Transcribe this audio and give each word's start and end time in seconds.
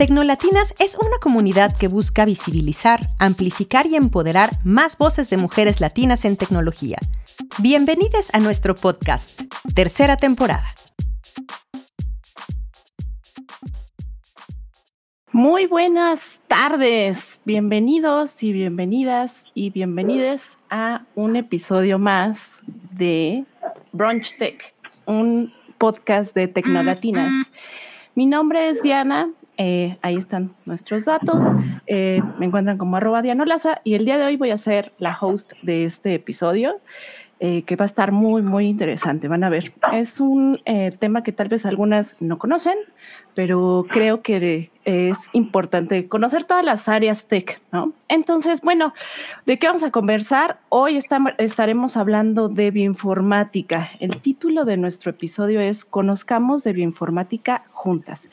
Tecnolatinas 0.00 0.74
es 0.78 0.94
una 0.94 1.18
comunidad 1.20 1.76
que 1.76 1.86
busca 1.86 2.24
visibilizar, 2.24 3.00
amplificar 3.18 3.84
y 3.84 3.96
empoderar 3.96 4.48
más 4.64 4.96
voces 4.96 5.28
de 5.28 5.36
mujeres 5.36 5.82
latinas 5.82 6.24
en 6.24 6.38
tecnología. 6.38 6.96
Bienvenidos 7.58 8.30
a 8.32 8.40
nuestro 8.40 8.74
podcast, 8.74 9.42
tercera 9.74 10.16
temporada. 10.16 10.64
Muy 15.32 15.66
buenas 15.66 16.40
tardes, 16.48 17.38
bienvenidos 17.44 18.42
y 18.42 18.54
bienvenidas 18.54 19.48
y 19.52 19.68
bienvenides 19.68 20.58
a 20.70 21.04
un 21.14 21.36
episodio 21.36 21.98
más 21.98 22.60
de 22.92 23.44
Brunch 23.92 24.38
Tech, 24.38 24.74
un 25.04 25.52
podcast 25.76 26.34
de 26.34 26.48
Tecnolatinas. 26.48 27.30
Mi 28.14 28.24
nombre 28.24 28.70
es 28.70 28.82
Diana, 28.82 29.30
eh, 29.62 29.98
ahí 30.00 30.16
están 30.16 30.54
nuestros 30.64 31.04
datos, 31.04 31.36
eh, 31.86 32.22
me 32.38 32.46
encuentran 32.46 32.78
como 32.78 32.96
arroba 32.96 33.20
Dianolaza 33.20 33.82
y 33.84 33.92
el 33.92 34.06
día 34.06 34.16
de 34.16 34.24
hoy 34.24 34.36
voy 34.36 34.52
a 34.52 34.56
ser 34.56 34.94
la 34.96 35.14
host 35.20 35.52
de 35.60 35.84
este 35.84 36.14
episodio. 36.14 36.80
Eh, 37.42 37.62
que 37.62 37.74
va 37.74 37.86
a 37.86 37.86
estar 37.86 38.12
muy, 38.12 38.42
muy 38.42 38.66
interesante. 38.66 39.26
Van 39.26 39.44
a 39.44 39.48
ver, 39.48 39.72
es 39.94 40.20
un 40.20 40.60
tema 40.98 41.22
que 41.22 41.32
tal 41.32 41.48
vez 41.48 41.64
algunas 41.64 42.14
no 42.20 42.36
conocen, 42.38 42.74
pero 43.34 43.86
creo 43.88 44.20
que 44.20 44.70
es 44.90 45.30
importante 45.32 46.08
conocer 46.08 46.44
todas 46.44 46.64
las 46.64 46.88
áreas 46.88 47.28
tech, 47.28 47.60
¿no? 47.70 47.92
Entonces, 48.08 48.60
bueno, 48.60 48.92
¿de 49.46 49.58
qué 49.58 49.68
vamos 49.68 49.84
a 49.84 49.90
conversar? 49.90 50.58
Hoy 50.68 51.00
estaremos 51.38 51.96
hablando 51.96 52.48
de 52.48 52.70
bioinformática. 52.72 53.90
El 54.00 54.20
título 54.20 54.64
de 54.64 54.76
nuestro 54.76 55.10
episodio 55.10 55.60
es 55.60 55.84
Conozcamos 55.84 56.64
de 56.64 56.72
bioinformática 56.72 57.64
juntas. 57.70 58.30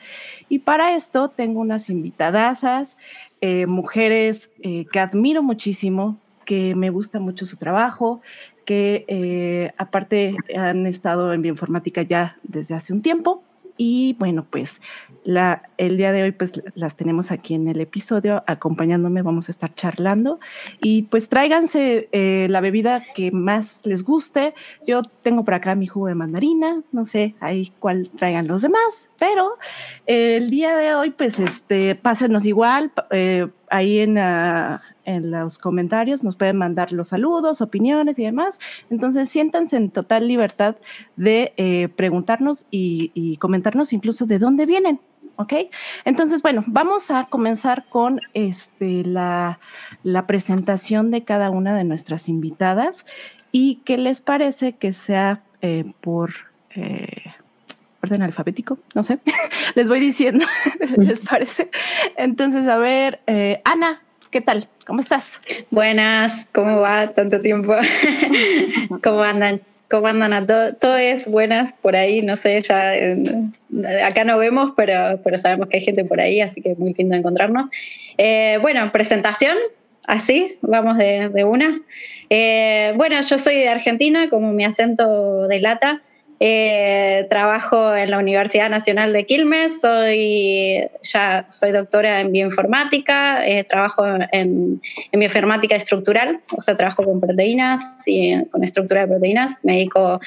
Y 0.48 0.60
para 0.60 0.96
esto 0.96 1.28
tengo 1.28 1.60
unas 1.60 1.90
invitadasas, 1.90 2.98
eh, 3.40 3.66
mujeres 3.66 4.50
que 4.62 5.00
admiro 5.00 5.42
muchísimo, 5.42 6.18
que 6.44 6.74
me 6.74 6.90
gusta 6.90 7.20
mucho 7.20 7.46
su 7.46 7.56
trabajo, 7.56 8.20
que 8.64 9.04
eh, 9.06 9.72
aparte 9.78 10.34
han 10.56 10.86
estado 10.86 11.32
en 11.32 11.40
bioinformática 11.40 12.02
ya 12.02 12.36
desde 12.42 12.74
hace 12.74 12.92
un 12.92 13.00
tiempo. 13.00 13.42
Y 13.78 14.14
bueno, 14.18 14.44
pues 14.50 14.82
el 15.76 15.96
día 15.96 16.12
de 16.12 16.22
hoy 16.22 16.32
pues 16.32 16.52
las 16.74 16.96
tenemos 16.96 17.30
aquí 17.30 17.54
en 17.54 17.68
el 17.68 17.80
episodio 17.80 18.42
acompañándome, 18.46 19.22
vamos 19.22 19.48
a 19.48 19.52
estar 19.52 19.74
charlando 19.74 20.40
y 20.80 21.02
pues 21.02 21.28
tráiganse 21.28 22.08
eh, 22.12 22.46
la 22.50 22.60
bebida 22.60 23.02
que 23.14 23.30
más 23.30 23.80
les 23.84 24.02
guste. 24.02 24.54
Yo 24.86 25.02
tengo 25.22 25.44
por 25.44 25.54
acá 25.54 25.74
mi 25.74 25.86
jugo 25.86 26.08
de 26.08 26.14
mandarina, 26.14 26.82
no 26.92 27.04
sé 27.04 27.34
ahí 27.40 27.72
cuál 27.78 28.10
traigan 28.10 28.48
los 28.48 28.62
demás, 28.62 29.10
pero 29.18 29.50
el 30.06 30.50
día 30.50 30.76
de 30.76 30.94
hoy 30.94 31.10
pues 31.10 31.38
este, 31.38 31.94
pásenos 31.94 32.44
igual, 32.46 32.90
eh, 33.10 33.48
ahí 33.70 34.00
en, 34.00 34.18
en 35.08 35.30
los 35.30 35.58
comentarios 35.58 36.22
nos 36.22 36.36
pueden 36.36 36.56
mandar 36.56 36.92
los 36.92 37.08
saludos, 37.08 37.60
opiniones 37.60 38.18
y 38.18 38.24
demás. 38.24 38.58
Entonces, 38.90 39.28
siéntanse 39.28 39.76
en 39.76 39.90
total 39.90 40.28
libertad 40.28 40.76
de 41.16 41.52
eh, 41.56 41.88
preguntarnos 41.88 42.66
y, 42.70 43.36
comentarnos 43.38 43.92
incluso 43.92 44.26
de 44.26 44.38
dónde 44.38 44.66
vienen. 44.66 45.00
¿Ok? 45.36 45.52
Entonces, 46.04 46.42
bueno, 46.42 46.64
vamos 46.66 47.12
a 47.12 47.26
comenzar 47.26 47.86
con 47.88 48.20
este, 48.34 49.04
la, 49.04 49.60
presentación 50.26 51.10
de 51.10 51.22
cada 51.22 51.50
una 51.50 51.76
de 51.76 51.84
nuestras 51.84 52.28
invitadas 52.28 53.06
y 53.52 53.76
qué 53.84 53.98
les 53.98 54.20
parece 54.20 54.72
que 54.74 54.92
sea 54.92 55.42
eh, 55.62 55.92
por... 56.00 56.30
Eh, 56.74 57.32
orden 58.02 58.22
alfabético, 58.22 58.78
no 58.94 59.02
sé, 59.02 59.18
les 59.74 59.88
voy 59.88 60.00
diciendo, 60.00 60.44
¿les 60.96 61.20
parece? 61.20 61.68
Entonces, 62.16 62.66
a 62.66 62.78
ver, 62.78 63.20
eh, 63.26 63.60
Ana, 63.64 64.02
¿qué 64.30 64.40
tal? 64.40 64.68
¿Cómo 64.86 65.00
estás? 65.00 65.40
Buenas, 65.70 66.46
¿cómo 66.52 66.80
va? 66.80 67.08
Tanto 67.08 67.40
tiempo. 67.40 67.74
¿Cómo 69.02 69.22
andan? 69.22 69.60
¿Cómo 69.90 70.06
andan 70.06 70.32
a 70.32 70.46
todos? 70.46 70.78
Todo 70.78 70.96
es 70.96 71.26
buenas 71.28 71.72
por 71.74 71.96
ahí, 71.96 72.20
no 72.20 72.36
sé, 72.36 72.60
ya 72.60 72.92
acá 74.06 74.24
no 74.24 74.36
vemos, 74.36 74.72
pero, 74.76 75.18
pero 75.24 75.38
sabemos 75.38 75.68
que 75.68 75.78
hay 75.78 75.84
gente 75.84 76.04
por 76.04 76.20
ahí, 76.20 76.40
así 76.40 76.60
que 76.60 76.74
muy 76.74 76.92
lindo 76.94 77.16
encontrarnos. 77.16 77.68
Eh, 78.18 78.58
bueno, 78.60 78.90
presentación, 78.92 79.56
así, 80.08 80.58
vamos 80.62 80.98
de, 80.98 81.44
una. 81.44 81.80
Eh, 82.28 82.92
bueno, 82.96 83.20
yo 83.20 83.38
soy 83.38 83.56
de 83.56 83.68
Argentina, 83.68 84.28
como 84.28 84.52
mi 84.52 84.64
acento 84.64 85.46
delata. 85.48 86.02
Eh, 86.40 87.26
trabajo 87.30 87.96
en 87.96 88.12
la 88.12 88.18
Universidad 88.18 88.70
Nacional 88.70 89.12
de 89.12 89.26
Quilmes, 89.26 89.80
soy, 89.80 90.88
ya 91.02 91.44
soy 91.48 91.72
doctora 91.72 92.20
en 92.20 92.30
bioinformática, 92.30 93.44
eh, 93.44 93.64
trabajo 93.64 94.04
en, 94.30 94.80
bioinformática 95.12 95.74
estructural, 95.74 96.40
o 96.56 96.60
sea, 96.60 96.76
trabajo 96.76 97.02
con 97.02 97.20
proteínas 97.20 97.80
y 98.06 98.44
con 98.50 98.62
estructura 98.62 99.00
de 99.00 99.08
proteínas. 99.08 99.64
Me 99.64 99.74
dedico 99.74 100.20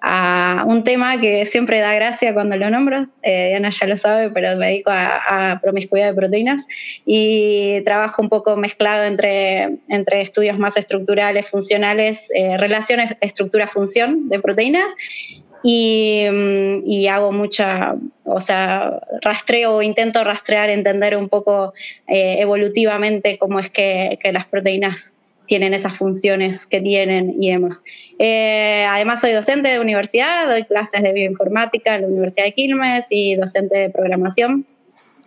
a 0.00 0.64
un 0.66 0.84
tema 0.84 1.20
que 1.20 1.44
siempre 1.44 1.80
da 1.80 1.92
gracia 1.92 2.32
cuando 2.32 2.56
lo 2.56 2.70
nombro, 2.70 3.08
eh, 3.22 3.48
Diana 3.48 3.68
ya 3.68 3.86
lo 3.88 3.96
sabe, 3.98 4.30
pero 4.30 4.56
me 4.56 4.68
dedico 4.68 4.90
a, 4.90 5.58
promiscuidad 5.60 6.06
de 6.06 6.14
proteínas 6.14 6.66
y 7.04 7.82
trabajo 7.82 8.22
un 8.22 8.30
poco 8.30 8.56
mezclado 8.56 9.04
entre, 9.04 9.80
entre 9.88 10.22
estudios 10.22 10.58
más 10.58 10.78
estructurales, 10.78 11.46
funcionales, 11.46 12.28
relaciones 12.58 13.16
estructura-función 13.20 14.30
de 14.30 14.40
proteínas 14.40 14.86
Mm, 15.62 16.86
y, 16.86 17.08
hago 17.08 17.32
mucha, 17.32 17.96
o 18.24 18.40
sea, 18.40 19.00
rastreo 19.22 19.82
intento 19.82 20.22
rastrear, 20.22 20.70
entender 20.70 21.16
un 21.16 21.28
poco 21.28 21.74
eh, 22.06 22.36
evolutivamente 22.38 23.38
cómo 23.38 23.58
es 23.58 23.70
que, 23.70 24.18
las 24.32 24.46
proteínas 24.46 25.14
tienen 25.46 25.72
esas 25.72 25.96
funciones 25.96 26.66
que 26.66 26.80
tienen 26.80 27.42
y 27.42 27.50
demás. 27.50 27.82
Eh, 28.18 28.84
además 28.88 29.20
soy 29.20 29.32
docente 29.32 29.70
de 29.70 29.80
universidad, 29.80 30.46
doy 30.48 30.64
clases 30.64 31.02
de 31.02 31.12
bioinformática 31.12 31.94
en 31.94 32.02
la 32.02 32.08
Universidad 32.08 32.44
de 32.44 32.52
Quilmes 32.52 33.06
y 33.10 33.34
docente 33.34 33.78
de 33.78 33.90
programación 33.90 34.66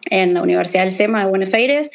en 0.09 0.36
la 0.36 0.44
Universidad 0.44 0.84
del 0.84 0.91
SEMA 0.91 1.24
de 1.24 1.30
Buenos 1.30 1.53
Aires. 1.53 1.90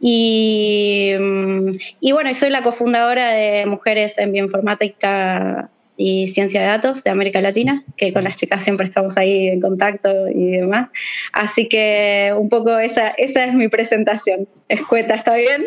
Y, 0.00 1.12
mm, 1.18 1.70
y 2.00 2.12
bueno, 2.12 2.34
soy 2.34 2.50
la 2.50 2.62
cofundadora 2.62 3.30
de 3.30 3.66
Mujeres 3.66 4.18
en 4.18 4.32
Bioinformática 4.32 5.70
y 6.00 6.28
Ciencia 6.28 6.60
de 6.60 6.68
Datos 6.68 7.02
de 7.02 7.10
América 7.10 7.40
Latina, 7.40 7.82
que 7.96 8.12
con 8.12 8.22
las 8.22 8.36
chicas 8.36 8.62
siempre 8.62 8.86
estamos 8.86 9.18
ahí 9.18 9.48
en 9.48 9.60
contacto 9.60 10.28
y 10.28 10.52
demás. 10.58 10.88
Así 11.32 11.68
que 11.68 12.32
un 12.38 12.48
poco 12.48 12.78
esa, 12.78 13.08
esa 13.10 13.44
es 13.44 13.52
mi 13.52 13.66
presentación. 13.66 14.46
Escueta, 14.68 15.16
¿está 15.16 15.34
bien? 15.34 15.64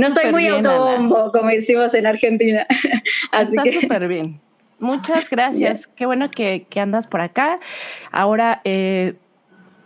no 0.00 0.10
soy 0.12 0.32
muy 0.32 0.48
autobombo, 0.48 1.30
como 1.30 1.48
decimos 1.48 1.94
en 1.94 2.06
Argentina. 2.06 2.66
Así 3.30 3.56
está 3.56 3.80
súper 3.80 4.08
bien. 4.08 4.40
Muchas 4.80 5.30
gracias. 5.30 5.86
Qué 5.86 6.06
bueno 6.06 6.28
que, 6.28 6.66
que, 6.68 6.80
andas 6.80 7.06
por 7.06 7.20
acá. 7.20 7.60
Ahora, 8.10 8.62
eh, 8.64 9.14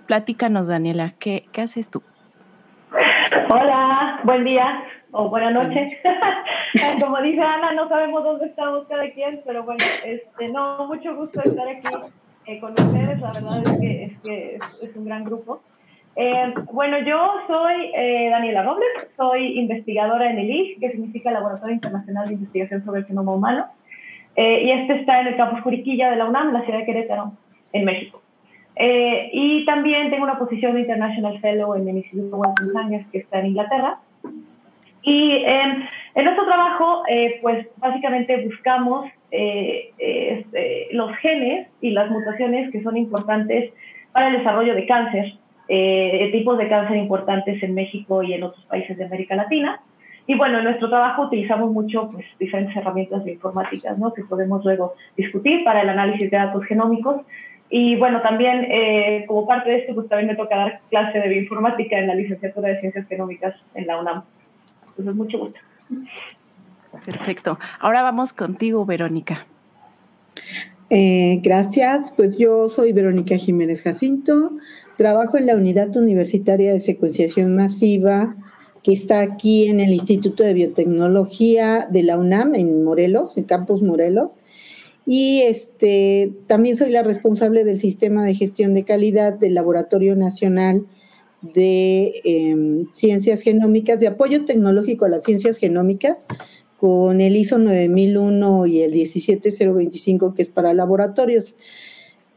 platícanos, 0.07 0.69
Daniela, 0.69 1.13
¿qué, 1.19 1.45
¿qué 1.53 1.61
haces 1.61 1.91
tú? 1.91 2.03
Hola, 3.51 4.21
buen 4.25 4.43
día 4.43 4.85
o 5.13 5.29
buenas 5.29 5.53
noches. 5.53 5.93
Como 7.01 7.21
dice 7.21 7.41
Ana, 7.41 7.73
no 7.73 7.89
sabemos 7.89 8.23
dónde 8.25 8.47
estamos 8.47 8.87
cada 8.89 9.09
quien, 9.11 9.41
pero 9.45 9.65
bueno, 9.65 9.85
este, 10.05 10.49
no, 10.49 10.87
mucho 10.87 11.15
gusto 11.17 11.41
estar 11.43 11.69
aquí 11.69 11.89
eh, 12.47 12.61
con 12.61 12.73
ustedes. 12.73 13.21
La 13.21 13.33
verdad 13.33 13.59
es 13.59 13.81
que 13.81 14.05
es, 14.05 14.19
que 14.21 14.59
es, 14.83 14.97
un 14.97 15.05
gran 15.05 15.25
grupo. 15.25 15.63
Eh, 16.17 16.55
bueno, 16.73 16.99
yo 17.01 17.33
soy 17.47 17.93
eh, 17.95 18.29
Daniela 18.31 18.63
Robles, 18.63 19.09
soy 19.17 19.59
investigadora 19.59 20.31
en 20.31 20.39
el 20.39 20.51
IF, 20.51 20.81
que 20.81 20.91
significa 20.91 21.31
Laboratorio 21.31 21.75
Internacional 21.75 22.29
de 22.29 22.35
Investigación 22.35 22.85
sobre 22.85 23.01
el 23.01 23.07
Genoma 23.07 23.35
Humano, 23.35 23.67
y 24.37 24.71
este 24.71 24.95
está 24.95 25.21
en 25.21 25.27
el 25.27 25.37
campus 25.37 25.61
Juriquilla 25.61 26.09
de 26.11 26.17
la 26.17 26.25
UNAM, 26.25 26.53
la 26.53 26.63
ciudad 26.63 26.79
de 26.79 26.87
Querétaro, 26.87 27.33
en 27.73 27.85
México. 27.85 28.23
y 28.77 29.67
también 29.67 30.09
tengo 30.09 30.25
una 30.25 30.39
posición 30.39 30.73
de 30.73 30.81
International 30.81 31.39
Fellow 31.41 31.75
en 31.75 31.89
el 31.89 31.97
Instituto 31.99 32.41
Sangers, 32.73 33.07
que 33.11 33.19
está 33.19 33.41
en 33.41 33.47
Inglaterra, 33.47 33.99
y 35.03 35.45
em, 35.45 35.87
en 36.15 36.25
nuestro 36.25 36.45
trabajo, 36.45 37.03
eh, 37.09 37.39
pues 37.41 37.67
básicamente 37.77 38.45
buscamos 38.45 39.09
eh, 39.31 39.93
este, 39.99 40.89
los 40.93 41.15
genes 41.19 41.69
y 41.81 41.91
las 41.91 42.11
mutaciones 42.11 42.71
que 42.73 42.83
son 42.83 42.97
importantes 42.97 43.73
para 44.13 44.29
el 44.29 44.39
desarrollo 44.39 44.75
de 44.75 44.87
cáncer, 44.87 45.35
eh, 45.69 46.29
tipos 46.33 46.59
de 46.59 46.69
cáncer 46.69 46.97
importantes 46.97 47.63
en 47.63 47.75
México 47.75 48.23
y 48.23 48.35
en 48.35 48.43
otros 48.43 48.65
países 48.67 48.99
de 48.99 49.05
América 49.05 49.37
Latina. 49.37 49.81
Y 50.27 50.35
bueno, 50.35 50.59
en 50.59 50.65
nuestro 50.65 50.89
trabajo 50.89 51.23
utilizamos 51.23 51.73
mucho 51.73 52.11
pues, 52.11 52.27
diferentes 52.39 52.77
herramientas 52.77 53.25
de 53.25 53.33
informática 53.33 53.95
¿no? 53.99 54.13
que 54.13 54.23
podemos 54.25 54.65
luego 54.65 54.95
discutir 55.17 55.65
para 55.65 55.83
el 55.83 55.89
análisis 55.89 56.31
de 56.31 56.37
datos 56.37 56.65
genómicos. 56.67 57.23
Y 57.73 57.97
bueno, 57.97 58.21
también 58.21 58.67
como 59.29 59.47
parte 59.47 59.71
de 59.71 59.77
esto, 59.77 59.95
pues 59.95 60.09
también 60.09 60.27
me 60.27 60.35
toca 60.35 60.57
dar 60.57 60.81
clase 60.91 61.21
de 61.21 61.29
bioinformática 61.29 61.99
en 61.99 62.09
la 62.09 62.17
licenciatura 62.17 62.69
de 62.69 62.81
Ciencias 62.81 63.07
Genómicas 63.07 63.55
en 63.75 63.87
la 63.87 64.01
UNAM. 64.01 64.25
Entonces, 65.01 65.17
mucho 65.17 65.39
gusto. 65.39 65.59
Perfecto. 67.05 67.59
Ahora 67.81 68.03
vamos 68.03 68.33
contigo, 68.33 68.85
Verónica. 68.85 69.47
Eh, 70.91 71.41
gracias. 71.43 72.13
Pues 72.17 72.37
yo 72.37 72.69
soy 72.69 72.93
Verónica 72.93 73.37
Jiménez 73.37 73.83
Jacinto. 73.83 74.53
trabajo 74.97 75.39
en 75.39 75.47
la 75.47 75.57
Unidad 75.57 75.97
Universitaria 75.97 76.73
de 76.73 76.81
Secuenciación 76.81 77.57
Masiva, 77.57 78.37
que 78.83 78.93
está 78.93 79.21
aquí 79.21 79.69
en 79.69 79.81
el 79.81 79.95
Instituto 79.95 80.45
de 80.45 80.53
Biotecnología 80.53 81.89
de 81.91 82.03
la 82.03 82.19
UNAM, 82.19 82.55
en 82.55 82.85
Morelos, 82.85 83.39
en 83.39 83.45
Campus 83.45 83.81
Morelos. 83.81 84.39
Y 85.07 85.41
este, 85.43 86.33
también 86.47 86.77
soy 86.77 86.91
la 86.91 87.03
responsable 87.03 87.65
del 87.65 87.79
sistema 87.79 88.25
de 88.25 88.35
gestión 88.35 88.75
de 88.75 88.85
calidad 88.85 89.33
del 89.33 89.55
Laboratorio 89.55 90.17
Nacional 90.17 90.85
de 91.43 92.13
em, 92.25 92.87
Ciencias 92.91 93.43
Genómicas, 93.43 94.01
de 94.01 94.09
apoyo 94.09 94.45
tecnológico 94.45 95.05
a 95.05 95.09
las 95.09 95.25
ciencias 95.25 95.59
genómicas, 95.59 96.27
con 96.77 97.21
el 97.21 97.37
ISO 97.37 97.59
9001 97.59 98.67
y 98.67 98.81
el 98.81 98.93
17025, 98.93 100.35
que 100.35 100.43
es 100.43 100.49
para 100.49 100.73
laboratorios. 100.73 101.57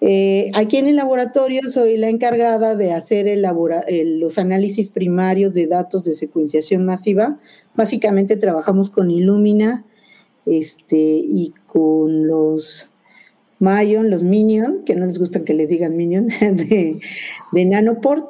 Eh, 0.01 0.51
aquí 0.53 0.77
en 0.77 0.87
el 0.87 0.97
laboratorio 0.97 1.61
soy 1.69 1.95
la 1.95 2.09
encargada 2.09 2.75
de 2.75 2.91
hacer 2.91 3.25
los 3.39 4.37
análisis 4.37 4.89
primarios 4.89 5.53
de 5.53 5.67
datos 5.67 6.03
de 6.03 6.11
secuenciación 6.11 6.83
masiva. 6.83 7.39
Básicamente 7.73 8.35
trabajamos 8.35 8.89
con 8.89 9.09
Illumina 9.11 9.85
este, 10.45 10.97
y 10.97 11.53
con 11.67 12.27
los 12.27 12.89
Mayon, 13.59 14.09
los 14.09 14.25
Minion, 14.25 14.83
que 14.83 14.95
no 14.95 15.05
les 15.05 15.19
gusta 15.19 15.45
que 15.45 15.53
les 15.53 15.69
digan 15.69 15.95
Minion, 15.95 16.27
de, 16.41 16.99
Nanoport. 17.53 18.29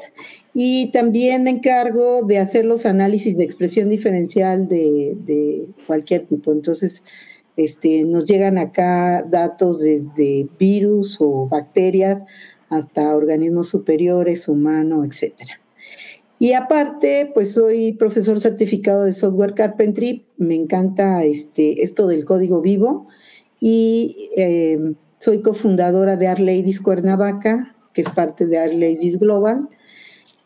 Y 0.54 0.92
también 0.92 1.44
me 1.44 1.50
encargo 1.50 2.24
de 2.24 2.38
hacer 2.38 2.66
los 2.66 2.86
análisis 2.86 3.38
de 3.38 3.44
expresión 3.44 3.90
diferencial 3.90 4.68
de, 4.68 5.68
cualquier 5.88 6.26
tipo. 6.26 6.52
Entonces, 6.52 7.04
este, 7.58 8.04
nos 8.04 8.26
llegan 8.26 8.58
acá 8.58 9.24
datos 9.24 9.80
desde 9.80 10.48
virus 10.60 11.18
o 11.20 11.48
bacterias 11.48 12.24
hasta 12.70 13.16
organismos 13.16 13.70
superiores, 13.70 14.48
humano, 14.48 15.04
etc. 15.04 15.34
Y 16.40 16.54
aparte, 16.54 17.32
pues 17.34 17.54
soy 17.54 17.94
profesor 17.94 18.40
certificado 18.40 19.06
de 19.06 19.12
software 19.12 19.54
carpentry, 19.54 20.26
me 20.38 20.56
encanta 20.56 21.24
este, 21.24 21.84
esto 21.84 22.08
del 22.08 22.26
código 22.26 22.62
vivo 22.62 23.08
y 23.60 24.30
eh, 24.36 24.94
soy 25.20 25.42
cofundadora 25.42 26.18
de 26.18 26.28
Art 26.28 26.42
Ladies 26.42 26.82
Cuernavaca, 26.82 27.78
que 27.94 28.02
es 28.02 28.10
parte 28.10 28.46
de 28.46 28.58
Art 28.58 28.74
Ladies 28.74 29.20
Global. 29.20 29.70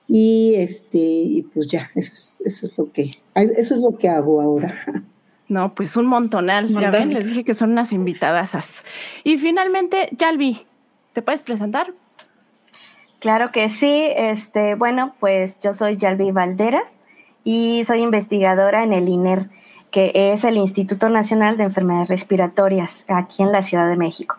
Y 0.08 0.56
este, 0.56 1.46
pues 1.54 1.68
ya, 1.68 1.92
eso 1.96 2.14
es, 2.14 2.42
eso 2.46 2.66
es 2.66 2.78
lo 2.78 2.92
que, 2.92 3.12
eso 3.36 3.76
es 3.76 3.82
lo 3.82 3.98
que 3.98 4.08
hago 4.10 4.42
ahora. 4.42 4.76
No, 5.50 5.74
pues 5.76 5.96
un 5.96 6.08
montonal. 6.08 6.68
Ya 6.68 6.92
ven, 6.92 7.14
les 7.14 7.26
dije 7.26 7.46
que 7.46 7.54
son 7.54 7.72
unas 7.72 7.94
invitadasas. 7.94 8.84
Y 9.24 9.38
finalmente, 9.38 10.10
Yalvi, 10.18 10.66
¿te 11.14 11.22
puedes 11.22 11.42
presentar? 11.42 11.94
Claro 13.20 13.52
que 13.52 13.70
sí. 13.70 14.10
Este, 14.16 14.76
bueno, 14.76 15.16
pues 15.20 15.58
yo 15.60 15.74
soy 15.74 15.96
Yalvi 15.96 16.32
Valderas 16.32 16.98
y 17.44 17.84
soy 17.86 18.02
investigadora 18.02 18.84
en 18.84 18.92
el 18.92 19.08
INER, 19.08 19.50
que 19.90 20.12
es 20.14 20.44
el 20.44 20.58
Instituto 20.58 21.08
Nacional 21.08 21.56
de 21.56 21.64
Enfermedades 21.64 22.10
Respiratorias, 22.10 23.06
aquí 23.08 23.42
en 23.42 23.54
la 23.54 23.62
Ciudad 23.62 23.90
de 23.90 23.96
México. 23.96 24.38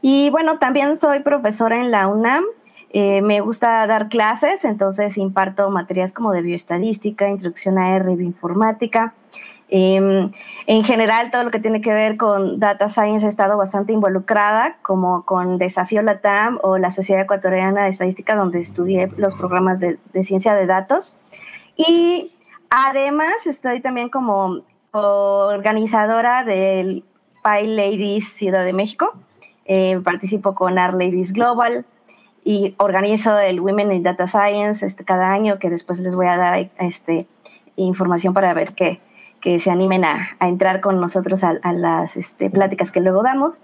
Y 0.00 0.30
bueno, 0.30 0.58
también 0.58 0.96
soy 0.96 1.20
profesora 1.20 1.80
en 1.80 1.90
la 1.90 2.06
UNAM. 2.06 2.44
Eh, 2.90 3.20
me 3.20 3.40
gusta 3.40 3.86
dar 3.86 4.08
clases, 4.08 4.64
entonces 4.64 5.18
imparto 5.18 5.70
materias 5.70 6.12
como 6.12 6.32
de 6.32 6.42
bioestadística, 6.42 7.28
introducción 7.28 7.78
a 7.78 7.96
R, 7.96 8.16
bioinformática 8.16 9.14
Em, 9.68 10.30
en 10.66 10.84
general, 10.84 11.30
todo 11.30 11.44
lo 11.44 11.50
que 11.50 11.58
tiene 11.58 11.80
que 11.80 11.92
ver 11.92 12.16
con 12.16 12.60
data 12.60 12.88
science 12.88 13.26
ha 13.26 13.28
estado 13.28 13.56
bastante 13.56 13.92
involucrada, 13.92 14.76
como 14.82 15.24
con 15.24 15.58
Desafío 15.58 16.02
Latam 16.02 16.58
o 16.62 16.78
la 16.78 16.90
Sociedad 16.90 17.24
Ecuatoriana 17.24 17.84
de 17.84 17.90
Estadística, 17.90 18.36
donde 18.36 18.60
estudié 18.60 19.10
los 19.16 19.34
programas 19.34 19.80
de, 19.80 19.98
ciencia 20.22 20.54
de 20.54 20.66
datos. 20.66 21.14
Y 21.76 22.32
además 22.70 23.46
estoy 23.46 23.80
también 23.80 24.08
como 24.08 24.60
organizadora 24.92 26.44
del 26.44 27.04
Pi 27.42 27.66
Ladies 27.66 28.32
Ciudad 28.32 28.64
de 28.64 28.72
México. 28.72 29.14
Eh, 29.64 30.00
participo 30.04 30.54
con 30.54 30.78
Art 30.78 30.94
Ladies 30.94 31.32
Global 31.32 31.84
y 32.46 32.76
organizo 32.78 33.40
el 33.40 33.60
Women 33.60 33.90
in 33.90 34.02
Data 34.04 34.28
Science 34.28 34.86
este, 34.86 35.04
cada 35.04 35.32
año, 35.32 35.58
que 35.58 35.68
después 35.68 35.98
les 35.98 36.14
voy 36.14 36.28
a 36.28 36.36
dar 36.36 36.70
este, 36.78 37.26
información 37.74 38.34
para 38.34 38.54
ver 38.54 38.72
qué, 38.74 39.00
que 39.40 39.58
se 39.58 39.68
animen 39.68 40.04
a, 40.04 40.36
entrar 40.38 40.80
con 40.80 41.00
nosotros 41.00 41.42
a, 41.42 41.58
las 41.72 42.16
este, 42.16 42.48
pláticas 42.48 42.92
que 42.92 43.00
luego 43.00 43.24
damos. 43.24 43.58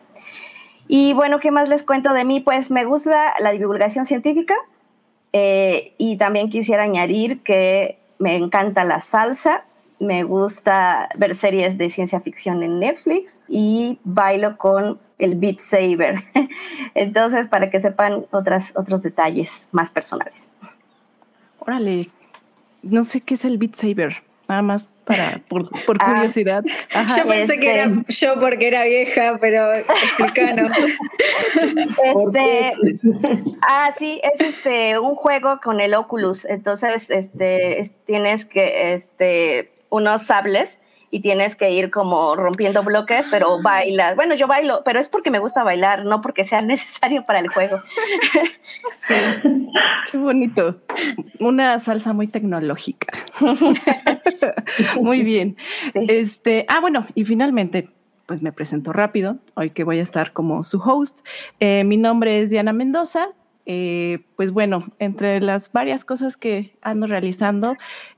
Y 0.88 1.12
bueno, 1.12 1.38
¿qué 1.38 1.52
más 1.52 1.68
les 1.68 1.84
cuento 1.84 2.12
de 2.12 2.24
mí? 2.24 2.40
Pues 2.40 2.72
me 2.72 2.84
gusta 2.84 3.34
la 3.38 3.52
divulgación 3.52 4.04
científica 4.04 4.56
eh, 5.32 5.94
y 5.96 6.16
también 6.16 6.50
quisiera 6.50 6.82
añadir 6.82 7.40
que 7.44 8.00
me 8.18 8.34
encanta 8.34 8.82
la 8.82 8.98
salsa, 8.98 9.64
me 10.02 10.24
gusta 10.24 11.08
ver 11.16 11.36
series 11.36 11.78
de 11.78 11.88
ciencia 11.88 12.20
ficción 12.20 12.62
en 12.62 12.80
Netflix 12.80 13.42
y 13.48 13.98
bailo 14.02 14.56
con 14.58 14.98
el 15.18 15.36
Beat 15.36 15.60
Saber. 15.60 16.16
Entonces, 16.94 17.46
para 17.46 17.70
que 17.70 17.78
sepan 17.78 18.26
otras, 18.32 18.72
otros 18.76 19.02
detalles 19.02 19.68
más 19.70 19.92
personales. 19.92 20.54
Órale, 21.60 22.10
no 22.82 23.04
sé 23.04 23.20
qué 23.20 23.34
es 23.34 23.44
el 23.44 23.58
Beat 23.58 23.76
Saber 23.76 24.22
nada 24.48 24.62
más 24.62 24.94
para 25.04 25.40
por, 25.48 25.68
ah. 26.00 26.04
curiosidad. 26.04 26.62
yo 27.16 27.26
pensé 27.26 27.58
que 27.58 27.72
era 27.72 27.84
este, 27.84 28.12
yo 28.12 28.38
porque 28.38 28.68
era 28.68 28.84
vieja, 28.84 29.38
pero 29.40 29.72
explícanos. 29.72 30.72
este, 32.04 32.74
ah, 33.62 33.90
sí, 33.96 34.20
es 34.22 34.40
este 34.40 34.98
un 34.98 35.14
juego 35.14 35.60
con 35.62 35.80
el 35.80 35.94
Oculus. 35.94 36.44
Entonces, 36.44 37.08
este, 37.10 37.82
tienes 38.04 38.44
que 38.44 38.92
este 38.92 39.72
unos 39.92 40.22
sables 40.22 40.80
y 41.10 41.20
tienes 41.20 41.54
que 41.54 41.70
ir 41.70 41.90
como 41.90 42.34
rompiendo 42.34 42.82
bloques, 42.82 43.26
pero 43.30 43.60
bailas. 43.60 44.16
Bueno, 44.16 44.34
yo 44.34 44.46
bailo, 44.46 44.80
pero 44.82 44.98
es 44.98 45.08
porque 45.08 45.30
me 45.30 45.38
gusta 45.38 45.62
bailar, 45.62 46.06
no 46.06 46.22
porque 46.22 46.42
sea 46.42 46.62
necesario 46.62 47.24
para 47.26 47.38
el 47.38 47.48
juego. 47.48 47.76
sí, 48.96 49.14
qué 50.10 50.16
bonito. 50.16 50.80
Una 51.38 51.78
salsa 51.78 52.14
muy 52.14 52.28
tecnológica. 52.28 53.12
muy 55.00 55.22
bien. 55.22 55.56
Este, 55.92 56.64
ah, 56.68 56.80
bueno, 56.80 57.06
y 57.14 57.26
finalmente, 57.26 57.90
pues 58.24 58.40
me 58.40 58.50
presento 58.50 58.94
rápido, 58.94 59.36
hoy 59.52 59.68
que 59.70 59.84
voy 59.84 59.98
a 59.98 60.02
estar 60.02 60.32
como 60.32 60.64
su 60.64 60.78
host. 60.78 61.20
Eh, 61.60 61.84
mi 61.84 61.98
nombre 61.98 62.40
es 62.40 62.48
Diana 62.48 62.72
Mendoza, 62.72 63.28
eh, 63.64 64.20
pues 64.36 64.50
bueno, 64.52 64.86
entre 64.98 65.40
las 65.40 65.70
varias 65.72 66.04
cosas 66.04 66.36
que 66.36 66.74
ando 66.82 67.06
realizando, 67.06 67.76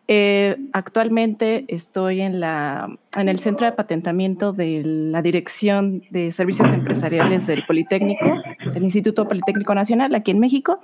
eh, 0.09 0.57
actualmente 0.73 1.65
estoy 1.69 2.21
en, 2.21 2.41
la, 2.41 2.97
en 3.17 3.29
el 3.29 3.39
centro 3.39 3.67
de 3.67 3.73
patentamiento 3.73 4.53
de 4.53 4.83
la 4.85 5.23
Dirección 5.23 6.03
de 6.11 6.33
Servicios 6.33 6.71
Empresariales 6.73 7.47
del 7.47 7.65
Politécnico, 7.67 8.27
del 8.73 8.83
Instituto 8.83 9.27
Politécnico 9.27 9.75
Nacional, 9.75 10.15
aquí 10.15 10.31
en 10.31 10.41
México. 10.41 10.81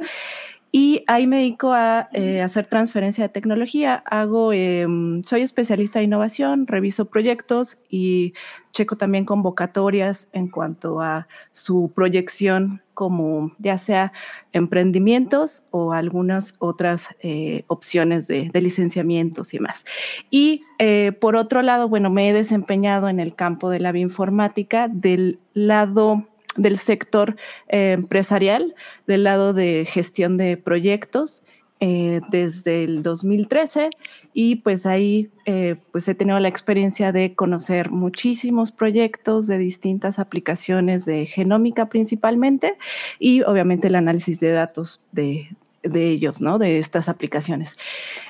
Y 0.73 1.03
ahí 1.09 1.27
me 1.27 1.39
dedico 1.39 1.73
a 1.73 2.09
eh, 2.13 2.43
hacer 2.43 2.67
transferencia 2.67 3.25
de 3.25 3.29
tecnología. 3.29 4.03
Hago, 4.07 4.53
em, 4.53 5.23
soy 5.25 5.43
especialista 5.43 5.99
de 5.99 6.05
innovación, 6.05 6.69
reviso 6.69 7.07
proyectos 7.07 7.79
y 7.89 8.35
checo 8.73 8.97
también 8.97 9.25
convocatorias 9.25 10.29
en 10.33 10.47
cuanto 10.47 11.01
a 11.01 11.27
su 11.51 11.91
proyección 11.93 12.83
como 12.95 13.51
ya 13.59 13.79
sea 13.79 14.13
emprendimientos 14.53 15.63
o 15.71 15.93
algunas 15.93 16.55
otras 16.59 17.09
eh, 17.23 17.65
opciones 17.67 18.29
de, 18.29 18.51
licenciamientos 18.53 19.55
y 19.55 19.59
más. 19.59 19.87
Y 20.31 20.65
eh, 20.79 21.13
por 21.19 21.35
otro 21.35 21.63
lado, 21.63 21.89
bueno, 21.89 22.11
me 22.11 22.29
he 22.29 22.33
desempeñado 22.33 23.09
en 23.09 23.19
el 23.19 23.35
campo 23.35 23.71
de 23.71 23.81
la 23.81 23.91
bioinformática 23.91 24.87
del 24.89 25.39
lado 25.55 26.27
del 26.57 26.77
sector 26.77 27.37
eh, 27.69 27.93
empresarial, 27.93 28.75
del 29.07 29.25
lado 29.25 29.53
de 29.53 29.87
gestión 29.89 30.37
de 30.37 30.57
proyectos. 30.57 31.43
Eh, 31.83 32.21
desde 32.29 32.85
el 32.85 33.03
2013 33.03 33.89
y 34.35 34.57
pues 34.57 34.85
ahí 34.85 35.31
eh, 35.47 35.77
pues 35.93 36.07
he 36.09 36.15
tenido 36.15 36.39
la 36.39 36.49
experiencia 36.49 37.11
de 37.11 37.35
conocer 37.35 37.91
muchísimos 37.91 38.71
proyectos 38.71 39.47
de 39.47 39.57
distintas 39.57 40.19
aplicaciones 40.19 41.07
de 41.07 41.25
genómica 41.25 41.89
principalmente 41.89 42.77
y 43.19 43.41
obviamente 43.45 43.89
el 43.89 43.95
análisis 43.95 44.41
de 44.41 44.51
datos 44.51 45.01
de, 45.13 45.49
de 45.83 46.11
ellos, 46.11 46.41
¿no? 46.41 46.59
De 46.59 46.79
estas 46.79 47.09
aplicaciones. 47.09 47.79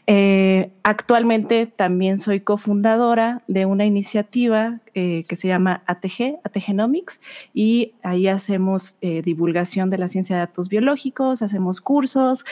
Eh, 0.06 0.70
actualmente 0.82 1.66
también 1.66 2.20
soy 2.20 2.40
cofundadora 2.40 3.42
de 3.48 3.66
una 3.66 3.86
iniciativa 3.86 4.80
eh, 4.94 5.24
que 5.28 5.36
se 5.36 5.48
llama 5.48 5.82
ATG, 5.86 6.38
ATGenomics, 6.44 7.20
y 7.52 7.94
ahí 8.02 8.28
hacemos 8.28 8.96
eh, 9.00 9.22
divulgación 9.22 9.90
de 9.90 9.98
la 9.98 10.08
ciencia 10.08 10.36
de 10.36 10.40
datos 10.40 10.68
biológicos, 10.68 11.42
hacemos 11.42 11.80
cursos, 11.80 12.44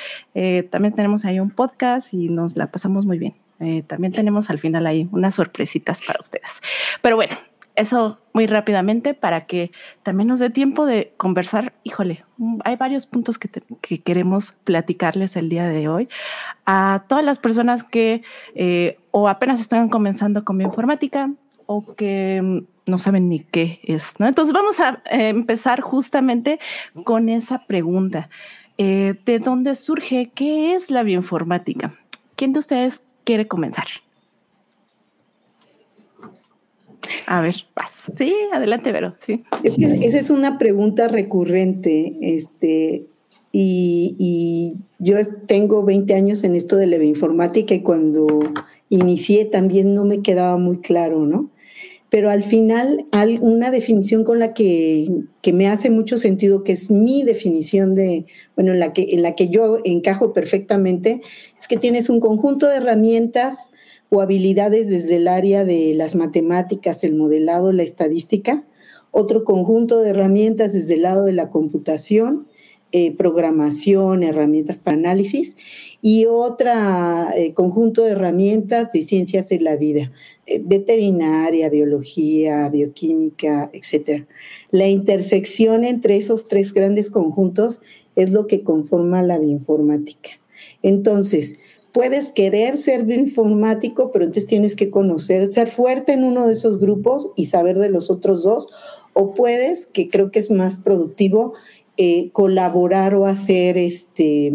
también 0.71 0.95
tenemos 0.95 1.25
ahí 1.25 1.41
un 1.41 1.51
podcast 1.51 2.13
y 2.15 2.29
nos 2.29 2.57
la 2.57 2.71
pasamos 2.71 3.07
muy 3.07 3.19
bien. 3.19 3.33
también 3.87 4.13
tenemos 4.13 4.51
al 4.51 4.59
final 4.59 4.87
ahí 4.87 5.09
unas 5.11 5.35
sorpresitas 5.35 6.01
para 6.07 6.21
ustedes. 6.21 6.61
Pero 7.03 7.17
bueno, 7.17 7.37
eso 7.79 8.19
muy 8.33 8.47
rápidamente 8.47 9.15
para 9.15 9.47
que 9.47 9.71
también 10.03 10.29
nos 10.29 10.41
dé 10.41 10.51
tiempo 10.51 10.85
de 10.85 11.13
conversar. 11.17 11.73
Híjole, 11.85 12.25
mm, 12.37 12.59
hay 12.65 12.77
varios 12.77 13.07
puntos 13.07 13.39
que, 13.39 13.49
queremos 14.01 14.53
platicarles 14.65 15.37
el 15.37 15.49
día 15.49 15.67
de 15.69 15.89
hoy. 15.89 16.09
A 16.67 17.05
todas 17.09 17.25
las 17.25 17.39
personas 17.39 17.85
que 17.85 18.23
eh, 18.55 18.99
o 19.11 19.29
apenas 19.29 19.61
están 19.61 19.89
comenzando 19.89 20.45
con 20.45 20.59
bioinformática 20.59 21.31
o 21.67 21.95
que 21.95 22.41
mm, 22.43 22.91
no 22.91 22.99
saben 22.99 23.29
ni 23.29 23.41
qué 23.41 23.81
es. 23.85 24.15
Entonces 24.19 24.53
vamos 24.53 24.81
a 24.81 25.03
eh, 25.11 25.29
empezar 25.29 25.81
justamente 25.81 26.59
con 27.05 27.29
esa 27.29 27.67
pregunta. 27.67 28.29
Eh, 28.77 29.15
¿De 29.25 29.39
dónde 29.39 29.75
surge? 29.75 30.31
¿Qué 30.35 30.75
es 30.75 30.91
la 30.91 31.03
bioinformática? 31.03 31.95
¿Quién 32.37 32.53
de 32.53 32.61
ustedes 32.61 33.05
quiere 33.25 33.49
comenzar? 33.49 33.87
A 37.27 37.41
ver, 37.41 37.67
vas. 37.75 38.11
Sí, 38.17 38.35
adelante, 38.53 38.93
Vero. 38.93 39.15
Sí. 39.21 39.43
Es 39.63 39.75
que 39.77 40.07
esa 40.07 40.19
es 40.19 40.31
una 40.31 40.59
pregunta 40.59 41.09
recurrente, 41.09 42.17
este, 42.21 43.07
y, 43.53 44.17
y, 44.19 44.77
yo 44.99 45.17
tengo 45.47 45.85
20 45.85 46.15
años 46.15 46.45
en 46.45 46.57
esto 46.57 46.77
de 46.77 46.87
la 46.87 46.99
bioinformática 46.99 47.75
y 47.75 47.83
cuando 47.83 48.41
inicié 48.89 49.45
también 49.45 49.95
no 49.95 50.05
me 50.05 50.23
quedaba 50.23 50.57
muy 50.57 50.81
claro, 50.81 51.25
¿no? 51.25 51.51
Pero 52.11 52.31
al 52.31 52.43
final, 52.43 53.07
una 53.41 53.71
definición 53.71 54.25
con 54.25 54.39
la 54.39 54.55
que, 54.55 55.09
que, 55.43 55.53
me 55.53 55.69
hace 55.69 55.91
mucho 55.91 56.17
sentido, 56.17 56.65
que 56.65 56.73
es 56.73 56.91
mi 56.91 57.23
definición 57.23 57.95
de, 57.95 58.25
bueno, 58.57 58.73
en 58.73 58.81
la, 58.81 58.95
que, 58.95 59.09
en 59.11 59.23
la 59.23 59.35
que 59.35 59.51
yo 59.51 59.79
encajo 59.85 60.33
perfectamente, 60.33 61.21
es 61.61 61.69
que 61.69 61.77
tienes 61.77 62.09
un 62.09 62.21
conjunto 62.21 62.67
de 62.67 62.77
herramientas 62.77 63.71
o 64.11 64.21
habilidades 64.21 64.89
desde 64.89 65.17
el 65.17 65.29
área 65.29 65.65
de 65.65 65.93
las 65.95 66.15
matemáticas, 66.15 67.05
el 67.05 67.15
modelado, 67.15 67.73
la 67.73 67.83
estadística, 67.83 68.65
otro 69.11 69.45
conjunto 69.45 70.01
de 70.01 70.11
herramientas 70.11 70.73
desde 70.73 70.95
el 70.95 71.03
lado 71.03 71.25
de 71.25 71.33
la 71.33 71.51
computación, 71.51 72.47
eh, 72.91 73.15
programación, 73.15 74.23
herramientas 74.23 74.79
para 74.79 74.97
análisis 74.97 75.57
y 76.01 76.25
otro 76.25 76.71
eh, 77.37 77.53
conjunto 77.53 78.03
de 78.03 78.13
herramientas 78.13 78.91
de 78.93 79.03
ciencias 79.03 79.51
de 79.51 79.61
la 79.61 79.77
vida, 79.77 80.11
eh, 80.47 80.63
veterinaria, 80.65 81.69
biología, 81.69 82.67
bioquímica, 82.71 83.71
etc. 83.75 84.25
La 84.71 84.89
intersección 84.89 85.85
entre 85.85 86.17
esos 86.17 86.49
tres 86.49 86.73
grandes 86.73 87.11
conjuntos 87.11 87.83
es 88.17 88.31
lo 88.31 88.47
que 88.47 88.63
conforma 88.63 89.23
la 89.23 89.37
bioinformática. 89.37 90.31
Entonces, 90.83 91.59
puedes 91.99 92.31
querer 92.31 92.77
ser 92.77 93.03
bioinformático, 93.03 94.13
pero 94.13 94.25
entonces 94.25 94.47
tienes 94.47 94.77
que 94.77 94.89
conocer, 94.89 95.49
ser 95.49 95.67
fuerte 95.67 96.13
en 96.13 96.23
uno 96.23 96.47
de 96.47 96.53
esos 96.53 96.79
grupos 96.79 97.33
y 97.35 97.47
saber 97.47 97.77
de 97.77 97.91
los 97.91 98.09
otros 98.09 98.45
dos, 98.45 98.69
o 99.15 99.35
puedes, 99.35 99.87
que 99.87 100.09
creo 100.09 100.31
que 100.31 100.39
es 100.39 100.49
más 100.49 100.79
productivo, 100.79 101.55
eh, 101.97 102.31
colaborar 102.31 103.17
o 103.17 103.27
hacer 103.27 103.77
este, 103.77 104.53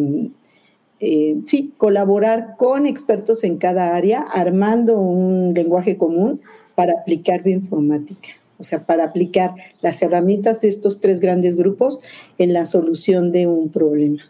eh, 1.01 1.35
sí, 1.45 1.73
colaborar 1.75 2.55
con 2.57 2.85
expertos 2.85 3.43
en 3.43 3.57
cada 3.57 3.93
área, 3.93 4.21
armando 4.21 4.97
un 4.97 5.53
lenguaje 5.53 5.97
común 5.97 6.39
para 6.75 6.93
aplicar 6.93 7.43
bioinformática. 7.43 8.29
O 8.57 8.63
sea, 8.63 8.85
para 8.85 9.03
aplicar 9.03 9.53
las 9.81 10.01
herramientas 10.01 10.61
de 10.61 10.69
estos 10.69 11.01
tres 11.01 11.19
grandes 11.19 11.57
grupos 11.57 11.99
en 12.37 12.53
la 12.53 12.63
solución 12.65 13.33
de 13.33 13.47
un 13.47 13.67
problema 13.67 14.23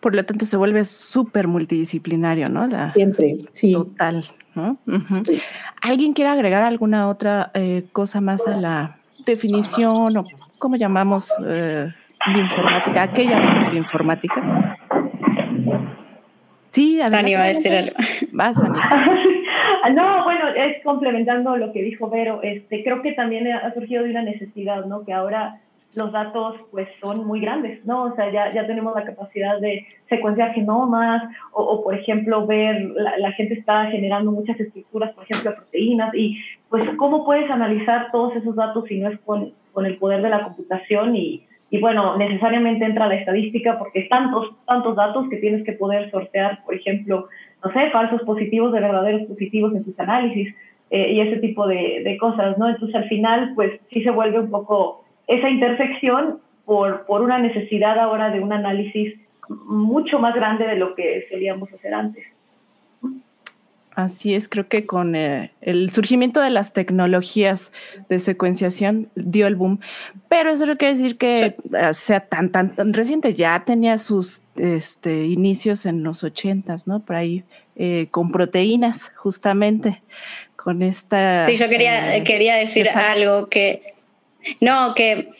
por 0.00 0.14
lo 0.14 0.24
tanto 0.24 0.44
se 0.44 0.56
vuelve 0.56 0.84
súper 0.84 1.48
multidisciplinario, 1.48 2.48
¿no? 2.48 2.68
Siempre, 2.92 3.38
sí. 3.52 3.72
Total, 3.72 4.24
¿no? 4.54 4.78
¿Alguien 5.82 6.12
quiere 6.12 6.30
agregar 6.30 6.62
alguna 6.62 7.08
otra 7.08 7.50
eh, 7.54 7.84
cosa 7.92 8.20
más 8.20 8.46
a 8.46 8.56
la 8.56 8.98
definición 9.24 10.16
o 10.16 10.24
cómo 10.58 10.76
llamamos 10.76 11.32
eh, 11.46 11.92
bioinformática? 12.32 13.02
¿A 13.02 13.12
qué 13.12 13.24
llamamos 13.26 13.70
bioinformática? 13.70 14.78
Sí, 16.70 16.98
Dani 16.98 17.34
va 17.34 17.42
a 17.42 17.46
decir 17.46 17.74
algo. 17.74 17.92
Vas, 18.32 18.60
Dani. 18.60 18.78
No, 19.94 20.24
bueno, 20.24 20.48
es 20.48 20.82
complementando 20.82 21.56
lo 21.56 21.72
que 21.72 21.82
dijo 21.82 22.10
Vero, 22.10 22.40
este, 22.42 22.82
creo 22.82 23.02
que 23.02 23.12
también 23.12 23.46
ha 23.52 23.72
surgido 23.72 24.02
de 24.02 24.10
una 24.10 24.22
necesidad, 24.22 24.84
¿no? 24.84 25.04
Que 25.04 25.12
ahora 25.12 25.60
los 25.96 26.12
datos 26.12 26.56
pues 26.70 26.86
son 27.00 27.26
muy 27.26 27.40
grandes, 27.40 27.84
¿no? 27.86 28.04
O 28.04 28.14
sea, 28.14 28.30
ya, 28.30 28.52
ya 28.52 28.66
tenemos 28.66 28.94
la 28.94 29.04
capacidad 29.04 29.58
de 29.58 29.86
secuenciar 30.08 30.52
genomas 30.52 31.22
o, 31.52 31.82
por 31.82 31.94
ejemplo, 31.94 32.46
ver, 32.46 32.92
la, 32.94 33.32
gente 33.32 33.54
está 33.54 33.86
generando 33.86 34.30
muchas 34.30 34.60
estructuras, 34.60 35.12
por 35.14 35.24
ejemplo, 35.24 35.54
proteínas 35.54 36.14
y 36.14 36.38
pues 36.68 36.84
cómo 36.96 37.24
puedes 37.24 37.50
analizar 37.50 38.10
todos 38.12 38.36
esos 38.36 38.54
datos 38.54 38.84
si 38.88 39.00
no 39.00 39.08
es 39.08 39.18
con, 39.20 39.52
con 39.72 39.86
el 39.86 39.96
poder 39.96 40.20
de 40.20 40.28
la 40.28 40.44
computación 40.44 41.16
y, 41.16 41.44
y, 41.70 41.80
bueno, 41.80 42.16
necesariamente 42.18 42.84
entra 42.84 43.08
la 43.08 43.16
estadística 43.16 43.78
porque 43.78 44.02
tantos, 44.02 44.54
tantos 44.66 44.96
datos 44.96 45.28
que 45.30 45.38
tienes 45.38 45.64
que 45.64 45.72
poder 45.72 46.10
sortear, 46.10 46.62
por 46.64 46.74
ejemplo, 46.74 47.28
no 47.64 47.72
sé, 47.72 47.90
falsos 47.90 48.20
positivos 48.22 48.70
de 48.72 48.80
verdaderos 48.80 49.22
positivos 49.22 49.74
en 49.74 49.82
tus 49.82 49.98
análisis 49.98 50.54
eh, 50.90 51.12
y 51.12 51.20
ese 51.20 51.38
tipo 51.38 51.66
de, 51.66 52.02
de 52.04 52.18
cosas, 52.18 52.58
¿no? 52.58 52.68
Entonces 52.68 52.94
al 52.94 53.08
final 53.08 53.52
pues 53.54 53.80
sí 53.90 54.02
se 54.02 54.10
vuelve 54.10 54.40
un 54.40 54.50
poco 54.50 55.05
esa 55.26 55.48
intersección 55.48 56.38
por, 56.64 57.06
por 57.06 57.22
una 57.22 57.38
necesidad 57.38 57.98
ahora 57.98 58.30
de 58.30 58.40
un 58.40 58.52
análisis 58.52 59.14
mucho 59.48 60.18
más 60.18 60.34
grande 60.34 60.66
de 60.66 60.76
lo 60.76 60.94
que 60.94 61.26
solíamos 61.30 61.72
hacer 61.72 61.94
antes. 61.94 62.24
Así 63.96 64.34
es, 64.34 64.50
creo 64.50 64.68
que 64.68 64.84
con 64.84 65.16
eh, 65.16 65.52
el 65.62 65.90
surgimiento 65.90 66.42
de 66.42 66.50
las 66.50 66.74
tecnologías 66.74 67.72
de 68.10 68.18
secuenciación 68.18 69.08
dio 69.14 69.46
el 69.46 69.56
boom, 69.56 69.80
pero 70.28 70.50
eso 70.50 70.66
no 70.66 70.76
quiere 70.76 70.96
decir 70.96 71.16
que 71.16 71.54
sea 71.92 72.20
tan, 72.20 72.52
tan, 72.52 72.74
tan 72.74 72.92
reciente, 72.92 73.32
ya 73.32 73.64
tenía 73.64 73.96
sus 73.96 74.42
este, 74.56 75.24
inicios 75.24 75.86
en 75.86 76.02
los 76.02 76.24
ochentas, 76.24 76.86
¿no? 76.86 77.00
Por 77.00 77.16
ahí, 77.16 77.44
eh, 77.74 78.08
con 78.10 78.32
proteínas, 78.32 79.12
justamente, 79.16 80.02
con 80.56 80.82
esta... 80.82 81.46
Sí, 81.46 81.56
yo 81.56 81.70
quería, 81.70 82.18
eh, 82.18 82.22
quería 82.22 82.56
decir 82.56 82.90
algo 82.90 83.48
que 83.48 83.94
no, 84.60 84.94
que, 84.94 85.30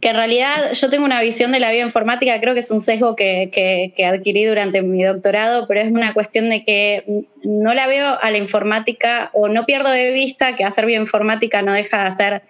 que 0.00 0.10
en 0.10 0.16
realidad 0.16 0.72
yo 0.72 0.90
tengo 0.90 1.04
una 1.04 1.20
visión 1.20 1.52
de 1.52 1.60
la 1.60 1.72
bioinformática, 1.72 2.40
creo 2.40 2.54
que 2.54 2.60
es 2.60 2.70
un 2.70 2.80
sesgo 2.80 3.16
que, 3.16 3.50
que, 3.52 3.92
que, 3.96 4.06
adquirí 4.06 4.44
durante 4.44 4.82
mi 4.82 5.02
doctorado, 5.02 5.66
pero 5.66 5.80
es 5.80 5.90
una 5.90 6.14
cuestión 6.14 6.48
de 6.50 6.64
que 6.64 7.24
no 7.42 7.74
la 7.74 7.86
veo 7.86 8.18
a 8.20 8.30
la 8.30 8.38
informática 8.38 9.30
o 9.32 9.48
no 9.48 9.66
pierdo 9.66 9.90
de 9.90 10.12
vista 10.12 10.56
que 10.56 10.64
hacer 10.64 10.86
bioinformática 10.86 11.62
no 11.62 11.72
deja 11.72 11.98
de 11.98 12.08
hacer 12.08 12.42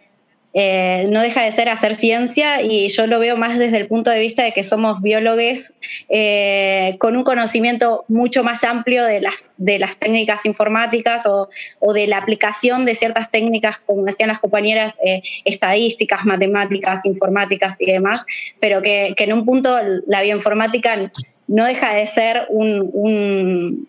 eh, 0.60 1.06
no 1.08 1.20
deja 1.20 1.44
de 1.44 1.52
ser 1.52 1.68
hacer 1.68 1.94
ciencia 1.94 2.60
y 2.60 2.88
yo 2.88 3.06
lo 3.06 3.20
veo 3.20 3.36
más 3.36 3.56
desde 3.60 3.76
el 3.76 3.86
punto 3.86 4.10
de 4.10 4.18
vista 4.18 4.42
de 4.42 4.50
que 4.50 4.64
somos 4.64 5.00
biólogos 5.00 5.72
eh, 6.08 6.96
con 6.98 7.14
un 7.14 7.22
conocimiento 7.22 8.04
mucho 8.08 8.42
más 8.42 8.64
amplio 8.64 9.04
de 9.04 9.20
las, 9.20 9.34
de 9.56 9.78
las 9.78 9.96
técnicas 9.98 10.44
informáticas 10.46 11.26
o, 11.26 11.48
de 11.92 12.08
la 12.08 12.18
aplicación 12.18 12.86
de 12.86 12.96
ciertas 12.96 13.30
técnicas, 13.30 13.78
como 13.86 14.02
decían 14.02 14.30
las 14.30 14.40
compañeras, 14.40 14.96
eh, 15.06 15.22
estadísticas, 15.44 16.24
matemáticas, 16.24 17.06
informáticas 17.06 17.80
y 17.80 17.92
demás, 17.92 18.26
pero 18.58 18.82
que, 18.82 19.14
en 19.16 19.32
un 19.32 19.44
punto 19.44 19.78
la 20.08 20.22
bioinformática 20.22 21.12
no 21.46 21.66
deja 21.66 21.94
de 21.94 22.08
ser 22.08 22.48
un 22.50 23.86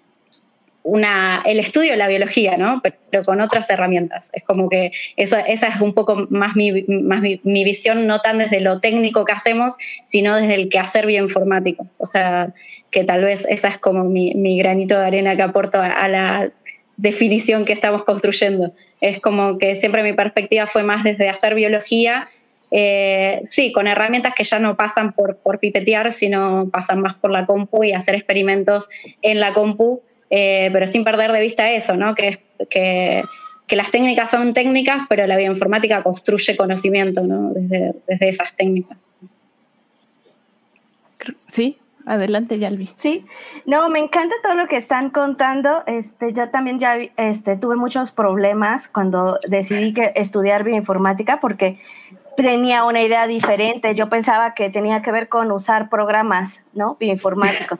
una, 0.90 1.42
el 1.46 1.60
estudio 1.60 1.92
de 1.92 1.98
la 1.98 2.08
biología, 2.08 2.58
¿no? 2.58 2.82
Pero 2.82 3.24
con 3.24 3.42
otras 3.42 3.70
herramientas. 3.70 4.30
Es 4.34 4.44
como 4.44 4.70
que 4.70 4.92
eso, 5.16 5.38
esa 5.38 5.68
es 5.68 5.82
un 5.82 5.94
poco 5.94 6.28
más, 6.30 6.56
mi, 6.56 6.84
más 6.88 7.22
mi, 7.22 7.64
visión, 7.64 8.08
no 8.08 8.20
tan 8.20 8.40
desde 8.40 8.60
lo 8.60 8.80
técnico 8.80 9.26
que 9.26 9.32
hacemos, 9.32 9.76
sino 10.04 10.36
desde 10.36 10.56
el 10.56 10.70
quehacer 10.70 11.06
bioinformático. 11.06 11.88
O 11.98 12.06
sea, 12.06 12.54
que 12.92 13.04
tal 13.04 13.24
vez 13.24 13.46
esa 13.50 13.68
es 13.68 13.78
como 13.78 14.04
mi, 14.04 14.34
mi 14.34 14.58
granito 14.58 14.98
de 15.00 15.06
arena 15.06 15.36
que 15.36 15.44
aporto 15.44 15.80
a, 15.82 16.08
la 16.08 16.52
definición 16.98 17.66
que 17.66 17.74
estamos 17.74 18.04
construyendo. 18.04 18.74
Es 19.00 19.20
como 19.20 19.58
que 19.58 19.76
siempre 19.76 20.04
mi 20.04 20.14
perspectiva 20.14 20.68
fue 20.68 20.84
más 20.84 21.04
desde 21.04 21.30
hacer 21.30 21.56
biología, 21.56 22.30
eh, 22.72 23.42
sí, 23.50 23.72
con 23.72 23.88
herramientas 23.88 24.34
que 24.36 24.44
ya 24.44 24.60
no 24.60 24.76
pasan 24.76 25.14
por, 25.14 25.38
por 25.38 25.60
pipetear, 25.60 26.12
sino 26.12 26.70
pasan 26.70 27.02
más 27.02 27.16
por 27.16 27.32
la 27.32 27.46
compu 27.46 27.84
y 27.84 27.94
hacer 27.94 28.16
experimentos 28.16 28.88
en 29.22 29.40
la 29.40 29.54
compu 29.54 30.02
eh, 30.30 30.70
pero 30.72 30.86
sin 30.88 31.04
perder 31.04 31.32
de 31.32 31.42
vista 31.42 31.70
eso, 31.72 31.96
¿no? 31.96 32.14
Que, 32.16 32.40
que, 32.70 33.24
que, 33.68 33.76
las 33.76 33.92
técnicas 33.92 34.30
son 34.30 34.54
técnicas, 34.54 35.04
pero 35.10 35.26
la 35.28 35.38
bioinformática 35.38 36.04
construye 36.04 36.56
conocimiento 36.56 37.22
¿no? 37.24 37.52
desde, 37.54 37.94
desde 38.08 38.30
esas 38.30 38.56
técnicas. 38.56 39.10
Sí, 41.48 41.78
Adelante, 42.10 42.58
Yalvi. 42.58 42.90
Sí, 42.98 43.24
no, 43.68 43.88
me 43.90 44.00
encanta 44.00 44.34
todo 44.42 44.56
lo 44.56 44.68
que 44.68 44.78
están 44.78 45.12
contando. 45.12 45.84
Este, 45.86 46.34
yo 46.34 46.50
también 46.50 46.80
ya 46.80 46.98
este, 47.18 47.56
tuve 47.56 47.76
muchos 47.76 48.12
problemas 48.12 48.88
cuando 48.88 49.38
decidí 49.48 49.94
que 49.94 50.14
estudiar 50.16 50.64
bioinformática 50.64 51.40
porque 51.40 51.80
tenía 52.36 52.84
una 52.86 53.04
idea 53.04 53.28
diferente. 53.28 53.94
Yo 53.94 54.10
pensaba 54.10 54.56
que 54.56 54.72
tenía 54.72 55.04
que 55.04 55.12
ver 55.12 55.30
con 55.30 55.52
usar 55.52 55.90
programas, 55.90 56.64
¿no? 56.74 56.98
Bioinformáticos. 57.00 57.80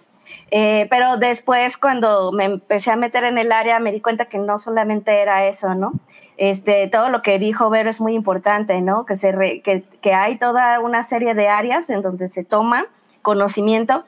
Eh, 0.52 0.88
pero 0.90 1.18
después 1.18 1.78
cuando 1.78 2.32
me 2.32 2.46
empecé 2.46 2.92
a 2.92 2.96
meter 2.96 3.24
en 3.24 3.38
el 3.38 3.52
área 3.52 3.80
me 3.80 3.92
di 3.92 4.02
cuenta 4.02 4.26
que 4.26 4.38
no 4.38 4.58
solamente 4.58 5.22
era 5.22 5.46
eso, 5.48 5.76
¿no? 5.76 5.94
este, 6.40 6.88
todo 6.88 7.10
lo 7.10 7.22
que 7.22 7.38
dijo 7.38 7.70
Vero 7.70 7.90
es 7.90 8.00
muy 8.00 8.14
importante, 8.14 8.80
¿no? 8.80 9.06
Que, 9.06 9.16
se 9.16 9.62
que, 9.62 9.84
que 10.02 10.14
hay 10.14 10.38
toda 10.38 10.80
una 10.80 11.04
serie 11.04 11.34
de 11.34 11.50
áreas 11.50 11.90
en 11.90 12.02
donde 12.02 12.30
se 12.30 12.46
toma 12.46 12.86
conocimiento 13.22 14.06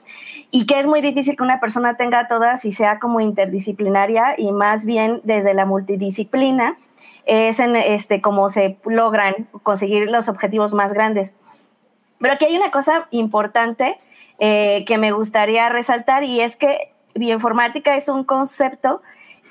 y 0.50 0.66
que 0.66 0.80
es 0.80 0.88
muy 0.88 1.02
difícil 1.02 1.36
que 1.36 1.44
una 1.44 1.60
persona 1.60 1.98
tenga 1.98 2.30
todas 2.30 2.64
y 2.64 2.72
sea 2.72 3.00
como 3.00 3.20
interdisciplinaria 3.20 4.36
y 4.38 4.54
más 4.54 4.86
bien 4.86 5.20
desde 5.26 5.54
la 5.54 5.66
multidisciplina 5.66 6.78
es 7.26 7.60
en 7.60 7.76
este 7.76 8.22
como 8.22 8.48
se 8.48 8.78
logran 8.86 9.50
conseguir 9.62 10.10
los 10.10 10.30
objetivos 10.30 10.74
más 10.74 10.94
grandes. 10.94 11.36
Pero 12.20 12.36
aquí 12.36 12.46
hay 12.46 12.56
una 12.56 12.72
cosa 12.72 13.08
importante 13.12 13.98
eh, 14.44 14.86
que 14.88 14.98
me 14.98 15.12
gustaría 15.12 15.70
resaltar 15.70 16.24
y 16.24 16.42
es 16.42 16.56
que 16.56 16.92
bioinformática 17.14 17.96
es 17.96 18.08
un 18.08 18.24
concepto 18.24 19.04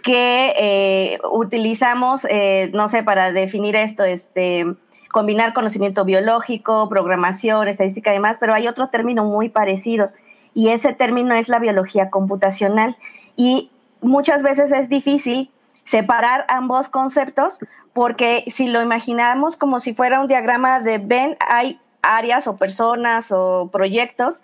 que 0.03 0.53
eh, 0.59 1.19
utilizamos, 1.31 2.27
eh, 2.29 2.73
no 2.75 2.89
sé, 2.89 3.05
para 3.05 3.31
definir 3.31 3.77
esto, 3.77 4.03
este, 4.03 4.67
combinar 5.13 5.53
conocimiento 5.53 6.05
biológico, 6.05 6.89
programación, 6.89 7.69
estadística 7.69 8.11
y 8.11 8.15
demás, 8.15 8.39
pero 8.41 8.53
hay 8.53 8.67
otro 8.67 8.89
término 8.89 9.23
muy 9.23 9.49
parecido 9.49 10.11
y 10.55 10.71
ese 10.71 10.93
término 10.93 11.37
es 11.37 11.49
la 11.49 11.61
biología 11.61 12.11
computacional. 12.11 12.97
Y 13.37 13.71
muchas 14.01 14.43
veces 14.43 14.73
es 14.73 14.89
difícil 14.89 15.53
separar 15.85 16.47
ambos 16.49 16.89
conceptos 16.89 17.61
porque 17.93 18.43
si 18.49 18.67
lo 18.67 18.83
imaginamos 18.83 19.57
como 19.57 19.79
si 19.79 19.95
fuera 19.95 20.21
un 20.21 20.27
diagrama 20.27 20.81
de 20.81 20.99
Venn, 20.99 21.37
hay 21.49 21.79
áreas 22.03 22.49
o 22.49 22.57
personas 22.57 23.31
o 23.31 23.69
proyectos 23.71 24.43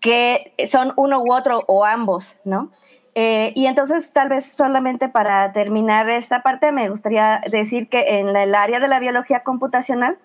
que 0.00 0.54
son 0.66 0.92
uno 0.96 1.20
u 1.22 1.32
otro 1.32 1.64
o 1.66 1.84
ambos, 1.84 2.40
¿no? 2.44 2.70
Eh, 3.14 3.52
y 3.56 3.66
entonces, 3.66 4.12
tal 4.12 4.28
vez 4.28 4.52
solamente 4.52 5.08
para 5.08 5.52
terminar 5.52 6.08
esta 6.08 6.42
parte, 6.42 6.70
me 6.70 6.88
gustaría 6.88 7.40
decir 7.50 7.88
que 7.88 8.18
en 8.18 8.36
el 8.36 8.54
área 8.54 8.78
de 8.78 8.86
la 8.86 9.00
biología 9.00 9.40
computacional 9.40 10.18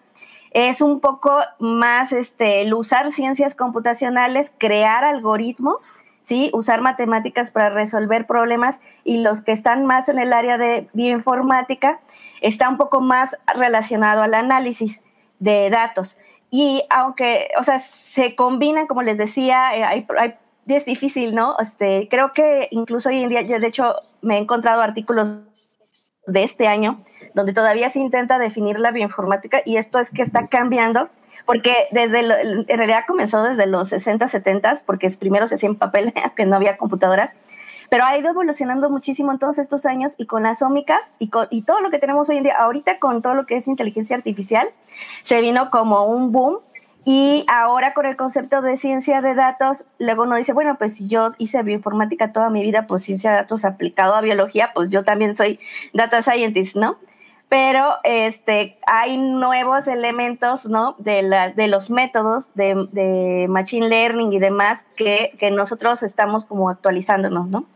es 0.51 0.81
un 0.81 0.99
poco 0.99 1.39
más 1.59 2.11
este, 2.11 2.61
el 2.61 2.73
usar 2.73 3.11
ciencias 3.11 3.55
computacionales, 3.55 4.53
crear 4.55 5.03
algoritmos, 5.03 5.91
¿sí? 6.21 6.51
usar 6.53 6.81
matemáticas 6.81 7.49
para 7.49 7.69
resolver 7.69 8.27
problemas 8.27 8.79
y 9.03 9.17
los 9.17 9.41
que 9.41 9.53
están 9.53 9.85
más 9.85 10.07
en 10.09 10.19
el 10.19 10.31
área 10.31 10.59
de 10.59 10.87
bioinformática 10.93 11.99
está 12.41 12.69
un 12.69 12.77
poco 12.77 13.01
más 13.01 13.35
relacionado 13.55 14.21
al 14.21 14.35
análisis 14.35 15.01
de 15.39 15.69
datos. 15.71 16.17
Y 16.55 16.83
aunque, 16.91 17.48
o 17.60 17.63
sea, 17.63 17.79
se 17.79 18.36
combinan, 18.36 18.86
como 18.86 19.01
les 19.01 19.17
decía, 19.17 19.75
eh, 19.75 19.83
hay, 19.83 20.05
hay 20.19 20.36
es 20.67 20.86
difícil, 20.86 21.33
¿no? 21.33 21.55
Este, 21.57 22.07
creo 22.12 22.31
que 22.31 22.67
incluso 22.69 23.10
hoy 23.10 23.24
en 23.24 23.29
día, 23.29 23.41
yo 23.41 23.60
de 23.60 23.65
hecho 23.65 23.95
me 24.22 24.38
he 24.38 24.39
encontrado 24.39 24.83
artículos 24.83 25.39
de 26.27 26.43
este 26.43 26.67
año 26.67 27.01
donde 27.33 27.53
todavía 27.53 27.89
se 27.89 28.00
intenta 28.00 28.38
definir 28.38 28.79
la 28.79 28.91
bioinformática 28.91 29.63
y 29.65 29.77
esto 29.77 29.98
es 29.98 30.12
que 30.12 30.22
está 30.22 30.48
cambiando 30.48 31.10
porque 31.48 31.74
desde 31.89 32.19
en 32.19 32.77
realidad 32.77 33.05
comenzó 33.07 33.41
desde 33.41 33.65
los 33.65 33.89
60, 33.89 34.27
70, 34.27 34.83
porque 34.86 35.10
primero 35.19 35.48
se 35.48 35.55
hacía 35.55 35.69
en 35.69 35.75
papel, 35.75 36.13
que 36.36 36.45
no 36.45 36.55
había 36.55 36.77
computadoras, 36.77 37.39
pero 37.93 38.05
ha 38.05 38.17
ido 38.17 38.31
evolucionando 38.31 38.89
muchísimo 38.89 39.31
en 39.31 39.38
todos 39.38 39.59
estos 39.59 39.85
años 39.85 40.15
y 40.17 40.25
con 40.25 40.41
las 40.41 40.63
ómicas 40.63 41.13
y, 41.19 41.27
con, 41.27 41.45
y 41.51 41.62
todo 41.62 41.79
lo 41.79 41.91
que 41.91 42.00
tenemos 42.00 42.27
hoy 42.27 42.38
en 42.38 42.43
día, 42.45 42.55
ahorita 42.57 42.97
con 42.97 43.21
todo 43.21 43.35
lo 43.35 43.45
que 43.45 43.55
es 43.55 43.67
inteligencia 43.67 44.15
artificial, 44.15 44.67
se 45.21 45.41
vino 45.41 45.69
como 45.69 46.03
un 46.05 46.31
boom 46.31 46.57
y 47.05 47.45
ahora 47.47 47.93
con 47.93 48.07
el 48.07 48.15
concepto 48.15 48.63
de 48.63 48.77
ciencia 48.77 49.21
de 49.21 49.35
datos, 49.35 49.85
luego 50.00 50.23
uno 50.23 50.38
dice, 50.38 50.53
bueno, 50.53 50.75
pues 50.79 50.95
si 50.95 51.07
yo 51.07 51.33
hice 51.38 51.62
bioinformática 51.62 52.33
toda 52.33 52.50
mi 52.50 52.63
vida, 52.63 52.88
pues 52.88 53.03
ciencia 53.03 53.29
de 53.29 53.38
datos 53.38 53.63
aplicado 53.63 54.15
a 54.15 54.21
biología, 54.21 54.71
pues 54.73 54.89
yo 54.89 55.03
también 55.03 55.38
soy 55.38 55.59
data 55.93 56.23
scientist, 56.23 56.75
¿no? 56.75 56.97
Pero 57.47 57.97
este, 58.03 58.79
hay 58.88 59.19
nuevos 59.19 59.88
elementos, 59.88 60.65
¿no? 60.65 60.95
De, 60.97 61.21
las, 61.21 61.55
de 61.55 61.67
los 61.67 61.91
métodos 61.91 62.55
de, 62.55 62.88
de 62.91 63.45
machine 63.50 63.88
learning 63.88 64.33
y 64.33 64.39
demás 64.39 64.88
que, 64.95 65.35
que, 65.38 65.51
nosotros 65.51 66.01
estamos 66.01 66.43
como 66.45 66.71
actualizándonos, 66.71 67.51
¿no? 67.51 67.67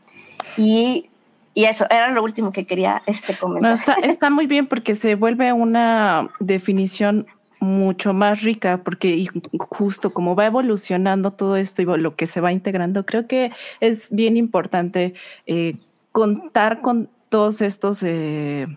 Y, 0.57 1.09
y 1.53 1.65
eso 1.65 1.85
era 1.89 2.11
lo 2.11 2.23
último 2.23 2.51
que 2.51 2.65
quería 2.65 3.03
este 3.05 3.37
comentar. 3.37 3.69
No, 3.69 3.75
está, 3.75 3.93
está 4.03 4.29
muy 4.29 4.47
bien 4.47 4.67
porque 4.67 4.95
se 4.95 5.15
vuelve 5.15 5.53
una 5.53 6.29
definición 6.39 7.27
mucho 7.59 8.13
más 8.13 8.43
rica 8.43 8.81
porque 8.83 9.27
justo 9.57 10.11
como 10.11 10.35
va 10.35 10.45
evolucionando 10.45 11.31
todo 11.31 11.55
esto 11.55 11.81
y 11.81 11.85
lo 11.85 12.15
que 12.15 12.27
se 12.27 12.41
va 12.41 12.51
integrando, 12.51 13.05
creo 13.05 13.27
que 13.27 13.51
es 13.79 14.11
bien 14.11 14.37
importante 14.37 15.13
eh, 15.45 15.75
contar 16.11 16.81
con 16.81 17.09
todos 17.29 17.61
estos 17.61 18.03
eh, 18.03 18.67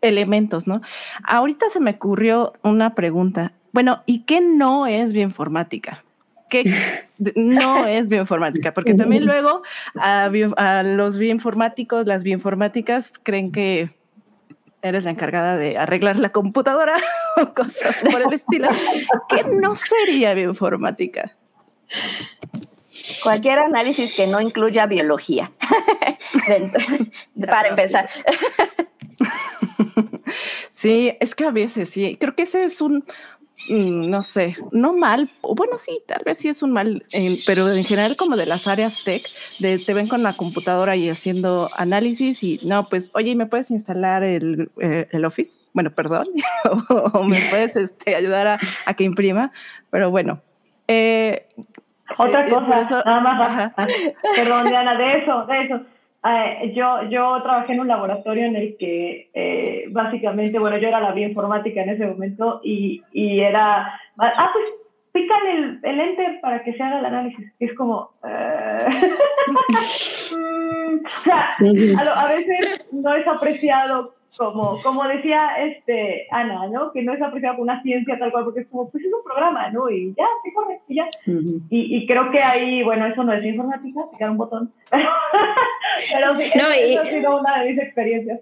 elementos, 0.00 0.66
¿no? 0.66 0.82
Ahorita 1.24 1.68
se 1.70 1.80
me 1.80 1.92
ocurrió 1.92 2.52
una 2.62 2.94
pregunta. 2.94 3.52
Bueno, 3.72 4.02
¿y 4.06 4.20
qué 4.20 4.40
no 4.40 4.86
es 4.86 5.12
bioinformática? 5.12 6.04
¿Qué 6.52 6.70
no 7.34 7.86
es 7.86 8.10
bioinformática? 8.10 8.74
Porque 8.74 8.92
también 8.92 9.24
luego 9.24 9.62
a, 9.98 10.30
a 10.58 10.82
los 10.82 11.16
bioinformáticos, 11.16 12.06
las 12.06 12.22
bioinformáticas 12.22 13.18
creen 13.22 13.52
que 13.52 13.88
eres 14.82 15.04
la 15.04 15.12
encargada 15.12 15.56
de 15.56 15.78
arreglar 15.78 16.18
la 16.18 16.30
computadora 16.30 16.94
o 17.40 17.54
cosas 17.54 17.96
por 18.02 18.20
el 18.20 18.34
estilo, 18.34 18.68
¿qué 19.30 19.44
no 19.44 19.76
sería 19.76 20.34
bioinformática? 20.34 21.34
Cualquier 23.22 23.60
análisis 23.60 24.12
que 24.12 24.26
no 24.26 24.38
incluya 24.42 24.84
biología, 24.84 25.52
para 27.48 27.68
empezar. 27.68 28.10
Sí, 30.70 31.16
es 31.18 31.34
que 31.34 31.46
a 31.46 31.50
veces 31.50 31.88
sí, 31.88 32.18
creo 32.20 32.34
que 32.34 32.42
ese 32.42 32.64
es 32.64 32.82
un, 32.82 33.04
no 33.68 34.22
sé, 34.22 34.56
no 34.72 34.92
mal, 34.92 35.30
bueno, 35.42 35.78
sí, 35.78 36.00
tal 36.06 36.22
vez 36.24 36.38
sí 36.38 36.48
es 36.48 36.62
un 36.62 36.72
mal, 36.72 37.04
pero 37.46 37.70
en 37.70 37.84
general 37.84 38.16
como 38.16 38.36
de 38.36 38.46
las 38.46 38.66
áreas 38.66 39.02
tech, 39.04 39.22
de 39.58 39.78
te 39.78 39.94
ven 39.94 40.08
con 40.08 40.22
la 40.22 40.36
computadora 40.36 40.96
y 40.96 41.08
haciendo 41.08 41.68
análisis 41.76 42.42
y 42.42 42.60
no, 42.64 42.88
pues, 42.88 43.10
oye, 43.14 43.34
¿me 43.34 43.46
puedes 43.46 43.70
instalar 43.70 44.24
el, 44.24 44.70
eh, 44.80 45.08
el 45.12 45.24
Office? 45.24 45.60
Bueno, 45.72 45.90
perdón, 45.90 46.26
o, 47.12 47.22
me 47.24 47.40
puedes 47.50 47.76
este, 47.76 48.16
ayudar 48.16 48.58
a, 48.86 48.94
que 48.94 49.04
imprima, 49.04 49.52
pero 49.90 50.10
bueno. 50.10 50.40
Eh, 50.88 51.46
Otra 52.18 52.46
eh, 52.46 52.50
cosa, 52.50 53.02
nada 53.04 53.20
más, 53.20 53.72
perdón, 54.36 54.68
Diana, 54.68 54.96
de 54.96 55.18
eso, 55.18 55.46
de 55.46 55.64
eso. 55.64 55.80
Eh, 56.24 56.72
yo, 56.74 57.02
yo 57.10 57.42
trabajé 57.42 57.72
en 57.72 57.80
un 57.80 57.88
laboratorio 57.88 58.44
en 58.44 58.54
el 58.54 58.76
que 58.76 59.28
eh, 59.34 59.86
básicamente, 59.90 60.56
bueno, 60.58 60.78
yo 60.78 60.88
era 60.88 61.00
la 61.00 61.12
bioinformática 61.12 61.82
en 61.82 61.90
ese 61.90 62.06
momento 62.06 62.60
y, 62.62 63.02
y 63.12 63.40
era, 63.40 64.00
ah, 64.18 64.50
pues 64.52 64.64
pican 65.12 65.46
el, 65.46 65.80
el, 65.82 66.00
enter 66.00 66.40
para 66.40 66.62
que 66.62 66.74
se 66.74 66.82
haga 66.82 67.00
el 67.00 67.06
análisis. 67.06 67.52
Y 67.58 67.64
es 67.64 67.74
como, 67.74 68.12
uh... 68.22 68.26
o 71.04 71.08
sea, 71.24 71.50
a, 71.98 72.22
a, 72.22 72.28
veces 72.28 72.86
no 72.92 73.14
es 73.14 73.26
apreciado 73.26 74.14
como, 74.38 74.80
como 74.82 75.06
decía 75.08 75.50
este 75.58 76.26
Ana, 76.30 76.66
¿no? 76.68 76.92
Que 76.92 77.02
no 77.02 77.12
es 77.12 77.20
apreciado 77.20 77.56
como 77.56 77.64
una 77.64 77.82
ciencia 77.82 78.18
tal 78.18 78.32
cual, 78.32 78.44
porque 78.44 78.60
es 78.60 78.68
como, 78.68 78.90
pues 78.90 79.04
es 79.04 79.12
un 79.12 79.22
programa, 79.24 79.70
¿no? 79.70 79.90
Y 79.90 80.14
ya, 80.14 80.24
se 80.42 80.52
corre, 80.54 80.80
y 80.88 80.96
ya. 80.96 81.08
y, 81.26 81.96
y, 81.96 82.06
creo 82.06 82.30
que 82.30 82.42
ahí, 82.42 82.82
bueno, 82.82 83.06
eso 83.06 83.22
no 83.24 83.32
es 83.32 83.44
informática, 83.44 84.00
picar 84.10 84.30
un 84.30 84.38
botón. 84.38 84.72
Pero 86.22 86.38
sí, 86.38 86.50
no, 86.54 86.74
y... 86.74 86.96
ha 86.96 87.10
sido 87.10 87.40
una 87.40 87.62
de 87.62 87.70
mis 87.70 87.78
experiencias. 87.82 88.40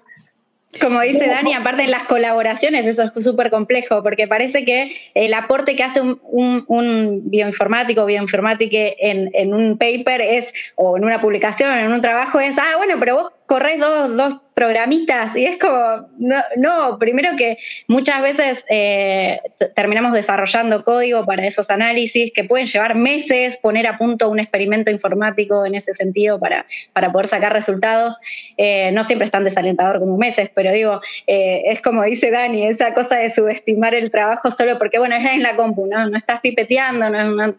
Como 0.81 1.01
dice 1.01 1.27
Dani, 1.27 1.53
aparte 1.53 1.83
en 1.83 1.90
las 1.90 2.05
colaboraciones 2.05 2.87
eso 2.87 3.03
es 3.03 3.25
súper 3.25 3.51
complejo, 3.51 4.05
porque 4.05 4.29
parece 4.29 4.64
que 4.64 4.93
el 5.14 5.35
aporte 5.35 5.75
que 5.75 5.83
hace 5.83 6.01
un, 6.01 6.21
un, 6.23 6.64
un 6.69 7.23
bioinformático 7.29 8.03
o 8.03 8.07
bioinformática 8.07 8.79
en, 8.79 9.31
en, 9.35 9.53
un 9.53 9.77
paper 9.79 10.21
es, 10.21 10.53
o 10.77 10.97
en 10.97 11.05
una 11.05 11.21
publicación, 11.21 11.77
en 11.77 11.93
un 11.93 12.01
trabajo, 12.01 12.38
es, 12.38 12.57
ah, 12.57 12.77
bueno, 12.77 12.95
pero 13.01 13.16
vos 13.16 13.33
corres 13.50 13.80
dos, 13.80 14.16
dos 14.16 14.36
programitas 14.54 15.34
y 15.34 15.44
es 15.44 15.58
como, 15.58 16.06
no, 16.18 16.36
no 16.56 17.00
primero 17.00 17.30
que 17.36 17.58
muchas 17.88 18.22
veces 18.22 18.64
eh, 18.68 19.40
terminamos 19.74 20.12
desarrollando 20.12 20.84
código 20.84 21.26
para 21.26 21.44
esos 21.44 21.68
análisis 21.68 22.32
que 22.32 22.44
pueden 22.44 22.68
llevar 22.68 22.94
meses, 22.94 23.56
poner 23.56 23.88
a 23.88 23.98
punto 23.98 24.28
un 24.28 24.38
experimento 24.38 24.92
informático 24.92 25.66
en 25.66 25.74
ese 25.74 25.94
sentido 25.96 26.38
para, 26.38 26.64
para 26.92 27.10
poder 27.10 27.26
sacar 27.26 27.52
resultados. 27.52 28.18
Eh, 28.56 28.92
no 28.92 29.02
siempre 29.02 29.24
es 29.24 29.32
tan 29.32 29.42
desalentador 29.42 29.98
como 29.98 30.16
meses, 30.16 30.48
pero 30.54 30.70
digo, 30.70 31.00
eh, 31.26 31.62
es 31.66 31.82
como 31.82 32.04
dice 32.04 32.30
Dani, 32.30 32.68
esa 32.68 32.94
cosa 32.94 33.16
de 33.16 33.30
subestimar 33.30 33.96
el 33.96 34.12
trabajo 34.12 34.52
solo 34.52 34.78
porque, 34.78 35.00
bueno, 35.00 35.16
es 35.16 35.24
en 35.28 35.42
la 35.42 35.56
compu, 35.56 35.86
¿no? 35.86 36.08
No 36.08 36.16
estás 36.16 36.40
pipeteando, 36.40 37.10
no, 37.10 37.24
no 37.24 37.56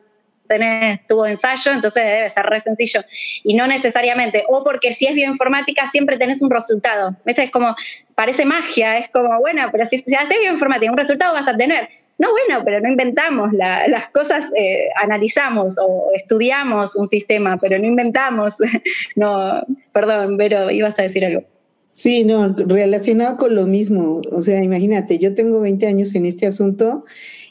tenés 0.52 1.00
tuvo 1.08 1.26
ensayo, 1.26 1.72
entonces 1.72 2.04
debe 2.04 2.30
ser 2.30 2.46
re 2.46 2.60
sencillo. 2.60 3.02
Y 3.44 3.54
no 3.54 3.68
necesariamente, 3.68 4.44
o 4.50 4.64
porque 4.64 4.94
si 4.94 5.08
es 5.08 5.16
bioinformática 5.16 5.90
siempre 5.90 6.18
tenés 6.18 6.42
un 6.42 6.50
resultado. 6.50 7.16
Es 7.26 7.52
como, 7.52 7.76
parece 8.16 8.46
magia, 8.46 8.98
es 8.98 9.10
como, 9.10 9.40
bueno, 9.40 9.70
pero 9.72 9.86
si, 9.86 10.00
si 10.00 10.16
haces 10.16 10.38
bioinformática, 10.40 10.92
un 10.92 10.98
resultado 10.98 11.34
vas 11.34 11.48
a 11.48 11.56
tener. 11.56 11.88
No, 12.18 12.30
bueno, 12.32 12.64
pero 12.64 12.82
no 12.82 12.90
inventamos 12.90 13.52
las 13.54 14.10
cosas, 14.12 14.52
eh, 14.56 14.90
analizamos 15.02 15.78
o 15.82 16.12
estudiamos 16.14 16.96
un 16.96 17.08
sistema, 17.08 17.58
pero 17.58 17.80
no 17.80 17.86
inventamos. 17.86 18.58
no, 19.16 19.66
perdón, 19.92 20.38
pero 20.38 20.70
ibas 20.70 21.00
a 21.00 21.04
decir 21.04 21.26
algo. 21.26 21.44
Sí, 21.90 22.24
no, 22.24 22.56
relacionado 22.56 23.38
con 23.38 23.56
lo 23.56 23.66
mismo. 23.66 24.22
O 24.32 24.42
sea, 24.42 24.64
imagínate, 24.64 25.18
yo 25.18 25.34
tengo 25.34 25.60
20 25.62 25.88
años 25.88 26.14
en 26.16 26.26
este 26.26 26.46
asunto 26.46 27.06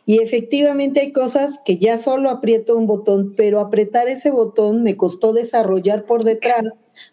y 0.06 0.18
efectivamente 0.18 1.00
hay 1.00 1.12
cosas 1.12 1.60
que 1.64 1.78
ya 1.78 1.98
solo 1.98 2.30
aprieto 2.30 2.76
un 2.76 2.86
botón, 2.86 3.34
pero 3.36 3.60
apretar 3.60 4.08
ese 4.08 4.30
botón 4.30 4.82
me 4.82 4.96
costó 4.96 5.32
desarrollar 5.32 6.04
por 6.04 6.24
detrás 6.24 6.64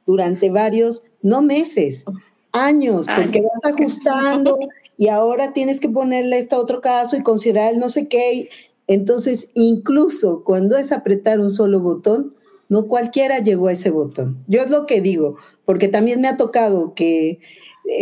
durante 0.05 0.49
varios, 0.49 1.03
no 1.21 1.41
meses, 1.41 2.05
años, 2.51 3.07
porque 3.15 3.41
vas 3.41 3.73
ajustando 3.73 4.57
y 4.97 5.09
ahora 5.09 5.53
tienes 5.53 5.79
que 5.79 5.89
ponerle 5.89 6.39
este 6.39 6.55
otro 6.55 6.81
caso 6.81 7.17
y 7.17 7.23
considerar 7.23 7.73
el 7.73 7.79
no 7.79 7.89
sé 7.89 8.07
qué. 8.07 8.49
Entonces, 8.87 9.51
incluso 9.53 10.43
cuando 10.43 10.77
es 10.77 10.91
apretar 10.91 11.39
un 11.39 11.51
solo 11.51 11.79
botón, 11.81 12.33
no 12.69 12.87
cualquiera 12.87 13.39
llegó 13.39 13.67
a 13.67 13.73
ese 13.73 13.91
botón. 13.91 14.43
Yo 14.47 14.61
es 14.61 14.69
lo 14.69 14.85
que 14.85 15.01
digo, 15.01 15.37
porque 15.65 15.87
también 15.87 16.21
me 16.21 16.27
ha 16.27 16.37
tocado 16.37 16.93
que 16.95 17.39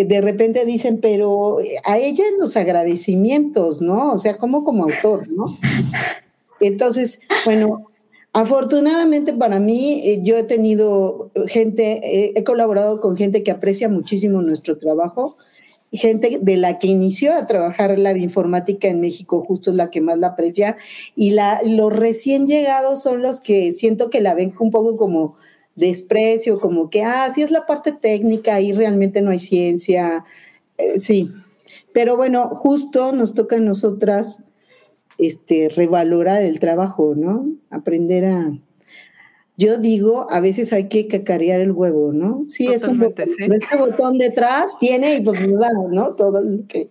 de 0.06 0.22
repente 0.22 0.66
dicen, 0.66 1.00
pero 1.00 1.60
eh, 1.62 1.78
a 1.84 1.98
ella 1.98 2.24
en 2.28 2.40
los 2.40 2.58
agradecimientos, 2.58 3.82
¿no? 3.82 4.14
O 4.14 4.18
sea, 4.18 4.38
como 4.38 4.64
como 4.64 4.84
autor, 4.84 5.28
¿no? 5.30 5.46
Entonces, 6.60 7.20
bueno, 7.46 7.92
afortunadamente 8.34 9.34
para 9.34 9.60
mí, 9.60 10.02
eh, 10.04 10.22
yo 10.24 10.38
he 10.38 10.44
tenido 10.44 11.32
gente, 11.48 12.38
he 12.38 12.44
colaborado 12.44 13.00
con 13.02 13.18
gente 13.18 13.44
que 13.44 13.52
aprecia 13.52 13.90
muchísimo 13.90 14.42
nuestro 14.42 14.78
trabajo 14.78 15.38
gente 15.98 16.40
de 16.42 16.58
la 16.58 16.80
que 16.80 16.88
inició 16.88 17.34
a 17.34 17.48
trabajar 17.48 17.98
la 17.98 18.14
bioinformática 18.14 18.88
en 18.88 19.02
México, 19.02 19.42
justo 19.42 19.72
es 19.72 19.78
la 19.78 19.90
que 19.90 20.02
más 20.02 20.18
la 20.18 20.28
aprecia, 20.28 20.78
y 21.16 21.32
la, 21.32 21.62
los 21.64 21.94
recién 21.94 22.48
llegados 22.48 23.02
son 23.04 23.22
los 23.22 23.42
que 23.42 23.72
siento 23.72 24.10
que 24.10 24.22
la 24.22 24.34
ven 24.34 24.54
un 24.60 24.72
poco 24.72 24.98
como 24.98 25.36
desprecio, 25.76 26.60
como 26.60 26.90
que, 26.90 27.04
ah, 27.04 27.30
sí 27.30 27.42
es 27.42 27.52
la 27.52 27.66
parte 27.66 27.92
técnica, 27.92 28.62
y 28.62 28.74
realmente 28.74 29.22
no 29.22 29.32
hay 29.32 29.40
ciencia, 29.40 30.26
eh, 30.78 31.00
sí. 31.00 31.32
Pero 31.94 32.18
bueno, 32.18 32.50
justo 32.50 33.12
nos 33.12 33.34
toca 33.34 33.58
a 33.58 33.60
nosotras 33.60 34.44
este, 35.18 35.70
revalorar 35.70 36.42
el 36.42 36.60
trabajo, 36.60 37.14
¿no? 37.16 37.48
Aprender 37.70 38.26
a, 38.26 38.52
yo 39.58 39.78
digo, 39.78 40.28
a 40.30 40.42
veces 40.42 40.74
hay 40.74 40.90
que 40.90 41.08
cacarear 41.08 41.62
el 41.62 41.72
huevo, 41.72 42.12
¿no? 42.12 42.44
Sí, 42.48 42.68
es 42.68 42.86
un 42.86 43.00
botón. 43.00 43.26
Este 43.38 43.78
botón 43.78 44.18
detrás 44.18 44.78
tiene, 44.80 45.22
pues, 45.24 45.40
¿no? 45.92 46.16
Todo 46.16 46.42
lo 46.42 46.68
que, 46.68 46.90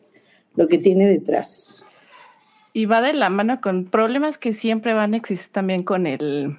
lo 0.57 0.69
que 0.69 0.79
tiene 0.79 1.09
detrás. 1.09 1.85
Y 2.73 2.87
va 2.87 3.03
de 3.03 3.13
la 3.13 3.29
mano 3.29 3.61
con 3.61 3.85
problemas 3.85 4.39
que 4.39 4.53
siempre 4.53 4.95
van 4.95 5.15
a 5.15 5.19
existir 5.19 5.53
también 5.53 5.83
con 5.83 6.07
el, 6.07 6.59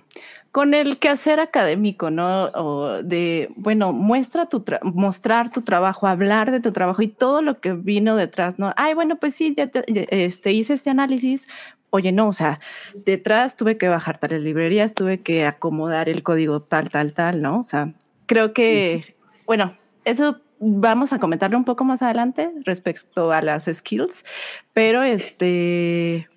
con 0.55 0.73
el 0.73 0.99
quehacer 0.99 1.41
académico, 1.41 2.11
¿no? 2.11 2.45
O 2.55 3.03
de, 3.03 3.49
bueno, 3.57 3.91
muestra 3.91 4.45
tu 4.45 4.63
mostrar 4.83 5.51
tu 5.51 5.63
trabajo, 5.63 6.07
hablar 6.07 6.49
de 6.49 6.61
tu 6.61 6.71
trabajo 6.71 7.01
y 7.01 7.09
todo 7.09 7.41
lo 7.41 7.59
que 7.59 7.73
vino 7.73 8.15
detrás, 8.15 8.57
¿no? 8.57 8.73
Ay, 8.77 8.93
bueno, 8.93 9.17
pues 9.17 9.35
sí, 9.35 9.53
ya 9.53 9.69
este, 9.85 10.53
hice 10.53 10.75
este 10.75 10.89
análisis, 10.89 11.49
oye, 11.89 12.13
no, 12.13 12.29
o 12.29 12.31
sea, 12.31 12.61
detrás 12.93 13.57
tuve 13.57 13.77
que 13.77 13.89
bajar 13.89 14.17
tales 14.17 14.43
librerías, 14.43 14.93
tuve 14.93 15.19
que 15.19 15.45
acomodar 15.45 16.07
el 16.07 16.23
código 16.23 16.61
tal, 16.61 16.87
tal, 16.87 17.11
tal, 17.11 17.41
¿no? 17.41 17.59
O 17.59 17.65
sea, 17.65 17.91
creo 18.25 18.53
que, 18.53 19.17
bueno, 19.45 19.75
eso 20.05 20.39
vamos 20.59 21.11
a 21.11 21.19
comentarlo 21.19 21.57
un 21.57 21.65
poco 21.65 21.83
más 21.83 22.01
adelante 22.01 22.49
respecto 22.63 23.33
a 23.33 23.41
las 23.41 23.65
skills, 23.65 24.23
pero 24.71 25.03
este, 25.03 26.29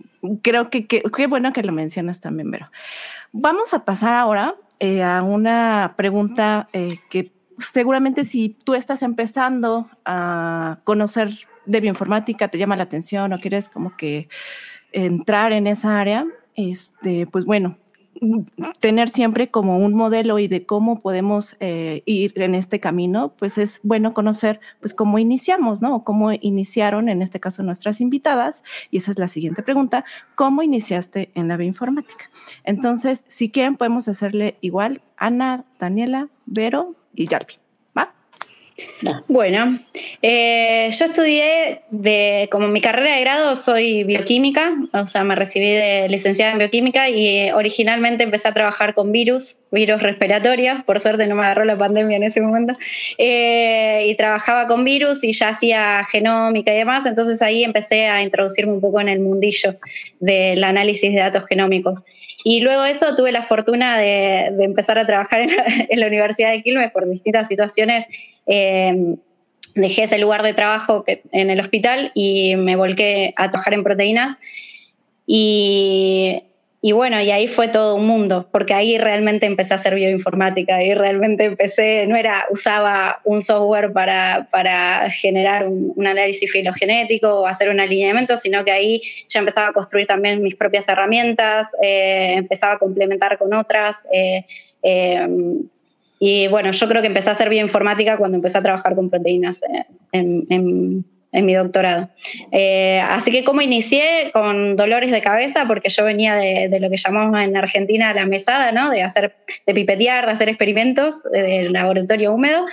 creo 0.42 0.70
que 0.70 0.88
qué 0.88 1.26
bueno 1.28 1.52
que 1.52 1.62
lo 1.62 1.70
mencionas 1.70 2.20
también, 2.20 2.50
Vero. 2.50 2.68
Vamos 3.32 3.74
a 3.74 3.84
pasar 3.84 4.14
ahora 4.14 4.54
eh, 4.80 5.02
a 5.02 5.22
una 5.22 5.94
pregunta 5.96 6.68
eh, 6.72 7.00
que 7.10 7.32
seguramente 7.58 8.24
si 8.24 8.50
tú 8.50 8.74
estás 8.74 9.02
empezando 9.02 9.88
a 10.04 10.78
conocer 10.84 11.38
de 11.66 11.80
bioinformática, 11.80 12.48
te 12.48 12.58
llama 12.58 12.76
la 12.76 12.84
atención 12.84 13.32
o 13.32 13.38
quieres 13.38 13.68
como 13.68 13.96
que 13.96 14.28
entrar 14.92 15.52
en 15.52 15.66
esa 15.66 16.00
área, 16.00 16.26
este, 16.54 17.26
pues 17.26 17.44
bueno, 17.44 17.76
tener 18.80 19.08
siempre 19.08 19.50
como 19.50 19.78
un 19.78 19.94
modelo 19.94 20.38
y 20.38 20.48
de 20.48 20.66
cómo 20.66 21.00
podemos 21.00 21.56
eh, 21.60 22.02
ir 22.06 22.40
en 22.40 22.54
este 22.54 22.80
camino, 22.80 23.32
pues 23.38 23.58
es 23.58 23.80
bueno 23.82 24.14
conocer 24.14 24.60
pues 24.80 24.94
cómo 24.94 25.18
iniciamos, 25.18 25.82
¿no? 25.82 26.04
Cómo 26.04 26.32
iniciaron, 26.32 27.08
en 27.08 27.22
este 27.22 27.40
caso, 27.40 27.62
nuestras 27.62 28.00
invitadas. 28.00 28.64
Y 28.90 28.98
esa 28.98 29.10
es 29.10 29.18
la 29.18 29.28
siguiente 29.28 29.62
pregunta, 29.62 30.04
¿cómo 30.34 30.62
iniciaste 30.62 31.30
en 31.34 31.48
la 31.48 31.56
bioinformática? 31.56 32.30
Entonces, 32.64 33.24
si 33.28 33.50
quieren, 33.50 33.76
podemos 33.76 34.08
hacerle 34.08 34.56
igual, 34.60 35.02
Ana, 35.16 35.64
Daniela, 35.78 36.28
Vero 36.46 36.94
y 37.14 37.26
Jarvi. 37.26 37.67
Bueno, 39.26 39.78
eh, 40.22 40.88
yo 40.90 41.04
estudié 41.04 41.82
de, 41.90 42.48
como 42.50 42.68
mi 42.68 42.80
carrera 42.80 43.14
de 43.14 43.20
grado 43.20 43.56
soy 43.56 44.04
bioquímica, 44.04 44.72
o 44.92 45.06
sea, 45.06 45.24
me 45.24 45.34
recibí 45.34 45.68
de 45.68 46.06
licenciada 46.08 46.52
en 46.52 46.58
bioquímica 46.58 47.08
y 47.08 47.50
originalmente 47.50 48.22
empecé 48.22 48.48
a 48.48 48.54
trabajar 48.54 48.94
con 48.94 49.10
virus, 49.10 49.58
virus 49.72 50.02
respiratorios, 50.02 50.82
por 50.84 51.00
suerte 51.00 51.26
no 51.26 51.34
me 51.34 51.42
agarró 51.42 51.64
la 51.64 51.76
pandemia 51.76 52.16
en 52.16 52.22
ese 52.22 52.40
momento, 52.40 52.72
eh, 53.18 54.06
y 54.08 54.14
trabajaba 54.14 54.66
con 54.66 54.84
virus 54.84 55.24
y 55.24 55.32
ya 55.32 55.48
hacía 55.50 56.04
genómica 56.04 56.72
y 56.72 56.78
demás, 56.78 57.04
entonces 57.06 57.42
ahí 57.42 57.64
empecé 57.64 58.06
a 58.06 58.22
introducirme 58.22 58.72
un 58.74 58.80
poco 58.80 59.00
en 59.00 59.08
el 59.08 59.20
mundillo 59.20 59.76
del 60.20 60.62
análisis 60.62 61.12
de 61.12 61.18
datos 61.18 61.44
genómicos. 61.48 62.04
Y 62.44 62.60
luego 62.60 62.82
de 62.82 62.90
eso 62.90 63.16
tuve 63.16 63.32
la 63.32 63.42
fortuna 63.42 63.98
de, 63.98 64.46
empezar 64.60 64.98
a 64.98 65.06
trabajar 65.06 65.40
en 65.40 66.00
la, 66.00 66.06
Universidad 66.06 66.52
de 66.52 66.62
Quilmes 66.62 66.90
por 66.92 67.08
distintas 67.08 67.48
situaciones. 67.48 68.06
Eh, 68.48 69.16
dejé 69.74 70.04
ese 70.04 70.18
lugar 70.18 70.42
de 70.42 70.54
trabajo 70.54 71.04
en 71.06 71.50
el 71.50 71.60
hospital 71.60 72.10
y 72.14 72.56
me 72.56 72.74
volqué 72.74 73.32
a 73.36 73.50
trabajar 73.50 73.74
en 73.74 73.84
proteínas. 73.84 74.38
Y 75.26 76.42
y 76.80 76.92
bueno, 76.92 77.20
y 77.20 77.32
ahí 77.32 77.48
fue 77.48 77.66
todo 77.66 77.96
un 77.96 78.06
mundo, 78.06 78.48
porque 78.52 78.72
ahí 78.72 78.98
realmente 78.98 79.46
empecé 79.46 79.74
a 79.74 79.78
hacer 79.78 79.96
bioinformática, 79.96 80.76
ahí 80.76 80.94
realmente 80.94 81.44
empecé, 81.44 82.06
no 82.06 82.14
era, 82.14 82.46
usaba 82.50 83.20
un 83.24 83.42
software 83.42 83.92
para, 83.92 84.46
para 84.52 85.10
generar 85.10 85.66
un, 85.66 86.06
análisis 86.06 86.52
filogenético 86.52 87.40
o 87.40 87.46
hacer 87.48 87.68
un 87.70 87.80
alineamiento, 87.80 88.36
sino 88.36 88.64
que 88.64 88.70
ahí 88.70 89.00
ya 89.28 89.40
empezaba 89.40 89.70
a 89.70 89.72
construir 89.72 90.06
también 90.06 90.40
mis 90.40 90.54
propias 90.54 90.88
herramientas, 90.88 91.66
eh, 91.82 92.34
empezaba 92.36 92.74
a 92.74 92.78
complementar 92.78 93.38
con 93.38 93.52
otras. 93.54 94.06
Eh, 94.12 94.44
eh, 94.84 95.26
y 96.18 96.48
bueno, 96.48 96.70
yo 96.72 96.88
creo 96.88 97.00
que 97.00 97.08
empecé 97.08 97.28
a 97.28 97.32
hacer 97.32 97.48
bioinformática 97.48 98.16
cuando 98.16 98.36
empecé 98.36 98.58
a 98.58 98.62
trabajar 98.62 98.94
con 98.94 99.10
proteínas 99.10 99.62
en, 100.12 101.04
mi 101.32 101.54
doctorado. 101.54 102.08
Eh, 102.52 103.00
así 103.04 103.30
que 103.30 103.44
como 103.44 103.60
inicié 103.60 104.30
con 104.32 104.76
dolores 104.76 105.10
de 105.10 105.20
cabeza, 105.20 105.66
porque 105.66 105.88
yo 105.90 106.04
venía 106.04 106.34
de, 106.36 106.78
lo 106.80 106.88
que 106.88 106.96
llamamos 106.96 107.40
en 107.42 107.56
Argentina 107.56 108.14
la 108.14 108.26
mesada, 108.26 108.72
¿no? 108.72 108.90
de 108.90 109.02
hacer, 109.02 109.34
de 109.66 109.74
pipetear, 109.74 110.26
de 110.26 110.32
hacer 110.32 110.48
experimentos 110.48 111.24
del 111.30 111.72
laboratorio 111.72 112.32
húmedo, 112.32 112.66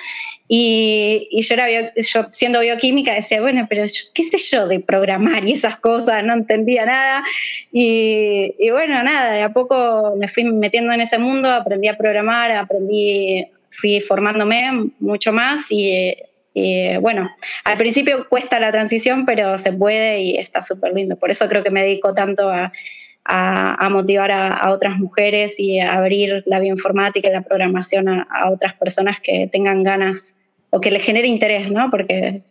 y, 0.48 1.28
yo, 1.42 1.54
era 1.56 1.68
yo 1.70 2.28
siendo 2.32 2.60
bioquímica 2.60 3.16
decía, 3.16 3.42
bueno, 3.42 3.66
pero 3.68 3.84
qué 4.14 4.24
sé 4.24 4.38
yo 4.38 4.68
de 4.68 4.80
programar 4.80 5.48
y 5.48 5.54
esas 5.54 5.76
cosas, 5.78 6.24
no 6.24 6.34
entendía 6.34 6.86
nada, 6.86 7.24
y, 7.74 8.54
y 8.60 8.70
bueno, 8.70 9.02
nada, 9.04 9.32
de 9.32 9.42
a 9.42 9.50
poco 9.50 10.16
me 10.18 10.28
fui 10.28 10.44
metiendo 10.44 10.94
en 10.94 11.02
ese 11.02 11.18
mundo, 11.18 11.52
aprendí 11.52 11.88
a 11.88 11.98
programar, 11.98 12.52
aprendí, 12.52 13.44
fui 13.72 14.00
formándome 14.00 14.92
mucho 15.00 15.34
más 15.34 15.66
y 15.72 16.16
y 16.58 16.96
bueno, 17.02 17.30
al 17.66 17.76
principio 17.76 18.30
cuesta 18.30 18.62
la 18.62 18.72
transición, 18.72 19.26
pero 19.26 19.58
se 19.58 19.74
puede 19.74 20.22
y 20.22 20.38
está 20.38 20.64
súper 20.64 20.94
lindo. 20.94 21.18
Por 21.18 21.30
eso 21.30 21.50
creo 21.50 21.64
que 21.64 21.70
me 21.70 21.82
dedico 21.82 22.14
tanto 22.14 22.50
a, 22.50 23.90
motivar 23.90 24.32
a, 24.32 24.72
otras 24.72 24.98
mujeres 24.98 25.60
y 25.60 25.82
a 25.82 25.92
abrir 25.92 26.44
la 26.46 26.60
bioinformática 26.60 27.28
y 27.28 27.34
la 27.34 27.42
programación 27.42 28.08
a, 28.08 28.50
otras 28.50 28.74
personas 28.76 29.20
que 29.20 29.50
tengan 29.52 29.84
ganas 29.84 30.34
o 30.70 30.80
que 30.80 30.92
les 30.92 31.04
genere 31.04 31.28
interés, 31.28 31.70
¿no? 31.70 31.92
Porque, 31.92 32.42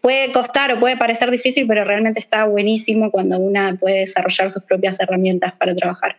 puede 0.00 0.32
costar 0.32 0.72
o 0.72 0.80
puede 0.80 0.96
parecer 0.96 1.30
difícil, 1.30 1.68
pero 1.68 1.84
realmente 1.84 2.18
está 2.18 2.44
buenísimo 2.46 3.12
cuando 3.12 3.38
una 3.38 3.76
puede 3.76 4.00
desarrollar 4.00 4.50
sus 4.50 4.64
propias 4.64 4.98
herramientas 4.98 5.56
para 5.56 5.76
trabajar. 5.76 6.16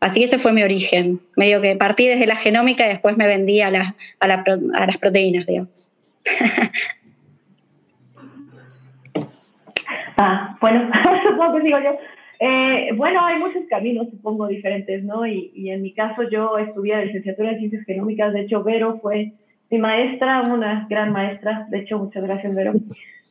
Así 0.00 0.18
que 0.18 0.26
ese 0.26 0.38
fue 0.38 0.52
mi 0.52 0.64
origen. 0.64 1.20
Medio 1.36 1.60
que 1.60 1.76
partí 1.76 2.08
desde 2.08 2.26
la 2.26 2.34
genómica 2.34 2.86
y 2.86 2.88
después 2.88 3.16
me 3.16 3.28
vendí 3.28 3.60
a 3.60 3.70
las 3.70 4.98
proteínas, 4.98 5.46
digamos. 5.46 5.92
ah, 10.16 10.56
bueno, 10.60 10.90
supongo 11.28 11.56
que 11.56 11.62
digo 11.62 11.78
yo. 11.78 11.96
Eh, 12.42 12.92
bueno, 12.96 13.24
hay 13.24 13.38
muchos 13.38 13.64
caminos, 13.68 14.08
supongo, 14.10 14.46
diferentes, 14.46 15.04
¿no? 15.04 15.26
Y, 15.26 15.52
y, 15.54 15.70
en 15.70 15.82
mi 15.82 15.92
caso 15.92 16.22
yo 16.30 16.56
estudié 16.58 17.04
licenciatura 17.04 17.52
en 17.52 17.58
Ciencias 17.58 17.84
Genómicas, 17.84 18.32
de 18.32 18.40
hecho 18.40 18.62
Vero 18.62 18.98
fue 19.02 19.32
mi 19.70 19.78
maestra, 19.78 20.42
una 20.52 20.86
gran 20.88 21.12
maestra, 21.12 21.66
de 21.70 21.80
hecho 21.80 21.98
muchas 21.98 22.24
gracias 22.24 22.54
Vero. 22.54 22.72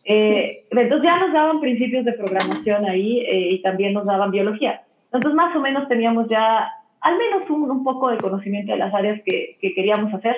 Eh, 0.05 0.63
entonces 0.71 1.03
ya 1.03 1.19
nos 1.19 1.33
daban 1.33 1.59
principios 1.59 2.05
de 2.05 2.13
programación 2.13 2.85
ahí 2.85 3.19
eh, 3.19 3.51
y 3.51 3.61
también 3.61 3.93
nos 3.93 4.05
daban 4.05 4.31
biología. 4.31 4.81
Entonces 5.11 5.33
más 5.33 5.55
o 5.55 5.59
menos 5.59 5.87
teníamos 5.87 6.27
ya 6.27 6.67
al 7.01 7.17
menos 7.17 7.49
un, 7.49 7.69
un 7.69 7.83
poco 7.83 8.09
de 8.09 8.17
conocimiento 8.17 8.71
de 8.71 8.79
las 8.79 8.93
áreas 8.93 9.21
que, 9.23 9.57
que 9.61 9.73
queríamos 9.73 10.13
hacer 10.13 10.35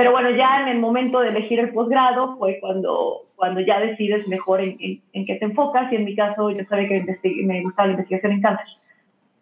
pero 0.00 0.12
bueno, 0.12 0.30
ya 0.30 0.62
en 0.62 0.68
el 0.68 0.78
momento 0.78 1.20
de 1.20 1.28
elegir 1.28 1.60
el 1.60 1.74
posgrado 1.74 2.38
fue 2.38 2.58
cuando, 2.58 3.26
cuando 3.36 3.60
ya 3.60 3.78
decides 3.80 4.26
mejor 4.28 4.62
en, 4.62 4.74
en, 5.12 5.26
qué 5.26 5.34
te 5.34 5.44
enfocas 5.44 5.92
y 5.92 5.96
en 5.96 6.06
mi 6.06 6.16
caso 6.16 6.50
yo 6.50 6.64
sabía 6.70 6.88
que 6.88 7.44
me 7.44 7.60
gustaba 7.60 7.88
la 7.88 7.92
investigación 7.92 8.32
en 8.32 8.40
cáncer. 8.40 8.66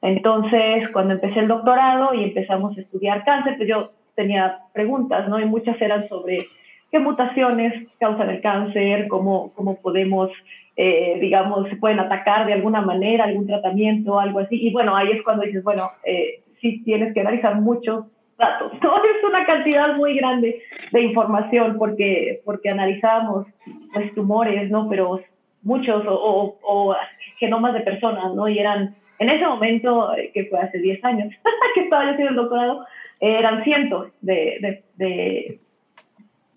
Entonces, 0.02 0.88
cuando 0.92 1.14
empecé 1.14 1.38
el 1.38 1.46
doctorado 1.46 2.12
y 2.12 2.24
empezamos 2.24 2.76
a 2.76 2.80
estudiar 2.80 3.24
cáncer, 3.24 3.56
pues 3.56 3.68
yo 3.68 3.92
tenía 4.16 4.58
preguntas, 4.72 5.28
¿no? 5.28 5.38
Y 5.38 5.44
muchas 5.44 5.80
eran 5.80 6.08
sobre 6.08 6.48
qué 6.90 6.98
mutaciones 6.98 7.86
causan 8.00 8.28
el 8.28 8.40
cáncer, 8.40 9.06
cómo, 9.06 9.52
cómo 9.54 9.76
podemos, 9.76 10.28
eh, 10.74 11.18
digamos, 11.20 11.68
se 11.68 11.76
pueden 11.76 12.00
atacar 12.00 12.46
de 12.46 12.54
alguna 12.54 12.80
manera, 12.80 13.26
algún 13.26 13.46
tratamiento, 13.46 14.18
algo 14.18 14.40
así. 14.40 14.56
Y 14.60 14.72
bueno, 14.72 14.96
ahí 14.96 15.12
es 15.12 15.22
cuando 15.22 15.44
dices, 15.44 15.62
bueno, 15.62 15.92
eh, 16.02 16.42
sí 16.60 16.82
tienes 16.82 17.14
que 17.14 17.20
analizar 17.20 17.60
muchos 17.60 18.06
datos, 18.38 18.72
¿no? 18.82 18.96
Es 18.96 19.24
una 19.24 19.44
cantidad 19.44 19.96
muy 19.96 20.16
grande 20.16 20.62
de 20.92 21.02
información 21.02 21.76
porque, 21.78 22.40
porque 22.44 22.70
analizamos 22.70 23.46
pues, 23.92 24.14
tumores, 24.14 24.70
¿no? 24.70 24.88
Pero 24.88 25.20
muchos 25.62 26.04
o, 26.06 26.58
o, 26.62 26.96
genomas 27.38 27.74
de 27.74 27.80
personas, 27.80 28.34
¿no? 28.34 28.48
Y 28.48 28.58
eran, 28.58 28.94
en 29.18 29.28
ese 29.28 29.46
momento, 29.46 30.16
eh, 30.16 30.30
que 30.32 30.46
fue 30.46 30.60
hace 30.60 30.78
10 30.78 31.04
años 31.04 31.34
que 31.74 31.82
estaba 31.82 32.04
yo 32.04 32.10
haciendo 32.12 32.30
el 32.30 32.36
doctorado, 32.36 32.86
eran 33.20 33.64
cientos 33.64 34.08
de, 34.20 34.82
de, 34.96 35.58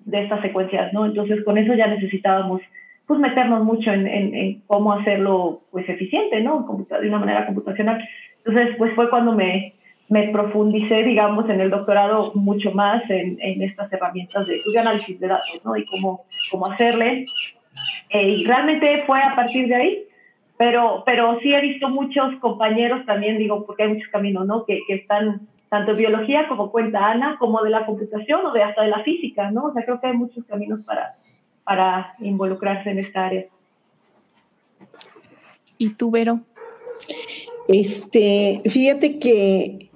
de, 0.06 0.22
estas 0.24 0.42
secuencias, 0.42 0.94
¿no? 0.94 1.06
Entonces, 1.06 1.44
con 1.44 1.58
eso 1.58 1.74
ya 1.74 1.88
necesitábamos 1.88 2.62
pues 3.08 3.20
meternos 3.20 3.64
mucho 3.64 3.92
en, 3.92 4.08
en, 4.08 4.62
cómo 4.68 4.94
hacerlo 4.94 5.62
pues 5.72 5.90
eficiente, 5.90 6.40
¿no? 6.42 6.66
De 7.02 7.08
una 7.08 7.20
manera 7.20 7.46
computacional. 7.46 8.08
Entonces, 8.46 8.76
pues 8.78 8.94
fue 8.94 9.10
cuando 9.10 9.34
me, 9.34 9.74
me 10.12 10.28
profundicé, 10.28 11.04
digamos, 11.04 11.50
en 11.50 11.62
el 11.62 11.70
doctorado 11.70 12.34
mucho 12.36 12.72
más 12.74 13.02
en, 13.10 13.38
en 13.42 13.62
estas 13.62 13.92
herramientas 13.94 14.46
de, 14.46 14.60
de, 14.72 14.80
análisis 14.80 15.18
de 15.18 15.28
datos, 15.30 15.62
¿no? 15.64 15.78
Y 15.78 15.86
cómo, 15.86 16.26
cómo 16.52 16.66
hacerle. 16.66 17.26
Eh, 18.10 18.28
y 18.28 18.46
realmente 18.46 19.04
fue 19.08 19.24
a 19.24 19.34
partir 19.38 19.70
de 19.70 19.76
ahí, 19.76 20.04
pero, 20.58 21.04
pero 21.06 21.40
sí 21.40 21.54
he 21.54 21.62
visto 21.62 21.88
muchos 21.88 22.36
compañeros 22.42 23.06
también, 23.06 23.38
digo, 23.38 23.66
porque 23.66 23.84
hay 23.84 23.94
muchos 23.94 24.10
caminos, 24.10 24.46
¿no? 24.46 24.66
Que, 24.66 24.82
que 24.86 24.96
están 24.96 25.48
tanto 25.70 25.96
biología 25.96 26.50
como 26.50 26.72
cuenta 26.72 27.10
Ana, 27.10 27.38
como 27.40 27.64
de 27.64 27.70
la 27.70 27.86
computación 27.86 28.46
o 28.46 28.52
de 28.52 28.64
hasta 28.64 28.82
de 28.82 28.90
la 28.90 29.04
física, 29.04 29.50
¿no? 29.50 29.68
O 29.68 29.74
sea, 29.74 29.86
creo 29.86 30.02
que 30.02 30.08
hay 30.08 30.18
muchos 30.18 30.44
caminos 30.44 30.82
para, 30.82 31.16
para 31.64 32.16
involucrarse 32.20 32.90
en 32.90 33.00
esta 33.00 33.28
área. 33.28 33.46
¿Y 35.78 35.92
tú, 35.92 36.12
Vero? 36.12 36.42
Este, 37.70 38.62
fíjate 38.70 39.18
que 39.18 39.91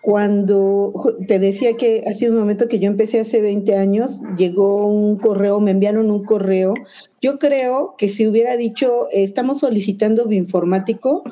cuando 0.00 0.92
te 1.26 1.38
decía 1.38 1.76
que 1.76 2.04
hace 2.06 2.30
un 2.30 2.36
momento 2.36 2.68
que 2.68 2.78
yo 2.78 2.88
empecé 2.88 3.20
hace 3.20 3.40
20 3.40 3.76
años, 3.76 4.20
llegó 4.36 4.86
un 4.86 5.16
correo, 5.16 5.60
me 5.60 5.72
enviaron 5.72 6.10
un 6.10 6.24
correo. 6.24 6.74
Yo 7.20 7.38
creo 7.38 7.94
que 7.98 8.08
si 8.08 8.26
hubiera 8.26 8.56
dicho, 8.56 9.06
estamos 9.12 9.60
solicitando 9.60 10.26
bioinformático, 10.26 11.24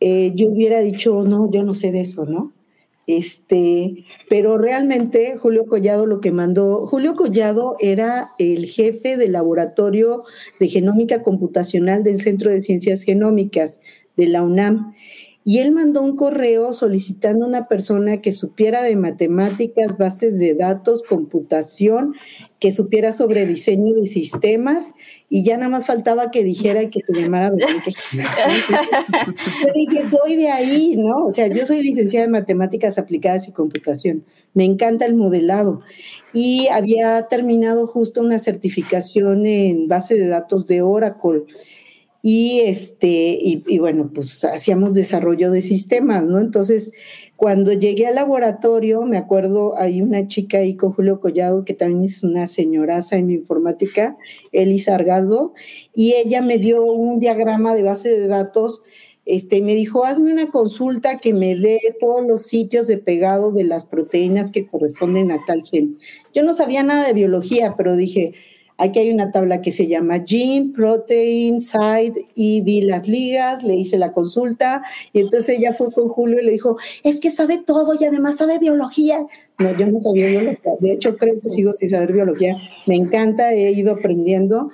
eh, 0.00 0.32
yo 0.34 0.48
hubiera 0.48 0.80
dicho, 0.80 1.24
no, 1.24 1.50
yo 1.50 1.62
no 1.62 1.74
sé 1.74 1.92
de 1.92 2.00
eso, 2.00 2.26
¿no? 2.26 2.52
Este, 3.06 4.04
pero 4.28 4.56
realmente 4.56 5.36
Julio 5.36 5.66
Collado 5.66 6.06
lo 6.06 6.20
que 6.20 6.30
mandó, 6.30 6.86
Julio 6.86 7.14
Collado 7.14 7.76
era 7.80 8.32
el 8.38 8.66
jefe 8.66 9.16
del 9.16 9.32
laboratorio 9.32 10.22
de 10.60 10.68
genómica 10.68 11.22
computacional 11.22 12.04
del 12.04 12.20
Centro 12.20 12.50
de 12.50 12.60
Ciencias 12.60 13.02
Genómicas 13.02 13.78
de 14.16 14.28
la 14.28 14.42
UNAM 14.42 14.94
y 15.42 15.58
él 15.58 15.72
mandó 15.72 16.02
un 16.02 16.16
correo 16.16 16.74
solicitando 16.74 17.46
una 17.46 17.66
persona 17.66 18.20
que 18.20 18.32
supiera 18.32 18.82
de 18.82 18.94
matemáticas, 18.94 19.96
bases 19.96 20.38
de 20.38 20.54
datos, 20.54 21.02
computación, 21.02 22.14
que 22.58 22.72
supiera 22.72 23.12
sobre 23.12 23.46
diseño 23.46 23.94
de 23.94 24.06
sistemas 24.06 24.92
y 25.30 25.42
ya 25.42 25.56
nada 25.56 25.70
más 25.70 25.86
faltaba 25.86 26.30
que 26.30 26.44
dijera 26.44 26.90
que 26.90 27.00
se 27.00 27.22
llamara 27.22 27.50
yo 28.12 29.72
dije, 29.74 30.02
soy 30.02 30.36
de 30.36 30.50
ahí, 30.50 30.96
¿no? 30.98 31.24
O 31.24 31.30
sea, 31.30 31.46
yo 31.46 31.64
soy 31.64 31.82
licenciada 31.82 32.26
en 32.26 32.32
matemáticas 32.32 32.98
aplicadas 32.98 33.48
y 33.48 33.52
computación. 33.52 34.24
Me 34.52 34.64
encanta 34.64 35.06
el 35.06 35.14
modelado. 35.14 35.80
Y 36.34 36.68
había 36.68 37.28
terminado 37.28 37.86
justo 37.86 38.20
una 38.20 38.38
certificación 38.38 39.46
en 39.46 39.88
base 39.88 40.16
de 40.16 40.26
datos 40.28 40.66
de 40.66 40.82
Oracle 40.82 41.44
y 42.22 42.60
este 42.60 43.38
y, 43.40 43.78
bueno 43.78 44.10
pues 44.14 44.44
hacíamos 44.44 44.92
desarrollo 44.92 45.50
de 45.50 45.62
sistemas 45.62 46.24
no 46.24 46.38
entonces 46.38 46.92
cuando 47.36 47.72
llegué 47.72 48.06
al 48.06 48.16
laboratorio 48.16 49.02
me 49.02 49.16
acuerdo 49.16 49.78
hay 49.78 50.02
una 50.02 50.26
chica 50.28 50.58
ahí 50.58 50.74
con 50.74 50.92
Julio 50.92 51.20
Collado 51.20 51.64
que 51.64 51.74
también 51.74 52.04
es 52.04 52.22
una 52.22 52.46
señoraza 52.46 53.16
en 53.16 53.30
informática 53.30 54.16
Elisa 54.52 54.94
Argado 54.94 55.54
y 55.94 56.12
ella 56.12 56.42
me 56.42 56.58
dio 56.58 56.84
un 56.84 57.20
diagrama 57.20 57.74
de 57.74 57.82
base 57.82 58.10
de 58.10 58.26
datos 58.26 58.82
este, 59.26 59.60
me 59.60 59.76
dijo, 59.76 60.04
hazme 60.04 60.32
una 60.32 60.50
consulta 60.50 61.18
que 61.18 61.32
me 61.32 61.54
dé 61.54 61.78
todos 62.00 62.26
los 62.26 62.46
sitios 62.46 62.88
de 62.88 62.98
pegado 62.98 63.52
de 63.52 63.62
las 63.62 63.84
proteínas 63.84 64.50
que 64.50 64.66
corresponden 64.66 65.30
a 65.30 65.44
tal 65.44 65.62
gen. 65.62 65.98
Yo 66.34 66.42
no 66.42 66.52
sabía 66.52 66.82
nada 66.82 67.06
de 67.06 67.12
biología, 67.12 67.74
pero 67.76 67.94
dije, 67.94 68.34
Aquí 68.80 68.98
hay 68.98 69.10
una 69.10 69.30
tabla 69.30 69.60
que 69.60 69.72
se 69.72 69.86
llama 69.88 70.24
Gene, 70.26 70.72
Protein, 70.74 71.60
Site 71.60 72.24
y 72.34 72.62
vi 72.62 72.80
las 72.80 73.06
ligas, 73.06 73.62
le 73.62 73.76
hice 73.76 73.98
la 73.98 74.12
consulta 74.12 74.82
y 75.12 75.20
entonces 75.20 75.58
ella 75.58 75.74
fue 75.74 75.92
con 75.92 76.08
Julio 76.08 76.40
y 76.40 76.44
le 76.46 76.52
dijo, 76.52 76.78
es 77.04 77.20
que 77.20 77.30
sabe 77.30 77.58
todo 77.58 77.92
y 78.00 78.04
además 78.06 78.36
sabe 78.36 78.58
biología. 78.58 79.26
No, 79.58 79.76
yo 79.76 79.86
no 79.86 79.98
sabía 79.98 80.28
biología. 80.28 80.72
De 80.80 80.92
hecho, 80.92 81.18
creo 81.18 81.38
que 81.40 81.50
sigo 81.50 81.74
sin 81.74 81.90
saber 81.90 82.14
biología. 82.14 82.56
Me 82.86 82.96
encanta, 82.96 83.52
he 83.52 83.70
ido 83.72 83.92
aprendiendo 83.92 84.70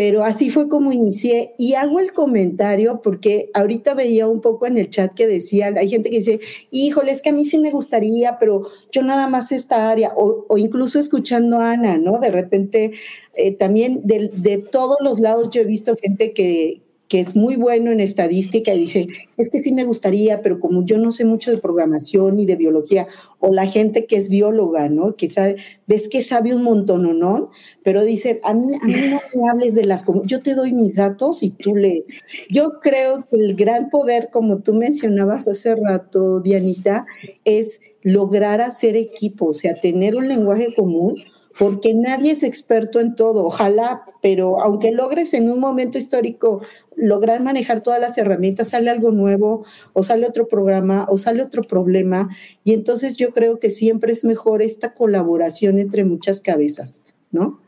pero 0.00 0.24
así 0.24 0.48
fue 0.48 0.66
como 0.70 0.92
inicié 0.92 1.52
y 1.58 1.74
hago 1.74 2.00
el 2.00 2.14
comentario 2.14 3.02
porque 3.02 3.50
ahorita 3.52 3.92
veía 3.92 4.26
un 4.26 4.40
poco 4.40 4.66
en 4.66 4.78
el 4.78 4.88
chat 4.88 5.12
que 5.12 5.26
decían, 5.26 5.76
hay 5.76 5.90
gente 5.90 6.08
que 6.08 6.16
dice, 6.16 6.40
híjole, 6.70 7.12
es 7.12 7.20
que 7.20 7.28
a 7.28 7.32
mí 7.34 7.44
sí 7.44 7.58
me 7.58 7.70
gustaría, 7.70 8.38
pero 8.38 8.62
yo 8.90 9.02
nada 9.02 9.28
más 9.28 9.52
esta 9.52 9.90
área, 9.90 10.14
o, 10.16 10.56
incluso 10.56 10.98
escuchando 10.98 11.58
a 11.58 11.72
Ana, 11.72 11.98
¿no? 11.98 12.18
De 12.18 12.30
repente, 12.30 12.92
eh, 13.34 13.52
también 13.52 14.00
de, 14.06 14.30
de 14.32 14.56
todos 14.56 14.96
los 15.02 15.20
lados 15.20 15.50
yo 15.50 15.60
he 15.60 15.66
visto 15.66 15.94
gente 16.00 16.32
que, 16.32 16.80
que 17.10 17.18
es 17.18 17.34
muy 17.34 17.56
bueno 17.56 17.90
en 17.90 17.98
estadística 17.98 18.72
y 18.72 18.78
dice, 18.78 19.08
es 19.36 19.50
que 19.50 19.58
sí 19.58 19.72
me 19.72 19.84
gustaría, 19.84 20.42
pero 20.42 20.60
como 20.60 20.86
yo 20.86 20.96
no 20.96 21.10
sé 21.10 21.24
mucho 21.24 21.50
de 21.50 21.58
programación 21.58 22.38
y 22.38 22.46
de 22.46 22.54
biología, 22.54 23.08
o 23.40 23.52
la 23.52 23.66
gente 23.66 24.06
que 24.06 24.14
es 24.14 24.28
bióloga, 24.28 24.88
¿no? 24.88 25.16
Que 25.16 25.28
sabe, 25.28 25.56
ves 25.88 26.08
que 26.08 26.22
sabe 26.22 26.54
un 26.54 26.62
montón 26.62 27.04
o 27.06 27.12
no, 27.12 27.50
pero 27.82 28.04
dice, 28.04 28.40
a 28.44 28.54
mí, 28.54 28.68
no 28.68 29.20
me 29.34 29.50
hables 29.50 29.74
de 29.74 29.86
las, 29.86 30.04
yo 30.24 30.40
te 30.40 30.54
doy 30.54 30.72
mis 30.72 30.94
datos 30.94 31.42
y 31.42 31.50
tú 31.50 31.74
le... 31.74 32.04
Yo 32.48 32.78
creo 32.80 33.26
que 33.28 33.36
el 33.36 33.56
gran 33.56 33.90
poder, 33.90 34.28
como 34.32 34.58
tú 34.58 34.74
mencionabas 34.74 35.48
hace 35.48 35.74
rato, 35.74 36.38
Dianita, 36.38 37.06
es 37.44 37.80
lograr 38.02 38.60
hacer 38.60 38.94
equipo, 38.94 39.46
o 39.46 39.52
sea, 39.52 39.74
tener 39.80 40.14
un 40.14 40.28
lenguaje 40.28 40.72
común 40.76 41.16
porque 41.58 41.92
nadie 41.92 42.32
es 42.32 42.42
experto 42.42 43.00
en 43.00 43.14
todo, 43.14 43.44
ojalá, 43.44 44.04
pero 44.22 44.62
aunque 44.62 44.92
logres 44.92 45.34
en 45.34 45.50
un 45.50 45.60
momento 45.60 45.98
histórico 45.98 46.62
lograr 47.00 47.42
manejar 47.42 47.82
todas 47.82 48.00
las 48.00 48.16
herramientas, 48.18 48.68
sale 48.68 48.90
algo 48.90 49.10
nuevo 49.10 49.64
o 49.92 50.02
sale 50.02 50.26
otro 50.26 50.48
programa 50.48 51.06
o 51.08 51.18
sale 51.18 51.42
otro 51.42 51.62
problema. 51.62 52.28
Y 52.64 52.74
entonces 52.74 53.16
yo 53.16 53.30
creo 53.30 53.58
que 53.58 53.70
siempre 53.70 54.12
es 54.12 54.24
mejor 54.24 54.62
esta 54.62 54.94
colaboración 54.94 55.78
entre 55.78 56.04
muchas 56.04 56.40
cabezas, 56.40 57.02
¿no? 57.30 57.60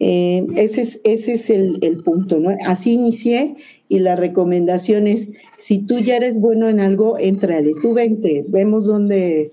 Eh, 0.00 0.46
ese 0.56 0.82
es, 0.82 1.00
ese 1.04 1.34
es 1.34 1.50
el, 1.50 2.02
punto, 2.04 2.40
¿no? 2.40 2.54
Así 2.66 2.92
inicié 2.92 3.56
y 3.88 4.00
la 4.00 4.16
recomendación 4.16 5.06
es, 5.06 5.30
si 5.58 5.86
tú 5.86 6.00
ya 6.00 6.16
eres 6.16 6.40
bueno 6.40 6.68
en 6.68 6.80
algo, 6.80 7.16
entrale, 7.18 7.74
tú 7.80 7.94
vente, 7.94 8.44
vemos 8.48 8.86
dónde 8.86 9.52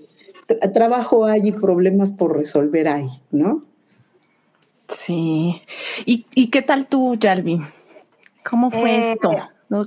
trabajo 0.73 1.25
hay 1.25 1.49
y 1.49 1.51
problemas 1.51 2.11
por 2.11 2.35
resolver 2.35 2.87
hay, 2.87 3.07
¿no? 3.31 3.63
Sí. 4.89 5.61
¿Y, 6.05 6.47
qué 6.47 6.61
tal 6.61 6.87
tú, 6.87 7.15
Yalvi? 7.15 7.59
¿Cómo 8.43 8.71
fue 8.71 8.95
eh, 8.95 9.11
esto? 9.13 9.31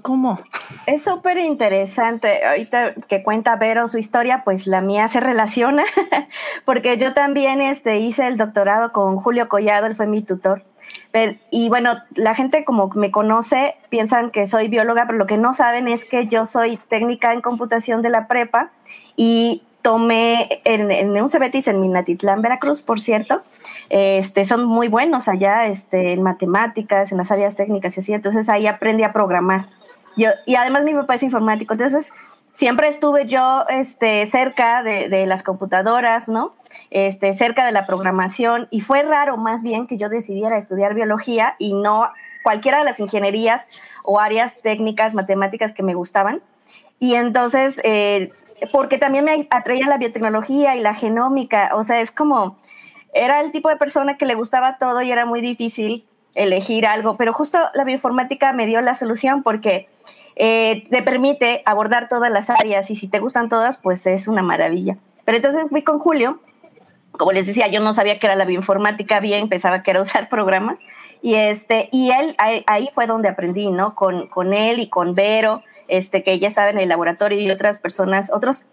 ¿Cómo? 0.03 0.39
Es 0.87 1.05
súper 1.05 1.37
interesante. 1.37 2.43
Ahorita 2.47 2.95
que 3.07 3.23
cuenta 3.23 3.57
Vero 3.57 3.87
su 3.87 3.99
historia, 3.99 4.43
pues 4.43 4.67
la 4.67 4.81
mía 4.81 5.09
se 5.09 5.21
relaciona, 5.21 5.85
porque 6.65 6.97
yo 6.97 7.13
también 7.13 7.61
este, 7.61 7.99
hice 7.99 8.27
el 8.27 8.39
doctorado 8.39 8.93
con 8.93 9.17
Julio 9.17 9.47
Collado, 9.49 9.87
él 9.87 9.95
fue 9.95 10.07
mi 10.07 10.23
tutor. 10.23 10.63
y 11.51 11.69
bueno, 11.69 11.99
la 12.15 12.35
gente 12.35 12.65
como 12.65 12.89
me 12.95 13.11
conoce 13.11 13.77
piensan 13.91 14.31
que 14.31 14.47
soy 14.47 14.69
bióloga, 14.69 15.05
pero 15.07 15.19
lo 15.19 15.27
que 15.27 15.37
no 15.37 15.53
saben 15.53 15.87
es 15.87 16.07
que 16.07 16.27
yo 16.27 16.47
soy 16.47 16.79
técnica 16.89 17.35
en 17.35 17.43
computación 17.43 18.01
de 18.01 18.09
la 18.09 18.27
prepa 18.27 18.71
y 19.17 19.63
tomé 19.85 20.63
en, 20.65 20.91
en 20.91 21.11
un 21.11 21.29
Cebetis 21.29 21.69
en 21.69 21.79
Minatitlán, 21.79 22.41
Veracruz, 22.41 22.81
por 22.81 23.03
cierto. 23.03 23.43
Este, 23.91 24.47
son 24.47 24.65
muy 24.65 24.89
buenos 24.89 25.29
allá 25.29 25.67
este, 25.67 26.13
en 26.13 26.23
matemáticas, 26.23 27.13
en 27.13 27.19
las 27.19 27.31
áreas 27.31 27.55
técnicas 27.55 27.95
y 27.99 28.01
así. 28.01 28.15
Entonces 28.15 28.49
ahí 28.49 28.67
aprendí 28.67 29.03
a 29.03 29.13
programar. 29.13 29.67
Yo, 30.17 30.31
y 30.47 30.55
además 30.55 30.85
mi 30.85 30.95
papá 30.95 31.17
es 31.17 31.23
informático. 31.23 31.75
Entonces 31.75 32.15
siempre 32.55 32.89
estuve 32.89 33.27
yo 33.27 33.67
este, 33.69 34.25
cerca 34.25 34.83
de, 34.83 35.11
de, 35.11 35.27
las 35.27 35.43
computadoras, 35.43 36.31
¿no? 36.31 36.55
Este, 36.91 37.35
cerca 37.35 37.67
de 37.67 37.73
la 37.73 37.85
programación 37.85 38.69
y 38.71 38.81
fue 38.81 39.03
raro 39.03 39.37
más 39.37 39.63
bien 39.63 39.87
que 39.87 39.99
yo 39.99 40.09
decidiera 40.09 40.57
estudiar 40.57 40.95
biología 40.95 41.57
y 41.59 41.75
no 41.75 42.09
cualquiera 42.43 42.79
de 42.79 42.85
las 42.85 43.01
ingenierías 43.01 43.69
o 44.03 44.19
áreas 44.19 44.63
técnicas, 44.63 45.13
matemáticas 45.13 45.75
que 45.75 45.83
me 45.83 45.93
gustaban. 45.93 46.41
Y 46.99 47.17
entonces, 47.17 47.79
eh, 47.85 48.31
porque 48.73 48.99
también 48.99 49.25
me 49.25 49.47
atraía 49.51 49.87
la 49.87 49.99
biotecnología 49.99 50.77
y 50.77 50.81
la 50.81 50.95
genómica, 50.95 51.71
o 51.75 51.83
sea, 51.83 52.01
es 52.01 52.11
como, 52.11 52.59
era 53.13 53.41
el 53.41 53.53
tipo 53.53 53.69
de 53.69 53.77
persona 53.77 54.17
que 54.17 54.27
le 54.27 54.35
gustaba 54.35 54.79
todo 54.79 55.03
y 55.03 55.11
era 55.11 55.27
muy 55.27 55.41
difícil 55.41 56.07
elegir 56.35 56.87
algo, 56.87 57.17
pero 57.17 57.33
justo 57.33 57.59
la 57.75 57.85
bioinformática 57.85 58.53
me 58.53 58.67
dio 58.67 58.81
la 58.81 58.95
solución 58.95 59.43
porque 59.43 59.89
eh, 60.37 60.87
te 60.91 61.03
permite 61.03 61.63
abordar 61.65 62.09
todas 62.09 62.31
las 62.31 62.51
áreas 62.51 62.91
y 62.91 62.97
si 62.97 63.07
te 63.07 63.21
gustan 63.21 63.49
todas, 63.49 63.79
pues 63.79 64.05
es 64.07 64.27
una 64.27 64.43
maravilla. 64.43 64.97
Pero 65.25 65.37
entonces 65.37 65.65
fui 65.71 65.83
con 65.83 65.99
Julio, 65.99 66.41
como 67.13 67.31
les 67.31 67.47
decía, 67.47 67.69
yo 67.69 67.81
no 67.81 67.95
sabía 67.95 68.19
que 68.19 68.27
era 68.27 68.35
la 68.35 68.45
bioinformática 68.45 69.21
bien, 69.21 69.49
pensaba 69.49 69.83
que 69.83 69.93
era 69.93 70.03
usar 70.03 70.29
programas 70.29 70.81
y 71.23 71.35
este 71.35 71.89
y 71.93 72.11
él 72.11 72.35
ahí, 72.39 72.89
fue 72.93 73.07
donde 73.07 73.29
aprendí, 73.29 73.71
¿no? 73.71 73.95
Con, 73.95 74.27
con 74.27 74.53
él 74.53 74.81
y 74.81 74.89
con 74.89 75.15
Vero, 75.15 75.63
este 75.89 76.23
que 76.23 76.33
ella 76.33 76.49
estaba 76.49 76.71
en 76.71 76.79
el 76.79 76.89
laboratorio 76.89 77.39
y 77.41 77.51
otras 77.51 77.79
personas, 77.79 78.31
otros 78.33 78.65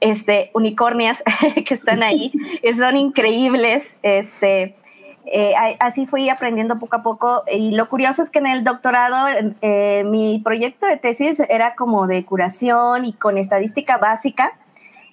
este 0.00 0.50
unicornias 0.54 1.22
que 1.66 1.74
están 1.74 2.02
ahí, 2.02 2.32
que 2.62 2.74
son 2.74 2.96
increíbles, 2.96 3.96
este 4.02 4.76
eh, 5.28 5.54
así 5.80 6.06
fui 6.06 6.28
aprendiendo 6.28 6.78
poco 6.78 6.96
a 6.96 7.02
poco 7.02 7.42
y 7.50 7.74
lo 7.74 7.88
curioso 7.88 8.22
es 8.22 8.30
que 8.30 8.38
en 8.38 8.46
el 8.46 8.62
doctorado 8.62 9.26
eh, 9.60 10.04
mi 10.04 10.40
proyecto 10.44 10.86
de 10.86 10.98
tesis 10.98 11.40
era 11.48 11.74
como 11.74 12.06
de 12.06 12.24
curación 12.24 13.04
y 13.04 13.12
con 13.12 13.36
estadística 13.36 13.98
básica. 13.98 14.52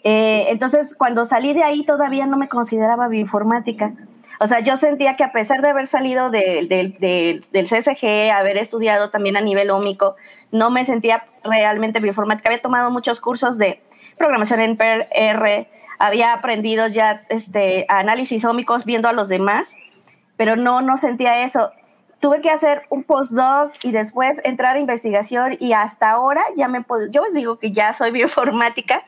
Eh, 0.04 0.48
entonces, 0.50 0.96
cuando 0.96 1.26
salí 1.26 1.54
de 1.54 1.64
ahí 1.64 1.84
todavía 1.84 2.28
no 2.28 2.38
me 2.38 2.48
consideraba 2.48 3.08
bioinformática. 3.08 3.94
O 4.44 4.48
sea, 4.48 4.60
yo 4.60 4.76
sentía 4.76 5.16
que 5.16 5.24
a 5.24 5.32
pesar 5.32 5.62
de 5.62 5.70
haber 5.70 5.88
salido 5.88 6.30
del 6.30 7.48
CSG, 7.50 8.30
haber 8.30 8.58
estudiado 8.58 9.10
también 9.10 9.38
a 9.38 9.42
nivel 9.42 9.70
ómico, 9.70 10.18
no 10.52 10.70
me 10.70 10.84
sentía 10.84 11.24
realmente 11.46 12.02
bioinformática. 12.02 12.50
Había 12.50 12.62
tomado 12.62 12.92
muchos 12.92 13.22
cursos 13.22 13.58
de 13.58 13.82
programación 14.18 14.60
en 14.60 14.78
R, 15.12 15.70
había 15.98 16.34
aprendido 16.34 16.88
ya 16.88 17.22
este, 17.30 17.86
análisis 17.88 18.44
ómicos 18.44 18.84
viendo 18.84 19.08
a 19.08 19.14
los 19.14 19.30
demás, 19.30 19.78
pero 20.36 20.58
no, 20.58 20.82
no 20.82 20.98
sentía 20.98 21.46
eso. 21.46 21.72
Tuve 22.20 22.42
que 22.42 22.50
hacer 22.50 22.82
un 22.90 23.06
postdoc 23.06 23.72
y 23.82 23.94
después 23.94 24.42
entrar 24.44 24.76
a 24.76 24.80
investigación 24.80 25.56
y 25.58 25.72
hasta 25.72 26.12
ahora 26.12 26.44
ya 26.58 26.68
me 26.68 26.82
puedo, 26.82 27.10
yo 27.10 27.24
digo 27.34 27.60
que 27.60 27.72
ya 27.72 27.94
soy 27.94 28.12
bioinformática, 28.12 29.06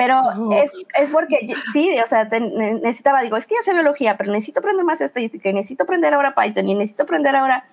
pero 0.00 0.22
es, 0.52 0.72
es, 0.98 1.10
porque 1.10 1.36
sí, 1.74 1.94
o 2.02 2.06
sea, 2.06 2.24
necesitaba, 2.24 3.20
digo, 3.20 3.36
es 3.36 3.46
que 3.46 3.54
ya 3.54 3.62
sé 3.62 3.74
biología, 3.74 4.16
pero 4.16 4.32
necesito 4.32 4.60
aprender 4.60 4.82
más 4.82 5.02
estadística 5.02 5.50
y 5.50 5.52
necesito 5.52 5.84
aprender 5.84 6.14
ahora 6.14 6.34
Python 6.34 6.66
y 6.70 6.74
necesito 6.74 7.02
aprender 7.02 7.36
ahora, 7.36 7.66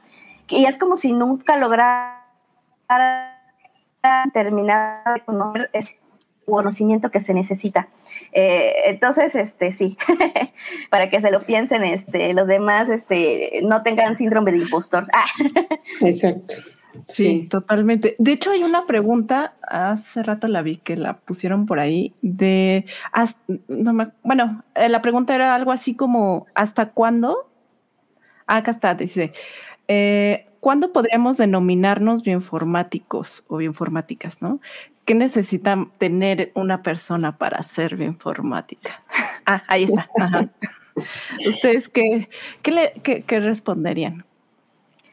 y 0.49 0.65
es 0.65 0.77
como 0.77 0.97
si 0.97 1.13
nunca 1.13 1.55
lograra 1.55 2.25
terminar 4.33 5.03
de 5.13 5.21
conocer 5.21 5.69
conocimiento 6.45 7.11
que 7.11 7.21
se 7.21 7.33
necesita. 7.33 7.87
Eh, 8.33 8.73
entonces, 8.85 9.35
este, 9.35 9.71
sí, 9.71 9.97
para 10.89 11.09
que 11.09 11.21
se 11.21 11.31
lo 11.31 11.41
piensen, 11.41 11.85
este, 11.85 12.33
los 12.33 12.47
demás, 12.47 12.89
este, 12.89 13.61
no 13.63 13.83
tengan 13.83 14.17
síndrome 14.17 14.51
de 14.51 14.57
impostor. 14.57 15.07
Ah. 15.13 15.25
Exacto. 16.01 16.55
Sí, 17.07 17.47
totalmente. 17.49 18.15
De 18.19 18.31
hecho, 18.31 18.51
hay 18.51 18.63
una 18.63 18.85
pregunta, 18.85 19.55
hace 19.61 20.23
rato 20.23 20.47
la 20.47 20.61
vi 20.61 20.77
que 20.77 20.95
la 20.95 21.17
pusieron 21.17 21.65
por 21.65 21.79
ahí, 21.79 22.13
de, 22.21 22.85
bueno, 24.23 24.63
eh, 24.75 24.89
la 24.89 25.01
pregunta 25.01 25.35
era 25.35 25.55
algo 25.55 25.71
así 25.71 25.93
como, 25.95 26.47
¿hasta 26.55 26.89
cuándo? 26.89 27.49
Ah, 28.47 28.57
acá 28.57 28.71
está, 28.71 28.95
dice, 28.95 29.33
eh, 29.87 30.47
¿cuándo 30.59 30.93
podríamos 30.93 31.37
denominarnos 31.37 32.23
bioinformáticos 32.23 33.43
o 33.47 33.57
bioinformáticas, 33.57 34.41
no? 34.41 34.59
¿Qué 35.05 35.15
necesita 35.15 35.87
tener 35.97 36.51
una 36.53 36.81
persona 36.83 37.37
para 37.37 37.63
ser 37.63 37.95
bioinformática? 37.95 39.03
Ah, 39.49 39.63
ahí 39.69 39.83
está. 39.83 40.05
¿Ustedes 41.47 41.87
qué, 41.87 42.27
qué, 42.61 43.39
responderían? 43.39 44.25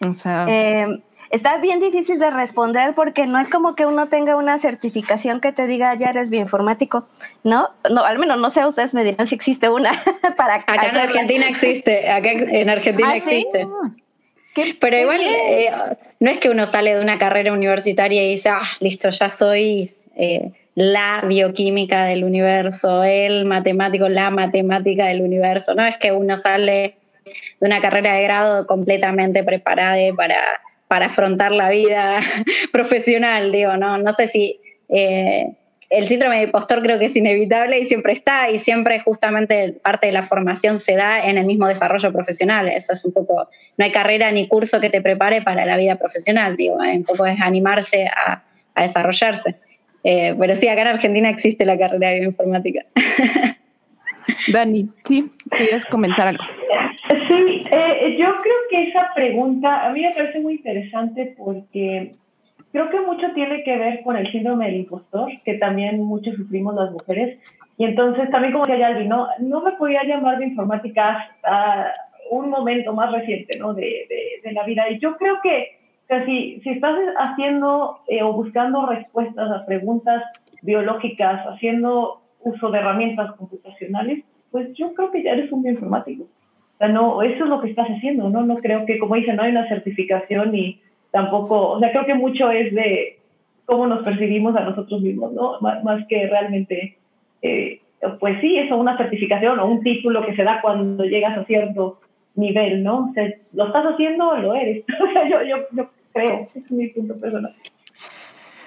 O 0.01 0.13
sea... 0.13 0.47
Eh, 0.49 1.03
está 1.35 1.59
bien 1.59 1.81
difícil 1.81 2.19
de 2.19 2.31
responder 2.31 2.95
porque 2.95 3.27
no 3.27 3.39
es 3.39 3.49
como 3.49 3.75
que 3.75 3.87
uno 3.87 4.09
tenga 4.09 4.37
una 4.37 4.59
certificación 4.59 5.41
que 5.41 5.53
te 5.53 5.67
diga 5.67 5.95
ya 5.95 6.11
eres 6.11 6.31
bioinformático, 6.31 7.09
¿no? 7.43 7.71
No, 7.91 8.05
al 8.05 8.19
menos 8.19 8.39
no 8.39 8.51
sé, 8.51 8.65
ustedes 8.65 8.95
me 8.95 9.03
dirán 9.03 9.27
si 9.27 9.35
existe 9.35 9.69
una 9.69 9.91
para 10.37 10.55
Acá 10.55 10.89
en 10.91 10.97
Argentina 10.97 11.49
existe, 11.49 12.09
acá 12.09 12.31
en 12.31 12.71
Argentina 12.71 13.11
¿Ah, 13.11 13.17
existe. 13.17 13.67
Pero 14.81 14.97
igual 14.97 15.21
eh, 15.21 15.71
no 16.21 16.31
es 16.31 16.39
que 16.39 16.51
uno 16.51 16.65
sale 16.67 16.95
de 16.95 17.01
una 17.01 17.19
carrera 17.19 17.53
universitaria 17.53 18.23
y 18.25 18.31
dice, 18.31 18.51
ah, 18.51 18.63
listo, 18.79 19.11
ya 19.11 19.29
soy 19.29 19.93
eh, 20.17 20.53
la 20.77 21.25
bioquímica 21.27 22.05
del 22.05 22.23
universo, 22.23 23.03
el 23.03 23.47
matemático, 23.47 24.09
la 24.09 24.31
matemática 24.31 25.07
del 25.07 25.23
universo. 25.23 25.75
No 25.75 25.85
es 25.85 25.97
que 25.97 26.13
uno 26.13 26.37
sale 26.37 26.95
de 27.61 27.67
una 27.67 27.81
carrera 27.81 28.15
de 28.15 28.23
grado 28.23 28.67
completamente 28.69 29.43
preparada 29.43 29.97
para, 30.17 30.39
para 30.95 31.07
afrontar 31.07 31.51
la 31.51 31.71
vida 31.71 32.21
profesional, 32.73 33.51
digo, 33.51 33.77
no, 33.77 33.99
no 33.99 34.13
sé 34.13 34.29
si 34.29 34.61
eh, 34.89 35.53
el 35.91 36.07
síndrome 36.07 36.37
de 36.37 36.45
impostor 36.45 36.83
creo 36.83 37.01
que 37.01 37.07
es 37.07 37.17
inevitable 37.17 37.81
y 37.81 37.87
siempre 37.87 38.13
está 38.13 38.49
y 38.49 38.61
siempre 38.61 39.01
justamente 39.01 39.73
parte 39.83 40.07
de 40.07 40.13
la 40.13 40.23
formación 40.23 40.79
se 40.79 40.95
da 40.95 41.27
en 41.29 41.37
el 41.37 41.47
mismo 41.47 41.67
desarrollo 41.67 42.13
profesional. 42.13 42.69
Eso 42.69 42.93
es 42.93 43.05
un 43.05 43.13
poco, 43.13 43.49
no 43.77 43.85
hay 43.85 43.91
carrera 43.91 44.31
ni 44.31 44.47
curso 44.47 44.81
que 44.81 44.89
te 44.89 45.01
prepare 45.01 45.43
para 45.43 45.67
la 45.67 45.77
vida 45.77 45.97
profesional, 45.97 46.55
digo, 46.55 46.81
¿eh? 46.81 46.97
un 46.97 47.03
poco 47.03 47.27
es 47.27 47.41
animarse 47.41 48.07
a, 48.07 48.45
desarrollarse. 48.81 49.57
Eh, 50.05 50.37
pero 50.39 50.55
sí, 50.55 50.69
acá 50.69 50.83
en 50.83 50.89
Argentina 50.89 51.29
existe 51.29 51.65
la 51.65 51.77
carrera 51.77 52.11
de 52.11 52.21
bioinformática. 52.21 52.85
Dani, 54.53 54.87
sí, 55.03 55.29
querías 55.51 55.85
comentar 55.87 56.29
algo. 56.29 56.45
Sí, 57.09 57.65
eh, 57.71 58.17
yo 58.19 58.27
creo 58.43 58.57
que 58.75 58.89
esa 58.89 59.13
pregunta 59.15 59.87
a 59.87 59.91
mí 59.91 60.03
me 60.03 60.13
parece 60.13 60.41
muy 60.41 60.55
interesante 60.55 61.35
porque 61.39 62.17
creo 62.73 62.91
que 62.91 63.01
mucho 63.03 63.33
tiene 63.33 63.63
que 63.63 63.77
ver 63.77 64.03
con 64.03 64.17
el 64.17 64.31
síndrome 64.33 64.67
del 64.67 64.81
impostor, 64.81 65.31
que 65.45 65.55
también 65.59 66.03
mucho 66.03 66.33
sufrimos 66.33 66.75
las 66.75 66.91
mujeres. 66.91 67.39
Y 67.79 67.85
entonces, 67.85 68.29
también 68.31 68.53
como 68.53 68.67
decía 68.67 68.91
Yalvi, 68.91 69.07
no, 69.07 69.29
no 69.39 69.63
me 69.63 69.73
podía 69.73 70.03
llamar 70.03 70.39
de 70.39 70.47
informática 70.47 71.19
hasta 71.19 71.93
un 72.33 72.51
momento 72.51 72.93
más 72.93 73.13
reciente 73.13 73.57
¿no? 73.61 73.75
de, 73.75 74.09
de, 74.43 74.53
la 74.53 74.65
vida. 74.65 74.91
Y 74.91 74.99
yo 74.99 75.17
creo 75.19 75.37
que, 75.41 75.79
si, 76.27 76.61
si 76.63 76.71
estás 76.71 76.99
haciendo 77.17 78.01
eh, 78.09 78.25
o 78.25 78.33
buscando 78.33 78.87
respuestas 78.87 79.53
a 79.53 79.67
preguntas 79.67 80.25
biológicas, 80.63 81.47
haciendo 81.47 82.23
uso 82.41 82.71
de 82.71 82.79
herramientas 82.79 83.37
computacionales, 83.37 84.25
pues 84.51 84.73
yo 84.75 84.95
creo 84.95 85.13
que 85.13 85.23
ya 85.23 85.33
eres 85.33 85.53
un 85.53 85.63
bioinformático. 85.63 86.27
O 86.75 86.79
sea, 86.79 86.89
no, 86.89 87.23
eso 87.23 87.45
es 87.45 87.51
lo 87.51 87.61
que 87.61 87.71
estás 87.71 87.89
haciendo, 87.89 88.29
¿no? 88.29 88.45
No 88.45 88.57
creo 88.57 88.85
que, 88.85 88.99
como 88.99 89.15
dice, 89.15 89.33
no 89.33 89.43
hay 89.43 89.53
una 89.53 89.69
certificación 89.69 90.55
y 90.55 90.81
tampoco, 91.11 91.71
o 91.71 91.79
sea, 91.79 91.93
creo 91.93 92.05
que 92.05 92.15
mucho 92.15 92.51
es 92.51 92.75
de 92.75 93.19
cómo 93.65 93.87
nos 93.87 94.03
percibimos 94.03 94.57
a 94.57 94.65
nosotros 94.65 95.01
mismos, 95.01 95.33
¿no? 95.33 95.61
Más, 95.61 96.07
que 96.09 96.27
realmente, 96.27 96.97
eh, 97.43 97.81
pues 98.19 98.41
sí, 98.41 98.59
eso, 98.59 98.77
una 98.77 98.97
certificación 98.97 99.59
o 99.61 99.67
un 99.67 99.83
título 99.83 100.27
que 100.27 100.35
se 100.35 100.43
da 100.43 100.61
cuando 100.61 101.05
llegas 101.05 101.39
a 101.39 101.45
cierto 101.45 102.01
nivel, 102.35 102.83
¿no? 102.83 103.11
O 103.11 103.13
sea, 103.15 103.33
¿lo 103.53 103.67
estás 103.67 103.85
haciendo 103.85 104.29
o 104.29 104.37
lo 104.37 104.55
eres? 104.55 104.85
o 105.01 105.13
sea, 105.13 105.29
yo, 105.29 105.43
yo, 105.45 105.57
yo 105.73 105.89
creo, 106.13 106.49
es 106.55 106.73
mi 106.73 106.89
punto 106.89 107.19
personal. 107.21 107.55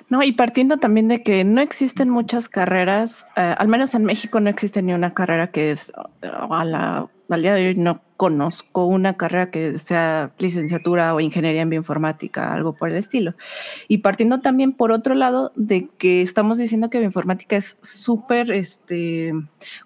No, 0.10 0.24
y 0.24 0.32
partiendo 0.32 0.78
también 0.78 1.10
de 1.10 1.22
que 1.22 1.44
no 1.44 1.60
existen 1.60 2.10
muchas 2.10 2.48
carreras, 2.48 3.28
eh, 3.36 3.56
al 3.58 3.68
menos 3.68 3.94
en 3.94 4.06
México 4.06 4.40
no 4.40 4.50
existe 4.50 4.82
ni 4.82 4.94
una 4.94 5.14
carrera 5.14 5.48
que 5.48 5.72
es 5.72 5.92
a 6.22 6.64
la 6.64 7.08
al 7.30 7.42
día 7.42 7.54
de 7.54 7.68
hoy 7.68 7.76
no 7.76 8.02
conozco 8.16 8.86
una 8.86 9.16
carrera 9.16 9.52
que 9.52 9.78
sea 9.78 10.32
licenciatura 10.40 11.14
o 11.14 11.20
ingeniería 11.20 11.62
en 11.62 11.70
bioinformática, 11.70 12.54
algo 12.54 12.74
por 12.74 12.90
el 12.90 12.96
estilo. 12.96 13.36
Y 13.88 14.00
partiendo 14.00 14.40
también 14.40 14.74
por 14.74 14.92
otro 14.92 15.14
lado 15.16 15.52
de 15.56 15.88
que 15.98 16.22
estamos 16.22 16.58
diciendo 16.58 16.90
que 16.90 17.00
bioinformática 17.00 17.56
es 17.56 17.78
súper 17.82 18.52
este, 18.52 19.34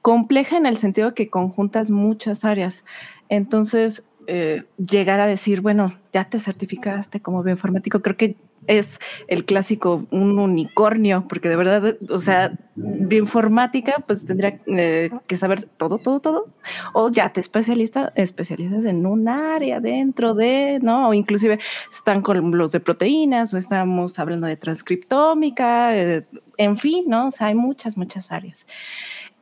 compleja 0.02 0.58
en 0.58 0.66
el 0.66 0.78
sentido 0.78 1.10
de 1.10 1.14
que 1.16 1.30
conjuntas 1.30 1.92
muchas 1.92 2.46
áreas. 2.46 2.86
Entonces, 3.30 4.04
eh, 4.28 4.64
llegar 4.78 5.20
a 5.20 5.28
decir, 5.28 5.62
bueno, 5.62 5.94
ya 6.14 6.26
te 6.26 6.40
certificaste 6.40 7.22
como 7.22 7.44
bioinformático, 7.44 8.02
creo 8.02 8.18
que 8.18 8.36
es 8.68 9.00
el 9.28 9.46
clásico 9.46 10.06
un 10.12 10.40
unicornio, 10.40 11.26
porque 11.28 11.50
de 11.50 11.56
verdad, 11.56 11.98
o 12.10 12.20
sea, 12.20 12.54
bioinformática, 12.76 13.96
pues 14.08 14.26
tendría 14.26 14.60
eh, 14.68 15.10
que 15.28 15.38
saber 15.38 15.64
todo, 15.64 16.00
todo, 16.00 16.20
todo, 16.20 16.50
o 16.94 17.10
ya 17.10 17.34
te 17.34 17.42
especialista, 17.42 18.14
especializas 18.16 18.86
en 18.86 19.06
un 19.06 19.28
área 19.28 19.80
dentro 19.80 20.34
de, 20.34 20.80
¿no? 20.82 21.10
O 21.10 21.14
inclusive 21.14 21.60
están 21.92 22.22
con 22.22 22.58
los 22.58 22.72
de 22.72 22.80
proteínas, 22.80 23.54
o 23.54 23.58
estamos 23.58 24.20
hablando 24.20 24.48
de 24.48 24.58
transcriptómica, 24.58 25.98
eh, 25.98 26.26
en 26.58 26.78
fin, 26.78 27.06
¿no? 27.08 27.28
O 27.28 27.32
sea, 27.32 27.48
hay 27.48 27.56
muchas, 27.56 27.98
muchas 27.98 28.32
áreas. 28.32 28.68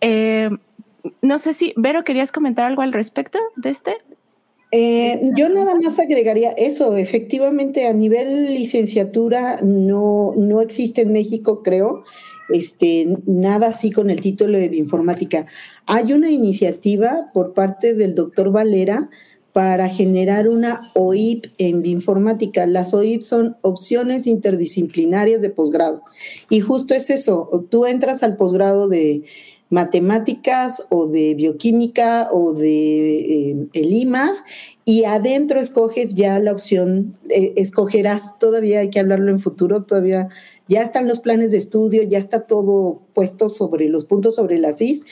Eh, 0.02 0.50
no 1.22 1.40
sé 1.40 1.54
si, 1.54 1.74
Vero, 1.78 2.04
¿querías 2.04 2.32
comentar 2.32 2.66
algo 2.66 2.82
al 2.82 2.94
respecto 2.94 3.40
de 3.56 3.70
este? 3.70 3.98
Eh, 4.72 5.32
yo 5.36 5.50
nada 5.50 5.74
más 5.74 5.98
agregaría 5.98 6.52
eso, 6.52 6.96
efectivamente 6.96 7.88
a 7.88 7.94
nivel 7.94 8.54
licenciatura 8.54 9.58
no, 9.64 10.34
no 10.38 10.62
existe 10.62 11.02
en 11.02 11.12
México, 11.12 11.64
creo, 11.64 12.04
este, 12.50 13.08
nada 13.26 13.68
así 13.70 13.92
con 13.92 14.10
el 14.10 14.22
título 14.22 14.58
de 14.58 14.70
bioinformática. 14.70 15.48
Hay 15.88 16.14
una 16.14 16.30
iniciativa 16.30 17.32
por 17.34 17.54
parte 17.54 17.96
del 17.96 18.14
doctor 18.14 18.52
Valera 18.52 19.10
para 19.54 19.90
generar 19.90 20.48
una 20.48 20.92
OIP 20.94 21.48
en 21.58 21.82
bioinformática. 21.82 22.68
Las 22.68 22.94
OIP 22.94 23.22
son 23.22 23.58
opciones 23.62 24.28
interdisciplinarias 24.28 25.42
de 25.42 25.50
posgrado. 25.50 26.04
Y 26.50 26.60
justo 26.60 26.94
es 26.94 27.10
eso, 27.10 27.50
tú 27.70 27.86
entras 27.86 28.22
al 28.22 28.38
posgrado 28.38 28.88
de 28.88 29.24
matemáticas 29.70 30.86
o 30.90 31.08
de 31.08 31.36
bioquímica 31.36 32.30
o 32.32 32.54
de 32.54 33.68
eh, 33.74 33.82
IMAS 33.82 34.44
y 34.84 35.06
adentro 35.06 35.60
escoges 35.60 36.16
ya 36.16 36.40
la 36.40 36.52
opción, 36.52 37.16
eh, 37.30 37.54
escogerás, 37.58 38.40
todavía 38.40 38.80
hay 38.80 38.90
que 38.90 39.00
hablarlo 39.00 39.30
en 39.30 39.40
futuro, 39.40 39.84
todavía 39.84 40.30
ya 40.68 40.82
están 40.82 41.08
los 41.08 41.20
planes 41.20 41.52
de 41.52 41.58
estudio, 41.58 42.04
ya 42.04 42.18
está 42.18 42.48
todo 42.48 43.02
puesto 43.14 43.50
sobre 43.50 43.90
los 43.90 44.06
puntos 44.06 44.36
sobre 44.36 44.58
las 44.58 44.82
is 44.82 45.04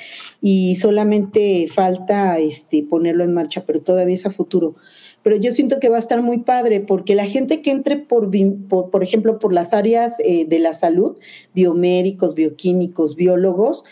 y 0.42 0.76
solamente 0.78 1.68
falta 1.68 2.40
este, 2.40 2.84
ponerlo 2.84 3.24
en 3.24 3.34
marcha, 3.34 3.66
pero 3.66 3.82
todavía 3.82 4.16
es 4.16 4.26
a 4.26 4.32
futuro. 4.32 4.76
Pero 5.24 5.36
yo 5.36 5.52
siento 5.52 5.80
que 5.80 5.90
va 5.90 5.98
a 5.98 6.00
estar 6.00 6.22
muy 6.22 6.38
padre 6.40 6.80
porque 6.80 7.16
la 7.16 7.26
gente 7.26 7.62
que 7.62 7.72
entre 7.72 7.98
por, 7.98 8.32
por, 8.70 9.04
ejemplo, 9.04 9.40
por 9.40 9.52
las 9.52 9.74
áreas 9.74 10.14
eh, 10.20 10.46
de 10.46 10.60
la 10.60 10.74
salud, 10.74 11.18
biomédicos, 11.54 12.34
bioquímicos, 12.34 13.16
biólogos, 13.16 13.84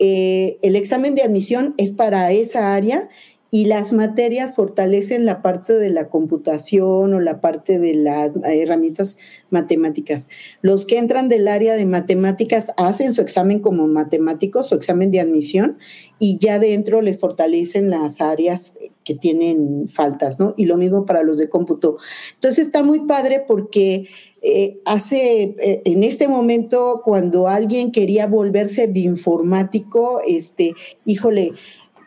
eh, 0.00 0.58
el 0.62 0.76
examen 0.76 1.14
de 1.14 1.22
admisión 1.22 1.74
es 1.76 1.92
para 1.92 2.32
esa 2.32 2.74
área 2.74 3.08
y 3.50 3.64
las 3.64 3.92
materias 3.92 4.54
fortalecen 4.54 5.26
la 5.26 5.42
parte 5.42 5.72
de 5.72 5.90
la 5.90 6.08
computación 6.08 7.14
o 7.14 7.20
la 7.20 7.40
parte 7.40 7.78
de 7.78 7.94
las 7.94 8.32
herramientas 8.44 9.18
matemáticas. 9.50 10.28
Los 10.62 10.86
que 10.86 10.98
entran 10.98 11.28
del 11.28 11.48
área 11.48 11.74
de 11.74 11.86
matemáticas 11.86 12.72
hacen 12.76 13.12
su 13.12 13.20
examen 13.20 13.58
como 13.60 13.88
matemáticos, 13.88 14.68
su 14.68 14.74
examen 14.76 15.10
de 15.10 15.20
admisión, 15.20 15.78
y 16.18 16.38
ya 16.38 16.58
dentro 16.58 17.00
les 17.00 17.18
fortalecen 17.18 17.90
las 17.90 18.20
áreas 18.20 18.74
que 19.04 19.14
tienen 19.14 19.88
faltas, 19.88 20.38
¿no? 20.38 20.54
Y 20.56 20.66
lo 20.66 20.76
mismo 20.76 21.06
para 21.06 21.22
los 21.22 21.38
de 21.38 21.48
cómputo. 21.48 21.96
Entonces 22.34 22.66
está 22.66 22.82
muy 22.82 23.00
padre 23.06 23.42
porque 23.46 24.06
eh, 24.42 24.80
hace, 24.84 25.54
eh, 25.58 25.82
en 25.84 26.02
este 26.02 26.28
momento, 26.28 27.02
cuando 27.04 27.48
alguien 27.48 27.92
quería 27.92 28.26
volverse 28.26 28.86
bioinformático, 28.86 30.20
este, 30.26 30.74
híjole, 31.04 31.52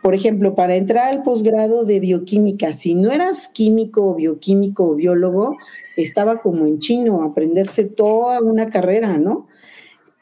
por 0.04 0.14
ejemplo, 0.14 0.54
para 0.54 0.76
entrar 0.76 1.08
al 1.08 1.24
posgrado 1.24 1.86
de 1.86 2.02
bioquímica, 2.02 2.74
si 2.74 2.94
no 2.94 3.10
eras 3.14 3.48
químico, 3.48 4.14
bioquímico 4.16 4.90
o 4.90 4.96
biólogo, 4.96 5.56
estaba 5.96 6.42
como 6.42 6.66
en 6.66 6.80
chino, 6.80 7.24
aprenderse 7.24 7.86
toda 7.86 8.42
una 8.42 8.70
carrera, 8.70 9.18
¿no? 9.18 9.48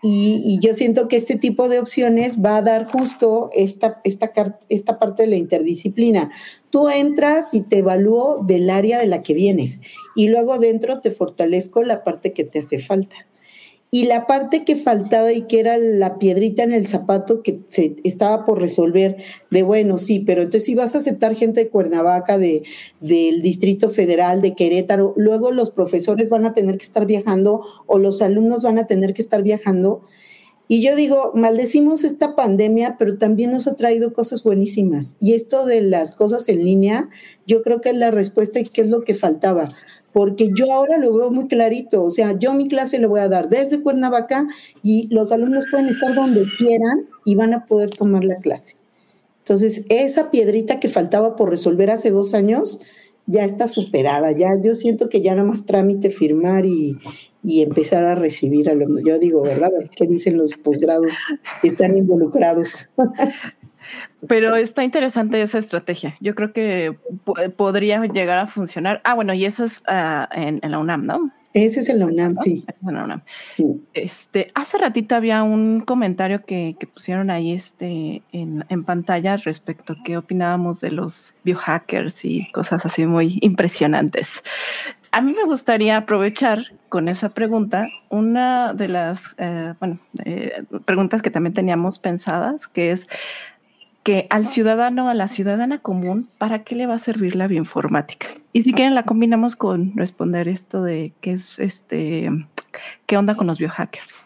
Y, 0.04 0.60
yo 0.62 0.76
siento 0.76 1.08
que 1.08 1.18
este 1.18 1.36
tipo 1.36 1.68
de 1.68 1.80
opciones 1.80 2.44
va 2.44 2.58
a 2.58 2.62
dar 2.62 2.86
justo 2.86 3.50
esta, 3.56 4.02
esta, 4.04 4.32
esta 4.70 5.00
parte 5.00 5.24
de 5.24 5.30
la 5.30 5.36
interdisciplina. 5.36 6.32
Tú 6.70 6.88
entras 6.90 7.56
y 7.56 7.62
te 7.62 7.80
evalúo 7.80 8.44
del 8.44 8.70
área 8.70 9.00
de 9.00 9.08
la 9.08 9.22
que 9.22 9.34
vienes 9.34 9.82
y 10.16 10.28
luego 10.28 10.60
dentro 10.60 11.02
te 11.02 11.10
fortalezco 11.10 11.82
la 11.82 12.04
parte 12.04 12.34
que 12.34 12.44
te 12.44 12.60
hace 12.60 12.78
falta. 12.78 13.16
Y 13.94 14.06
la 14.06 14.26
parte 14.26 14.64
que 14.64 14.78
faltaba 14.78 15.34
y 15.34 15.42
que 15.48 15.60
era 15.60 15.78
la 15.78 16.18
piedrita 16.18 16.64
en 16.64 16.72
el 16.72 16.88
zapato 16.88 17.44
que 17.44 17.60
se 17.68 17.98
estaba 18.06 18.46
por 18.46 18.58
resolver, 18.58 19.18
de 19.50 19.64
bueno, 19.64 19.98
sí, 19.98 20.22
pero 20.22 20.44
entonces 20.44 20.64
si 20.64 20.76
vas 20.76 20.96
a 20.96 21.00
aceptar 21.00 21.36
gente 21.36 21.66
de 21.66 21.70
Cuernavaca, 21.70 22.38
de, 22.38 22.64
del 23.02 23.42
Distrito 23.42 23.90
Federal, 23.90 24.42
de 24.42 24.56
Querétaro, 24.56 25.14
luego 25.18 25.52
los 25.52 25.72
profesores 25.72 26.30
van 26.30 26.46
a 26.46 26.54
tener 26.54 26.78
que 26.78 26.86
estar 26.86 27.06
viajando 27.06 27.66
o 27.86 28.00
los 28.00 28.22
alumnos 28.22 28.64
van 28.64 28.78
a 28.78 28.88
tener 28.88 29.14
que 29.14 29.22
estar 29.22 29.44
viajando. 29.44 30.04
Y 30.70 30.82
yo 30.82 30.96
digo, 30.96 31.34
maldecimos 31.36 32.06
esta 32.06 32.34
pandemia, 32.34 32.96
pero 32.98 33.18
también 33.18 33.52
nos 33.52 33.68
ha 33.68 33.76
traído 33.76 34.14
cosas 34.14 34.42
buenísimas. 34.42 35.18
Y 35.20 35.34
esto 35.34 35.66
de 35.66 35.82
las 35.82 36.16
cosas 36.16 36.48
en 36.48 36.64
línea, 36.64 37.10
yo 37.46 37.62
creo 37.62 37.82
que 37.82 37.90
es 37.90 37.98
la 37.98 38.10
respuesta 38.10 38.62
y 38.62 38.64
qué 38.64 38.84
es 38.84 38.90
lo 38.90 39.02
que 39.02 39.16
faltaba 39.16 39.68
porque 40.14 40.52
yo 40.56 40.72
ahora 40.74 40.98
lo 40.98 41.16
veo 41.16 41.32
muy 41.32 41.48
clarito, 41.48 42.04
o 42.04 42.12
sea, 42.12 42.38
yo 42.38 42.54
mi 42.54 42.68
clase 42.68 43.00
le 43.00 43.08
voy 43.08 43.20
a 43.22 43.28
dar 43.28 43.50
desde 43.50 43.82
Cuernavaca 43.82 44.48
y 44.84 45.08
los 45.14 45.32
alumnos 45.32 45.66
pueden 45.70 45.88
estar 45.88 46.14
donde 46.14 46.46
quieran 46.58 47.06
y 47.26 47.36
van 47.36 47.54
a 47.54 47.66
poder 47.66 47.90
tomar 47.90 48.24
la 48.24 48.38
clase. 48.38 48.76
Entonces, 49.40 49.86
esa 49.90 50.30
piedrita 50.32 50.80
que 50.80 50.88
faltaba 50.90 51.36
por 51.36 51.50
resolver 51.50 51.90
hace 51.90 52.12
dos 52.12 52.34
años 52.34 52.80
ya 53.26 53.44
está 53.44 53.68
superada, 53.68 54.32
ya 54.32 54.50
yo 54.62 54.76
siento 54.76 55.10
que 55.10 55.22
ya 55.22 55.36
nada 55.36 55.48
más 55.48 55.66
trámite 55.66 56.10
firmar 56.10 56.66
y, 56.66 56.98
y 57.44 57.62
empezar 57.62 58.04
a 58.06 58.16
recibir 58.16 58.70
alumnos. 58.70 59.04
Yo 59.06 59.18
digo, 59.18 59.42
¿verdad? 59.42 59.72
¿Qué 59.96 60.06
dicen 60.08 60.38
los 60.38 60.58
posgrados 60.58 61.14
que 61.62 61.68
están 61.68 61.98
involucrados? 61.98 62.90
Pero 64.28 64.56
está 64.56 64.84
interesante 64.84 65.42
esa 65.42 65.58
estrategia. 65.58 66.16
Yo 66.20 66.36
creo 66.36 66.54
que 66.54 66.96
podría 67.58 68.06
llegar 68.06 68.38
a 68.38 68.48
funcionar. 68.48 69.02
Ah, 69.04 69.14
bueno, 69.14 69.34
y 69.34 69.46
eso 69.46 69.64
es 69.64 69.82
ah, 69.88 70.30
en, 70.32 70.60
la 70.64 70.78
UNAM, 70.80 71.06
¿no? 71.06 71.32
Ese 71.54 71.82
es 71.82 71.90
en 71.90 72.00
la 72.00 72.06
UNAM, 72.06 72.36
sí. 72.38 72.64
Es 72.68 72.82
en 72.88 72.94
la 72.94 73.04
UNAM. 73.04 73.22
Este, 73.94 74.52
hace 74.54 74.78
ratito 74.78 75.16
había 75.16 75.44
un 75.44 75.82
comentario 75.82 76.46
que, 76.46 76.76
pusieron 76.94 77.30
ahí 77.30 77.52
este, 77.52 78.22
en, 78.32 78.64
en, 78.70 78.84
pantalla 78.84 79.38
respecto 79.38 79.94
a 79.94 79.98
qué 80.04 80.18
opinábamos 80.18 80.80
de 80.82 80.92
los 80.92 81.34
biohackers 81.44 82.24
y 82.24 82.50
cosas 82.52 82.86
así 82.86 83.06
muy 83.06 83.40
impresionantes. 83.42 84.42
A 85.14 85.20
mí 85.20 85.34
me 85.34 85.44
gustaría 85.44 85.98
aprovechar 85.98 86.72
con 86.88 87.10
esa 87.10 87.30
pregunta 87.30 87.88
una 88.10 88.74
de 88.74 88.88
las 88.88 89.36
eh, 89.38 89.74
bueno, 89.78 90.00
eh, 90.24 90.64
preguntas 90.86 91.22
que 91.22 91.30
también 91.30 91.54
teníamos 91.54 92.00
pensadas, 92.00 92.68
que 92.70 92.92
es 92.92 93.10
que 94.04 94.28
al 94.30 94.48
ciudadano, 94.48 95.10
a 95.10 95.14
la 95.14 95.28
ciudadana 95.28 95.80
común, 95.80 96.30
¿para 96.38 96.64
qué 96.64 96.76
le 96.76 96.88
va 96.88 96.96
a 96.96 97.00
servir 97.00 97.36
la 97.36 97.48
bioinformática? 97.48 98.30
Y 98.54 98.64
si 98.64 98.74
quieren 98.74 98.96
la 98.96 99.04
combinamos 99.04 99.56
con 99.56 99.96
responder 99.96 100.48
esto 100.48 100.84
de 100.84 101.14
qué 101.22 101.34
es 101.34 101.60
este, 101.60 102.30
qué 103.06 103.18
onda 103.18 103.36
con 103.36 103.48
los 103.48 103.60
biohackers. 103.60 104.26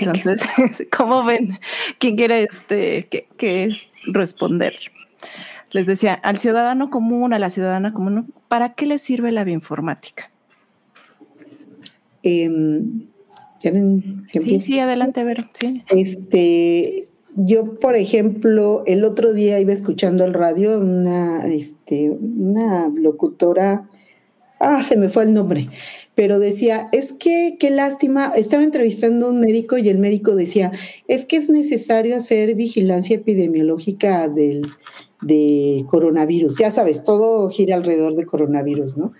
Entonces, 0.00 0.42
¿cómo 0.96 1.24
ven? 1.24 1.58
¿Quién 1.98 2.16
quiere 2.16 2.44
este, 2.44 3.08
qué, 3.36 3.64
es 3.64 3.90
responder? 4.06 4.74
Les 5.70 5.86
decía, 5.86 6.14
al 6.14 6.38
ciudadano 6.38 6.90
común, 6.90 7.34
a 7.34 7.38
la 7.38 7.50
ciudadana 7.50 7.92
común, 7.92 8.32
¿para 8.48 8.74
qué 8.74 8.86
le 8.86 8.98
sirve 8.98 9.30
la 9.30 9.44
bioinformática? 9.44 10.30
Em, 12.22 13.06
sí, 13.60 14.60
sí, 14.60 14.80
adelante, 14.80 15.22
Vero. 15.22 15.44
Sí. 15.52 15.84
Este, 15.88 17.07
yo, 17.36 17.78
por 17.78 17.96
ejemplo, 17.96 18.82
el 18.86 19.04
otro 19.04 19.32
día 19.32 19.60
iba 19.60 19.72
escuchando 19.72 20.24
el 20.24 20.34
radio 20.34 20.78
una, 20.78 21.46
este, 21.46 22.10
una 22.10 22.88
locutora, 22.88 23.88
ah, 24.60 24.82
se 24.82 24.96
me 24.96 25.08
fue 25.08 25.24
el 25.24 25.34
nombre, 25.34 25.68
pero 26.14 26.38
decía, 26.38 26.88
es 26.92 27.12
que 27.12 27.56
qué 27.60 27.70
lástima, 27.70 28.32
estaba 28.34 28.62
entrevistando 28.62 29.26
a 29.26 29.30
un 29.30 29.40
médico 29.40 29.78
y 29.78 29.88
el 29.88 29.98
médico 29.98 30.34
decía, 30.34 30.72
es 31.06 31.26
que 31.26 31.36
es 31.36 31.48
necesario 31.48 32.16
hacer 32.16 32.54
vigilancia 32.54 33.16
epidemiológica 33.16 34.28
del, 34.28 34.62
de 35.20 35.84
coronavirus. 35.88 36.56
Ya 36.58 36.70
sabes, 36.70 37.02
todo 37.02 37.48
gira 37.48 37.74
alrededor 37.74 38.14
de 38.14 38.24
coronavirus, 38.24 38.96
¿no? 38.96 39.12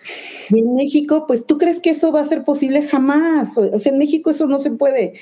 Y 0.51 0.61
en 0.61 0.75
México, 0.75 1.25
pues 1.27 1.45
tú 1.45 1.59
crees 1.59 1.81
que 1.81 1.91
eso 1.91 2.13
va 2.13 2.21
a 2.21 2.25
ser 2.25 2.45
posible 2.45 2.83
jamás. 2.83 3.59
O 3.59 3.79
sea, 3.79 3.93
en 3.93 3.99
México 3.99 4.31
eso 4.31 4.47
no 4.47 4.59
se 4.59 4.71
puede. 4.71 5.15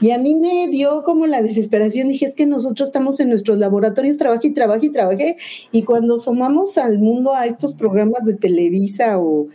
Y 0.00 0.10
a 0.10 0.18
mí 0.18 0.34
me 0.34 0.68
dio 0.68 1.02
como 1.02 1.26
la 1.26 1.42
desesperación. 1.42 2.08
Dije, 2.08 2.24
es 2.24 2.34
que 2.34 2.46
nosotros 2.46 2.88
estamos 2.88 3.20
en 3.20 3.28
nuestros 3.28 3.58
laboratorios, 3.58 4.16
trabajé 4.16 4.48
y 4.48 4.54
trabajé 4.54 4.86
y 4.86 4.92
trabajé. 4.92 5.36
Y 5.70 5.82
cuando 5.82 6.18
sumamos 6.18 6.78
al 6.78 6.98
mundo 6.98 7.34
a 7.34 7.46
estos 7.46 7.74
programas 7.74 8.24
de 8.24 8.34
Televisa 8.34 9.18
o 9.18 9.48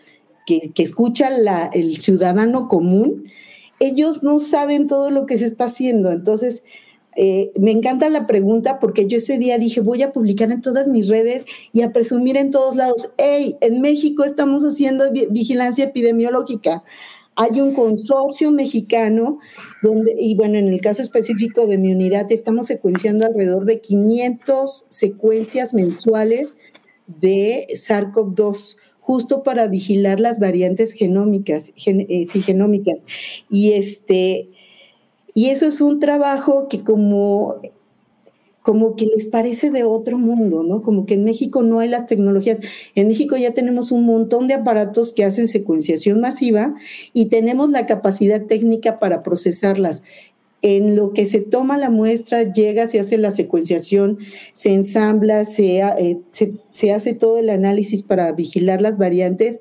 que, 0.45 0.71
escucha 0.78 1.30
el 1.73 1.97
ciudadano 1.97 2.67
común, 2.67 3.25
ellos 3.80 4.23
no 4.23 4.39
saben 4.39 4.88
todo 4.88 5.09
lo 5.09 5.25
que 5.25 5.38
se 5.38 5.45
está 5.45 5.65
haciendo. 5.65 6.11
Entonces, 6.11 6.63
eh, 7.20 7.51
me 7.59 7.72
encanta 7.72 8.09
la 8.09 8.28
pregunta 8.28 8.80
porque 8.80 9.07
yo 9.07 9.18
ese 9.18 9.39
día 9.39 9.57
dije, 9.57 9.82
voy 9.82 10.03
a 10.03 10.13
publicar 10.13 10.51
en 10.51 10.61
todas 10.61 10.88
mis 10.88 11.07
redes 11.07 11.47
y 11.74 11.82
a 11.82 11.91
presumir 11.91 12.38
en 12.38 12.51
todos 12.51 12.76
lados, 12.76 13.13
hey, 13.18 13.57
en 13.59 13.82
México 13.82 14.24
estamos 14.24 14.61
haciendo 14.61 15.11
vigilancia 15.11 15.86
epidemiológica. 15.86 16.84
Hay 17.36 17.59
un 17.59 17.74
consorcio 17.74 18.51
mexicano 18.51 19.39
donde, 19.82 20.15
y 20.15 20.36
bueno, 20.36 20.59
en 20.59 20.68
el 20.68 20.80
caso 20.80 21.01
específico 21.01 21.65
de 21.65 21.80
mi 21.80 21.91
unidad, 21.91 22.32
estamos 22.32 22.68
secuenciando 22.68 23.26
alrededor 23.26 23.65
de 23.65 23.82
500 23.82 24.86
secuencias 24.89 25.74
mensuales 25.74 26.57
de 27.07 27.65
SARS-CoV-2 27.72 28.78
justo 28.99 29.41
para 29.41 29.68
vigilar 29.68 30.20
las 30.20 30.39
variantes 30.39 30.93
genómicas, 30.93 31.72
eh, 31.84 32.28
genómicas. 32.28 32.99
Y 33.49 33.72
este, 33.74 34.49
y 35.38 35.51
eso 35.51 35.67
es 35.67 35.81
un 35.81 35.99
trabajo 35.99 36.67
que 36.67 36.83
como 36.83 37.61
como 38.63 38.95
que 38.95 39.05
les 39.05 39.27
parece 39.27 39.69
de 39.69 39.83
otro 39.83 40.17
mundo, 40.17 40.63
¿no? 40.63 40.81
Como 40.81 41.05
que 41.05 41.13
en 41.13 41.25
México 41.25 41.61
no 41.61 41.77
hay 41.77 41.89
las 41.89 42.07
tecnologías. 42.07 42.59
En 42.95 43.07
México 43.07 43.38
ya 43.38 43.53
tenemos 43.53 43.91
un 43.91 44.03
montón 44.03 44.47
de 44.47 44.55
aparatos 44.55 45.13
que 45.13 45.23
hacen 45.23 45.47
secuenciación 45.47 46.21
masiva 46.21 46.73
y 47.13 47.27
tenemos 47.27 47.69
la 47.69 47.85
capacidad 47.85 48.47
técnica 48.47 48.97
para 48.97 49.21
procesarlas. 49.21 50.01
En 50.63 50.95
lo 50.95 51.13
que 51.13 51.27
se 51.27 51.41
toma 51.41 51.77
la 51.77 51.91
muestra, 51.91 52.51
llega, 52.51 52.88
se 52.88 52.99
hace 52.99 53.19
la 53.19 53.29
secuenciación, 53.29 54.17
se 54.53 54.73
ensambla, 54.73 55.45
se, 55.45 55.81
eh, 55.81 56.19
se 56.71 56.91
hace 56.91 57.13
todo 57.13 57.38
el 57.38 57.51
análisis 57.51 58.01
para 58.01 58.31
vigilar 58.31 58.81
las 58.81 58.97
variantes 58.97 59.59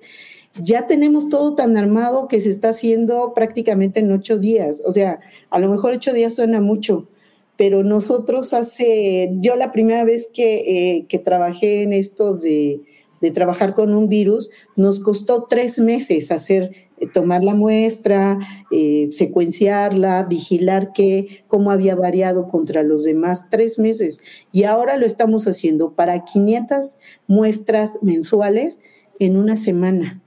ya 0.63 0.87
tenemos 0.87 1.29
todo 1.29 1.55
tan 1.55 1.77
armado 1.77 2.29
que 2.29 2.41
se 2.41 2.51
está 2.51 2.71
haciendo 2.71 3.33
prácticamente 3.35 4.01
en 4.01 4.13
ocho 4.13 4.39
días. 4.39 4.83
O 4.87 4.93
sea, 4.93 5.21
a 5.51 5.59
lo 5.59 5.69
mejor 5.69 5.95
ocho 5.95 6.13
días 6.13 6.35
suena 6.35 6.61
mucho, 6.61 7.09
pero 7.57 7.83
nosotros 7.83 8.53
hace, 8.53 9.31
yo 9.41 9.57
la 9.57 9.73
primera 9.73 10.05
vez 10.05 10.29
que, 10.33 11.07
eh, 11.11 11.19
trabajé 11.25 11.83
en 11.83 11.93
esto 11.93 12.35
de, 12.35 12.83
de, 13.21 13.31
trabajar 13.31 13.75
con 13.75 13.95
un 13.95 14.09
virus, 14.09 14.51
nos 14.77 15.01
costó 15.01 15.47
tres 15.49 15.79
meses 15.79 16.31
hacer, 16.31 16.73
eh, 16.99 17.07
tomar 17.07 17.43
la 17.43 17.55
muestra, 17.55 18.39
eh, 18.71 19.11
secuenciarla, 19.13 20.23
vigilar 20.25 20.93
que, 20.93 21.45
cómo 21.49 21.71
había 21.71 21.95
variado 21.95 22.49
contra 22.49 22.83
los 22.83 23.05
demás, 23.05 23.49
tres 23.51 23.79
meses. 23.79 24.21
Y 24.53 24.65
ahora 24.65 24.97
lo 24.97 25.07
estamos 25.07 25.47
haciendo 25.49 25.93
para 25.93 26.25
500 26.25 26.99
muestras 27.27 27.93
mensuales 28.03 28.81
en 29.19 29.37
una 29.37 29.57
semana. 29.57 30.23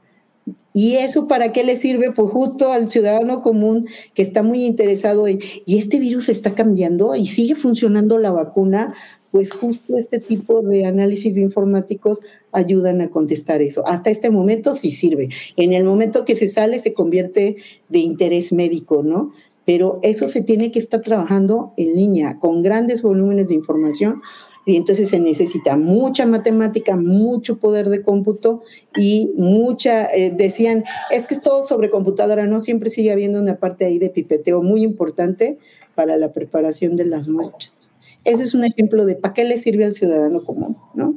¿Y 0.73 0.95
eso 0.95 1.27
para 1.27 1.51
qué 1.51 1.63
le 1.63 1.75
sirve? 1.75 2.11
Pues 2.11 2.31
justo 2.31 2.71
al 2.71 2.89
ciudadano 2.89 3.41
común 3.41 3.87
que 4.13 4.21
está 4.21 4.43
muy 4.43 4.65
interesado 4.65 5.27
en, 5.27 5.39
¿y 5.65 5.77
este 5.77 5.99
virus 5.99 6.29
está 6.29 6.55
cambiando 6.55 7.15
y 7.15 7.25
sigue 7.25 7.55
funcionando 7.55 8.17
la 8.17 8.31
vacuna? 8.31 8.93
Pues 9.31 9.51
justo 9.51 9.97
este 9.97 10.19
tipo 10.19 10.61
de 10.61 10.85
análisis 10.85 11.33
bioinformáticos 11.33 12.19
ayudan 12.51 13.01
a 13.01 13.09
contestar 13.09 13.61
eso. 13.61 13.87
Hasta 13.87 14.09
este 14.09 14.29
momento 14.29 14.73
sí 14.73 14.91
sirve. 14.91 15.29
En 15.55 15.73
el 15.73 15.83
momento 15.83 16.25
que 16.25 16.35
se 16.35 16.49
sale 16.49 16.79
se 16.79 16.93
convierte 16.93 17.57
de 17.89 17.99
interés 17.99 18.53
médico, 18.53 19.03
¿no? 19.03 19.33
Pero 19.65 19.99
eso 20.01 20.27
se 20.27 20.41
tiene 20.41 20.71
que 20.71 20.79
estar 20.79 21.01
trabajando 21.01 21.73
en 21.77 21.95
línea, 21.95 22.39
con 22.39 22.63
grandes 22.63 23.03
volúmenes 23.03 23.49
de 23.49 23.55
información, 23.55 24.21
y 24.69 24.77
entonces 24.77 25.09
se 25.09 25.19
necesita 25.19 25.75
mucha 25.75 26.25
matemática, 26.27 26.95
mucho 26.95 27.59
poder 27.59 27.89
de 27.89 28.03
cómputo 28.03 28.63
y 28.95 29.31
mucha, 29.35 30.05
eh, 30.13 30.31
decían, 30.31 30.83
es 31.09 31.25
que 31.25 31.33
es 31.33 31.41
todo 31.41 31.63
sobre 31.63 31.89
computadora, 31.89 32.45
no 32.45 32.59
siempre 32.59 32.89
sigue 32.89 33.11
habiendo 33.11 33.39
una 33.39 33.55
parte 33.55 33.85
ahí 33.85 33.97
de 33.97 34.09
pipeteo 34.09 34.61
muy 34.61 34.83
importante 34.83 35.57
para 35.95 36.17
la 36.17 36.31
preparación 36.31 36.95
de 36.95 37.05
las 37.05 37.27
muestras. 37.27 37.93
Ese 38.23 38.43
es 38.43 38.53
un 38.53 38.63
ejemplo 38.63 39.05
de 39.05 39.15
para 39.15 39.33
qué 39.33 39.43
le 39.43 39.57
sirve 39.57 39.85
al 39.85 39.93
ciudadano 39.93 40.43
común, 40.43 40.77
¿no? 40.93 41.15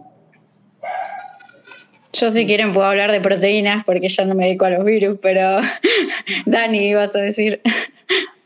Yo 2.15 2.31
si 2.31 2.47
quieren 2.47 2.73
puedo 2.73 2.87
hablar 2.87 3.11
de 3.11 3.21
proteínas 3.21 3.85
porque 3.85 4.09
ya 4.09 4.25
no 4.25 4.35
me 4.35 4.45
dedico 4.45 4.65
a 4.65 4.71
los 4.71 4.85
virus, 4.85 5.19
pero 5.21 5.61
Dani, 6.47 6.89
ibas 6.89 7.15
a 7.17 7.21
decir. 7.21 7.61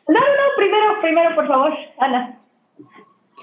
No, 0.09 0.15
no, 0.15 0.21
no, 0.21 0.57
primero, 0.57 0.99
primero, 1.01 1.35
por 1.35 1.47
favor, 1.49 1.73
Ana. 1.99 2.39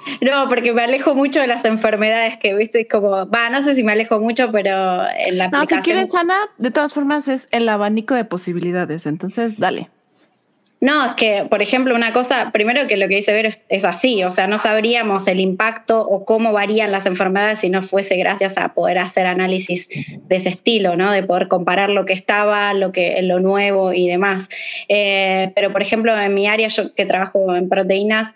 No, 0.22 0.48
porque 0.48 0.74
me 0.74 0.84
alejo 0.84 1.16
mucho 1.16 1.40
de 1.40 1.48
las 1.48 1.66
enfermedades 1.66 2.38
que, 2.38 2.56
viste, 2.56 2.88
como, 2.88 3.30
va, 3.30 3.50
no 3.50 3.62
sé 3.62 3.76
si 3.76 3.84
me 3.84 3.92
alejo 3.92 4.20
mucho, 4.20 4.52
pero 4.52 5.04
en 5.26 5.38
la 5.38 5.46
aplicación... 5.46 5.52
No, 5.52 5.68
si 5.68 5.78
quieres, 5.78 6.16
Ana, 6.16 6.38
de 6.58 6.72
todas 6.72 6.94
formas 6.94 7.28
es 7.28 7.48
el 7.52 7.68
abanico 7.70 8.16
de 8.16 8.26
posibilidades, 8.26 9.06
entonces 9.06 9.60
dale. 9.60 9.90
No, 10.84 11.06
es 11.06 11.14
que, 11.14 11.46
por 11.50 11.62
ejemplo, 11.62 11.96
una 11.96 12.12
cosa, 12.12 12.52
primero 12.52 12.88
que 12.88 12.98
lo 12.98 13.08
que 13.08 13.16
dice 13.16 13.32
Vero 13.32 13.48
es, 13.70 13.86
así, 13.86 14.22
o 14.26 14.32
sea, 14.32 14.48
no 14.48 14.58
sabríamos 14.58 15.30
el 15.30 15.40
impacto 15.40 16.02
o 16.02 16.26
cómo 16.26 16.52
varían 16.52 16.92
las 16.92 17.06
enfermedades 17.06 17.60
si 17.60 17.70
no 17.70 17.84
fuese 17.84 18.18
gracias 18.18 18.58
a 18.58 18.74
poder 18.74 18.98
hacer 18.98 19.26
análisis 19.26 19.88
de 19.88 20.36
ese 20.36 20.50
estilo, 20.50 20.98
¿no? 20.98 21.14
De 21.14 21.24
poder 21.24 21.48
comparar 21.48 21.90
lo 21.90 22.04
que 22.04 22.12
estaba, 22.12 22.74
lo 22.74 22.92
que, 22.92 23.22
lo 23.22 23.40
nuevo 23.40 23.94
y 23.94 24.10
demás. 24.10 24.50
Eh, 24.90 25.54
pero, 25.56 25.72
por 25.72 25.82
ejemplo, 25.82 26.20
en 26.20 26.34
mi 26.34 26.48
área, 26.48 26.68
yo 26.68 26.94
que 26.94 27.06
trabajo 27.06 27.56
en 27.56 27.70
proteínas, 27.70 28.36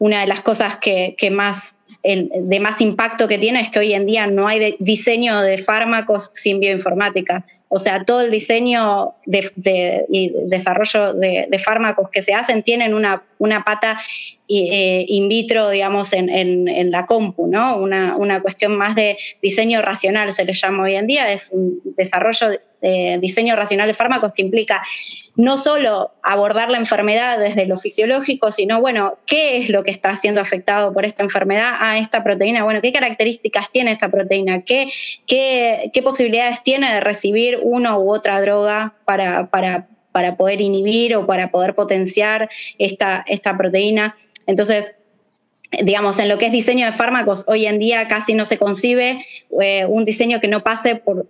una 0.00 0.22
de 0.22 0.26
las 0.26 0.40
cosas 0.40 0.78
que, 0.78 1.14
más 1.30 1.76
de 2.02 2.60
más 2.60 2.80
impacto 2.80 3.28
que 3.28 3.36
tiene 3.36 3.60
es 3.60 3.68
que 3.68 3.80
hoy 3.80 3.92
en 3.92 4.06
día 4.06 4.26
no 4.26 4.48
hay 4.48 4.76
diseño 4.78 5.42
de 5.42 5.58
fármacos 5.58 6.30
sin 6.32 6.58
bioinformática. 6.58 7.44
O 7.68 7.78
sea, 7.78 8.02
todo 8.04 8.22
el 8.22 8.30
diseño 8.30 9.14
de, 9.26 10.06
y 10.08 10.32
desarrollo 10.46 11.12
de, 11.12 11.60
fármacos 11.62 12.08
que 12.10 12.22
se 12.22 12.32
hacen 12.32 12.62
tienen 12.62 12.94
una, 12.94 13.22
una 13.38 13.62
pata 13.62 14.00
eh, 14.48 15.04
in 15.06 15.28
vitro, 15.28 15.68
digamos, 15.68 16.14
en, 16.14 16.90
la 16.90 17.04
compu, 17.04 17.46
¿no? 17.46 17.76
Una, 17.76 18.16
una, 18.16 18.40
cuestión 18.40 18.76
más 18.76 18.94
de 18.94 19.18
diseño 19.42 19.82
racional, 19.82 20.32
se 20.32 20.46
le 20.46 20.54
llama 20.54 20.84
hoy 20.84 20.94
en 20.94 21.06
día, 21.06 21.30
es 21.30 21.50
un 21.52 21.80
desarrollo 21.96 22.58
de 22.80 23.18
diseño 23.20 23.54
racional 23.54 23.86
de 23.86 23.94
fármacos 23.94 24.32
que 24.32 24.42
implica 24.42 24.82
no 25.36 25.56
solo 25.56 26.12
abordar 26.22 26.70
la 26.70 26.78
enfermedad 26.78 27.38
desde 27.38 27.66
lo 27.66 27.78
fisiológico, 27.78 28.50
sino, 28.50 28.80
bueno, 28.80 29.18
¿qué 29.26 29.58
es 29.58 29.68
lo 29.68 29.84
que 29.84 29.90
está 29.90 30.14
siendo 30.16 30.40
afectado 30.40 30.92
por 30.92 31.04
esta 31.04 31.22
enfermedad 31.22 31.72
a 31.78 31.98
esta 31.98 32.22
proteína? 32.22 32.64
Bueno, 32.64 32.80
¿qué 32.80 32.92
características 32.92 33.70
tiene 33.72 33.92
esta 33.92 34.08
proteína? 34.08 34.62
¿Qué, 34.62 34.90
qué, 35.26 36.00
posibilidades 36.02 36.62
tiene 36.62 36.92
de 36.94 37.00
recibir 37.00 37.58
una 37.62 37.98
u 37.98 38.12
otra 38.12 38.40
droga 38.40 38.94
para, 39.04 39.46
para, 39.50 39.86
para 40.12 40.36
poder 40.36 40.60
inhibir 40.60 41.14
o 41.16 41.26
para 41.26 41.50
poder 41.50 41.74
potenciar 41.74 42.48
esta, 42.78 43.24
esta 43.26 43.56
proteína? 43.56 44.16
Entonces, 44.46 44.96
digamos, 45.82 46.18
en 46.18 46.28
lo 46.28 46.38
que 46.38 46.46
es 46.46 46.52
diseño 46.52 46.86
de 46.86 46.92
fármacos, 46.92 47.44
hoy 47.46 47.66
en 47.66 47.78
día 47.78 48.08
casi 48.08 48.34
no 48.34 48.44
se 48.44 48.58
concibe 48.58 49.24
eh, 49.60 49.86
un 49.86 50.04
diseño 50.04 50.40
que 50.40 50.48
no 50.48 50.62
pase 50.62 50.96
por, 50.96 51.26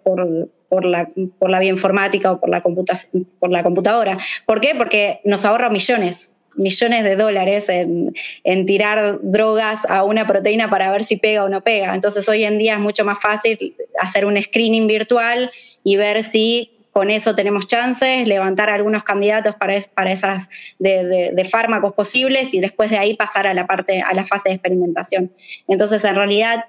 la, 0.85 1.09
por 1.39 1.51
la 1.51 1.59
bioinformática 1.59 2.33
o 2.33 2.41
por 2.41 2.49
la, 2.49 2.63
por 2.63 3.51
la 3.51 3.63
computadora. 3.63 4.17
¿Por 4.47 4.61
qué? 4.61 4.75
Porque 4.75 5.21
nos 5.25 5.45
ahorra 5.45 5.69
millones 5.69 6.33
millones 6.57 7.05
de 7.05 7.17
dólares 7.17 7.69
en, 7.69 8.67
tirar 8.67 9.19
drogas 9.23 9.81
a 9.89 10.05
una 10.05 10.27
proteína 10.27 10.69
para 10.69 10.91
ver 10.91 11.05
si 11.05 11.17
pega 11.17 11.45
o 11.45 11.49
no 11.49 11.63
pega. 11.63 11.95
Entonces 11.95 12.29
hoy 12.29 12.45
en 12.45 12.59
día 12.59 12.75
es 12.75 12.81
mucho 12.81 13.05
más 13.05 13.21
fácil 13.21 13.75
hacer 14.01 14.25
un 14.25 14.41
screening 14.41 14.87
virtual 14.87 15.51
y 15.85 15.97
ver 15.97 16.23
si 16.23 16.73
con 16.93 17.09
eso 17.09 17.35
tenemos 17.35 17.69
chances, 17.69 18.27
levantar 18.27 18.69
algunos 18.69 19.05
candidatos 19.05 19.55
para, 19.55 19.79
para 19.95 20.13
esas 20.13 20.49
de, 20.79 21.49
fármacos 21.51 21.95
posibles 21.95 22.53
y 22.53 22.61
después 22.61 22.91
de 22.91 22.99
ahí 22.99 23.15
pasar 23.15 23.47
a 23.47 23.55
la 23.55 23.67
parte, 23.67 24.03
a 24.03 24.13
la 24.13 24.25
fase 24.25 24.49
de 24.49 24.57
experimentación. 24.57 25.33
Entonces, 25.69 26.05
en 26.05 26.17
realidad, 26.17 26.65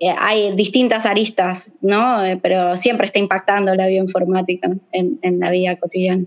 hay 0.00 0.54
distintas 0.56 1.06
aristas, 1.06 1.74
¿no? 1.80 2.24
Eh, 2.24 2.38
pero 2.42 2.76
siempre 2.76 3.06
está 3.06 3.18
impactando 3.18 3.74
la 3.74 3.86
bioinformática 3.86 4.70
en, 4.92 5.18
en, 5.22 5.40
la 5.40 5.50
vida 5.50 5.76
cotidiana. 5.76 6.24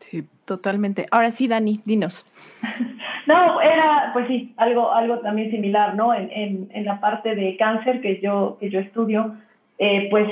Sí, 0.00 0.24
totalmente. 0.44 1.06
Ahora 1.10 1.30
sí, 1.30 1.48
Dani, 1.48 1.80
dinos. 1.84 2.26
No, 3.24 3.60
era, 3.60 4.10
pues 4.12 4.26
sí, 4.26 4.52
algo, 4.56 4.92
algo 4.92 5.20
también 5.20 5.52
similar, 5.52 5.94
¿no? 5.94 6.12
En, 6.12 6.68
en, 6.72 6.84
la 6.84 7.00
parte 7.00 7.36
de 7.36 7.56
cáncer 7.56 8.00
que 8.00 8.20
yo, 8.20 8.56
que 8.58 8.68
yo 8.68 8.80
estudio, 8.80 9.36
eh, 9.78 10.08
pues 10.10 10.28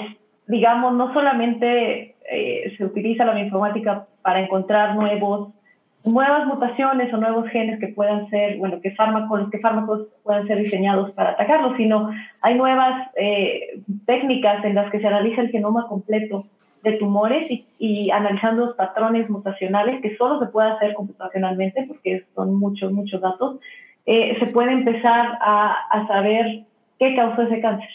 digamos, 0.49 0.95
no 0.95 1.13
solamente 1.13 2.17
eh, 2.31 2.75
se 2.77 2.85
utiliza 2.85 3.25
la 3.25 3.35
bioinformática 3.35 4.07
para 4.23 4.41
encontrar 4.41 4.97
nuevos, 4.97 5.53
nuevas 6.05 6.47
mutaciones 6.47 7.13
o 7.13 7.17
nuevos 7.17 7.49
genes 7.49 7.79
que 7.79 7.89
puedan 7.89 8.29
ser, 8.31 8.57
bueno, 8.59 8.81
que 8.81 8.93
fármacos, 8.93 9.51
que 9.51 9.59
fármacos 9.59 10.09
puedan 10.23 10.47
ser 10.47 10.59
diseñados 10.59 11.11
para 11.13 11.31
atacarlos, 11.31 11.77
sino 11.77 12.11
hay 12.41 12.55
nuevas 12.55 13.11
eh, 13.17 13.83
técnicas 14.07 14.65
en 14.65 14.75
las 14.75 14.91
que 14.91 15.01
se 15.01 15.07
analiza 15.07 15.43
el 15.43 15.51
genoma 15.51 15.87
completo 15.89 16.47
de 16.83 16.93
tumores 16.93 17.47
y, 17.79 18.11
analizando 18.11 18.67
los 18.67 18.77
patrones 18.77 19.29
mutacionales 19.29 20.01
que 20.01 20.17
solo 20.17 20.41
se 20.41 20.47
puede 20.47 20.71
hacer 20.71 20.95
computacionalmente 20.95 21.85
porque 21.87 22.25
son 22.35 22.55
muchos, 22.55 22.91
muchos 22.91 23.21
datos, 23.21 23.61
eh, 24.07 24.37
se 24.39 24.47
puede 24.47 24.73
empezar 24.73 25.39
a, 25.41 25.75
a 25.91 26.07
saber 26.07 26.65
qué 26.99 27.15
causó 27.15 27.43
ese 27.43 27.61
cáncer. 27.61 27.91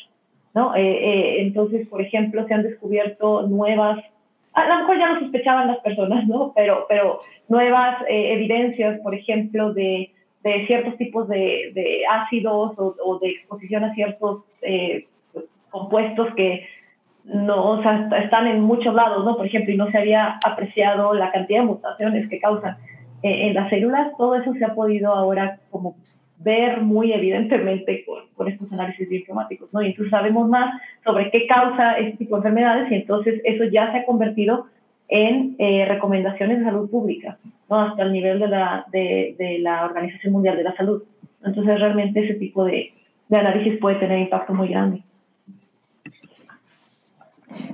¿no? 0.55 0.73
Eh, 0.73 0.81
eh, 0.81 1.41
entonces, 1.41 1.87
por 1.87 2.01
ejemplo, 2.01 2.47
se 2.47 2.53
han 2.53 2.63
descubierto 2.63 3.45
nuevas, 3.45 3.99
a 4.55 4.67
lo 4.67 4.75
mejor 4.79 4.97
ya 4.97 5.09
lo 5.11 5.19
sospechaban 5.19 5.67
las 5.67 5.79
personas, 5.79 6.27
¿no? 6.27 6.53
Pero, 6.55 6.85
pero 6.89 7.19
nuevas 7.49 8.01
eh, 8.09 8.33
evidencias, 8.33 8.99
por 9.01 9.13
ejemplo, 9.13 9.73
de, 9.73 10.11
de 10.43 10.67
ciertos 10.67 10.97
tipos 10.97 11.27
de, 11.27 11.71
de 11.73 12.03
ácidos 12.09 12.73
o, 12.77 13.19
de 13.19 13.29
exposición 13.29 13.83
a 13.83 13.93
ciertos 13.93 14.43
compuestos 15.69 16.33
que 16.35 16.65
no, 17.25 17.71
o 17.71 17.81
sea, 17.81 18.07
están 18.23 18.47
en 18.47 18.61
muchos 18.61 18.93
lados, 18.93 19.25
¿no? 19.25 19.35
Por 19.35 19.47
ejemplo, 19.47 19.73
y 19.73 19.77
no 19.77 19.89
se 19.91 19.97
había 19.97 20.39
apreciado 20.45 21.13
la 21.13 21.31
cantidad 21.31 21.61
de 21.61 21.65
mutaciones 21.65 22.29
que 22.29 22.39
causan 22.39 22.77
eh, 23.23 23.47
en 23.47 23.55
las 23.55 23.69
células, 23.69 24.15
todo 24.17 24.35
eso 24.35 24.53
se 24.53 24.63
ha 24.63 24.75
podido 24.75 25.13
ahora 25.13 25.59
como 25.71 25.95
ver 26.37 26.81
muy 26.81 27.13
evidentemente 27.13 28.05
con, 28.35 28.47
estos 28.47 28.71
análisis 28.71 29.07
bioinformáticos, 29.07 29.71
¿no? 29.73 29.81
Y 29.81 29.87
entonces 29.87 30.11
sabemos 30.11 30.49
más 30.49 30.79
sobre 31.03 31.31
qué 31.31 31.47
causa 31.47 31.93
este 31.93 32.17
tipo 32.17 32.35
de 32.35 32.39
enfermedades 32.39 32.91
y 32.91 32.95
entonces 32.95 33.41
eso 33.43 33.63
ya 33.65 33.91
se 33.91 33.99
ha 33.99 34.05
convertido 34.05 34.67
en 35.07 35.55
eh, 35.59 35.85
recomendaciones 35.85 36.59
de 36.59 36.65
salud 36.65 36.89
pública, 36.89 37.37
¿no? 37.69 37.79
Hasta 37.79 38.03
el 38.03 38.11
nivel 38.11 38.39
de 38.39 38.47
la, 38.47 38.85
de, 38.91 39.57
la 39.59 39.85
Organización 39.85 40.33
Mundial 40.33 40.57
de 40.57 40.63
la 40.63 40.75
Salud. 40.75 41.03
Entonces 41.43 41.79
realmente 41.79 42.25
ese 42.25 42.35
tipo 42.35 42.65
de, 42.65 42.93
de 43.29 43.37
análisis 43.37 43.79
puede 43.79 43.97
tener 43.97 44.19
impacto 44.19 44.53
muy 44.53 44.69
grande. 44.69 45.03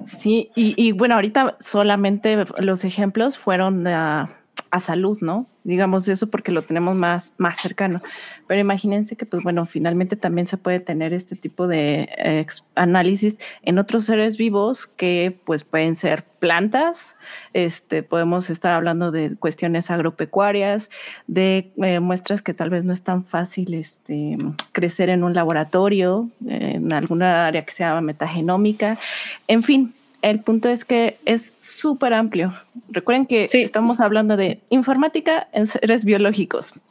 Sí, 0.06 0.50
y, 0.56 0.76
y, 0.78 0.92
bueno, 0.92 1.16
ahorita 1.16 1.58
solamente 1.60 2.38
los 2.62 2.84
ejemplos 2.84 3.38
fueron 3.38 3.88
a, 3.88 4.41
a 4.72 4.80
salud, 4.80 5.20
¿no? 5.22 5.48
digamos 5.64 6.08
eso 6.08 6.28
porque 6.28 6.52
lo 6.52 6.64
tenemos 6.64 6.96
más, 6.96 7.34
más 7.38 7.60
cercano. 7.60 8.02
Pero 8.48 8.62
imagínense 8.62 9.16
que, 9.16 9.26
pues 9.26 9.44
bueno, 9.44 9.66
finalmente 9.66 10.16
también 10.16 10.48
se 10.48 10.58
puede 10.58 10.80
tener 10.80 11.14
este 11.14 11.36
tipo 11.36 11.68
de 11.68 12.46
análisis 12.76 13.40
en 13.62 13.78
otros 13.78 14.06
seres 14.06 14.38
vivos 14.38 14.88
que 14.88 15.38
pues 15.46 15.64
pueden 15.64 15.96
ser 15.96 16.26
plantas, 16.40 17.16
este, 17.54 18.02
podemos 18.02 18.50
estar 18.50 18.74
hablando 18.74 19.12
de 19.12 19.36
cuestiones 19.36 19.92
agropecuarias, 19.92 20.90
de 21.28 21.72
eh, 21.78 22.00
muestras 22.00 22.42
que 22.42 22.56
tal 22.56 22.72
vez 22.72 22.84
no 22.84 22.94
es 22.94 23.04
tan 23.04 23.24
fácil 23.24 23.76
este, 23.76 24.38
crecer 24.72 25.10
en 25.10 25.24
un 25.24 25.36
laboratorio, 25.36 26.30
en 26.48 26.92
alguna 26.94 27.46
área 27.46 27.64
que 27.64 27.72
se 27.72 27.84
llama 27.84 28.02
metagenómica, 28.02 28.98
en 29.48 29.62
fin, 29.62 29.94
el 30.22 30.40
punto 30.40 30.70
es 30.70 30.86
que 30.86 31.18
es 31.26 31.54
súper 31.60 32.14
amplio. 32.14 32.54
Recuerden 32.90 33.26
que 33.26 33.44
estamos 33.44 34.02
hablando 34.02 34.38
de 34.38 34.60
informática 34.70 35.48
en 35.54 35.68
seres 35.68 36.06
biológicos. 36.06 36.74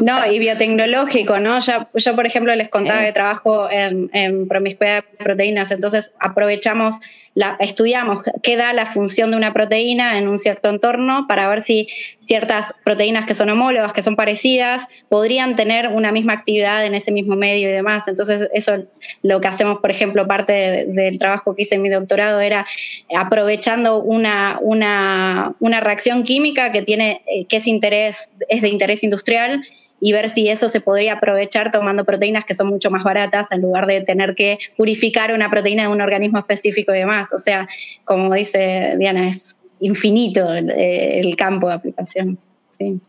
No, 0.00 0.24
y 0.30 0.38
biotecnológico, 0.38 1.40
¿no? 1.40 1.58
Ya, 1.58 1.88
yo, 1.92 2.14
por 2.14 2.24
ejemplo, 2.24 2.54
les 2.54 2.68
contaba 2.68 3.04
que 3.04 3.12
trabajo 3.12 3.68
en, 3.68 4.10
en 4.12 4.46
promiscuidad 4.46 5.04
de 5.18 5.24
proteínas, 5.24 5.72
entonces 5.72 6.12
aprovechamos, 6.20 7.00
la, 7.36 7.54
estudiamos 7.60 8.24
qué 8.42 8.56
da 8.56 8.72
la 8.72 8.86
función 8.86 9.30
de 9.30 9.36
una 9.36 9.52
proteína 9.52 10.16
en 10.16 10.26
un 10.26 10.38
cierto 10.38 10.70
entorno 10.70 11.26
para 11.28 11.46
ver 11.50 11.60
si 11.60 11.86
ciertas 12.18 12.72
proteínas 12.82 13.26
que 13.26 13.34
son 13.34 13.50
homólogas, 13.50 13.92
que 13.92 14.00
son 14.00 14.16
parecidas, 14.16 14.88
podrían 15.10 15.54
tener 15.54 15.88
una 15.88 16.12
misma 16.12 16.32
actividad 16.32 16.86
en 16.86 16.94
ese 16.94 17.12
mismo 17.12 17.36
medio 17.36 17.68
y 17.68 17.72
demás. 17.72 18.08
Entonces, 18.08 18.48
eso 18.54 18.86
lo 19.22 19.42
que 19.42 19.48
hacemos, 19.48 19.80
por 19.80 19.90
ejemplo, 19.90 20.26
parte 20.26 20.86
del 20.88 21.18
trabajo 21.18 21.54
que 21.54 21.62
hice 21.62 21.74
en 21.74 21.82
mi 21.82 21.90
doctorado 21.90 22.40
era 22.40 22.66
aprovechando 23.14 24.02
una, 24.02 24.58
una, 24.62 25.54
una 25.60 25.80
reacción 25.80 26.22
química 26.22 26.72
que 26.72 26.80
tiene, 26.80 27.20
eh, 27.26 27.44
que 27.44 27.58
es 27.58 27.66
interés, 27.66 28.30
es 28.48 28.62
de 28.62 28.68
interés 28.70 29.04
industrial 29.04 29.60
y 30.00 30.12
ver 30.12 30.28
si 30.28 30.48
eso 30.48 30.68
se 30.68 30.80
podría 30.80 31.14
aprovechar 31.14 31.70
tomando 31.70 32.04
proteínas 32.04 32.44
que 32.44 32.54
son 32.54 32.68
mucho 32.68 32.90
más 32.90 33.02
baratas 33.04 33.50
en 33.50 33.62
lugar 33.62 33.86
de 33.86 34.02
tener 34.02 34.34
que 34.34 34.58
purificar 34.76 35.32
una 35.32 35.50
proteína 35.50 35.84
de 35.84 35.88
un 35.88 36.00
organismo 36.00 36.38
específico 36.38 36.94
y 36.94 36.98
demás. 36.98 37.32
O 37.32 37.38
sea, 37.38 37.66
como 38.04 38.34
dice 38.34 38.94
Diana, 38.98 39.28
es 39.28 39.56
infinito 39.80 40.52
el, 40.52 41.36
campo 41.36 41.68
de 41.68 41.74
aplicación. 41.74 42.38
Sí. 42.70 43.00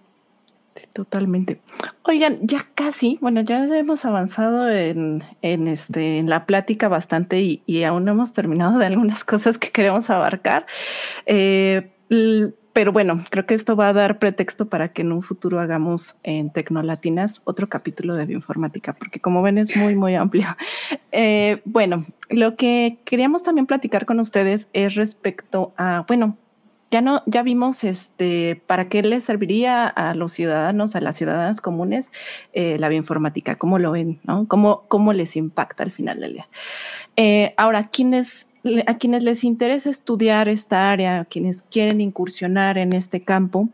Totalmente. 0.94 1.60
Oigan, 2.04 2.40
ya 2.42 2.68
casi, 2.74 3.18
bueno, 3.22 3.42
ya 3.42 3.66
hemos 3.66 4.06
avanzado 4.06 4.70
en, 4.72 5.24
en, 5.42 5.68
este, 5.68 6.20
en 6.20 6.30
la 6.30 6.46
plática 6.46 6.88
bastante 6.88 7.42
y, 7.42 7.62
y, 7.66 7.84
aún 7.84 8.06
no 8.06 8.12
hemos 8.12 8.34
terminado 8.34 8.80
de 8.80 8.86
algunas 8.86 9.24
cosas 9.26 9.58
que 9.58 9.70
queremos 9.70 10.10
abarcar. 10.10 10.66
Eh, 11.26 11.92
pero 12.78 12.92
bueno, 12.92 13.24
creo 13.32 13.48
que 13.48 13.56
esto 13.56 13.76
va 13.76 13.90
a 13.90 13.94
dar 13.94 14.20
pretexto 14.20 14.70
para 14.70 14.90
que 14.90 15.02
en 15.02 15.12
un 15.12 15.24
futuro 15.24 15.60
hagamos 15.60 16.16
en 16.22 16.52
Tecnolatinas 16.52 17.42
otro 17.44 17.68
capítulo 17.70 18.16
de 18.16 18.28
bioinformática, 18.28 18.94
porque 18.94 19.20
como 19.20 19.42
ven 19.42 19.58
es 19.58 19.76
muy, 19.76 19.96
muy 19.96 20.14
amplio. 20.14 20.46
Eh, 21.12 21.62
bueno, 21.66 22.06
lo 22.30 22.56
que 22.56 23.00
queríamos 23.04 23.42
también 23.42 23.66
platicar 23.66 24.06
con 24.06 24.20
ustedes 24.20 24.70
es 24.74 24.94
respecto 24.94 25.74
a, 25.76 26.06
bueno, 26.08 26.38
ya 26.92 27.02
no, 27.02 27.24
ya 27.26 27.42
vimos 27.42 27.84
este 27.84 28.62
para 28.68 28.88
qué 28.88 29.02
les 29.02 29.24
serviría 29.24 29.88
a 29.88 30.14
los 30.14 30.34
ciudadanos, 30.34 30.96
a 30.96 31.02
las 31.02 31.18
ciudadanas 31.18 31.60
comunes, 31.62 32.12
eh, 32.54 32.78
la 32.78 32.90
bioinformática, 32.90 33.56
cómo 33.56 33.80
lo 33.80 33.92
ven, 33.92 34.20
¿no? 34.26 34.48
¿Cómo, 34.48 34.84
cómo 34.88 35.12
les 35.14 35.36
impacta 35.36 35.82
al 35.82 35.92
final 35.92 36.20
del 36.20 36.34
día. 36.34 36.48
Eh, 37.16 37.56
ahora, 37.58 37.88
¿quiénes 37.88 38.47
a 38.86 38.98
quienes 38.98 39.24
les 39.24 39.44
interesa 39.44 39.90
estudiar 39.90 40.50
esta 40.50 40.92
área, 40.92 41.22
a 41.22 41.26
quienes 41.26 41.62
quieren 41.62 42.02
incursionar 42.02 42.78
en 42.78 42.94
este 42.94 43.22
campo, 43.22 43.70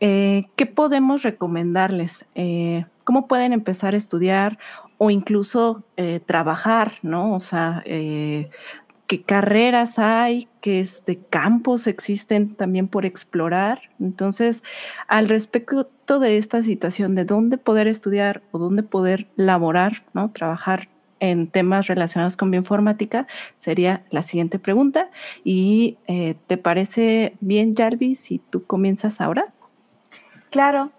eh, 0.00 0.46
¿qué 0.56 0.66
podemos 0.66 1.22
recomendarles? 1.22 2.26
Eh, 2.34 2.86
¿Cómo 3.04 3.26
pueden 3.26 3.52
empezar 3.52 3.94
a 3.94 3.96
estudiar 3.96 4.58
o 4.98 5.10
incluso 5.10 5.84
eh, 5.96 6.20
trabajar, 6.24 6.94
no? 7.02 7.34
O 7.34 7.40
sea, 7.40 7.82
qué 7.84 9.22
carreras 9.22 9.98
hay, 9.98 10.48
qué 10.60 10.80
este, 10.80 11.18
campos 11.18 11.86
existen 11.86 12.54
también 12.54 12.88
por 12.88 13.04
explorar. 13.04 13.80
Entonces, 14.00 14.64
al 15.06 15.28
respecto 15.28 16.18
de 16.18 16.36
esta 16.36 16.62
situación 16.62 17.14
de 17.14 17.24
dónde 17.24 17.58
poder 17.58 17.88
estudiar 17.88 18.42
o 18.52 18.58
dónde 18.58 18.82
poder 18.82 19.28
laborar, 19.36 20.04
¿no? 20.14 20.30
Trabajar 20.30 20.88
en 21.22 21.46
temas 21.46 21.86
relacionados 21.86 22.36
con 22.36 22.50
bioinformática 22.50 23.28
sería 23.58 24.02
la 24.10 24.24
siguiente 24.24 24.58
pregunta. 24.58 25.08
¿Y 25.44 25.96
eh, 26.08 26.34
te 26.48 26.56
parece 26.56 27.34
bien, 27.40 27.76
Jarvis, 27.76 28.18
si 28.18 28.38
tú 28.38 28.66
comienzas 28.66 29.20
ahora? 29.20 29.46
Claro. 30.50 30.90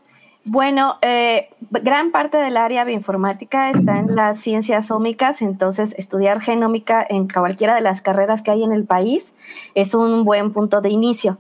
Bueno, 0.46 0.98
eh, 1.02 1.50
gran 1.70 2.12
parte 2.12 2.38
del 2.38 2.56
área 2.56 2.86
bioinformática 2.86 3.70
está 3.70 4.00
en 4.00 4.16
las 4.16 4.40
ciencias 4.40 4.92
ómicas, 4.92 5.42
entonces 5.42 5.94
estudiar 5.98 6.40
genómica 6.40 7.06
en 7.08 7.28
cualquiera 7.28 7.76
de 7.76 7.82
las 7.82 8.02
carreras 8.02 8.42
que 8.42 8.52
hay 8.52 8.64
en 8.64 8.72
el 8.72 8.86
país 8.86 9.36
es 9.76 9.94
un 9.94 10.24
buen 10.24 10.54
punto 10.54 10.80
de 10.80 10.90
inicio. 10.90 11.38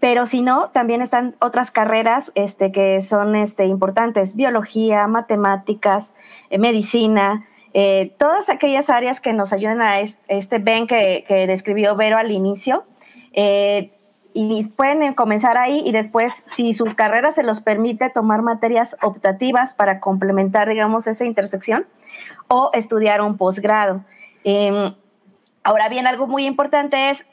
Pero 0.00 0.26
si 0.26 0.42
no, 0.42 0.68
también 0.70 1.00
están 1.00 1.36
otras 1.40 1.70
carreras 1.70 2.32
este, 2.34 2.70
que 2.72 3.00
son 3.02 3.36
este, 3.36 3.66
importantes, 3.66 4.34
biología, 4.34 5.06
matemáticas, 5.06 6.14
eh, 6.50 6.58
medicina, 6.58 7.46
eh, 7.78 8.14
todas 8.16 8.48
aquellas 8.48 8.88
áreas 8.88 9.20
que 9.20 9.34
nos 9.34 9.52
ayuden 9.52 9.82
a 9.82 10.00
este 10.00 10.58
Ben 10.58 10.86
que, 10.86 11.44
describió 11.46 11.94
Vero 11.94 12.16
al 12.16 12.30
inicio. 12.30 12.86
Eh, 13.34 13.92
y 14.32 14.64
pueden 14.64 15.12
comenzar 15.12 15.58
ahí 15.58 15.82
y 15.84 15.92
después, 15.92 16.42
si 16.46 16.72
su 16.72 16.94
carrera 16.94 17.32
se 17.32 17.42
los 17.42 17.60
permite, 17.60 18.08
tomar 18.08 18.40
materias 18.40 18.96
optativas 19.02 19.74
para 19.74 20.00
complementar, 20.00 20.70
digamos, 20.70 21.06
esa 21.06 21.26
intersección 21.26 21.86
o 22.48 22.70
estudiar 22.72 23.20
un 23.20 23.36
posgrado. 23.36 24.04
Em, 24.42 24.94
ahora 25.62 25.90
bien, 25.90 26.06
algo 26.06 26.26
muy 26.26 26.46
importante 26.46 27.10
es 27.10 27.26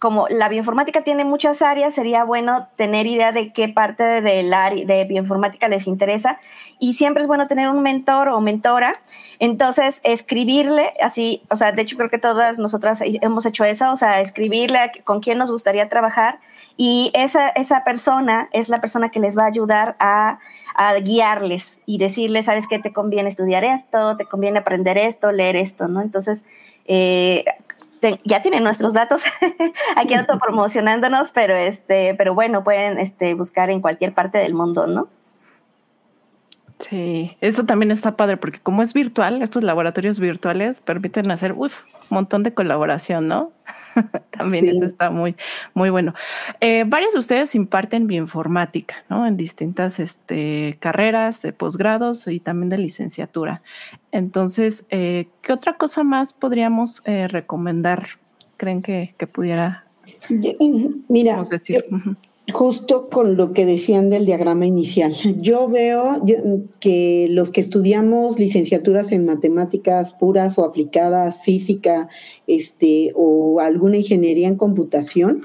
como 0.00 0.26
la 0.28 0.48
bioinformática 0.48 1.02
tiene 1.02 1.26
muchas 1.26 1.60
áreas, 1.60 1.94
sería 1.94 2.24
bueno 2.24 2.68
tener 2.76 3.06
idea 3.06 3.32
de 3.32 3.52
qué 3.52 3.68
parte 3.68 4.22
del 4.22 4.54
área 4.54 4.86
de 4.86 5.04
bioinformática 5.04 5.68
les 5.68 5.86
interesa 5.86 6.40
y 6.78 6.94
siempre 6.94 7.20
es 7.20 7.28
bueno 7.28 7.46
tener 7.46 7.68
un 7.68 7.82
mentor 7.82 8.30
o 8.30 8.40
mentora. 8.40 8.98
Entonces, 9.40 10.00
escribirle 10.02 10.94
así, 11.02 11.42
o 11.50 11.56
sea, 11.56 11.72
de 11.72 11.82
hecho 11.82 11.98
creo 11.98 12.08
que 12.08 12.16
todas 12.16 12.58
nosotras 12.58 13.02
hemos 13.04 13.44
hecho 13.44 13.64
eso, 13.64 13.92
o 13.92 13.96
sea, 13.96 14.22
escribirle 14.22 14.78
con 15.04 15.20
quién 15.20 15.36
nos 15.36 15.52
gustaría 15.52 15.90
trabajar 15.90 16.40
y 16.78 17.10
esa, 17.12 17.50
esa 17.50 17.84
persona 17.84 18.48
es 18.54 18.70
la 18.70 18.78
persona 18.78 19.10
que 19.10 19.20
les 19.20 19.36
va 19.36 19.42
a 19.42 19.48
ayudar 19.48 19.96
a, 20.00 20.38
guiarles 21.02 21.82
y 21.84 21.98
decirles, 21.98 22.46
sabes 22.46 22.66
qué, 22.66 22.78
te 22.78 22.90
conviene 22.90 23.28
estudiar 23.28 23.64
esto, 23.64 24.16
te 24.16 24.24
conviene 24.24 24.60
aprender 24.60 24.96
esto, 24.96 25.30
leer 25.30 25.56
esto, 25.56 25.88
¿no? 25.88 26.00
Entonces, 26.00 26.46
eh, 26.86 27.44
ya 28.24 28.42
tienen 28.42 28.64
nuestros 28.64 28.92
datos 28.92 29.22
aquí 29.96 30.14
autopromocionándonos, 30.14 31.32
pero 31.32 31.54
este, 31.54 32.14
pero 32.14 32.34
bueno, 32.34 32.64
pueden 32.64 32.98
este, 32.98 33.34
buscar 33.34 33.70
en 33.70 33.80
cualquier 33.80 34.14
parte 34.14 34.38
del 34.38 34.54
mundo, 34.54 34.86
¿no? 34.86 35.08
Sí, 36.80 37.36
eso 37.40 37.64
también 37.66 37.90
está 37.90 38.16
padre 38.16 38.36
porque 38.36 38.58
como 38.58 38.82
es 38.82 38.94
virtual, 38.94 39.42
estos 39.42 39.62
laboratorios 39.62 40.18
virtuales 40.18 40.80
permiten 40.80 41.30
hacer 41.30 41.52
un 41.52 41.70
montón 42.08 42.42
de 42.42 42.54
colaboración, 42.54 43.28
¿no? 43.28 43.52
también 44.30 44.66
eso 44.66 44.84
está 44.84 45.10
muy, 45.10 45.36
muy 45.74 45.90
bueno. 45.90 46.14
Eh, 46.60 46.84
varios 46.86 47.12
de 47.12 47.18
ustedes 47.18 47.54
imparten 47.54 48.06
bioinformática, 48.06 49.04
¿no? 49.08 49.26
En 49.26 49.36
distintas 49.36 50.00
este, 50.00 50.78
carreras 50.80 51.42
de 51.42 51.52
posgrados 51.52 52.26
y 52.26 52.40
también 52.40 52.70
de 52.70 52.78
licenciatura. 52.78 53.62
Entonces, 54.10 54.86
eh, 54.90 55.28
¿qué 55.42 55.52
otra 55.52 55.76
cosa 55.76 56.02
más 56.02 56.32
podríamos 56.32 57.02
eh, 57.04 57.28
recomendar? 57.28 58.06
¿Creen 58.56 58.82
que, 58.82 59.14
pudiera? 59.32 59.84
Mira, 61.08 61.42
justo 62.52 63.08
con 63.08 63.36
lo 63.36 63.52
que 63.52 63.66
decían 63.66 64.10
del 64.10 64.26
diagrama 64.26 64.66
inicial. 64.66 65.14
Yo 65.40 65.68
veo 65.68 66.20
que 66.80 67.26
los 67.30 67.50
que 67.50 67.60
estudiamos 67.60 68.38
licenciaturas 68.38 69.12
en 69.12 69.26
matemáticas 69.26 70.12
puras 70.12 70.58
o 70.58 70.64
aplicadas, 70.64 71.42
física, 71.42 72.08
este, 72.46 73.12
o 73.14 73.60
alguna 73.60 73.98
ingeniería 73.98 74.48
en 74.48 74.56
computación, 74.56 75.42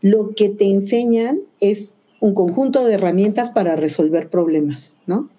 lo 0.00 0.34
que 0.34 0.48
te 0.48 0.64
enseñan 0.66 1.40
es 1.60 1.94
un 2.20 2.34
conjunto 2.34 2.84
de 2.84 2.94
herramientas 2.94 3.50
para 3.50 3.76
resolver 3.76 4.30
problemas, 4.30 4.94
¿no? 5.06 5.30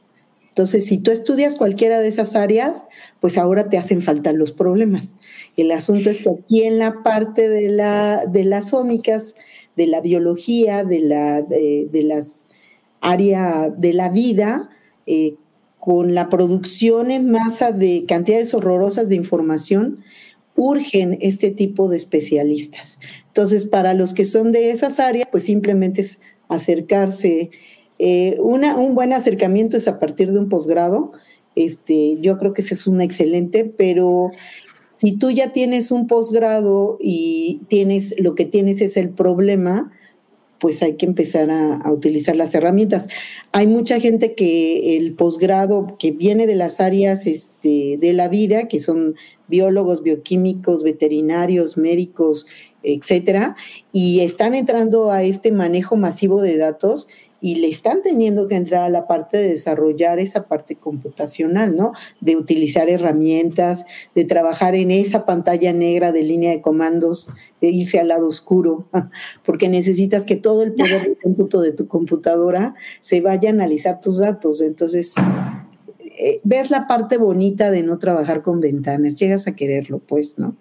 Entonces, 0.57 0.85
si 0.85 0.97
tú 0.97 1.11
estudias 1.11 1.55
cualquiera 1.55 1.99
de 1.99 2.07
esas 2.07 2.35
áreas, 2.35 2.85
pues 3.19 3.37
ahora 3.37 3.69
te 3.69 3.77
hacen 3.77 4.01
falta 4.01 4.33
los 4.33 4.51
problemas. 4.51 5.17
El 5.55 5.71
asunto 5.71 6.09
es 6.09 6.23
que 6.23 6.31
aquí 6.31 6.63
en 6.63 6.79
la 6.79 7.03
parte 7.03 7.47
de, 7.47 7.69
la, 7.69 8.25
de 8.25 8.43
las 8.43 8.73
ómicas, 8.73 9.35
de 9.77 9.87
la 9.87 10.01
biología, 10.01 10.83
de, 10.83 10.99
la, 10.99 11.41
de, 11.43 12.03
las 12.03 12.47
áreas 12.99 13.79
de 13.79 13.93
la 13.93 14.09
vida, 14.09 14.69
eh, 15.05 15.35
con 15.77 16.15
la 16.15 16.29
producción 16.29 17.11
en 17.11 17.29
masa 17.29 17.71
de 17.71 18.05
cantidades 18.07 18.53
horrorosas 18.55 19.07
de 19.07 19.15
información, 19.15 20.03
urgen 20.55 21.19
este 21.21 21.51
tipo 21.51 21.87
de 21.87 21.97
especialistas. 21.97 22.99
Entonces, 23.27 23.65
para 23.65 23.93
los 23.93 24.15
que 24.15 24.25
son 24.25 24.51
de 24.51 24.71
esas 24.71 24.99
áreas, 24.99 25.27
pues 25.31 25.43
simplemente 25.43 26.01
es 26.01 26.19
acercarse. 26.49 27.51
Eh, 27.99 28.35
una, 28.39 28.75
un 28.75 28.95
buen 28.95 29.13
acercamiento 29.13 29.77
es 29.77 29.87
a 29.87 29.99
partir 29.99 30.31
de 30.31 30.39
un 30.39 30.49
posgrado. 30.49 31.11
Este, 31.55 32.17
yo 32.19 32.37
creo 32.37 32.53
que 32.53 32.63
ese 32.63 32.73
es 32.73 32.87
un 32.87 33.01
excelente, 33.01 33.65
pero 33.65 34.31
si 34.97 35.15
tú 35.15 35.29
ya 35.29 35.53
tienes 35.53 35.91
un 35.91 36.07
posgrado 36.07 36.97
y 36.99 37.61
tienes 37.67 38.15
lo 38.17 38.33
que 38.33 38.45
tienes 38.45 38.81
es 38.81 38.97
el 38.97 39.09
problema, 39.09 39.91
pues 40.59 40.81
hay 40.81 40.95
que 40.95 41.05
empezar 41.05 41.51
a, 41.51 41.91
utilizar 41.91 42.35
las 42.35 42.55
herramientas. 42.55 43.07
Hay 43.51 43.67
mucha 43.67 43.99
gente 43.99 44.33
que 44.33 44.97
el 44.97 45.13
posgrado 45.13 45.97
que 45.99 46.09
viene 46.09 46.47
de 46.47 46.55
las 46.55 46.79
áreas 46.79 47.27
este, 47.27 47.97
de 47.99 48.13
la 48.13 48.27
vida, 48.27 48.67
que 48.67 48.79
son 48.79 49.15
biólogos, 49.47 50.01
bioquímicos, 50.01 50.81
veterinarios, 50.81 51.77
médicos, 51.77 52.47
etcétera, 52.81 53.55
y 53.91 54.21
están 54.21 54.55
entrando 54.55 55.11
a 55.11 55.21
este 55.21 55.51
manejo 55.51 55.95
masivo 55.95 56.41
de 56.41 56.57
datos 56.57 57.07
y 57.39 57.55
le 57.55 57.69
están 57.69 58.01
teniendo 58.01 58.47
que 58.47 58.55
entrar 58.55 58.83
a 58.83 58.89
la 58.89 59.07
parte 59.07 59.37
de 59.37 59.49
desarrollar 59.49 60.19
esa 60.19 60.47
parte 60.47 60.75
computacional, 60.75 61.75
¿no? 61.75 61.91
De 62.19 62.35
utilizar 62.35 62.89
herramientas, 62.89 63.85
de 64.15 64.25
trabajar 64.25 64.75
en 64.75 64.91
esa 64.91 65.25
pantalla 65.25 65.73
negra 65.73 66.11
de 66.11 66.23
línea 66.23 66.51
de 66.51 66.61
comandos, 66.61 67.29
de 67.61 67.69
irse 67.69 67.99
al 67.99 68.07
lado 68.09 68.27
oscuro, 68.27 68.87
porque 69.45 69.69
necesitas 69.69 70.25
que 70.25 70.35
todo 70.35 70.63
el 70.63 70.73
poder 70.73 71.09
de 71.09 71.15
cómputo 71.15 71.61
de 71.61 71.73
tu 71.73 71.87
computadora 71.87 72.75
se 73.01 73.21
vaya 73.21 73.49
a 73.49 73.53
analizar 73.53 73.99
tus 73.99 74.19
datos. 74.19 74.61
Entonces, 74.61 75.13
eh, 76.19 76.41
ves 76.43 76.71
la 76.71 76.87
parte 76.87 77.17
bonita 77.17 77.69
de 77.69 77.83
no 77.83 77.99
trabajar 77.99 78.41
con 78.41 78.59
ventanas, 78.59 79.15
llegas 79.15 79.47
a 79.47 79.55
quererlo, 79.55 79.99
pues, 79.99 80.39
¿no? 80.39 80.55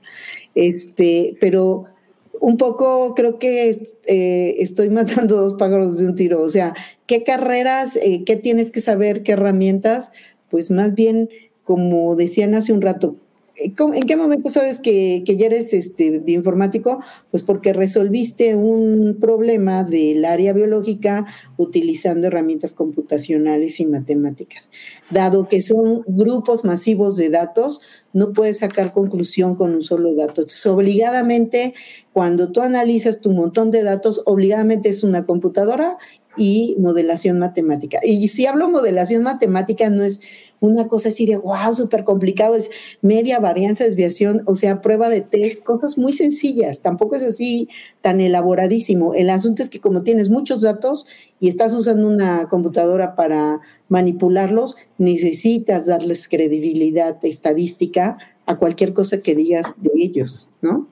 Este, 0.55 1.37
pero 1.41 1.85
un 2.41 2.57
poco 2.57 3.15
creo 3.15 3.39
que 3.39 3.71
eh, 4.07 4.57
estoy 4.59 4.91
matando 4.91 5.37
dos 5.37 5.55
pájaros 5.55 5.99
de 5.99 6.07
un 6.07 6.15
tiro. 6.15 6.43
O 6.43 6.49
sea, 6.49 6.75
¿qué 7.07 7.23
carreras, 7.23 7.97
eh, 7.97 8.25
qué 8.25 8.37
tienes 8.37 8.71
que 8.71 8.81
saber, 8.81 9.23
qué 9.23 9.33
herramientas? 9.33 10.13
Pues 10.51 10.71
más 10.71 10.95
bien, 10.95 11.29
como 11.65 12.15
decían 12.17 12.55
hace 12.55 12.73
un 12.73 12.83
rato, 12.83 13.17
¿En 13.59 14.07
qué 14.07 14.17
momento 14.17 14.51
sabes 14.51 14.81
que, 14.81 15.23
ya 15.25 15.47
eres 15.47 15.73
este, 15.73 16.19
bioinformático? 16.19 17.03
Pues 17.31 17.43
porque 17.43 17.73
resolviste 17.73 18.55
un 18.55 19.17
problema 19.19 19.83
del 19.83 20.25
área 20.25 20.53
biológica 20.53 21.27
utilizando 21.57 22.27
herramientas 22.27 22.75
computacionales 22.75 23.81
y 23.81 23.87
matemáticas. 23.87 24.71
Dado 25.11 25.49
que 25.49 25.63
son 25.63 26.03
grupos 26.07 26.65
masivos 26.65 27.17
de 27.17 27.31
datos, 27.31 27.81
no 28.13 28.33
puedes 28.33 28.59
sacar 28.59 28.93
conclusión 28.93 29.55
con 29.55 29.75
un 29.75 29.83
solo 29.83 30.15
dato. 30.15 30.43
Entonces, 30.43 30.67
obligadamente, 30.67 31.75
cuando 32.13 32.53
tú 32.53 32.61
analizas 32.61 33.21
tu 33.21 33.31
montón 33.31 33.71
de 33.71 33.83
datos, 33.83 34.23
obligadamente 34.27 34.91
es 34.91 35.03
una 35.03 35.25
computadora 35.25 35.97
y 36.37 36.77
modelación 36.79 37.39
matemática. 37.39 37.99
Y 38.03 38.29
si 38.29 38.47
hablo 38.47 38.69
modelación 38.69 39.23
matemática, 39.23 39.89
no 39.91 40.05
es 40.05 40.21
una 40.61 40.89
cosa 40.89 41.11
así 41.11 41.27
de 41.27 41.37
wow, 41.37 41.75
súper 41.75 42.05
complicado, 42.05 42.55
es 42.55 42.71
media 43.03 43.41
varianza, 43.41 43.85
desviación, 43.85 44.43
o 44.47 44.55
sea, 44.55 44.81
prueba 44.81 45.09
de 45.09 45.21
test, 45.21 45.63
cosas 45.63 45.99
muy 45.99 46.13
sencillas, 46.13 46.81
tampoco 46.81 47.17
es 47.17 47.25
así 47.25 47.69
tan 48.01 48.21
elaboradísimo. 48.21 49.15
El 49.15 49.31
asunto 49.31 49.63
es 49.63 49.71
que 49.71 49.81
como 49.81 50.03
tienes 50.03 50.31
muchos 50.31 50.63
datos 50.63 51.07
y 51.41 51.49
estás 51.49 51.75
usando 51.75 52.09
una 52.09 52.49
computadora 52.49 53.15
para 53.17 53.61
manipularlos, 53.89 54.77
necesitas 54.99 55.87
darles 55.87 56.29
credibilidad 56.29 57.17
estadística 57.25 58.19
a 58.47 58.57
cualquier 58.57 58.95
cosa 58.95 59.23
que 59.23 59.35
digas 59.35 59.75
de 59.79 59.91
ellos, 59.95 60.51
¿no? 60.63 60.89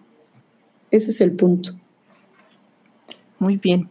Ese 0.90 1.10
es 1.10 1.20
el 1.20 1.32
punto. 1.32 1.74
Muy 3.38 3.56
bien. 3.56 3.88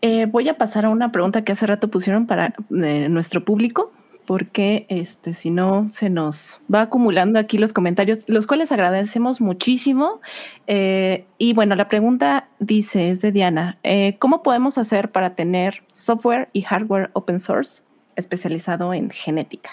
Eh, 0.00 0.26
voy 0.26 0.48
a 0.48 0.58
pasar 0.58 0.84
a 0.84 0.90
una 0.90 1.10
pregunta 1.12 1.44
que 1.44 1.52
hace 1.52 1.66
rato 1.66 1.88
pusieron 1.88 2.26
para 2.26 2.54
eh, 2.82 3.08
nuestro 3.08 3.44
público, 3.44 3.90
porque 4.26 4.86
este, 4.88 5.34
si 5.34 5.50
no 5.50 5.88
se 5.90 6.10
nos 6.10 6.60
va 6.72 6.82
acumulando 6.82 7.38
aquí 7.38 7.58
los 7.58 7.72
comentarios, 7.72 8.24
los 8.26 8.46
cuales 8.46 8.72
agradecemos 8.72 9.40
muchísimo. 9.40 10.20
Eh, 10.66 11.24
y 11.38 11.52
bueno, 11.52 11.74
la 11.74 11.88
pregunta 11.88 12.48
dice, 12.58 13.10
es 13.10 13.20
de 13.20 13.32
Diana, 13.32 13.78
¿cómo 14.18 14.42
podemos 14.42 14.78
hacer 14.78 15.10
para 15.12 15.34
tener 15.34 15.82
software 15.92 16.48
y 16.52 16.62
hardware 16.62 17.10
open 17.12 17.38
source 17.38 17.82
especializado 18.16 18.94
en 18.94 19.10
genética? 19.10 19.70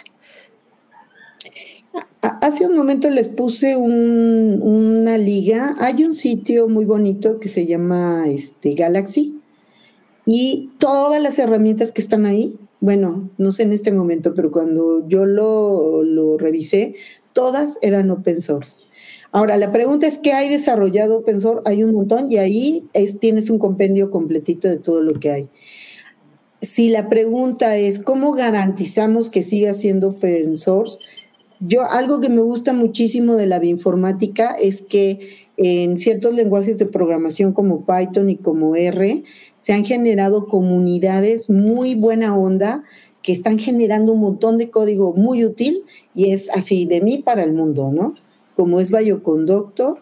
Hace 2.21 2.67
un 2.67 2.77
momento 2.77 3.09
les 3.09 3.29
puse 3.29 3.75
una 3.75 5.17
liga. 5.17 5.75
Hay 5.79 6.03
un 6.03 6.13
sitio 6.13 6.67
muy 6.67 6.85
bonito 6.85 7.39
que 7.39 7.49
se 7.49 7.65
llama 7.65 8.25
este, 8.27 8.75
Galaxy 8.75 9.39
y 10.25 10.69
todas 10.77 11.21
las 11.21 11.39
herramientas 11.39 11.91
que 11.91 12.01
están 12.01 12.25
ahí, 12.25 12.59
bueno, 12.81 13.29
no 13.37 13.51
sé 13.51 13.63
en 13.63 13.71
este 13.71 13.91
momento, 13.91 14.33
pero 14.35 14.51
cuando 14.51 15.07
yo 15.07 15.25
lo, 15.25 16.03
lo 16.03 16.37
revisé, 16.37 16.95
todas 17.31 17.77
eran 17.81 18.11
open 18.11 18.41
source. 18.41 18.75
Ahora, 19.31 19.55
la 19.55 19.71
pregunta 19.71 20.07
es, 20.07 20.17
¿qué 20.17 20.33
hay 20.33 20.49
desarrollado 20.49 21.19
open 21.19 21.39
source? 21.39 21.61
Hay 21.65 21.83
un 21.83 21.93
montón 21.93 22.31
y 22.31 22.37
ahí 22.37 22.83
es, 22.93 23.19
tienes 23.19 23.49
un 23.49 23.59
compendio 23.59 24.09
completito 24.09 24.67
de 24.67 24.77
todo 24.77 25.01
lo 25.01 25.13
que 25.19 25.31
hay. 25.31 25.49
Si 26.61 26.89
la 26.89 27.07
pregunta 27.07 27.77
es, 27.77 27.99
¿cómo 27.99 28.33
garantizamos 28.33 29.29
que 29.29 29.41
siga 29.41 29.73
siendo 29.73 30.09
open 30.09 30.55
source? 30.57 30.97
Yo, 31.59 31.83
algo 31.83 32.19
que 32.19 32.29
me 32.29 32.41
gusta 32.41 32.73
muchísimo 32.73 33.35
de 33.35 33.45
la 33.45 33.59
bioinformática 33.59 34.55
es 34.55 34.81
que 34.81 35.47
en 35.57 35.99
ciertos 35.99 36.33
lenguajes 36.33 36.79
de 36.79 36.87
programación 36.87 37.53
como 37.53 37.85
Python 37.85 38.31
y 38.31 38.35
como 38.35 38.75
R, 38.75 39.23
se 39.61 39.73
han 39.73 39.85
generado 39.85 40.47
comunidades 40.47 41.49
muy 41.51 41.93
buena 41.93 42.35
onda 42.35 42.83
que 43.21 43.31
están 43.31 43.59
generando 43.59 44.11
un 44.13 44.19
montón 44.19 44.57
de 44.57 44.71
código 44.71 45.13
muy 45.13 45.45
útil 45.45 45.83
y 46.15 46.31
es 46.31 46.49
así 46.49 46.85
de 46.85 46.99
mí 46.99 47.19
para 47.19 47.43
el 47.43 47.53
mundo, 47.53 47.91
¿no? 47.93 48.15
Como 48.55 48.79
es 48.79 48.89
Bioconductor, 48.89 49.99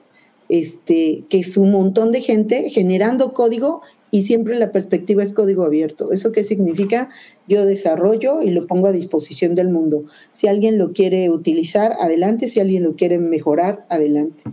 este, 0.48 1.26
que 1.30 1.40
es 1.40 1.58
un 1.58 1.72
montón 1.72 2.14
de 2.14 2.22
gente 2.22 2.70
generando 2.70 3.34
código 3.34 3.82
y 4.12 4.22
siempre 4.22 4.58
la 4.58 4.72
perspectiva 4.72 5.24
es 5.24 5.34
código 5.34 5.66
abierto. 5.66 6.14
¿Eso 6.14 6.32
qué 6.32 6.42
significa? 6.42 7.10
Yo 7.46 7.66
desarrollo 7.66 8.42
y 8.42 8.52
lo 8.52 8.66
pongo 8.66 8.88
a 8.88 8.94
disposición 8.94 9.56
del 9.56 9.68
mundo. 9.68 10.06
Si 10.32 10.48
alguien 10.48 10.78
lo 10.78 10.94
quiere 10.94 11.30
utilizar, 11.30 11.98
adelante. 12.00 12.48
Si 12.48 12.62
alguien 12.62 12.84
lo 12.84 12.96
quiere 12.96 13.20
mejorar, 13.20 13.86
adelante. 13.90 14.44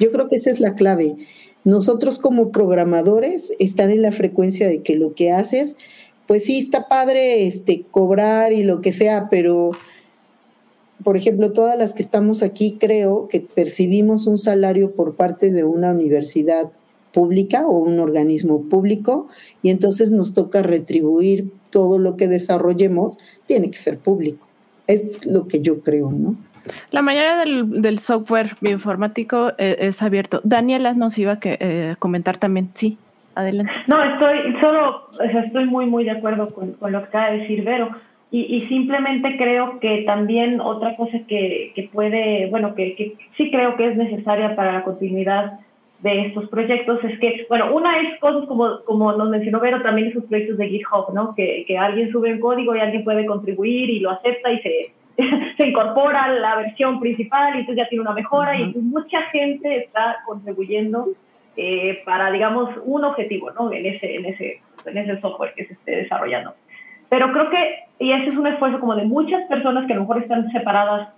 Yo 0.00 0.10
creo 0.10 0.28
que 0.28 0.36
esa 0.36 0.50
es 0.50 0.58
la 0.58 0.74
clave. 0.74 1.16
Nosotros 1.64 2.18
como 2.18 2.50
programadores 2.50 3.52
están 3.58 3.90
en 3.90 4.02
la 4.02 4.12
frecuencia 4.12 4.68
de 4.68 4.82
que 4.82 4.96
lo 4.96 5.14
que 5.14 5.32
haces, 5.32 5.76
pues 6.26 6.44
sí, 6.44 6.58
está 6.58 6.88
padre 6.88 7.46
este, 7.46 7.84
cobrar 7.90 8.52
y 8.52 8.62
lo 8.62 8.82
que 8.82 8.92
sea, 8.92 9.28
pero, 9.30 9.72
por 11.02 11.16
ejemplo, 11.16 11.52
todas 11.52 11.78
las 11.78 11.94
que 11.94 12.02
estamos 12.02 12.42
aquí 12.42 12.76
creo 12.78 13.28
que 13.28 13.40
percibimos 13.40 14.26
un 14.26 14.38
salario 14.38 14.92
por 14.92 15.16
parte 15.16 15.50
de 15.50 15.64
una 15.64 15.92
universidad 15.92 16.70
pública 17.12 17.66
o 17.66 17.78
un 17.78 17.98
organismo 17.98 18.62
público 18.68 19.28
y 19.62 19.70
entonces 19.70 20.10
nos 20.10 20.34
toca 20.34 20.62
retribuir 20.62 21.50
todo 21.70 21.98
lo 21.98 22.16
que 22.16 22.28
desarrollemos, 22.28 23.16
tiene 23.46 23.70
que 23.70 23.78
ser 23.78 23.98
público. 23.98 24.46
Es 24.86 25.24
lo 25.24 25.48
que 25.48 25.60
yo 25.60 25.80
creo, 25.80 26.10
¿no? 26.10 26.36
La 26.90 27.02
mayoría 27.02 27.36
del, 27.36 27.98
software 27.98 28.56
bioinformático 28.60 29.52
eh, 29.58 29.76
es 29.80 30.02
abierto. 30.02 30.40
Daniela 30.44 30.94
nos 30.94 31.18
iba 31.18 31.32
a 31.32 31.38
eh, 31.42 31.96
comentar 31.98 32.36
también. 32.38 32.70
Sí, 32.74 32.98
adelante. 33.34 33.72
No, 33.86 34.02
estoy 34.02 34.56
solo, 34.60 35.08
estoy 35.44 35.66
muy, 35.66 35.86
muy 35.86 36.04
de 36.04 36.12
acuerdo 36.12 36.50
con, 36.54 36.76
lo 36.80 37.00
que 37.00 37.08
acaba 37.08 37.30
de 37.30 37.38
decir 37.38 37.64
Vero. 37.64 37.90
Y, 38.30 38.66
simplemente 38.66 39.36
creo 39.36 39.78
que 39.78 40.02
también 40.02 40.60
otra 40.60 40.96
cosa 40.96 41.18
que, 41.28 41.88
puede, 41.92 42.48
bueno, 42.50 42.74
que, 42.74 43.14
sí 43.36 43.48
creo 43.52 43.76
que 43.76 43.90
es 43.90 43.96
necesaria 43.96 44.56
para 44.56 44.72
la 44.72 44.82
continuidad 44.82 45.60
de 46.00 46.26
estos 46.26 46.48
proyectos 46.48 46.98
es 47.04 47.16
que, 47.20 47.46
bueno, 47.48 47.72
una 47.72 48.00
es 48.00 48.18
cosas 48.18 48.48
como, 48.48 48.80
como 48.86 49.12
nos 49.12 49.28
mencionó 49.28 49.60
Vero, 49.60 49.82
también 49.82 50.08
esos 50.08 50.24
proyectos 50.24 50.58
de 50.58 50.68
GitHub, 50.68 51.14
¿no? 51.14 51.32
Que, 51.36 51.64
que 51.68 51.78
alguien 51.78 52.10
sube 52.10 52.32
un 52.32 52.40
código 52.40 52.74
y 52.74 52.80
alguien 52.80 53.04
puede 53.04 53.24
contribuir 53.24 53.88
y 53.88 54.00
lo 54.00 54.10
acepta 54.10 54.50
y 54.50 54.58
se, 54.62 54.92
se 55.56 55.66
incorpora 55.66 56.28
la 56.28 56.56
versión 56.56 57.00
principal 57.00 57.54
y 57.54 57.60
entonces 57.60 57.84
ya 57.84 57.88
tiene 57.88 58.02
una 58.02 58.12
mejora 58.12 58.58
y 58.58 58.74
mucha 58.74 59.22
gente 59.30 59.76
está 59.76 60.18
contribuyendo 60.26 61.08
eh, 61.56 62.02
para, 62.04 62.32
digamos, 62.32 62.70
un 62.84 63.04
objetivo, 63.04 63.50
¿no? 63.52 63.72
En 63.72 63.86
ese, 63.86 64.16
en, 64.16 64.26
ese, 64.26 64.60
en 64.86 64.98
ese 64.98 65.20
software 65.20 65.54
que 65.54 65.66
se 65.66 65.74
esté 65.74 65.96
desarrollando. 65.96 66.54
Pero 67.08 67.30
creo 67.32 67.48
que, 67.48 67.84
y 68.00 68.10
ese 68.10 68.28
es 68.28 68.36
un 68.36 68.48
esfuerzo 68.48 68.80
como 68.80 68.96
de 68.96 69.04
muchas 69.04 69.46
personas 69.46 69.86
que 69.86 69.92
a 69.92 69.96
lo 69.96 70.02
mejor 70.02 70.22
están 70.22 70.50
separadas 70.50 71.10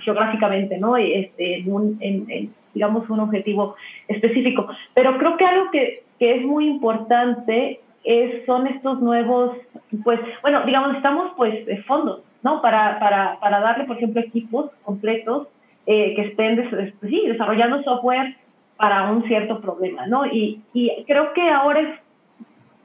geográficamente, 0.00 0.78
¿no? 0.78 0.96
Este, 0.96 1.58
en, 1.58 1.72
un, 1.72 1.96
en, 2.00 2.52
digamos, 2.74 3.08
un 3.10 3.20
objetivo 3.20 3.76
específico. 4.08 4.66
Pero 4.94 5.16
creo 5.18 5.36
que 5.36 5.46
algo 5.46 5.70
que, 5.70 6.02
que 6.18 6.36
es 6.36 6.42
muy 6.42 6.66
importante 6.66 7.80
es, 8.02 8.44
son 8.46 8.66
estos 8.66 9.00
nuevos, 9.00 9.56
pues, 10.02 10.18
bueno, 10.42 10.64
digamos, 10.64 10.96
estamos 10.96 11.32
pues 11.36 11.64
de 11.66 11.76
fondos, 11.84 12.22
¿no? 12.42 12.62
Para, 12.62 12.98
para, 12.98 13.38
para 13.40 13.60
darle, 13.60 13.84
por 13.84 13.96
ejemplo, 13.96 14.20
equipos 14.20 14.70
completos 14.84 15.48
eh, 15.86 16.14
que 16.14 16.22
estén 16.22 16.56
desarrollando 16.56 17.82
software 17.82 18.36
para 18.76 19.10
un 19.10 19.24
cierto 19.24 19.60
problema, 19.60 20.06
¿no? 20.06 20.26
Y, 20.26 20.60
y 20.72 21.04
creo 21.06 21.32
que 21.32 21.48
ahora 21.48 21.80
es, 21.80 21.88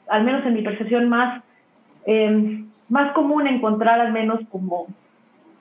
al 0.08 0.24
menos 0.24 0.46
en 0.46 0.54
mi 0.54 0.62
percepción, 0.62 1.08
más, 1.08 1.44
eh, 2.06 2.64
más 2.90 3.14
común 3.14 3.48
encontrar 3.48 4.00
al 4.00 4.12
menos 4.12 4.40
como 4.52 4.88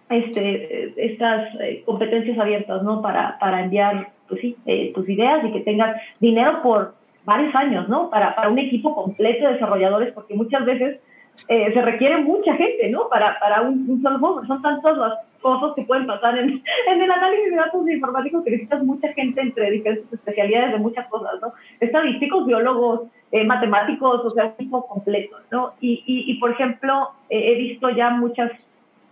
este, 0.08 0.92
estas 0.96 1.54
eh, 1.60 1.82
competencias 1.86 2.38
abiertas, 2.38 2.82
¿no? 2.82 3.00
Para, 3.00 3.38
para 3.38 3.62
enviar, 3.62 4.10
pues 4.28 4.40
sí, 4.40 4.56
tus 4.94 5.08
ideas 5.08 5.44
y 5.44 5.52
que 5.52 5.60
tengas 5.60 6.00
dinero 6.20 6.62
por 6.62 6.94
varios 7.24 7.54
años, 7.54 7.88
¿no? 7.88 8.10
Para, 8.10 8.34
para 8.34 8.48
un 8.48 8.58
equipo 8.58 8.94
completo 8.94 9.46
de 9.46 9.54
desarrolladores, 9.54 10.12
porque 10.12 10.34
muchas 10.34 10.64
veces 10.64 11.00
eh, 11.48 11.72
se 11.74 11.82
requiere 11.82 12.18
mucha 12.18 12.54
gente, 12.54 12.88
¿no? 12.90 13.08
Para, 13.08 13.38
para 13.38 13.62
un, 13.62 14.02
solo 14.02 14.18
software. 14.18 14.46
Son 14.46 14.62
tantas 14.62 14.96
las 14.96 15.12
cosas 15.42 15.72
que 15.74 15.82
pueden 15.82 16.06
pasar 16.06 16.38
en, 16.38 16.48
en, 16.88 17.02
el 17.02 17.10
análisis 17.10 17.50
de 17.50 17.56
datos 17.56 17.88
informáticos 17.88 18.44
que 18.44 18.50
necesitas 18.52 18.82
mucha 18.84 19.12
gente 19.12 19.40
entre 19.40 19.70
diferentes 19.70 20.12
especialidades 20.12 20.72
de 20.72 20.78
muchas 20.78 21.06
cosas, 21.08 21.34
¿no? 21.42 21.52
Estadísticos, 21.80 22.46
biólogos, 22.46 23.02
eh, 23.32 23.44
matemáticos, 23.44 24.24
o 24.24 24.30
sea, 24.30 24.54
equipo 24.58 24.86
completo, 24.86 25.36
¿no? 25.50 25.74
Y, 25.80 26.02
y, 26.06 26.30
y 26.32 26.38
por 26.38 26.52
ejemplo, 26.52 27.10
eh, 27.28 27.52
he 27.52 27.54
visto 27.56 27.90
ya 27.90 28.10
muchas, 28.10 28.52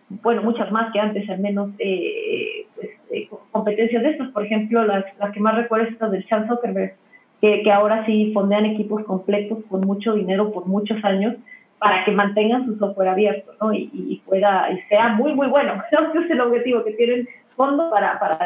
bueno, 0.08 0.42
muchas 0.42 0.70
más 0.70 0.92
que 0.92 1.00
antes, 1.00 1.28
al 1.28 1.40
menos, 1.40 1.70
pues, 1.76 3.28
competencias 3.50 4.02
de 4.02 4.10
estas. 4.10 4.28
Por 4.28 4.46
ejemplo, 4.46 4.84
las, 4.84 5.04
las 5.18 5.32
que 5.32 5.40
más 5.40 5.56
recuerdo 5.56 5.86
es 5.86 5.92
estas 5.92 6.12
del 6.12 6.24
Chan 6.26 6.48
Zuckerberg, 6.48 6.94
que, 7.42 7.62
que 7.62 7.72
ahora 7.72 8.06
sí 8.06 8.30
fondean 8.32 8.64
equipos 8.64 9.04
completos 9.04 9.58
con 9.68 9.80
mucho 9.82 10.14
dinero 10.14 10.52
por 10.52 10.66
muchos 10.66 11.04
años 11.04 11.34
para 11.82 12.04
que 12.04 12.12
mantengan 12.12 12.64
su 12.64 12.76
software 12.76 13.08
abierto 13.08 13.52
¿no? 13.60 13.72
y, 13.72 13.90
y 13.92 14.22
pueda 14.24 14.70
y 14.70 14.80
sea 14.82 15.08
muy, 15.08 15.34
muy 15.34 15.48
bueno. 15.48 15.82
Creo 15.90 16.12
que 16.12 16.18
es 16.20 16.30
el 16.30 16.40
objetivo, 16.40 16.84
que 16.84 16.92
tienen 16.92 17.28
fondos 17.56 17.90
para, 17.90 18.20
para 18.20 18.38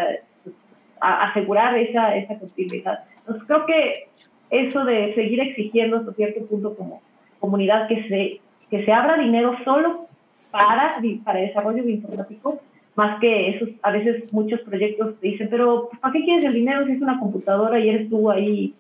asegurar 1.01 1.77
esa, 1.77 2.17
esa 2.17 2.39
continuidad. 2.39 3.01
Entonces, 3.19 3.45
creo 3.47 3.67
que 3.67 4.09
eso 4.51 4.85
de 4.87 5.15
seguir 5.15 5.41
exigiendo 5.41 5.99
hasta 5.99 6.15
cierto 6.15 6.47
punto 6.47 6.75
como 6.75 7.03
comunidad 7.39 7.89
que 7.89 8.09
se, 8.09 8.41
que 8.71 8.85
se 8.85 8.93
abra 8.93 9.19
dinero 9.19 9.55
solo 9.65 10.07
para, 10.51 10.97
para 11.23 11.41
desarrollo 11.41 11.87
informático, 11.87 12.59
más 12.95 13.21
que 13.21 13.51
esos, 13.51 13.69
a 13.83 13.91
veces 13.91 14.33
muchos 14.33 14.61
proyectos 14.61 15.21
dicen, 15.21 15.49
pero 15.51 15.91
¿para 16.01 16.13
qué 16.15 16.25
quieres 16.25 16.47
el 16.47 16.55
dinero 16.55 16.87
si 16.87 16.93
es 16.93 17.03
una 17.03 17.19
computadora 17.19 17.79
y 17.79 17.91
eres 17.91 18.09
tú 18.09 18.31
ahí 18.31 18.75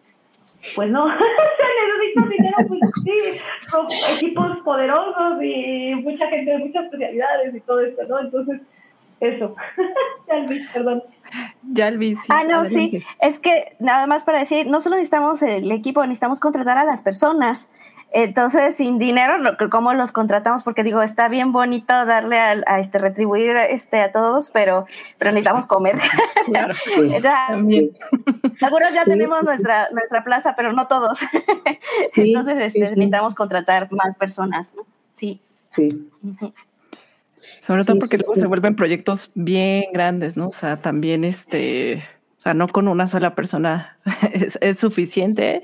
pues 0.74 0.90
no, 0.90 1.06
se 1.18 1.18
necesita 1.86 2.28
dinero, 2.28 2.56
pues 2.68 2.80
sí, 3.04 3.40
con 3.70 3.86
equipos 4.16 4.58
poderosos 4.64 5.42
y 5.42 5.94
mucha 5.96 6.26
gente 6.28 6.50
de 6.50 6.58
muchas 6.58 6.84
especialidades 6.84 7.54
y 7.54 7.60
todo 7.60 7.80
esto, 7.80 8.02
¿no? 8.08 8.20
Entonces, 8.20 8.60
eso. 9.20 9.54
ya 10.28 10.36
Luis, 10.38 10.66
perdón. 10.72 11.02
Ya 11.72 11.90
Luis. 11.90 12.18
ah, 12.28 12.44
no, 12.44 12.64
sí. 12.64 13.04
Es 13.20 13.38
que 13.38 13.76
nada 13.78 14.06
más 14.06 14.24
para 14.24 14.38
decir, 14.38 14.66
no 14.66 14.80
solo 14.80 14.96
necesitamos 14.96 15.42
el 15.42 15.70
equipo, 15.72 16.02
necesitamos 16.02 16.40
contratar 16.40 16.78
a 16.78 16.84
las 16.84 17.02
personas. 17.02 17.70
Entonces, 18.12 18.76
sin 18.76 18.98
dinero, 18.98 19.34
¿cómo 19.70 19.92
los 19.92 20.12
contratamos? 20.12 20.62
Porque 20.62 20.82
digo, 20.82 21.02
está 21.02 21.28
bien 21.28 21.52
bonito 21.52 21.92
darle 22.06 22.38
a, 22.38 22.78
este 22.78 22.98
retribuir 22.98 23.56
este 23.56 24.00
a 24.00 24.12
todos, 24.12 24.50
pero, 24.50 24.86
pero 25.18 25.32
necesitamos 25.32 25.66
comer. 25.66 25.96
Claro, 26.46 26.74
Algunos 28.60 28.94
ya 28.94 29.04
tenemos 29.04 29.42
nuestra, 29.42 29.88
nuestra 29.90 30.22
plaza, 30.22 30.54
pero 30.56 30.72
no 30.72 30.86
todos. 30.86 31.18
Entonces, 32.14 32.58
este, 32.58 32.78
necesitamos 32.78 33.34
contratar 33.34 33.90
más 33.90 34.14
personas, 34.14 34.72
¿no? 34.76 34.82
Sí. 35.12 35.40
Sí. 35.66 36.08
Sobre 37.60 37.84
todo 37.84 37.98
porque 37.98 38.18
luego 38.18 38.36
se 38.36 38.46
vuelven 38.46 38.76
proyectos 38.76 39.30
bien 39.34 39.84
grandes, 39.92 40.36
¿no? 40.36 40.48
O 40.48 40.52
sea, 40.52 40.76
también 40.78 41.24
este 41.24 42.02
sea, 42.46 42.54
no 42.54 42.68
con 42.68 42.86
una 42.86 43.08
sola 43.08 43.34
persona 43.34 43.98
es, 44.60 44.78
suficiente. 44.78 45.62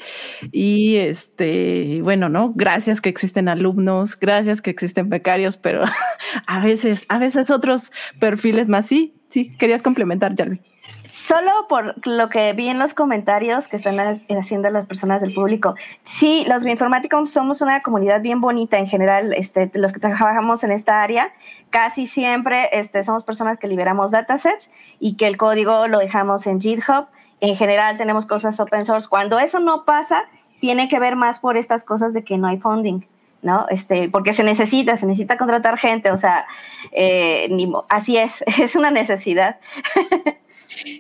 Y 0.51 0.97
este, 0.97 2.01
bueno, 2.03 2.29
¿no? 2.29 2.53
Gracias 2.55 3.01
que 3.01 3.09
existen 3.09 3.49
alumnos, 3.49 4.19
gracias 4.19 4.61
que 4.61 4.71
existen 4.71 5.09
becarios, 5.09 5.57
pero 5.57 5.85
a 6.47 6.61
veces, 6.61 7.05
a 7.09 7.19
veces 7.19 7.51
otros 7.51 7.93
perfiles 8.19 8.69
más. 8.69 8.87
Sí, 8.87 9.15
sí, 9.29 9.57
querías 9.59 9.83
complementar, 9.83 10.35
Jarvi. 10.37 10.61
Solo 11.05 11.51
por 11.69 11.95
lo 12.07 12.29
que 12.29 12.53
vi 12.53 12.69
en 12.69 12.79
los 12.79 12.95
comentarios 12.95 13.69
que 13.69 13.77
están 13.77 13.99
haciendo 14.01 14.71
las 14.71 14.87
personas 14.87 15.23
del 15.23 15.33
público. 15.33 15.75
Sí, 16.05 16.45
los 16.49 16.65
bioinformáticos 16.65 17.31
somos 17.31 17.61
una 17.61 17.83
comunidad 17.83 18.21
bien 18.21 18.41
bonita 18.41 18.79
en 18.79 18.87
general, 18.87 19.33
este, 19.33 19.71
los 19.75 19.93
que 19.93 20.01
trabajamos 20.01 20.65
en 20.65 20.73
esta 20.73 21.03
área 21.03 21.33
casi 21.73 22.07
siempre 22.07 22.69
este, 22.73 23.03
somos 23.03 23.25
personas 23.25 23.59
que 23.59 23.67
liberamos 23.67 24.13
datasets 24.13 24.71
y 25.01 25.17
que 25.17 25.27
el 25.27 25.37
código 25.37 25.89
lo 25.89 25.99
dejamos 25.99 26.47
en 26.47 26.61
GitHub. 26.61 27.07
En 27.41 27.57
general 27.57 27.97
tenemos 27.97 28.27
cosas 28.27 28.61
open 28.61 28.85
source. 28.85 29.09
Cuando 29.09 29.41
eso 29.41 29.59
no 29.59 29.85
pasa, 29.85 30.25
tiene 30.61 30.89
que 30.89 31.01
ver 31.01 31.17
más 31.17 31.41
por 31.41 31.57
estas 31.57 31.83
cosas 31.83 32.13
de 32.13 32.23
que 32.23 32.39
no 32.39 32.47
hay 32.47 32.59
funding. 32.59 33.05
¿no? 33.41 33.67
Este, 33.71 34.09
porque 34.09 34.33
se 34.33 34.45
necesita, 34.45 34.97
se 34.97 35.07
necesita 35.07 35.37
contratar 35.37 35.77
gente, 35.77 36.13
o 36.13 36.17
sea, 36.17 36.47
eh, 36.93 37.51
así 37.89 38.17
es, 38.17 38.45
es 38.61 38.77
una 38.77 38.93
necesidad. 38.93 39.59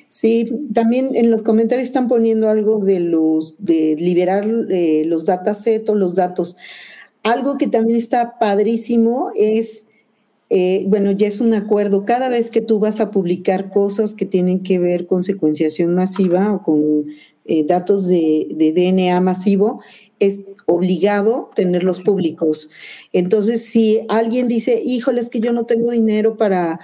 Sí, 0.08 0.50
también 0.72 1.14
en 1.14 1.30
los 1.30 1.42
comentarios 1.42 1.86
están 1.86 2.08
poniendo 2.08 2.48
algo 2.48 2.78
de 2.78 3.00
los 3.00 3.54
de 3.58 3.96
liberar 3.98 4.44
eh, 4.70 5.04
los 5.06 5.24
datasets 5.24 5.88
o 5.88 5.94
los 5.94 6.14
datos. 6.14 6.56
Algo 7.22 7.56
que 7.58 7.66
también 7.66 7.98
está 7.98 8.38
padrísimo 8.38 9.30
es 9.36 9.86
eh, 10.54 10.84
bueno, 10.86 11.12
ya 11.12 11.28
es 11.28 11.40
un 11.40 11.54
acuerdo. 11.54 12.04
Cada 12.04 12.28
vez 12.28 12.50
que 12.50 12.60
tú 12.60 12.78
vas 12.78 13.00
a 13.00 13.10
publicar 13.10 13.70
cosas 13.70 14.12
que 14.12 14.26
tienen 14.26 14.62
que 14.62 14.78
ver 14.78 15.06
con 15.06 15.24
secuenciación 15.24 15.94
masiva 15.94 16.52
o 16.52 16.62
con 16.62 17.06
eh, 17.46 17.64
datos 17.64 18.06
de, 18.06 18.48
DNA 18.76 19.18
masivo, 19.22 19.80
es 20.18 20.44
obligado 20.66 21.48
tenerlos 21.56 22.02
públicos. 22.02 22.68
Entonces, 23.14 23.64
si 23.64 24.02
alguien 24.10 24.46
dice, 24.46 24.82
híjole, 24.84 25.22
es 25.22 25.30
que 25.30 25.40
yo 25.40 25.54
no 25.54 25.64
tengo 25.64 25.90
dinero 25.90 26.36
para 26.36 26.80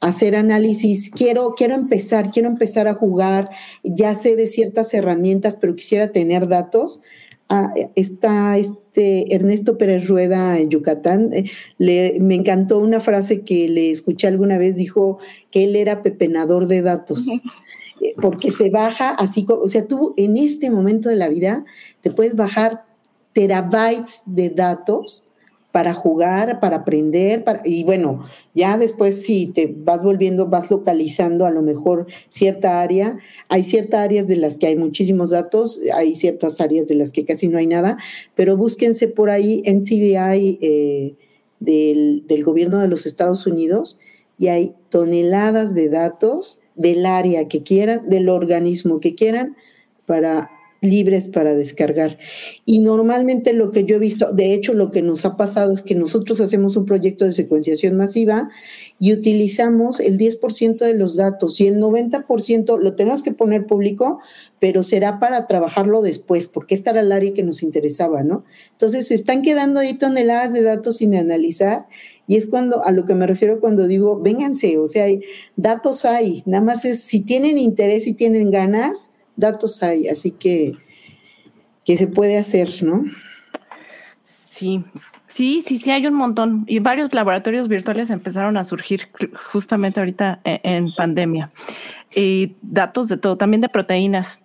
hacer 0.00 0.36
análisis, 0.36 1.10
quiero, 1.10 1.54
quiero 1.56 1.74
empezar, 1.74 2.30
quiero 2.30 2.48
empezar 2.48 2.88
a 2.88 2.94
jugar, 2.94 3.50
ya 3.82 4.14
sé 4.14 4.36
de 4.36 4.46
ciertas 4.46 4.92
herramientas, 4.94 5.56
pero 5.60 5.74
quisiera 5.74 6.12
tener 6.12 6.48
datos, 6.48 7.00
ah, 7.48 7.72
está 7.94 8.56
este 8.58 9.34
Ernesto 9.34 9.78
Pérez 9.78 10.08
Rueda 10.08 10.58
en 10.58 10.70
Yucatán. 10.70 11.32
Eh, 11.32 11.44
le, 11.78 12.18
me 12.20 12.34
encantó 12.34 12.78
una 12.78 13.00
frase 13.00 13.42
que 13.42 13.68
le 13.68 13.90
escuché 13.90 14.26
alguna 14.26 14.58
vez, 14.58 14.76
dijo 14.76 15.18
que 15.50 15.64
él 15.64 15.76
era 15.76 16.02
pepenador 16.02 16.66
de 16.66 16.82
datos. 16.82 17.26
Eh, 18.00 18.14
porque 18.20 18.52
se 18.52 18.70
baja 18.70 19.10
así, 19.10 19.44
o 19.48 19.66
sea, 19.66 19.88
tú 19.88 20.14
en 20.16 20.36
este 20.36 20.70
momento 20.70 21.08
de 21.08 21.16
la 21.16 21.28
vida 21.28 21.64
te 22.00 22.12
puedes 22.12 22.36
bajar 22.36 22.84
terabytes 23.32 24.22
de 24.26 24.50
datos 24.50 25.27
para 25.78 25.94
jugar, 25.94 26.58
para 26.58 26.78
aprender, 26.78 27.44
y 27.64 27.84
bueno, 27.84 28.24
ya 28.52 28.76
después 28.76 29.22
si 29.22 29.46
te 29.46 29.72
vas 29.72 30.02
volviendo, 30.02 30.46
vas 30.46 30.72
localizando 30.72 31.46
a 31.46 31.52
lo 31.52 31.62
mejor 31.62 32.08
cierta 32.30 32.80
área, 32.80 33.20
hay 33.48 33.62
ciertas 33.62 34.00
áreas 34.00 34.26
de 34.26 34.34
las 34.34 34.58
que 34.58 34.66
hay 34.66 34.74
muchísimos 34.74 35.30
datos, 35.30 35.78
hay 35.94 36.16
ciertas 36.16 36.60
áreas 36.60 36.88
de 36.88 36.96
las 36.96 37.12
que 37.12 37.24
casi 37.24 37.46
no 37.46 37.58
hay 37.58 37.68
nada, 37.68 37.96
pero 38.34 38.56
búsquense 38.56 39.06
por 39.06 39.30
ahí 39.30 39.62
en 39.66 39.82
CBI 39.82 40.58
eh, 40.60 41.14
del 41.60 42.42
gobierno 42.42 42.80
de 42.80 42.88
los 42.88 43.06
Estados 43.06 43.46
Unidos 43.46 44.00
y 44.36 44.48
hay 44.48 44.74
toneladas 44.88 45.76
de 45.76 45.90
datos 45.90 46.60
del 46.74 47.06
área 47.06 47.46
que 47.46 47.62
quieran, 47.62 48.10
del 48.10 48.28
organismo 48.30 48.98
que 48.98 49.14
quieran, 49.14 49.54
para 50.06 50.50
libres 50.80 51.28
para 51.28 51.54
descargar. 51.54 52.18
Y 52.64 52.78
normalmente 52.78 53.52
lo 53.52 53.70
que 53.70 53.84
yo 53.84 53.96
he 53.96 53.98
visto, 53.98 54.32
de 54.32 54.54
hecho 54.54 54.74
lo 54.74 54.90
que 54.90 55.02
nos 55.02 55.24
ha 55.24 55.36
pasado 55.36 55.72
es 55.72 55.82
que 55.82 55.94
nosotros 55.94 56.40
hacemos 56.40 56.76
un 56.76 56.86
proyecto 56.86 57.24
de 57.24 57.32
secuenciación 57.32 57.96
masiva 57.96 58.48
y 59.00 59.12
utilizamos 59.12 60.00
el 60.00 60.18
10% 60.18 60.78
de 60.78 60.94
los 60.94 61.16
datos 61.16 61.60
y 61.60 61.66
el 61.66 61.80
90% 61.80 62.78
lo 62.78 62.94
tenemos 62.94 63.22
que 63.22 63.32
poner 63.32 63.66
público, 63.66 64.20
pero 64.60 64.82
será 64.82 65.18
para 65.18 65.46
trabajarlo 65.46 66.02
después, 66.02 66.48
porque 66.48 66.74
esta 66.74 66.90
era 66.90 67.00
el 67.00 67.12
área 67.12 67.34
que 67.34 67.42
nos 67.42 67.62
interesaba, 67.62 68.22
¿no? 68.22 68.44
Entonces 68.72 69.08
se 69.08 69.14
están 69.14 69.42
quedando 69.42 69.80
ahí 69.80 69.94
toneladas 69.94 70.52
de 70.52 70.62
datos 70.62 70.98
sin 70.98 71.14
analizar 71.14 71.86
y 72.28 72.36
es 72.36 72.46
cuando 72.46 72.84
a 72.84 72.92
lo 72.92 73.04
que 73.06 73.14
me 73.14 73.26
refiero 73.26 73.58
cuando 73.58 73.86
digo, 73.88 74.20
vénganse, 74.20 74.78
o 74.78 74.86
sea, 74.86 75.06
datos 75.56 76.04
hay, 76.04 76.42
nada 76.46 76.62
más 76.62 76.84
es 76.84 77.00
si 77.00 77.20
tienen 77.20 77.58
interés 77.58 78.06
y 78.06 78.12
tienen 78.12 78.50
ganas, 78.50 79.12
datos 79.38 79.82
hay, 79.82 80.08
así 80.08 80.32
que, 80.32 80.76
que 81.84 81.96
se 81.96 82.06
puede 82.06 82.36
hacer, 82.36 82.82
¿no? 82.82 83.04
Sí, 84.22 84.84
sí, 85.28 85.64
sí, 85.66 85.78
sí, 85.78 85.90
hay 85.90 86.06
un 86.06 86.14
montón. 86.14 86.64
Y 86.66 86.80
varios 86.80 87.14
laboratorios 87.14 87.68
virtuales 87.68 88.10
empezaron 88.10 88.56
a 88.56 88.64
surgir 88.64 89.08
justamente 89.50 90.00
ahorita 90.00 90.40
en, 90.44 90.60
en 90.62 90.92
pandemia. 90.92 91.50
Y 92.14 92.56
datos 92.60 93.08
de 93.08 93.16
todo, 93.16 93.38
también 93.38 93.60
de 93.60 93.68
proteínas, 93.68 94.40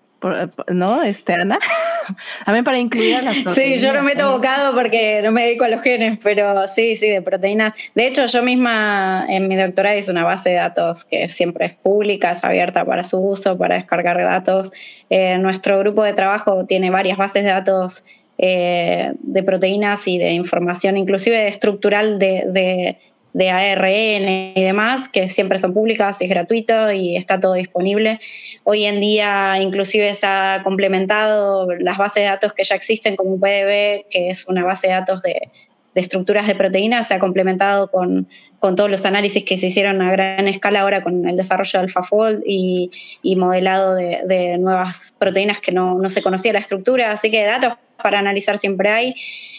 ¿no? 0.70 1.02
Este, 1.02 1.34
Ana. 1.34 1.58
También 2.46 2.64
para 2.64 2.80
incluir 2.80 3.16
a 3.16 3.22
las 3.22 3.56
Sí, 3.56 3.76
yo 3.76 3.94
no 3.94 4.04
me 4.04 4.14
he 4.14 4.16
tocado 4.16 4.74
porque 4.74 5.22
no 5.22 5.32
me 5.32 5.46
dedico 5.46 5.66
a 5.66 5.70
los 5.70 5.82
genes, 5.82 6.20
pero 6.24 6.68
sí, 6.68 6.96
sí, 6.96 7.10
de 7.10 7.22
proteínas. 7.22 7.74
De 7.96 8.08
hecho, 8.08 8.26
yo 8.26 8.44
misma 8.44 9.26
en 9.30 9.48
mi 9.48 9.56
doctorado 9.56 9.98
hice 9.98 10.12
una 10.12 10.24
base 10.24 10.52
de 10.52 10.56
datos 10.56 11.06
que 11.06 11.28
siempre 11.28 11.66
es 11.66 11.74
pública, 11.74 12.32
es 12.32 12.44
abierta 12.44 12.86
para 12.86 13.04
su 13.04 13.20
uso, 13.20 13.58
para 13.58 13.76
descargar 13.76 14.18
datos. 14.18 14.72
Eh, 15.10 15.38
nuestro 15.38 15.80
grupo 15.80 16.04
de 16.04 16.14
trabajo 16.14 16.66
tiene 16.66 16.90
varias 16.90 17.18
bases 17.18 17.44
de 17.44 17.50
datos 17.50 18.04
eh, 18.38 19.14
de 19.20 19.44
proteínas 19.44 20.08
y 20.08 20.18
de 20.18 20.32
información, 20.32 20.98
inclusive 20.98 21.48
estructural 21.48 22.20
de 22.20 22.44
de 22.48 22.98
ARN 23.40 24.54
y 24.56 24.64
demás, 24.64 25.10
que 25.10 25.28
siempre 25.28 25.58
son 25.58 25.74
públicas, 25.74 26.22
es 26.22 26.30
gratuito 26.30 26.92
y 26.92 27.16
está 27.18 27.40
todo 27.40 27.54
disponible. 27.54 28.20
Hoy 28.64 28.86
en 28.86 29.00
día 29.00 29.56
inclusive 29.60 30.14
se 30.14 30.26
ha 30.26 30.62
complementado 30.64 31.68
las 31.80 31.98
bases 31.98 32.24
de 32.24 32.30
datos 32.30 32.54
que 32.54 32.64
ya 32.64 32.76
existen 32.76 33.16
como 33.16 33.40
PDB, 33.40 34.08
que 34.10 34.30
es 34.30 34.48
una 34.48 34.64
base 34.64 34.88
de 34.88 34.94
datos 34.94 35.22
de, 35.22 35.50
estructuras 35.96 36.48
de 36.48 36.56
proteínas, 36.56 37.08
se 37.08 37.14
ha 37.14 37.20
complementado 37.20 37.90
con, 37.92 38.28
todos 38.60 38.90
los 38.90 39.06
análisis 39.06 39.44
que 39.44 39.58
se 39.58 39.68
hicieron 39.68 40.02
a 40.02 40.12
gran 40.12 40.48
escala 40.48 40.82
ahora 40.82 41.04
con 41.04 41.28
el 41.28 41.36
desarrollo 41.36 41.72
de 41.74 41.80
AlphaFold 41.80 42.44
y, 42.46 42.90
y 43.22 43.36
modelado 43.36 43.94
de, 43.94 44.58
nuevas 44.58 45.14
proteínas 45.20 45.60
que 45.60 45.72
no, 45.72 46.00
se 46.10 46.22
conocía 46.22 46.54
la 46.54 46.60
estructura, 46.60 47.12
así 47.12 47.30
que 47.30 47.44
datos 47.44 47.74
para 48.02 48.20
analizar 48.20 48.58
siempre 48.58 48.90
hay. 48.90 49.16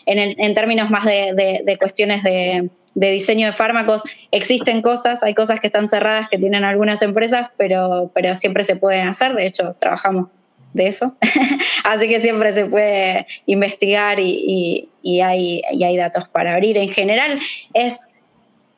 En, 0.07 0.35
en 0.39 0.55
términos 0.55 0.91
más 0.91 1.05
de 1.05 1.77
cuestiones 1.79 2.23
de 2.23 2.69
de 2.95 3.11
diseño 3.11 3.47
de 3.47 3.53
fármacos 3.53 4.03
existen 4.31 4.83
cosas, 4.83 5.23
hay 5.23 5.35
cosas 5.35 5.61
que 5.61 5.67
están 5.67 5.89
cerradas 5.89 6.29
que 6.29 6.39
tienen 6.39 6.65
algunas 6.65 7.03
empresas, 7.03 7.51
pero, 7.57 8.11
pero 8.15 8.35
siempre 8.35 8.65
se 8.65 8.77
pueden 8.77 9.09
hacer, 9.09 9.35
de 9.35 9.47
hecho 9.47 9.75
trabajamos 9.79 10.29
de 10.73 10.89
eso, 10.89 11.17
así 11.85 12.09
que 12.09 12.21
siempre 12.21 12.53
se 12.53 12.67
puede 12.67 13.27
investigar 13.47 14.19
y, 14.21 14.89
hay, 15.23 15.63
hay 15.63 15.97
datos 15.97 16.29
para 16.29 16.55
abrir. 16.55 16.77
En 16.77 16.89
general 16.89 17.41
es 17.75 18.09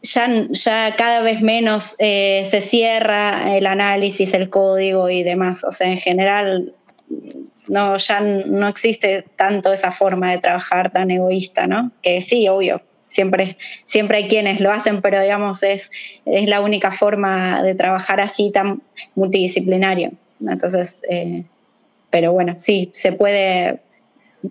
ya, 0.03 0.29
ya 0.51 0.95
cada 0.97 1.21
vez 1.21 1.41
menos 1.41 1.97
eh, 1.99 2.47
se 2.51 2.61
cierra 2.61 3.57
el 3.57 3.67
análisis, 3.67 4.35
el 4.35 4.51
código 4.51 5.09
y 5.09 5.23
demás. 5.23 5.65
O 5.65 5.73
sea, 5.73 5.89
en 5.89 5.97
general 5.97 6.75
no, 7.69 7.97
ya 7.97 8.21
no 8.21 8.69
existe 8.69 9.25
tanto 9.37 9.73
esa 9.73 9.91
forma 9.91 10.33
de 10.33 10.39
trabajar 10.39 10.93
tan 10.93 11.11
egoísta, 11.11 11.67
¿no? 11.67 11.93
Que 12.03 12.21
sí, 12.21 12.49
obvio, 12.49 12.81
siempre, 13.17 13.57
siempre 13.85 14.19
hay 14.19 14.29
quienes 14.29 14.61
lo 14.61 14.71
hacen, 14.71 15.01
pero 15.01 15.21
digamos 15.21 15.63
es, 15.63 15.91
es 16.27 16.49
la 16.49 16.61
única 16.61 16.91
forma 16.91 17.63
de 17.63 17.75
trabajar 17.75 18.21
así 18.21 18.51
tan 18.53 18.83
multidisciplinario. 19.15 20.13
Entonces, 20.41 21.03
eh, 21.09 21.45
pero 22.11 22.33
bueno, 22.33 22.57
sí, 22.59 22.91
se 22.93 23.13
puede, 23.13 23.81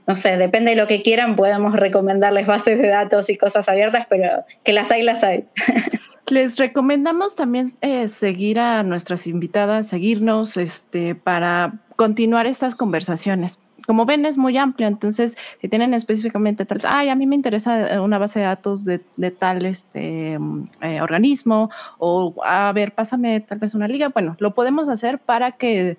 no 0.08 0.16
sé, 0.16 0.38
depende 0.38 0.72
de 0.72 0.78
lo 0.78 0.88
que 0.88 1.04
quieran, 1.04 1.36
podemos 1.36 1.76
recomendarles 1.76 2.48
bases 2.48 2.82
de 2.82 2.88
datos 2.88 3.30
y 3.30 3.38
cosas 3.38 3.70
abiertas, 3.70 4.08
pero 4.10 4.44
que 4.64 4.74
las 4.74 4.90
hay, 4.90 5.04
las 5.04 5.24
hay. 5.24 5.46
Les 6.28 6.58
recomendamos 6.58 7.36
también 7.36 7.76
eh, 7.82 8.08
seguir 8.08 8.60
a 8.60 8.82
nuestras 8.82 9.28
invitadas, 9.28 9.88
seguirnos 9.88 10.58
este, 10.58 11.14
para 11.14 11.74
continuar 11.96 12.48
estas 12.48 12.74
conversaciones 12.74 13.60
como 13.86 14.06
ven, 14.06 14.26
es 14.26 14.38
muy 14.38 14.58
amplio. 14.58 14.88
Entonces, 14.88 15.38
si 15.62 15.68
tienen 15.70 15.94
específicamente 15.94 16.66
tal, 16.66 16.80
ay, 16.88 17.10
a 17.10 17.16
mí 17.16 17.28
me 17.28 17.36
interesa 17.36 17.96
eh, 17.96 18.00
una 18.00 18.18
base 18.18 18.40
de 18.40 18.46
datos 18.46 18.86
de, 18.86 19.00
tal 19.32 19.66
este, 19.66 20.38
mm, 20.40 20.64
eh, 20.82 21.02
organismo, 21.02 21.70
o 21.98 22.34
a 22.44 22.72
ver, 22.74 22.94
pásame 22.94 23.40
tal 23.42 23.60
vez 23.60 23.76
una 23.76 23.88
liga, 23.88 24.10
bueno, 24.10 24.36
lo 24.40 24.54
podemos 24.54 24.90
hacer 24.90 25.20
para 25.20 25.54
que 25.54 25.98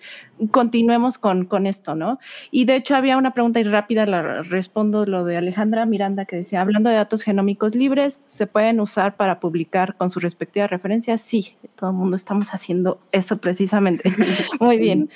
continuemos 0.50 1.18
con, 1.18 1.44
con 1.46 1.66
esto, 1.66 1.94
¿no? 1.94 2.18
Y 2.50 2.64
de 2.64 2.76
hecho, 2.76 2.94
había 2.94 3.16
una 3.16 3.32
pregunta 3.32 3.60
y 3.60 3.64
rápida, 3.64 4.06
la 4.06 4.42
respondo 4.42 5.06
lo 5.06 5.24
de 5.24 5.36
Alejandra 5.36 5.86
Miranda, 5.86 6.24
que 6.24 6.36
decía, 6.36 6.60
hablando 6.60 6.90
de 6.90 6.96
datos 6.96 7.22
genómicos 7.22 7.74
libres, 7.74 8.22
¿se 8.26 8.46
pueden 8.46 8.80
usar 8.80 9.16
para 9.16 9.40
publicar 9.40 9.96
con 9.96 10.10
su 10.10 10.20
respectiva 10.20 10.66
referencia? 10.66 11.16
Sí, 11.16 11.56
todo 11.76 11.90
el 11.90 11.96
mundo 11.96 12.16
estamos 12.16 12.50
haciendo 12.50 13.00
eso 13.12 13.38
precisamente. 13.38 14.10
muy 14.60 14.78
bien. 14.78 15.10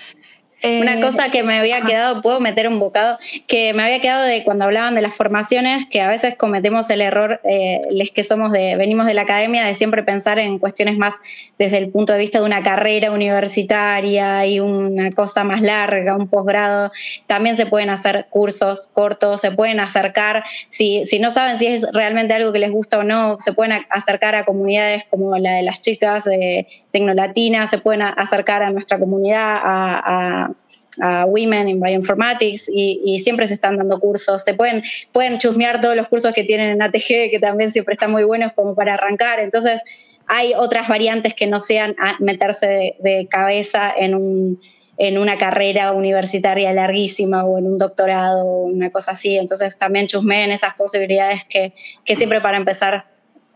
Una 0.63 0.99
eh, 0.99 1.01
cosa 1.01 1.31
que 1.31 1.43
me 1.43 1.59
había 1.59 1.81
quedado, 1.81 2.21
puedo 2.23 2.41
meter 2.41 2.69
un 2.69 2.79
bocado, 2.79 3.19
que 3.47 3.73
me 3.73 3.83
había 3.83 4.01
quedado 4.01 4.25
de 4.25 4.45
cuando 4.45 4.65
hablaban 4.65 4.95
de 4.95 5.03
las 5.03 5.15
formaciones, 5.15 5.87
que 5.87 6.01
a 6.01 6.09
veces 6.09 6.35
cometemos 6.37 6.91
el 6.91 7.01
error, 7.01 7.41
eh, 7.45 7.81
les 7.91 8.11
que 8.11 8.23
somos 8.25 8.53
de, 8.53 8.77
venimos 8.77 9.07
de 9.07 9.15
la 9.15 9.23
academia, 9.23 9.65
de 9.65 9.75
siempre 9.75 10.03
pensar 10.03 10.39
en 10.39 10.59
cuestiones 10.59 10.99
más 10.99 11.15
desde 11.59 11.79
el 11.79 11.91
punto 11.91 12.13
de 12.13 12.19
vista 12.19 12.41
de 12.41 12.45
una 12.45 12.63
carrera 12.63 13.11
universitaria 13.11 14.47
y 14.47 14.61
una 14.61 15.11
cosa 15.13 15.45
más 15.45 15.63
larga, 15.63 16.17
un 16.17 16.29
posgrado. 16.29 16.91
También 17.27 17.57
se 17.57 17.67
pueden 17.67 17.91
hacer 17.91 18.27
cursos 18.29 18.89
cortos, 18.93 19.41
se 19.41 19.53
pueden 19.53 19.81
acercar, 19.81 20.45
si, 20.69 21.07
si 21.07 21.19
no 21.19 21.31
saben 21.31 21.59
si 21.59 21.67
es 21.67 21.87
realmente 21.93 22.35
algo 22.35 22.53
que 22.53 22.59
les 22.59 22.71
gusta 22.71 22.99
o 22.99 23.05
no, 23.05 23.39
se 23.41 23.53
pueden 23.53 23.81
acercar 23.89 24.35
a 24.35 24.45
comunidades 24.45 25.05
como 25.09 25.39
la 25.39 25.53
de 25.53 25.63
las 25.63 25.81
chicas 25.81 26.25
de 26.25 26.67
Tecnolatina, 26.91 27.67
se 27.67 27.79
pueden 27.79 28.03
acercar 28.03 28.63
a 28.63 28.71
nuestra 28.71 28.99
comunidad, 28.99 29.57
a 29.63 30.50
a 30.50 30.50
Women 30.99 31.69
in 31.69 31.81
Bioinformatics 31.81 32.69
y, 32.73 33.19
siempre 33.21 33.47
se 33.47 33.55
están 33.55 33.77
dando 33.77 34.01
cursos. 34.01 34.43
Se 34.45 34.55
pueden, 34.55 34.83
pueden 35.13 35.39
chusmear 35.39 35.81
todos 35.81 35.97
los 35.97 36.09
cursos 36.09 36.33
que 36.35 36.45
tienen 36.45 36.71
en 36.71 36.83
ATG, 36.83 37.31
que 37.31 37.39
también 37.41 37.73
siempre 37.73 37.95
están 37.95 38.11
muy 38.11 38.25
buenos 38.25 38.53
como 38.53 38.75
para 38.75 38.95
arrancar. 38.95 39.41
Entonces, 39.41 39.81
hay 40.27 40.53
otras 40.55 40.89
variantes 40.89 41.35
que 41.35 41.47
no 41.47 41.59
sean 41.59 41.95
meterse 42.19 42.97
de, 42.99 43.27
cabeza 43.31 43.93
en, 43.97 44.15
un, 44.15 44.61
en 44.97 45.19
una 45.19 45.39
carrera 45.39 45.93
universitaria 45.93 46.73
larguísima 46.73 47.45
o 47.45 47.59
en 47.59 47.67
un 47.67 47.79
doctorado 47.79 48.45
o 48.45 48.63
una 48.65 48.91
cosa 48.91 49.13
así. 49.13 49.37
Entonces, 49.37 49.79
también 49.79 50.07
chusmeen 50.07 50.51
esas 50.51 50.75
posibilidades 50.75 51.45
que, 51.49 51.73
que 52.05 52.17
siempre 52.17 52.41
para 52.41 52.59
empezar 52.59 53.07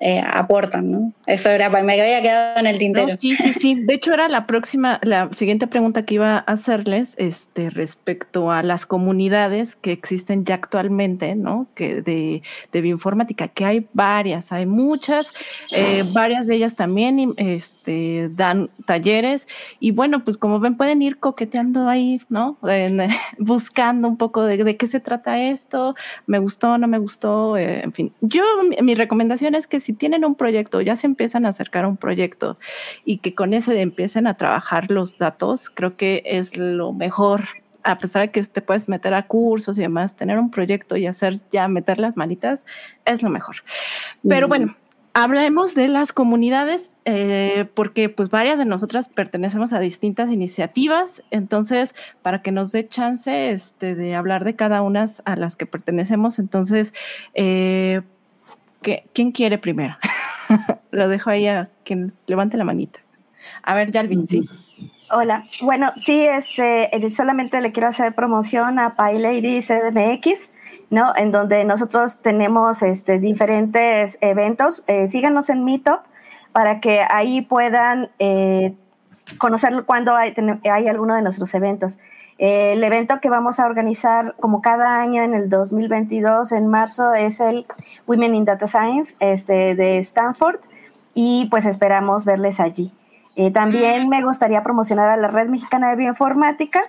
eh, 0.00 0.20
aportan, 0.26 0.90
¿no? 0.90 1.12
Eso 1.26 1.50
era, 1.50 1.70
me 1.70 1.92
había 2.00 2.20
quedado 2.20 2.60
en 2.60 2.66
el 2.66 2.78
tintero. 2.78 3.08
sí, 3.08 3.36
sí, 3.36 3.52
sí. 3.52 3.74
De 3.74 3.94
hecho, 3.94 4.12
era 4.12 4.28
la 4.28 4.46
próxima, 4.46 5.00
la 5.02 5.30
siguiente 5.32 5.66
pregunta 5.66 6.04
que 6.04 6.14
iba 6.14 6.36
a 6.36 6.38
hacerles 6.40 7.14
este, 7.16 7.70
respecto 7.70 8.50
a 8.50 8.62
las 8.62 8.86
comunidades 8.86 9.76
que 9.76 9.92
existen 9.92 10.44
ya 10.44 10.56
actualmente, 10.56 11.34
¿no? 11.36 11.68
Que 11.74 12.02
de, 12.02 12.42
de 12.72 12.80
bioinformática, 12.80 13.48
que 13.48 13.64
hay 13.64 13.86
varias, 13.92 14.52
hay 14.52 14.66
muchas, 14.66 15.32
eh, 15.70 16.04
varias 16.12 16.46
de 16.46 16.56
ellas 16.56 16.74
también 16.74 17.34
este, 17.36 18.30
dan 18.34 18.70
talleres 18.84 19.48
y 19.80 19.92
bueno, 19.92 20.24
pues 20.24 20.36
como 20.36 20.60
ven, 20.60 20.76
pueden 20.76 21.02
ir 21.02 21.18
coqueteando 21.18 21.88
ahí, 21.88 22.20
¿no? 22.28 22.58
buscando 23.38 24.08
un 24.08 24.16
poco 24.16 24.42
de, 24.42 24.62
de, 24.62 24.76
qué 24.76 24.86
se 24.86 25.00
trata 25.00 25.40
esto, 25.40 25.94
me 26.26 26.38
gustó, 26.38 26.78
no 26.78 26.88
me 26.88 26.98
gustó, 26.98 27.56
eh, 27.56 27.82
en 27.82 27.92
fin. 27.92 28.12
Yo, 28.20 28.42
mi 28.82 28.94
recomendación 28.94 29.54
es 29.54 29.66
que 29.66 29.80
si 29.84 29.92
tienen 29.92 30.24
un 30.24 30.34
proyecto, 30.34 30.80
ya 30.80 30.96
se 30.96 31.06
empiezan 31.06 31.44
a 31.44 31.50
acercar 31.50 31.84
a 31.84 31.88
un 31.88 31.98
proyecto 31.98 32.58
y 33.04 33.18
que 33.18 33.34
con 33.34 33.52
ese 33.52 33.78
empiecen 33.82 34.26
a 34.26 34.34
trabajar 34.38 34.90
los 34.90 35.18
datos, 35.18 35.68
creo 35.68 35.96
que 35.96 36.22
es 36.24 36.56
lo 36.56 36.92
mejor. 36.92 37.42
A 37.82 37.98
pesar 37.98 38.22
de 38.22 38.30
que 38.30 38.42
te 38.42 38.62
puedes 38.62 38.88
meter 38.88 39.12
a 39.12 39.26
cursos 39.26 39.76
y 39.76 39.82
demás, 39.82 40.16
tener 40.16 40.38
un 40.38 40.50
proyecto 40.50 40.96
y 40.96 41.06
hacer 41.06 41.40
ya 41.52 41.68
meter 41.68 42.00
las 42.00 42.16
manitas 42.16 42.64
es 43.04 43.22
lo 43.22 43.28
mejor. 43.28 43.56
Pero 44.26 44.48
bueno, 44.48 44.74
hablemos 45.12 45.74
de 45.74 45.88
las 45.88 46.14
comunidades, 46.14 46.90
eh, 47.04 47.66
porque 47.74 48.08
pues 48.08 48.30
varias 48.30 48.58
de 48.58 48.64
nosotras 48.64 49.10
pertenecemos 49.10 49.74
a 49.74 49.80
distintas 49.80 50.30
iniciativas, 50.30 51.22
entonces 51.30 51.94
para 52.22 52.40
que 52.40 52.52
nos 52.52 52.72
dé 52.72 52.88
chance 52.88 53.50
este, 53.50 53.94
de 53.94 54.14
hablar 54.14 54.44
de 54.44 54.56
cada 54.56 54.80
una 54.80 55.04
a 55.26 55.36
las 55.36 55.56
que 55.56 55.66
pertenecemos, 55.66 56.38
entonces 56.38 56.94
eh, 57.34 58.00
¿quién 59.12 59.32
quiere 59.32 59.58
primero? 59.58 59.96
Lo 60.90 61.08
dejo 61.08 61.30
ahí 61.30 61.46
a 61.46 61.68
quien 61.84 62.12
levante 62.26 62.56
la 62.56 62.64
manita. 62.64 63.00
A 63.62 63.74
ver, 63.74 63.90
Yalvin, 63.90 64.26
sí. 64.28 64.48
Hola, 65.10 65.44
bueno, 65.60 65.92
sí, 65.96 66.24
este, 66.24 66.90
solamente 67.10 67.60
le 67.60 67.72
quiero 67.72 67.88
hacer 67.88 68.14
promoción 68.14 68.78
a 68.78 68.96
PyLady 68.96 69.60
CDMX, 69.60 70.50
¿no? 70.90 71.14
En 71.14 71.30
donde 71.30 71.64
nosotros 71.64 72.18
tenemos 72.18 72.82
este, 72.82 73.18
diferentes 73.18 74.18
eventos. 74.20 74.82
Eh, 74.86 75.06
síganos 75.06 75.50
en 75.50 75.64
Meetup 75.64 76.00
para 76.52 76.80
que 76.80 77.04
ahí 77.08 77.42
puedan 77.42 78.10
eh, 78.18 78.74
conocer 79.38 79.84
cuando 79.84 80.14
hay, 80.14 80.34
alguno 80.88 81.14
de 81.14 81.22
nuestros 81.22 81.52
eventos. 81.54 81.98
Eh, 82.38 82.72
el 82.72 82.82
evento 82.82 83.20
que 83.20 83.30
vamos 83.30 83.60
a 83.60 83.66
organizar 83.66 84.34
como 84.40 84.60
cada 84.60 85.00
año 85.00 85.22
en 85.22 85.34
el 85.34 85.48
2022, 85.48 86.52
en 86.52 86.66
marzo, 86.66 87.14
es 87.14 87.40
el 87.40 87.66
Women 88.06 88.34
in 88.34 88.44
Data 88.44 88.66
Science 88.66 89.16
este, 89.20 89.74
de 89.74 89.98
Stanford 89.98 90.58
y 91.14 91.46
pues 91.50 91.64
esperamos 91.64 92.24
verles 92.24 92.60
allí. 92.60 92.92
Eh, 93.36 93.50
también 93.50 94.08
me 94.08 94.22
gustaría 94.22 94.62
promocionar 94.62 95.08
a 95.08 95.16
la 95.16 95.28
Red 95.28 95.48
Mexicana 95.48 95.90
de 95.90 95.96
Bioinformática. 95.96 96.82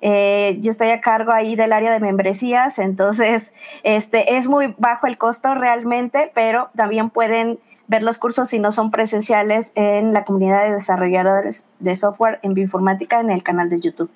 Eh, 0.00 0.58
yo 0.60 0.72
estoy 0.72 0.90
a 0.90 1.00
cargo 1.00 1.32
ahí 1.32 1.54
del 1.54 1.72
área 1.72 1.92
de 1.92 2.00
membresías, 2.00 2.80
entonces 2.80 3.52
este, 3.84 4.36
es 4.36 4.48
muy 4.48 4.74
bajo 4.78 5.06
el 5.06 5.16
costo 5.16 5.54
realmente, 5.54 6.32
pero 6.34 6.70
también 6.74 7.10
pueden 7.10 7.60
ver 7.86 8.02
los 8.02 8.18
cursos 8.18 8.48
si 8.48 8.58
no 8.58 8.72
son 8.72 8.90
presenciales 8.90 9.70
en 9.74 10.12
la 10.12 10.24
comunidad 10.24 10.64
de 10.64 10.72
desarrolladores 10.72 11.66
de 11.78 11.94
software 11.94 12.40
en 12.42 12.54
bioinformática 12.54 13.20
en 13.20 13.30
el 13.30 13.42
canal 13.42 13.68
de 13.68 13.80
YouTube. 13.80 14.10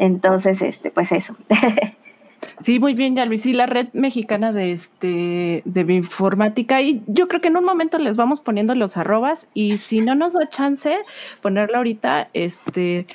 Entonces, 0.00 0.62
este, 0.62 0.90
pues 0.90 1.12
eso. 1.12 1.36
Sí, 2.62 2.78
muy 2.78 2.92
bien, 2.92 3.16
ya 3.16 3.24
Luis. 3.24 3.42
Sí, 3.42 3.54
la 3.54 3.66
red 3.66 3.88
mexicana 3.94 4.52
de 4.52 4.72
este 4.72 5.62
de 5.64 5.84
bioinformática. 5.84 6.82
Y 6.82 7.02
yo 7.06 7.26
creo 7.26 7.40
que 7.40 7.48
en 7.48 7.56
un 7.56 7.64
momento 7.64 7.98
les 7.98 8.16
vamos 8.16 8.40
poniendo 8.40 8.74
los 8.74 8.98
arrobas. 8.98 9.46
Y 9.54 9.78
si 9.78 10.00
no 10.00 10.14
nos 10.14 10.34
da 10.34 10.48
chance 10.50 10.94
ponerlo 11.40 11.78
ahorita, 11.78 12.28
este 12.34 13.06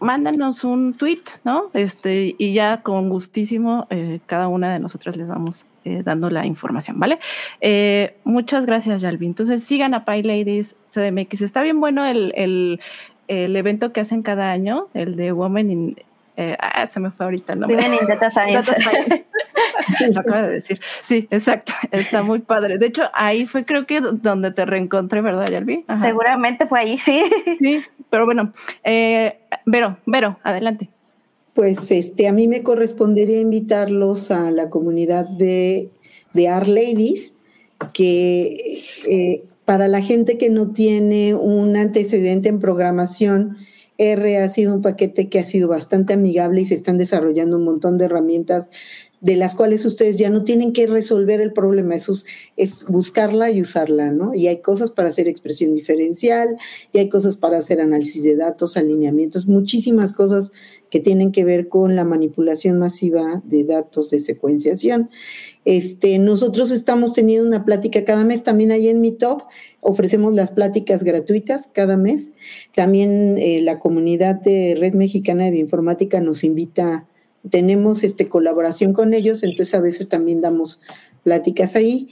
mándanos 0.00 0.64
un 0.64 0.94
tweet, 0.94 1.22
¿no? 1.44 1.70
Este, 1.74 2.34
y 2.38 2.54
ya 2.54 2.82
con 2.82 3.08
gustísimo, 3.08 3.86
eh, 3.90 4.20
cada 4.26 4.48
una 4.48 4.72
de 4.72 4.78
nosotras 4.78 5.16
les 5.16 5.28
vamos 5.28 5.66
eh, 5.84 6.02
dando 6.04 6.30
la 6.30 6.46
información, 6.46 6.98
¿vale? 6.98 7.18
Eh, 7.60 8.16
muchas 8.24 8.66
gracias, 8.66 9.00
Yalvi. 9.00 9.26
Entonces 9.26 9.62
sigan 9.64 9.94
a 9.94 10.04
PyLadies 10.04 10.76
CDMX. 10.84 11.42
Está 11.42 11.62
bien 11.62 11.80
bueno 11.80 12.04
el, 12.04 12.32
el, 12.36 12.80
el 13.28 13.56
evento 13.56 13.92
que 13.92 14.00
hacen 14.00 14.22
cada 14.22 14.50
año, 14.50 14.86
el 14.94 15.16
de 15.16 15.32
Women 15.32 15.70
in 15.70 15.96
eh, 16.40 16.56
ah, 16.60 16.86
se 16.86 17.00
me 17.00 17.10
fue 17.10 17.26
ahorita 17.26 17.54
el 17.54 17.58
nombre. 17.58 17.76
Viven 17.76 17.94
in 18.00 18.06
Data 18.06 18.30
Science. 18.30 18.72
Lo 20.12 20.20
acabo 20.20 20.42
de 20.42 20.52
decir. 20.52 20.80
Sí, 21.02 21.26
exacto. 21.32 21.72
Está 21.90 22.22
muy 22.22 22.38
padre. 22.38 22.78
De 22.78 22.86
hecho, 22.86 23.02
ahí 23.12 23.44
fue 23.44 23.64
creo 23.64 23.86
que 23.86 24.00
donde 24.00 24.52
te 24.52 24.64
reencontré, 24.64 25.20
¿verdad, 25.20 25.48
Yalvi? 25.50 25.84
Seguramente 26.00 26.68
fue 26.68 26.78
ahí, 26.78 26.96
sí. 26.96 27.24
Sí, 27.58 27.82
pero 28.08 28.24
bueno. 28.24 28.52
Eh, 28.84 29.36
Vero, 29.66 29.98
Vero, 30.06 30.38
adelante. 30.44 30.88
Pues 31.54 31.90
este, 31.90 32.28
a 32.28 32.32
mí 32.32 32.46
me 32.46 32.62
correspondería 32.62 33.40
invitarlos 33.40 34.30
a 34.30 34.52
la 34.52 34.70
comunidad 34.70 35.26
de, 35.26 35.90
de 36.34 36.48
Art 36.48 36.68
Ladies, 36.68 37.34
que 37.92 38.78
eh, 39.08 39.42
para 39.64 39.88
la 39.88 40.02
gente 40.02 40.38
que 40.38 40.50
no 40.50 40.70
tiene 40.70 41.34
un 41.34 41.76
antecedente 41.76 42.48
en 42.48 42.60
programación, 42.60 43.56
R 43.98 44.38
ha 44.38 44.48
sido 44.48 44.72
un 44.72 44.80
paquete 44.80 45.28
que 45.28 45.40
ha 45.40 45.44
sido 45.44 45.68
bastante 45.68 46.14
amigable 46.14 46.62
y 46.62 46.66
se 46.66 46.74
están 46.74 46.98
desarrollando 46.98 47.56
un 47.56 47.64
montón 47.64 47.98
de 47.98 48.06
herramientas 48.06 48.68
de 49.20 49.36
las 49.36 49.56
cuales 49.56 49.84
ustedes 49.84 50.16
ya 50.16 50.30
no 50.30 50.44
tienen 50.44 50.72
que 50.72 50.86
resolver 50.86 51.40
el 51.40 51.52
problema, 51.52 51.96
es, 51.96 52.08
es 52.56 52.84
buscarla 52.86 53.50
y 53.50 53.60
usarla, 53.60 54.12
¿no? 54.12 54.34
Y 54.34 54.46
hay 54.46 54.60
cosas 54.60 54.92
para 54.92 55.08
hacer 55.08 55.26
expresión 55.26 55.74
diferencial, 55.74 56.56
y 56.92 56.98
hay 56.98 57.08
cosas 57.08 57.36
para 57.36 57.58
hacer 57.58 57.80
análisis 57.80 58.22
de 58.22 58.36
datos, 58.36 58.76
alineamientos, 58.76 59.48
muchísimas 59.48 60.12
cosas 60.12 60.52
que 60.90 61.00
tienen 61.00 61.32
que 61.32 61.44
ver 61.44 61.68
con 61.68 61.96
la 61.96 62.04
manipulación 62.04 62.78
masiva 62.78 63.42
de 63.44 63.64
datos 63.64 64.10
de 64.10 64.20
secuenciación. 64.20 65.10
Este, 65.70 66.18
nosotros 66.18 66.70
estamos 66.70 67.12
teniendo 67.12 67.46
una 67.46 67.66
plática 67.66 68.02
cada 68.02 68.24
mes, 68.24 68.42
también 68.42 68.70
ahí 68.70 68.88
en 68.88 69.02
mi 69.02 69.12
top 69.12 69.42
ofrecemos 69.82 70.32
las 70.32 70.50
pláticas 70.50 71.04
gratuitas 71.04 71.68
cada 71.70 71.98
mes. 71.98 72.32
También 72.74 73.36
eh, 73.36 73.60
la 73.60 73.78
comunidad 73.78 74.36
de 74.36 74.78
Red 74.80 74.94
Mexicana 74.94 75.44
de 75.44 75.50
Bioinformática 75.50 76.22
nos 76.22 76.42
invita 76.42 77.06
tenemos 77.50 78.02
este, 78.02 78.30
colaboración 78.30 78.94
con 78.94 79.12
ellos, 79.12 79.42
entonces 79.42 79.74
a 79.74 79.80
veces 79.80 80.08
también 80.08 80.40
damos 80.40 80.80
pláticas 81.22 81.76
ahí. 81.76 82.08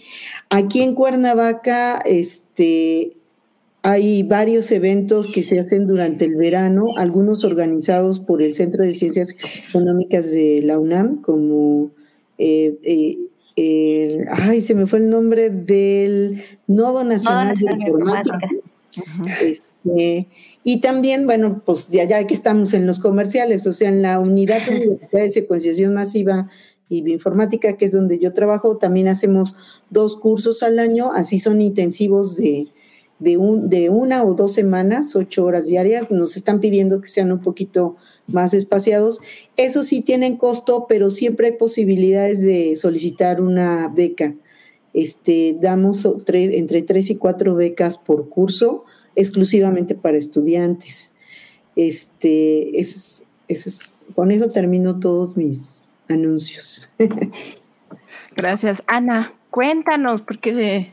Aquí 0.50 0.82
en 0.82 0.94
Cuernavaca 0.94 2.02
este, 2.04 3.16
hay 3.80 4.22
varios 4.22 4.70
eventos 4.70 5.28
que 5.32 5.42
se 5.42 5.58
hacen 5.58 5.86
durante 5.86 6.26
el 6.26 6.36
verano, 6.36 6.88
algunos 6.98 7.42
organizados 7.42 8.20
por 8.20 8.42
el 8.42 8.52
Centro 8.52 8.84
de 8.84 8.92
Ciencias 8.92 9.34
Económicas 9.70 10.30
de 10.30 10.60
la 10.62 10.78
UNAM, 10.78 11.22
como... 11.22 11.90
Eh, 12.38 12.76
eh, 12.82 13.16
ay, 13.56 14.62
se 14.62 14.74
me 14.74 14.86
fue 14.86 14.98
el 14.98 15.10
nombre 15.10 15.50
del 15.50 16.42
Nodo 16.66 17.04
Nacional, 17.04 17.56
de 17.56 17.64
Informática. 17.72 18.38
Este, 19.42 20.28
y 20.64 20.80
también, 20.80 21.26
bueno, 21.26 21.62
pues 21.64 21.88
ya, 21.88 22.04
ya 22.04 22.26
que 22.26 22.34
estamos 22.34 22.74
en 22.74 22.86
los 22.86 23.00
comerciales, 23.00 23.66
o 23.66 23.72
sea, 23.72 23.88
en 23.88 24.02
la 24.02 24.18
unidad 24.18 24.64
de 24.66 24.76
Universidad 24.76 25.22
de 25.22 25.30
Secuenciación 25.30 25.94
Masiva 25.94 26.50
y 26.88 27.02
Bioinformática, 27.02 27.76
que 27.76 27.84
es 27.86 27.92
donde 27.92 28.18
yo 28.18 28.32
trabajo, 28.32 28.76
también 28.76 29.08
hacemos 29.08 29.54
dos 29.90 30.16
cursos 30.16 30.62
al 30.62 30.78
año, 30.78 31.12
así 31.12 31.38
son 31.38 31.60
intensivos 31.60 32.36
de, 32.36 32.68
de, 33.18 33.36
un, 33.36 33.68
de 33.68 33.90
una 33.90 34.24
o 34.24 34.34
dos 34.34 34.52
semanas, 34.54 35.16
ocho 35.16 35.44
horas 35.44 35.66
diarias. 35.66 36.10
Nos 36.10 36.36
están 36.36 36.60
pidiendo 36.60 37.00
que 37.00 37.08
sean 37.08 37.32
un 37.32 37.40
poquito 37.40 37.96
más 38.26 38.54
espaciados. 38.54 39.20
Eso 39.56 39.82
sí 39.82 40.02
tienen 40.02 40.36
costo, 40.36 40.86
pero 40.88 41.10
siempre 41.10 41.48
hay 41.48 41.52
posibilidades 41.54 42.42
de 42.42 42.76
solicitar 42.76 43.40
una 43.40 43.88
beca. 43.88 44.34
Este, 44.92 45.56
damos 45.60 46.08
entre 46.26 46.82
tres 46.82 47.10
y 47.10 47.16
cuatro 47.16 47.54
becas 47.54 47.98
por 47.98 48.28
curso 48.28 48.84
exclusivamente 49.14 49.94
para 49.94 50.18
estudiantes. 50.18 51.12
Este, 51.74 52.80
es, 52.80 53.24
con 54.14 54.30
eso 54.30 54.48
termino 54.48 55.00
todos 55.00 55.36
mis 55.36 55.86
anuncios. 56.08 56.88
Gracias. 58.36 58.82
Ana, 58.86 59.32
cuéntanos, 59.50 60.22
porque 60.22 60.92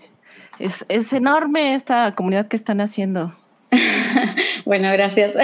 es, 0.60 0.86
es 0.90 1.14
enorme 1.14 1.76
esta 1.76 2.16
comunidad 2.16 2.48
que 2.48 2.56
están 2.56 2.82
haciendo. 2.82 3.32
Bueno, 4.66 4.92
gracias. 4.92 5.36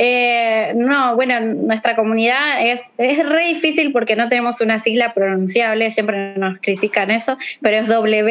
Eh, 0.00 0.72
no, 0.74 1.16
bueno, 1.16 1.40
nuestra 1.40 1.96
comunidad 1.96 2.64
es, 2.64 2.80
es 2.98 3.26
re 3.26 3.46
difícil 3.46 3.90
porque 3.90 4.14
no 4.16 4.28
tenemos 4.28 4.60
una 4.60 4.78
sigla 4.78 5.12
pronunciable, 5.12 5.90
siempre 5.90 6.36
nos 6.36 6.58
critican 6.58 7.10
eso, 7.10 7.36
pero 7.60 7.78
es 7.78 7.88
WBDSLA, 7.88 8.30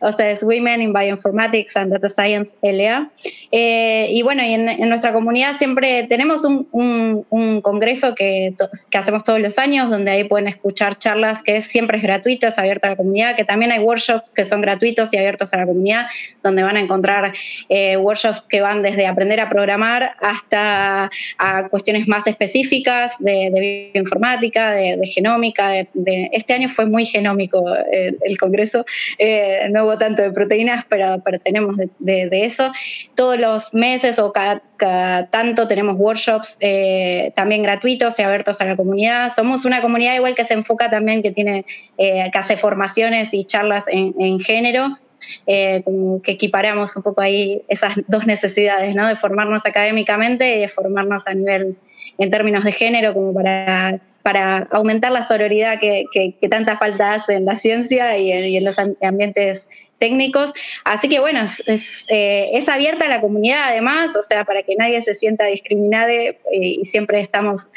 o 0.00 0.12
sea, 0.12 0.30
es 0.30 0.42
Women 0.44 0.82
in 0.82 0.92
Bioinformatics 0.92 1.76
and 1.76 1.92
Data 1.92 2.08
Science 2.08 2.54
LA. 2.62 3.10
Eh, 3.50 4.08
y 4.10 4.22
bueno, 4.22 4.44
y 4.44 4.52
en, 4.54 4.88
nuestra 4.88 5.12
comunidad 5.12 5.56
siempre 5.56 6.06
tenemos 6.08 6.44
un, 6.44 6.68
un, 6.70 7.60
congreso 7.62 8.14
que, 8.14 8.54
que, 8.90 8.98
hacemos 8.98 9.24
todos 9.24 9.40
los 9.40 9.58
años, 9.58 9.90
donde 9.90 10.10
ahí 10.10 10.24
pueden 10.24 10.48
escuchar 10.48 10.98
charlas 10.98 11.42
que 11.42 11.60
siempre 11.60 11.96
es 11.98 12.02
gratuito, 12.02 12.46
es 12.46 12.58
abierta 12.58 12.88
a 12.88 12.90
la 12.90 12.96
comunidad, 12.96 13.34
que 13.36 13.44
también 13.44 13.72
hay 13.72 13.80
workshops 13.80 14.32
que 14.32 14.44
son 14.44 14.60
gratuitos 14.60 15.12
y 15.12 15.18
abiertos 15.18 15.52
a 15.52 15.56
la 15.56 15.66
comunidad, 15.66 16.06
donde 16.42 16.62
van 16.62 16.76
a 16.76 16.80
encontrar 16.80 17.19
eh, 17.68 17.96
workshops 17.96 18.42
que 18.42 18.60
van 18.60 18.82
desde 18.82 19.06
aprender 19.06 19.40
a 19.40 19.48
programar 19.48 20.12
hasta 20.20 21.10
a 21.38 21.68
cuestiones 21.68 22.08
más 22.08 22.26
específicas 22.26 23.12
de, 23.18 23.90
bioinformática, 23.92 24.72
de, 24.72 25.00
genómica. 25.06 25.70
De, 25.92 26.30
este 26.32 26.54
año 26.54 26.68
fue 26.68 26.86
muy 26.86 27.04
genómico 27.04 27.64
el, 27.90 28.38
congreso, 28.38 28.84
eh, 29.18 29.68
no 29.70 29.84
hubo 29.84 29.98
tanto 29.98 30.22
de 30.22 30.30
proteínas, 30.30 30.84
pero, 30.88 31.20
pero 31.24 31.38
tenemos 31.40 31.76
de, 31.76 32.44
eso. 32.44 32.72
Todos 33.14 33.38
los 33.38 33.74
meses 33.74 34.18
o 34.18 34.32
cada, 34.32 34.62
tanto 35.30 35.68
tenemos 35.68 35.96
workshops 35.98 36.56
eh, 36.60 37.32
también 37.36 37.62
gratuitos 37.62 38.18
y 38.18 38.22
abiertos 38.22 38.60
a 38.60 38.64
la 38.64 38.76
comunidad. 38.76 39.32
Somos 39.34 39.64
una 39.64 39.82
comunidad 39.82 40.14
igual 40.14 40.34
que 40.34 40.44
se 40.44 40.54
enfoca 40.54 40.88
también, 40.90 41.22
que 41.22 41.32
tiene, 41.32 41.64
que 41.96 42.30
hace 42.32 42.56
formaciones 42.56 43.34
y 43.34 43.44
charlas 43.44 43.84
en, 43.88 44.14
en 44.18 44.40
género 44.40 44.90
eh, 45.46 45.82
que 46.22 46.32
equiparamos 46.32 46.96
un 46.96 47.02
poco 47.02 47.20
ahí 47.20 47.62
esas 47.68 47.94
dos 48.08 48.26
necesidades, 48.26 48.94
¿no? 48.94 49.08
De 49.08 49.16
formarnos 49.16 49.66
académicamente 49.66 50.56
y 50.56 50.60
de 50.60 50.68
formarnos 50.68 51.26
a 51.26 51.34
nivel, 51.34 51.76
en 52.18 52.30
términos 52.30 52.64
de 52.64 52.72
género, 52.72 53.14
como 53.14 53.32
para, 53.32 54.00
para 54.22 54.68
aumentar 54.70 55.12
la 55.12 55.22
sororidad 55.22 55.80
que, 55.80 56.04
que, 56.12 56.48
tanta 56.48 56.76
falta 56.76 57.14
hace 57.14 57.34
en 57.34 57.44
la 57.44 57.56
ciencia 57.56 58.16
y 58.18 58.56
en, 58.56 58.64
los 58.64 58.78
ambientes 58.78 59.68
técnicos. 59.98 60.52
Así 60.84 61.08
que 61.08 61.20
bueno, 61.20 61.44
es, 61.66 62.04
eh, 62.08 62.50
es, 62.54 62.68
abierta 62.68 63.06
a 63.06 63.08
la 63.08 63.20
comunidad 63.20 63.68
además, 63.68 64.16
o 64.16 64.22
sea, 64.22 64.44
para 64.44 64.62
que 64.62 64.74
nadie 64.76 65.00
se 65.02 65.14
sienta 65.14 65.44
discriminado 65.46 66.08
eh, 66.10 66.34
y 66.50 66.84
siempre 66.86 67.20
estamos 67.20 67.68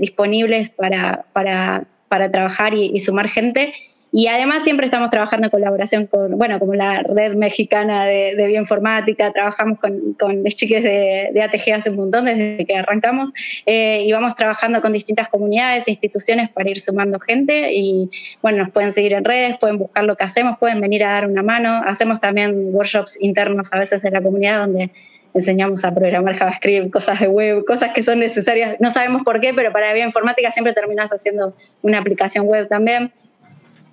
disponibles 0.00 0.70
para, 0.70 1.24
para, 1.32 1.84
para 2.08 2.30
trabajar 2.30 2.74
y, 2.74 2.90
y, 2.94 3.00
sumar 3.00 3.28
gente. 3.28 3.72
Y 4.16 4.28
además 4.28 4.62
siempre 4.62 4.86
estamos 4.86 5.10
trabajando 5.10 5.48
en 5.48 5.50
colaboración 5.50 6.06
con, 6.06 6.38
bueno, 6.38 6.60
como 6.60 6.74
la 6.74 7.02
red 7.02 7.34
mexicana 7.34 8.06
de, 8.06 8.46
bioinformática, 8.46 9.32
trabajamos 9.32 9.80
con, 9.80 10.12
con 10.12 10.44
los 10.44 10.54
chiques 10.54 10.84
de, 10.84 11.30
de, 11.34 11.42
ATG 11.42 11.72
hace 11.74 11.90
un 11.90 11.96
montón 11.96 12.26
desde 12.26 12.64
que 12.64 12.76
arrancamos 12.76 13.32
eh, 13.66 14.04
y 14.06 14.12
vamos 14.12 14.36
trabajando 14.36 14.80
con 14.80 14.92
distintas 14.92 15.28
comunidades 15.28 15.88
e 15.88 15.90
instituciones 15.90 16.48
para 16.50 16.70
ir 16.70 16.78
sumando 16.78 17.18
gente 17.18 17.74
y 17.74 18.08
bueno, 18.40 18.58
nos 18.58 18.72
pueden 18.72 18.92
seguir 18.92 19.14
en 19.14 19.24
redes, 19.24 19.58
pueden 19.58 19.78
buscar 19.78 20.04
lo 20.04 20.14
que 20.14 20.22
hacemos, 20.22 20.58
pueden 20.58 20.80
venir 20.80 21.02
a 21.02 21.10
dar 21.14 21.28
una 21.28 21.42
mano, 21.42 21.82
hacemos 21.84 22.20
también 22.20 22.72
workshops 22.72 23.20
internos 23.20 23.72
a 23.72 23.80
veces 23.80 24.00
de 24.00 24.12
la 24.12 24.22
comunidad 24.22 24.60
donde 24.60 24.92
enseñamos 25.34 25.84
a 25.84 25.92
programar 25.92 26.36
JavaScript, 26.36 26.92
cosas 26.92 27.18
de 27.18 27.26
web, 27.26 27.64
cosas 27.64 27.90
que 27.92 28.04
son 28.04 28.20
necesarias, 28.20 28.76
no 28.78 28.90
sabemos 28.90 29.24
por 29.24 29.40
qué, 29.40 29.52
pero 29.52 29.72
para 29.72 29.92
bioinformática 29.92 30.52
siempre 30.52 30.72
terminas 30.72 31.10
haciendo 31.10 31.54
una 31.82 31.98
aplicación 31.98 32.46
web 32.46 32.68
también. 32.68 33.10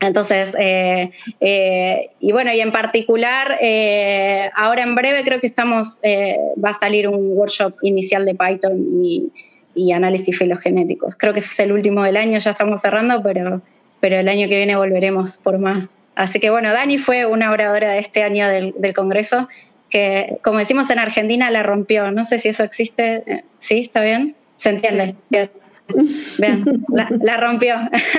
Entonces, 0.01 0.53
eh, 0.57 1.11
eh, 1.39 2.09
y 2.19 2.31
bueno, 2.31 2.51
y 2.51 2.59
en 2.59 2.71
particular, 2.71 3.59
eh, 3.61 4.49
ahora 4.55 4.81
en 4.81 4.95
breve 4.95 5.23
creo 5.23 5.39
que 5.39 5.45
estamos, 5.45 5.99
va 6.03 6.71
a 6.71 6.73
salir 6.73 7.07
un 7.07 7.37
workshop 7.37 7.75
inicial 7.83 8.25
de 8.25 8.33
Python 8.33 9.03
y, 9.03 9.31
y, 9.75 9.91
análisis 9.91 10.37
filogenéticos. 10.37 11.15
Creo 11.15 11.33
que 11.33 11.39
ese 11.39 11.53
es 11.53 11.59
el 11.59 11.71
último 11.71 12.03
del 12.03 12.17
año, 12.17 12.39
ya 12.39 12.51
estamos 12.51 12.81
cerrando, 12.81 13.21
pero, 13.21 13.61
pero 13.99 14.19
el 14.19 14.27
año 14.27 14.49
que 14.49 14.57
viene 14.57 14.75
volveremos 14.75 15.37
por 15.37 15.59
más. 15.59 15.95
Así 16.15 16.39
que 16.39 16.49
bueno, 16.49 16.73
Dani 16.73 16.97
fue 16.97 17.27
una 17.27 17.51
oradora 17.51 17.91
de 17.91 17.99
este 17.99 18.23
año 18.23 18.47
del, 18.47 18.73
del 18.79 18.93
Congreso 18.93 19.47
que, 19.91 20.39
como 20.43 20.57
decimos 20.57 20.89
en 20.89 20.97
Argentina, 20.97 21.51
la 21.51 21.61
rompió. 21.61 22.11
No 22.11 22.25
sé 22.25 22.39
si 22.39 22.49
eso 22.49 22.63
existe. 22.63 23.23
Eh, 23.27 23.43
¿Sí? 23.59 23.81
¿Está 23.81 24.01
bien? 24.01 24.35
¿Se 24.55 24.69
entiende? 24.69 25.15
Bien. 25.29 25.51
Bien, 26.37 26.63
la, 27.21 27.37
rompió. 27.37 27.75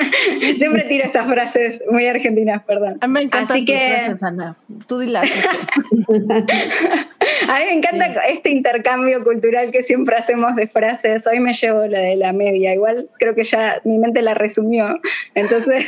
Siempre 0.57 0.85
tiro 0.85 1.05
estas 1.05 1.27
frases 1.27 1.83
muy 1.91 2.07
argentinas, 2.07 2.63
perdón. 2.65 2.99
A 3.01 3.07
mí 3.07 3.13
me 3.13 3.23
encantan 3.23 3.57
Así 3.57 3.65
que... 3.65 3.79
frases, 3.79 4.23
Ana. 4.23 4.57
Tú 4.87 4.99
dila. 4.99 5.23
a 7.49 7.59
mí 7.59 7.65
me 7.67 7.73
encanta 7.73 8.07
este 8.29 8.51
intercambio 8.51 9.23
cultural 9.25 9.73
que 9.73 9.83
siempre 9.83 10.17
hacemos 10.17 10.55
de 10.57 10.69
frases. 10.69 11.27
Hoy 11.27 11.41
me 11.41 11.53
llevo 11.53 11.87
la 11.87 12.01
de 12.01 12.17
la 12.17 12.33
media. 12.33 12.75
Igual 12.75 13.09
creo 13.19 13.35
que 13.35 13.45
ya 13.45 13.81
mi 13.85 13.99
mente 13.99 14.23
la 14.23 14.35
resumió. 14.35 15.01
Entonces, 15.35 15.87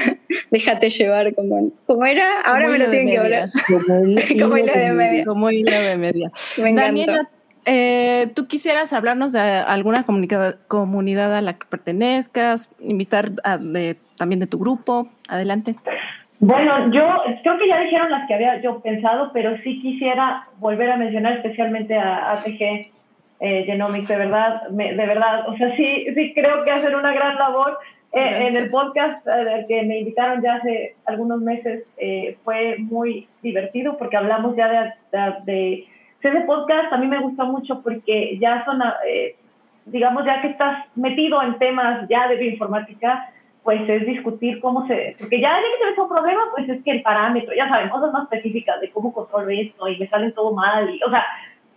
déjate 0.50 0.90
llevar 0.90 1.34
como, 1.34 1.70
como 1.86 2.06
era. 2.06 2.40
Ahora 2.42 2.68
me 2.68 2.78
lo 2.78 2.90
tienen 2.90 3.08
que 3.08 3.18
hablar. 3.18 3.50
Como 3.68 4.56
hilo 4.56 4.72
de 4.72 4.92
media. 4.92 5.24
Como 5.24 5.50
hilo 5.50 5.72
de 5.72 5.96
media. 5.96 6.30
Me 6.58 6.74
Daniela, 6.74 7.28
eh, 7.66 8.28
¿Tú 8.34 8.46
quisieras 8.46 8.92
hablarnos 8.92 9.32
de 9.32 9.40
alguna 9.40 10.04
comunidad, 10.04 11.36
a 11.36 11.40
la 11.40 11.54
que 11.54 11.66
pertenezcas, 11.68 12.70
invitar 12.80 13.32
también 14.16 14.40
de 14.40 14.46
tu 14.46 14.58
grupo? 14.58 15.08
Adelante. 15.28 15.74
Bueno, 16.38 16.92
yo 16.92 17.02
creo 17.42 17.58
que 17.58 17.68
ya 17.68 17.80
dijeron 17.80 18.10
las 18.10 18.28
que 18.28 18.34
había 18.34 18.60
yo 18.60 18.80
pensado, 18.80 19.30
pero 19.32 19.58
sí 19.58 19.80
quisiera 19.80 20.46
volver 20.58 20.90
a 20.90 20.96
mencionar 20.96 21.38
especialmente 21.38 21.96
a 21.96 22.32
ATG 22.32 22.92
eh, 23.40 23.64
Genomics, 23.64 24.08
de 24.08 24.16
verdad, 24.16 24.68
de 24.68 24.94
verdad, 24.94 25.48
o 25.48 25.56
sea, 25.56 25.74
sí, 25.76 26.06
sí 26.14 26.32
creo 26.34 26.64
que 26.64 26.70
hacen 26.70 26.94
una 26.94 27.12
gran 27.12 27.36
labor. 27.36 27.78
Eh, 28.12 28.46
en 28.46 28.56
el 28.56 28.70
podcast 28.70 29.26
eh, 29.26 29.66
que 29.68 29.82
me 29.82 29.98
invitaron 29.98 30.40
ya 30.40 30.54
hace 30.54 30.94
algunos 31.04 31.40
meses 31.42 31.84
fue 32.44 32.76
muy 32.78 33.28
divertido 33.42 33.98
porque 33.98 34.16
hablamos 34.16 34.56
ya 34.56 34.94
de 35.44 35.86
ese 36.28 36.40
podcast 36.42 36.92
a 36.92 36.98
mí 36.98 37.06
me 37.06 37.20
gusta 37.20 37.44
mucho 37.44 37.82
porque 37.82 38.38
ya 38.38 38.64
son, 38.64 38.82
eh, 39.06 39.36
digamos, 39.86 40.24
ya 40.24 40.40
que 40.42 40.48
estás 40.48 40.86
metido 40.94 41.42
en 41.42 41.58
temas 41.58 42.08
ya 42.08 42.28
de 42.28 42.36
bioinformática, 42.36 43.28
pues 43.62 43.88
es 43.88 44.06
discutir 44.06 44.60
cómo 44.60 44.86
se, 44.86 45.16
porque 45.18 45.40
ya, 45.40 45.56
que 45.56 45.78
tienes 45.78 45.98
un 45.98 46.08
problema, 46.08 46.40
pues 46.54 46.68
es 46.68 46.84
que 46.84 46.92
el 46.92 47.02
parámetro, 47.02 47.52
ya 47.54 47.68
saben, 47.68 47.88
cosas 47.88 48.12
más 48.12 48.22
específicas 48.24 48.80
de 48.80 48.90
cómo 48.90 49.12
controlo 49.12 49.48
esto 49.50 49.88
y 49.88 49.98
me 49.98 50.08
salen 50.08 50.32
todo 50.34 50.52
mal, 50.52 50.88
y, 50.88 51.02
o 51.02 51.10
sea, 51.10 51.24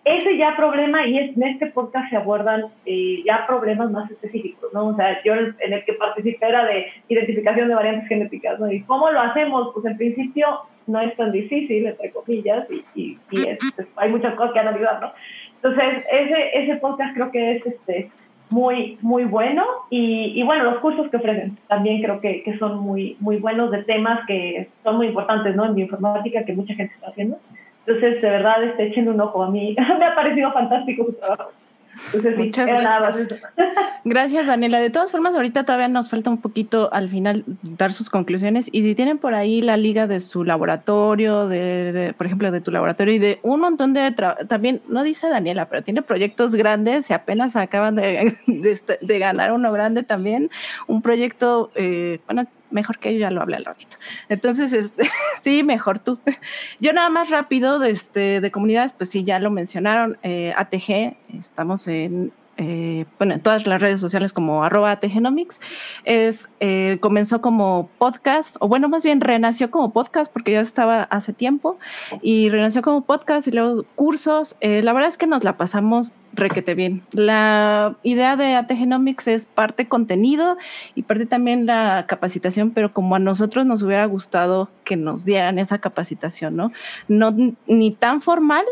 ese 0.05 0.37
ya 0.37 0.55
problema 0.55 1.05
y 1.05 1.17
en 1.17 1.43
este 1.43 1.67
podcast 1.67 2.09
se 2.09 2.17
abordan 2.17 2.65
eh, 2.85 3.21
ya 3.25 3.45
problemas 3.45 3.91
más 3.91 4.09
específicos, 4.09 4.73
¿no? 4.73 4.87
O 4.87 4.95
sea, 4.95 5.21
yo 5.23 5.33
en 5.33 5.73
el 5.73 5.83
que 5.85 5.93
participé 5.93 6.47
era 6.47 6.65
de 6.65 6.87
identificación 7.09 7.67
de 7.67 7.75
variantes 7.75 8.07
genéticas, 8.07 8.59
¿no? 8.59 8.71
¿Y 8.71 8.81
cómo 8.83 9.11
lo 9.11 9.19
hacemos? 9.19 9.71
Pues 9.73 9.85
en 9.85 9.97
principio 9.97 10.47
no 10.87 11.01
es 11.01 11.15
tan 11.15 11.31
difícil, 11.31 11.85
entre 11.85 12.11
comillas, 12.11 12.67
y, 12.71 12.83
y, 12.99 13.17
hay 13.97 14.09
muchas 14.09 14.33
cosas 14.35 14.53
que 14.53 14.59
analizar, 14.59 14.99
¿no? 15.01 15.11
Entonces, 15.55 16.05
ese, 16.11 16.49
ese 16.53 16.75
podcast 16.77 17.13
creo 17.13 17.31
que 17.31 17.57
es 17.57 17.65
este, 17.65 18.09
muy, 18.49 18.97
muy 19.01 19.25
bueno 19.25 19.65
y, 19.89 20.33
y, 20.39 20.43
bueno, 20.43 20.63
los 20.63 20.79
cursos 20.79 21.09
que 21.09 21.17
ofrecen 21.17 21.57
también 21.67 22.01
creo 22.01 22.19
que, 22.19 22.41
que, 22.43 22.57
son 22.57 22.79
muy, 22.79 23.17
muy 23.19 23.37
buenos 23.37 23.69
de 23.71 23.83
temas 23.83 24.25
que 24.25 24.69
son 24.83 24.97
muy 24.97 25.07
importantes, 25.07 25.55
¿no? 25.55 25.65
En 25.65 25.75
bioinformática 25.75 26.45
que 26.45 26.53
mucha 26.53 26.73
gente 26.73 26.93
está 26.95 27.09
haciendo. 27.09 27.37
Entonces, 27.85 28.21
de 28.21 28.29
verdad, 28.29 28.63
este, 28.63 28.87
echen 28.87 29.09
un 29.09 29.19
ojo 29.19 29.43
a 29.43 29.49
mí. 29.49 29.75
Me 29.99 30.05
ha 30.05 30.15
parecido 30.15 30.51
fantástico 30.51 31.05
su 31.05 31.13
trabajo. 31.13 31.51
Muchas 32.37 32.67
gracias. 32.67 33.41
Gracias, 34.05 34.47
Daniela. 34.47 34.79
De 34.79 34.89
todas 34.89 35.11
formas, 35.11 35.35
ahorita 35.35 35.65
todavía 35.65 35.87
nos 35.87 36.09
falta 36.09 36.29
un 36.29 36.39
poquito 36.39 36.89
al 36.93 37.09
final 37.09 37.43
dar 37.61 37.91
sus 37.93 38.09
conclusiones. 38.09 38.69
Y 38.71 38.81
si 38.83 38.95
tienen 38.95 39.17
por 39.17 39.33
ahí 39.33 39.61
la 39.61 39.77
liga 39.77 40.07
de 40.07 40.21
su 40.21 40.43
laboratorio, 40.43 41.47
de, 41.47 42.13
por 42.17 42.25
ejemplo, 42.25 42.51
de 42.51 42.61
tu 42.61 42.71
laboratorio 42.71 43.13
y 43.13 43.19
de 43.19 43.39
un 43.43 43.59
montón 43.59 43.93
de 43.93 44.15
también, 44.47 44.81
no 44.87 45.03
dice 45.03 45.27
Daniela, 45.29 45.65
pero 45.67 45.83
tiene 45.83 46.01
proyectos 46.01 46.55
grandes 46.55 47.09
y 47.09 47.13
apenas 47.13 47.55
acaban 47.55 47.95
de, 47.95 48.33
de, 49.01 49.19
ganar 49.19 49.51
uno 49.51 49.71
grande 49.71 50.03
también. 50.03 50.49
Un 50.87 51.01
proyecto, 51.01 51.71
eh, 51.75 52.19
bueno, 52.25 52.47
mejor 52.71 52.99
que 52.99 53.13
yo 53.13 53.19
ya 53.19 53.31
lo 53.31 53.41
hablé 53.41 53.57
al 53.57 53.65
ratito. 53.65 53.97
Entonces, 54.27 54.73
este, 54.73 55.09
sí, 55.41 55.63
mejor 55.63 55.99
tú. 55.99 56.19
Yo 56.79 56.93
nada 56.93 57.09
más 57.09 57.29
rápido 57.29 57.79
de, 57.79 57.91
este, 57.91 58.41
de 58.41 58.51
comunidades, 58.51 58.93
pues 58.93 59.09
sí, 59.09 59.23
ya 59.23 59.39
lo 59.39 59.51
mencionaron, 59.51 60.17
eh, 60.23 60.53
ATG, 60.55 61.17
estamos 61.37 61.87
en, 61.87 62.31
eh, 62.59 63.05
bueno, 63.17 63.33
en 63.33 63.41
todas 63.41 63.65
las 63.65 63.81
redes 63.81 63.99
sociales 63.99 64.33
como 64.33 64.63
arroba 64.63 64.91
ATGenomics, 64.91 65.59
es, 66.03 66.49
eh, 66.59 66.97
comenzó 67.01 67.41
como 67.41 67.89
podcast, 67.97 68.57
o 68.59 68.67
bueno, 68.67 68.89
más 68.89 69.03
bien 69.03 69.21
renació 69.21 69.71
como 69.71 69.91
podcast 69.93 70.31
porque 70.31 70.51
ya 70.51 70.61
estaba 70.61 71.03
hace 71.03 71.33
tiempo, 71.33 71.79
y 72.21 72.49
renació 72.49 72.81
como 72.81 73.01
podcast 73.05 73.47
y 73.47 73.51
luego 73.51 73.85
cursos. 73.95 74.57
la 74.61 74.93
verdad 74.93 75.09
es 75.09 75.17
que 75.17 75.27
nos 75.27 75.43
la 75.43 75.57
pasamos 75.57 76.13
requete 76.33 76.75
bien. 76.75 77.01
La 77.11 77.95
idea 78.03 78.35
de 78.35 78.55
AT 78.55 78.71
Genomics 78.71 79.27
es 79.27 79.45
parte 79.45 79.87
contenido 79.87 80.57
y 80.95 81.03
parte 81.03 81.25
también 81.25 81.65
la 81.65 82.05
capacitación, 82.07 82.71
pero 82.71 82.93
como 82.93 83.15
a 83.15 83.19
nosotros 83.19 83.65
nos 83.65 83.83
hubiera 83.83 84.05
gustado 84.05 84.69
que 84.83 84.95
nos 84.95 85.25
dieran 85.25 85.59
esa 85.59 85.79
capacitación, 85.79 86.55
¿no? 86.55 86.71
No 87.07 87.35
ni 87.67 87.91
tan 87.91 88.21
formal, 88.21 88.65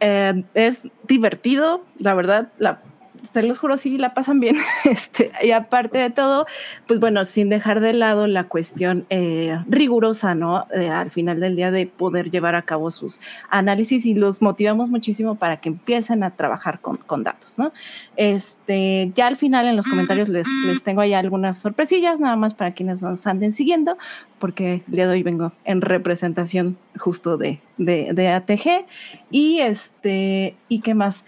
eh, 0.00 0.44
es 0.54 0.84
divertido, 1.06 1.82
la 1.98 2.14
verdad, 2.14 2.48
la 2.58 2.80
se 3.30 3.42
los 3.42 3.58
juro, 3.58 3.76
sí 3.76 3.98
la 3.98 4.14
pasan 4.14 4.40
bien. 4.40 4.56
Este, 4.84 5.32
y 5.42 5.50
aparte 5.50 5.98
de 5.98 6.10
todo, 6.10 6.46
pues 6.86 7.00
bueno, 7.00 7.24
sin 7.24 7.48
dejar 7.48 7.80
de 7.80 7.92
lado 7.92 8.26
la 8.26 8.44
cuestión 8.44 9.04
eh, 9.10 9.58
rigurosa, 9.68 10.34
¿no? 10.34 10.66
al 10.90 11.10
final 11.10 11.40
del 11.40 11.56
día 11.56 11.70
de 11.70 11.86
poder 11.86 12.30
llevar 12.30 12.54
a 12.54 12.62
cabo 12.62 12.90
sus 12.90 13.20
análisis 13.50 14.06
y 14.06 14.14
los 14.14 14.42
motivamos 14.42 14.88
muchísimo 14.88 15.34
para 15.34 15.58
que 15.58 15.68
empiecen 15.68 16.22
a 16.22 16.30
trabajar 16.30 16.80
con, 16.80 16.98
con 16.98 17.24
datos, 17.24 17.58
¿no? 17.58 17.72
Este, 18.16 19.12
ya 19.14 19.26
al 19.26 19.36
final 19.36 19.66
en 19.66 19.76
los 19.76 19.86
comentarios 19.86 20.28
les, 20.28 20.46
les 20.66 20.82
tengo 20.82 21.00
ahí 21.00 21.14
algunas 21.14 21.58
sorpresillas, 21.58 22.20
nada 22.20 22.36
más 22.36 22.54
para 22.54 22.72
quienes 22.72 23.02
nos 23.02 23.26
anden 23.26 23.52
siguiendo, 23.52 23.98
porque 24.38 24.82
el 24.88 24.94
día 24.94 25.06
de 25.06 25.14
hoy 25.14 25.22
vengo 25.22 25.52
en 25.64 25.80
representación 25.80 26.76
justo 26.98 27.36
de, 27.36 27.60
de, 27.78 28.12
de 28.12 28.28
ATG. 28.28 28.86
Y 29.30 29.60
este, 29.60 30.56
¿y 30.68 30.80
qué 30.80 30.94
más? 30.94 31.24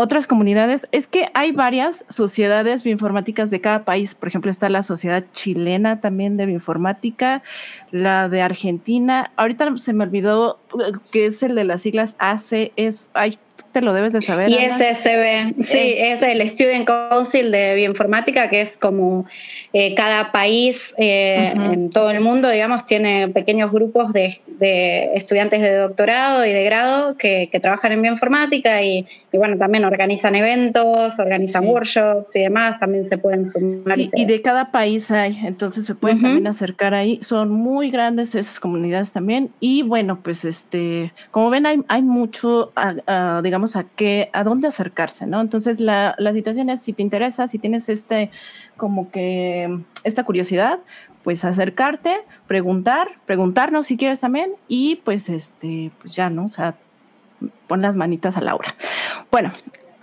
Otras 0.00 0.28
comunidades, 0.28 0.86
es 0.92 1.08
que 1.08 1.28
hay 1.34 1.50
varias 1.50 2.04
sociedades 2.08 2.84
bioinformáticas 2.84 3.50
de 3.50 3.60
cada 3.60 3.84
país. 3.84 4.14
Por 4.14 4.28
ejemplo, 4.28 4.48
está 4.48 4.68
la 4.68 4.84
sociedad 4.84 5.24
chilena 5.32 6.00
también 6.00 6.36
de 6.36 6.46
bioinformática, 6.46 7.42
la 7.90 8.28
de 8.28 8.40
Argentina. 8.40 9.32
Ahorita 9.34 9.76
se 9.76 9.92
me 9.94 10.04
olvidó 10.04 10.60
eh, 10.78 10.92
que 11.10 11.26
es 11.26 11.42
el 11.42 11.56
de 11.56 11.64
las 11.64 11.82
siglas 11.82 12.14
AC, 12.20 12.70
es, 12.76 13.10
ay, 13.12 13.40
lo 13.82 13.92
debes 13.92 14.12
de 14.12 14.22
saber. 14.22 14.50
Y 14.50 14.56
SSB, 14.56 15.62
sí, 15.62 15.78
eh. 15.78 16.12
es 16.12 16.22
el 16.22 16.46
Student 16.48 16.86
Council 16.86 17.50
de 17.50 17.74
Bioinformática, 17.74 18.48
que 18.48 18.62
es 18.62 18.76
como 18.76 19.26
eh, 19.72 19.94
cada 19.94 20.32
país 20.32 20.94
eh, 20.96 21.52
en 21.54 21.90
todo 21.90 22.10
el 22.10 22.20
mundo, 22.20 22.48
digamos, 22.48 22.86
tiene 22.86 23.28
pequeños 23.28 23.70
grupos 23.70 24.12
de, 24.12 24.40
estudiantes 25.14 25.60
de 25.60 25.76
doctorado 25.76 26.44
y 26.46 26.52
de 26.52 26.64
grado 26.64 27.16
que, 27.16 27.50
trabajan 27.60 27.90
en 27.90 28.02
bioinformática 28.02 28.82
y, 28.82 29.04
bueno, 29.32 29.58
también 29.58 29.84
organizan 29.84 30.36
eventos, 30.36 31.18
organizan 31.18 31.66
workshops 31.66 32.36
y 32.36 32.40
demás, 32.40 32.78
también 32.78 33.08
se 33.08 33.18
pueden 33.18 33.44
sumar. 33.44 33.96
Sí, 33.96 34.08
y, 34.14 34.24
de 34.26 34.40
cada 34.40 34.70
país 34.70 35.10
hay, 35.10 35.38
entonces 35.44 35.84
se 35.84 35.94
pueden 35.94 36.22
también 36.22 36.46
acercar 36.46 36.94
ahí. 36.94 37.18
Son 37.20 37.50
muy 37.50 37.90
grandes 37.90 38.34
esas 38.34 38.60
comunidades 38.60 39.12
también 39.12 39.50
y 39.60 39.82
bueno, 39.82 40.20
pues 40.22 40.44
este, 40.44 41.12
como 41.30 41.50
ven, 41.50 41.66
hay, 41.66 41.82
hay 41.88 42.02
mucho, 42.02 42.72
digamos, 43.42 43.67
a 43.76 43.84
qué, 43.84 44.30
a 44.32 44.44
dónde 44.44 44.68
acercarse, 44.68 45.26
¿no? 45.26 45.40
Entonces 45.40 45.80
la, 45.80 46.14
la 46.18 46.32
situación 46.32 46.70
es, 46.70 46.82
si 46.82 46.92
te 46.92 47.02
interesa, 47.02 47.48
si 47.48 47.58
tienes 47.58 47.88
este, 47.88 48.30
como 48.76 49.10
que, 49.10 49.80
esta 50.04 50.24
curiosidad, 50.24 50.80
pues 51.22 51.44
acercarte, 51.44 52.16
preguntar, 52.46 53.08
preguntarnos 53.26 53.86
si 53.86 53.96
quieres 53.96 54.20
también 54.20 54.52
y 54.68 54.96
pues 54.96 55.28
este, 55.28 55.90
pues 56.00 56.14
ya, 56.14 56.30
¿no? 56.30 56.46
O 56.46 56.50
sea, 56.50 56.74
pon 57.66 57.82
las 57.82 57.96
manitas 57.96 58.36
a 58.36 58.40
la 58.40 58.54
obra. 58.54 58.74
Bueno, 59.30 59.52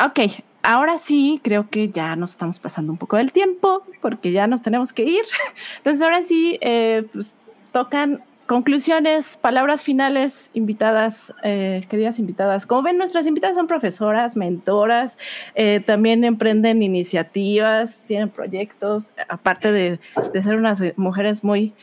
ok, 0.03 0.19
ahora 0.63 0.97
sí 0.97 1.39
creo 1.43 1.69
que 1.69 1.89
ya 1.89 2.15
nos 2.15 2.31
estamos 2.31 2.59
pasando 2.59 2.91
un 2.91 2.97
poco 2.97 3.17
del 3.17 3.31
tiempo 3.31 3.83
porque 4.01 4.31
ya 4.31 4.47
nos 4.47 4.61
tenemos 4.61 4.93
que 4.93 5.03
ir. 5.03 5.23
Entonces 5.77 6.01
ahora 6.01 6.23
sí, 6.23 6.57
eh, 6.61 7.05
pues 7.13 7.35
tocan 7.71 8.21
conclusiones, 8.45 9.37
palabras 9.37 9.83
finales, 9.83 10.49
invitadas, 10.53 11.33
eh, 11.43 11.85
queridas 11.89 12.19
invitadas. 12.19 12.65
Como 12.65 12.83
ven, 12.83 12.97
nuestras 12.97 13.25
invitadas 13.25 13.55
son 13.55 13.67
profesoras, 13.67 14.37
mentoras, 14.37 15.17
eh, 15.55 15.81
también 15.85 16.23
emprenden 16.23 16.83
iniciativas, 16.83 18.01
tienen 18.05 18.29
proyectos, 18.29 19.11
aparte 19.29 19.71
de, 19.71 19.99
ser 20.41 20.55
unas 20.55 20.81
mujeres 20.95 21.43
muy 21.43 21.73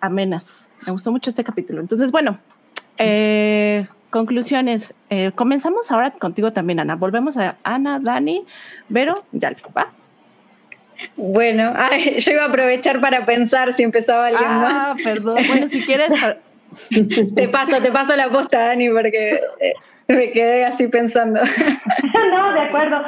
amenas. 0.00 0.70
Me 0.86 0.92
gustó 0.92 1.12
mucho 1.12 1.28
este 1.28 1.44
capítulo. 1.44 1.82
Entonces, 1.82 2.10
bueno, 2.10 2.38
conclusiones. 4.08 4.94
comenzamos 5.34 5.90
ahora 5.90 6.10
contigo 6.12 6.54
también, 6.54 6.80
Ana. 6.80 6.96
Volvemos 6.96 7.36
a 7.36 7.58
Ana, 7.62 7.98
Dani, 8.00 8.46
Vero, 8.88 9.24
ya 9.32 9.54
¿va? 9.76 9.92
Bueno, 11.16 11.74
yo 12.18 12.32
iba 12.32 12.44
a 12.44 12.48
aprovechar 12.48 13.00
para 13.00 13.24
pensar 13.24 13.72
si 13.74 13.82
empezaba 13.82 14.26
alguien 14.26 14.48
ah, 14.48 14.58
más. 14.58 14.72
Ah, 14.74 14.94
perdón. 15.02 15.38
Bueno, 15.46 15.68
si 15.68 15.84
quieres. 15.84 16.08
te 17.34 17.48
paso, 17.48 17.82
te 17.82 17.92
paso 17.92 18.16
la 18.16 18.28
posta, 18.28 18.66
Dani, 18.66 18.88
porque 18.88 19.40
eh, 19.60 19.74
me 20.08 20.30
quedé 20.30 20.64
así 20.64 20.88
pensando. 20.88 21.40
no, 22.30 22.52
de 22.52 22.60
acuerdo. 22.60 23.02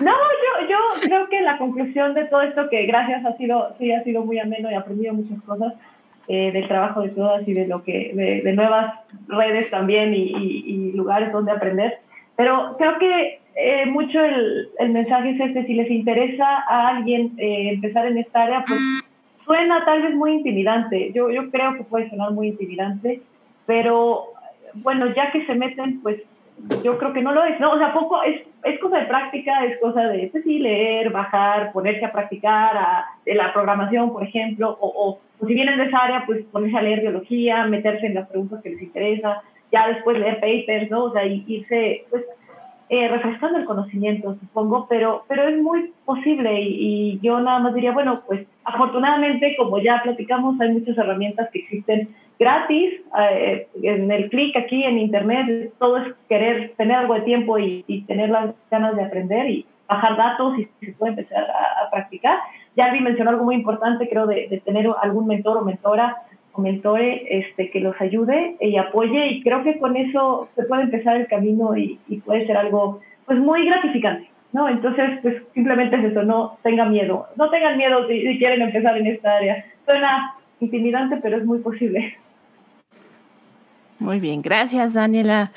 No, 0.00 0.12
yo, 0.12 0.68
yo 0.68 0.78
creo 1.00 1.28
que 1.28 1.40
la 1.42 1.58
conclusión 1.58 2.14
de 2.14 2.24
todo 2.24 2.42
esto, 2.42 2.68
que 2.68 2.86
gracias 2.86 3.24
ha 3.24 3.36
sido, 3.36 3.74
sí, 3.78 3.92
ha 3.92 4.02
sido 4.04 4.24
muy 4.24 4.38
ameno 4.38 4.70
y 4.70 4.74
he 4.74 4.76
aprendido 4.76 5.14
muchas 5.14 5.40
cosas 5.42 5.74
eh, 6.28 6.52
del 6.52 6.68
trabajo 6.68 7.02
de 7.02 7.10
todas 7.10 7.46
y 7.46 7.52
de 7.52 7.66
lo 7.66 7.82
que, 7.82 8.40
de, 8.44 8.52
nuevas 8.52 8.94
redes 9.28 9.70
también 9.70 10.14
y, 10.14 10.30
y 10.30 10.92
lugares 10.92 11.32
donde 11.32 11.52
aprender. 11.52 11.98
Pero 12.36 12.76
creo 12.78 12.98
que 12.98 13.40
eh, 13.54 13.86
mucho 13.86 14.24
el, 14.24 14.68
el, 14.78 14.90
mensaje 14.90 15.30
es 15.30 15.40
este, 15.40 15.66
si 15.66 15.74
les 15.74 15.90
interesa 15.90 16.64
a 16.68 16.88
alguien 16.88 17.32
eh, 17.36 17.70
empezar 17.74 18.06
en 18.06 18.18
esta 18.18 18.44
área, 18.44 18.64
pues 18.66 18.80
suena 19.44 19.84
tal 19.84 20.02
vez 20.02 20.14
muy 20.14 20.32
intimidante. 20.32 21.12
Yo, 21.12 21.30
yo 21.30 21.50
creo 21.50 21.74
que 21.74 21.84
puede 21.84 22.08
sonar 22.10 22.32
muy 22.32 22.48
intimidante, 22.48 23.20
pero 23.66 24.28
bueno, 24.76 25.12
ya 25.14 25.30
que 25.30 25.44
se 25.46 25.54
meten, 25.54 26.00
pues 26.02 26.22
yo 26.82 26.98
creo 26.98 27.12
que 27.12 27.22
no 27.22 27.32
lo 27.32 27.44
es, 27.44 27.58
¿no? 27.60 27.72
O 27.72 27.78
sea, 27.78 27.92
poco 27.92 28.22
es, 28.22 28.40
es 28.64 28.78
cosa 28.80 28.98
de 28.98 29.06
práctica, 29.06 29.64
es 29.64 29.78
cosa 29.80 30.08
de, 30.08 30.28
pues 30.28 30.44
sí, 30.44 30.58
leer, 30.58 31.10
bajar, 31.10 31.72
ponerse 31.72 32.04
a 32.04 32.12
practicar 32.12 32.76
a, 32.76 33.06
de 33.24 33.34
la 33.34 33.52
programación, 33.52 34.12
por 34.12 34.22
ejemplo, 34.22 34.76
o, 34.80 35.20
o, 35.40 35.46
si 35.46 35.54
vienen 35.54 35.78
de 35.78 35.86
esa 35.86 35.98
área, 35.98 36.24
pues 36.24 36.44
ponerse 36.46 36.76
a 36.78 36.82
leer 36.82 37.00
biología, 37.00 37.66
meterse 37.66 38.06
en 38.06 38.14
las 38.14 38.28
preguntas 38.28 38.62
que 38.62 38.70
les 38.70 38.82
interesa, 38.82 39.42
ya 39.72 39.88
después 39.88 40.18
leer 40.18 40.38
papers, 40.40 40.90
¿no? 40.90 41.04
O 41.04 41.12
sea, 41.12 41.24
irse, 41.24 42.04
pues 42.10 42.24
eh, 42.88 43.08
refrescando 43.08 43.58
el 43.58 43.64
conocimiento, 43.64 44.36
supongo, 44.38 44.86
pero, 44.86 45.24
pero 45.26 45.48
es 45.48 45.56
muy 45.62 45.94
posible 46.04 46.60
y, 46.60 47.18
yo 47.22 47.40
nada 47.40 47.58
más 47.58 47.74
diría, 47.74 47.92
bueno, 47.92 48.22
pues 48.26 48.46
afortunadamente, 48.64 49.56
como 49.56 49.78
ya 49.80 50.02
platicamos, 50.02 50.60
hay 50.60 50.72
muchas 50.74 50.98
herramientas 50.98 51.48
que 51.50 51.60
existen 51.60 52.14
gratis, 52.38 53.00
eh, 53.18 53.66
en 53.82 54.10
el 54.10 54.28
clic 54.28 54.54
aquí 54.56 54.84
en 54.84 54.98
Internet, 54.98 55.72
todo 55.78 55.98
es 55.98 56.14
querer 56.28 56.74
tener 56.76 56.98
algo 56.98 57.14
de 57.14 57.22
tiempo 57.22 57.58
y, 57.58 58.04
tener 58.06 58.28
las 58.28 58.54
ganas 58.70 58.94
de 58.94 59.04
aprender 59.04 59.48
y 59.48 59.66
bajar 59.88 60.16
datos 60.18 60.58
y 60.58 60.68
se 60.84 60.92
puede 60.92 61.12
empezar 61.12 61.44
a, 61.44 61.90
practicar. 61.90 62.38
Ya 62.76 62.92
vi 62.92 63.00
mencionó 63.00 63.30
algo 63.30 63.44
muy 63.44 63.54
importante, 63.54 64.08
creo, 64.08 64.26
de 64.26 64.62
tener 64.64 64.86
algún 65.00 65.26
mentor 65.26 65.58
o 65.58 65.64
mentora 65.64 66.16
mentore 66.56 67.24
este, 67.28 67.70
que 67.70 67.80
los 67.80 67.98
ayude 68.00 68.56
y 68.60 68.76
apoye 68.76 69.28
y 69.28 69.42
creo 69.42 69.62
que 69.64 69.78
con 69.78 69.96
eso 69.96 70.48
se 70.54 70.64
puede 70.64 70.82
empezar 70.82 71.16
el 71.16 71.26
camino 71.26 71.76
y, 71.76 71.98
puede 72.24 72.42
ser 72.42 72.56
algo 72.56 73.00
pues 73.26 73.38
muy 73.38 73.64
gratificante, 73.64 74.28
¿no? 74.52 74.68
Entonces, 74.68 75.18
pues 75.22 75.42
simplemente 75.54 75.96
es 75.96 76.04
eso, 76.04 76.22
no 76.22 76.58
tengan 76.62 76.90
miedo, 76.90 77.26
no 77.36 77.50
tengan 77.50 77.78
miedo 77.78 78.06
si, 78.08 78.20
si 78.20 78.38
quieren 78.38 78.62
empezar 78.62 78.96
en 78.98 79.06
esta 79.06 79.36
área. 79.36 79.64
Suena 79.86 80.34
intimidante, 80.60 81.18
pero 81.22 81.38
es 81.38 81.44
muy 81.44 81.58
posible. 81.60 82.16
Muy 83.98 84.20
bien, 84.20 84.42
gracias 84.42 84.94
Daniela. 84.94 85.52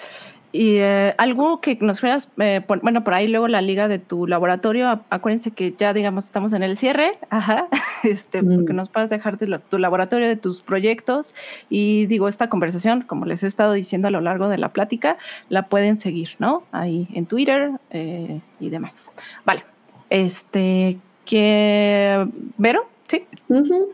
Y 0.56 0.77
eh, 0.77 1.14
algo 1.18 1.60
que 1.60 1.77
nos 1.82 1.99
quieras, 1.99 2.30
eh, 2.38 2.61
bueno, 2.82 3.03
por 3.03 3.14
ahí 3.14 3.27
luego 3.27 3.49
la 3.49 3.61
liga 3.61 3.90
de 3.90 3.99
tu 3.99 4.26
laboratorio, 4.26 5.02
acuérdense 5.10 5.52
que 5.52 5.76
ya, 5.77 5.94
digamos, 5.94 6.23
estamos 6.23 6.53
en 6.53 6.64
el 6.64 6.77
cierre, 6.77 7.11
ajá, 7.30 7.68
este, 8.03 8.41
porque 8.41 8.72
mm. 8.72 8.76
nos 8.76 8.88
puedes 8.88 9.10
dejar 9.10 9.38
tu 9.38 9.77
laboratorio 9.77 10.30
de 10.30 10.38
tus 10.38 10.61
proyectos 10.61 11.34
y 11.69 12.06
digo, 12.06 12.30
esta 12.30 12.48
conversación, 12.48 13.02
como 13.02 13.26
les 13.26 13.44
he 13.44 13.48
estado 13.48 13.73
diciendo 13.73 14.07
a 14.07 14.11
lo 14.11 14.22
largo 14.22 14.48
de 14.48 14.57
la 14.57 14.69
plática, 14.69 15.18
la 15.49 15.68
pueden 15.68 15.98
seguir, 15.98 16.30
¿no? 16.40 16.64
Ahí 16.72 17.10
en 17.14 17.26
Twitter 17.26 17.72
eh, 17.90 18.40
y 18.61 18.69
demás. 18.69 19.11
Vale, 19.44 19.65
este, 20.10 20.99
que, 21.26 22.27
Vero, 22.57 22.88
Sí. 23.07 23.23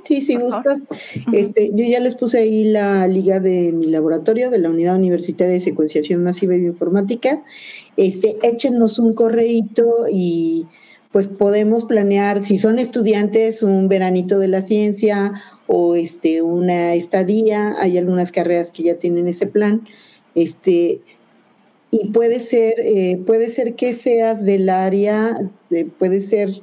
sí, 0.03 0.21
si 0.21 0.35
gustas. 0.35 0.87
Este, 1.33 1.71
yo 1.73 1.83
ya 1.83 1.99
les 1.99 2.15
puse 2.15 2.39
ahí 2.39 2.63
la 2.63 3.07
liga 3.07 3.39
de 3.39 3.71
mi 3.73 3.87
laboratorio, 3.87 4.49
de 4.49 4.57
la 4.57 4.69
Unidad 4.69 4.95
Universitaria 4.95 5.53
de 5.53 5.59
Secuenciación 5.59 6.23
Masiva 6.23 6.55
y 6.55 6.59
Bioinformática. 6.59 7.43
Este, 7.97 8.37
échenos 8.43 8.99
un 8.99 9.13
correíto 9.13 10.05
y 10.09 10.65
pues 11.11 11.27
podemos 11.27 11.83
planear, 11.83 12.41
si 12.45 12.57
son 12.57 12.79
estudiantes, 12.79 13.63
un 13.63 13.89
veranito 13.89 14.39
de 14.39 14.47
la 14.47 14.61
ciencia 14.61 15.33
o 15.67 15.95
este, 15.95 16.41
una 16.41 16.93
estadía. 16.93 17.75
Hay 17.79 17.97
algunas 17.97 18.31
carreras 18.31 18.71
que 18.71 18.83
ya 18.83 18.95
tienen 18.95 19.27
ese 19.27 19.45
plan. 19.45 19.87
Este, 20.35 21.01
y 21.91 22.07
puede 22.11 22.39
ser, 22.39 22.75
eh, 22.77 23.21
puede 23.25 23.49
ser 23.49 23.75
que 23.75 23.93
seas 23.93 24.45
del 24.45 24.69
área, 24.69 25.37
puede 25.99 26.21
ser 26.21 26.61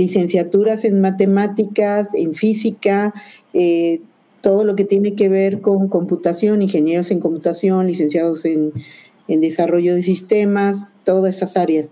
licenciaturas 0.00 0.84
en 0.84 1.00
matemáticas, 1.00 2.08
en 2.14 2.34
física, 2.34 3.14
eh, 3.52 4.00
todo 4.40 4.64
lo 4.64 4.74
que 4.74 4.84
tiene 4.84 5.14
que 5.14 5.28
ver 5.28 5.60
con 5.60 5.88
computación, 5.88 6.62
ingenieros 6.62 7.10
en 7.10 7.20
computación, 7.20 7.86
licenciados 7.86 8.44
en, 8.44 8.72
desarrollo 9.28 9.94
de 9.94 10.02
sistemas, 10.02 10.94
todas 11.04 11.36
esas 11.36 11.56
áreas. 11.56 11.90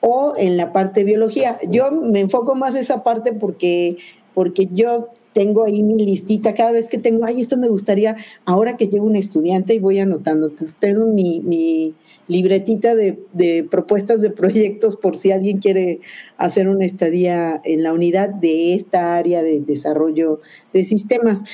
O 0.00 0.34
en 0.36 0.56
la 0.56 0.72
parte 0.72 1.00
de 1.00 1.06
biología. 1.06 1.58
Yo 1.68 1.90
me 1.90 2.20
enfoco 2.20 2.54
más 2.54 2.76
en 2.76 2.82
esa 2.82 3.02
parte 3.02 3.32
porque, 3.32 3.96
porque 4.34 4.68
yo 4.72 5.08
tengo 5.32 5.64
ahí 5.64 5.82
mi 5.82 5.98
listita, 5.98 6.54
cada 6.54 6.70
vez 6.70 6.88
que 6.88 6.98
tengo, 6.98 7.24
ay, 7.24 7.40
esto 7.40 7.56
me 7.56 7.68
gustaría, 7.68 8.16
ahora 8.44 8.76
que 8.76 8.86
llego 8.86 9.04
un 9.04 9.16
estudiante 9.16 9.74
y 9.74 9.80
voy 9.80 9.98
anotando, 9.98 10.52
tengo 10.78 11.06
mi, 11.06 11.40
mi 11.40 11.94
libretita 12.28 12.94
de, 12.94 13.66
propuestas 13.70 14.20
de 14.20 14.30
proyectos 14.30 14.96
por 14.96 15.16
si 15.16 15.30
alguien 15.30 15.58
quiere 15.58 16.00
hacer 16.36 16.68
una 16.68 16.84
estadía 16.84 17.60
en 17.64 17.82
la 17.82 17.92
unidad 17.92 18.28
de 18.28 18.74
esta 18.74 19.16
área 19.16 19.42
de 19.42 19.60
desarrollo 19.60 20.40
de 20.72 20.84
sistemas. 20.84 21.44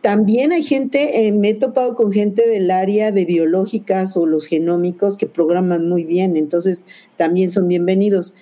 También 0.00 0.52
hay 0.52 0.62
gente, 0.62 1.26
eh, 1.26 1.32
me 1.32 1.50
he 1.50 1.54
topado 1.54 1.96
con 1.96 2.12
gente 2.12 2.48
del 2.48 2.70
área 2.70 3.10
de 3.12 3.24
biológicas 3.24 4.16
o 4.16 4.26
los 4.26 4.46
genómicos 4.46 5.16
que 5.16 5.26
programan 5.26 5.88
muy 5.88 6.04
bien, 6.04 6.36
entonces 6.36 6.86
también 7.16 7.50
son 7.50 7.66
bienvenidos. 7.66 8.34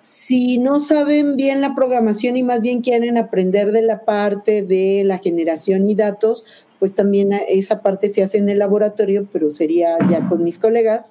Si 0.00 0.58
no 0.58 0.78
saben 0.78 1.36
bien 1.36 1.60
la 1.60 1.74
programación 1.74 2.36
y 2.36 2.42
más 2.42 2.60
bien 2.60 2.80
quieren 2.80 3.16
aprender 3.18 3.72
de 3.72 3.82
la 3.82 4.04
parte 4.04 4.62
de 4.62 5.02
la 5.04 5.18
generación 5.18 5.88
y 5.88 5.94
datos, 5.94 6.44
pues 6.78 6.94
también 6.94 7.32
esa 7.48 7.82
parte 7.82 8.08
se 8.08 8.22
hace 8.22 8.38
en 8.38 8.48
el 8.48 8.58
laboratorio, 8.58 9.26
pero 9.32 9.50
sería 9.50 9.96
ya 10.10 10.28
con 10.28 10.44
mis 10.44 10.58
colegas 10.58 11.02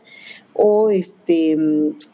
o 0.53 0.89
este, 0.89 1.57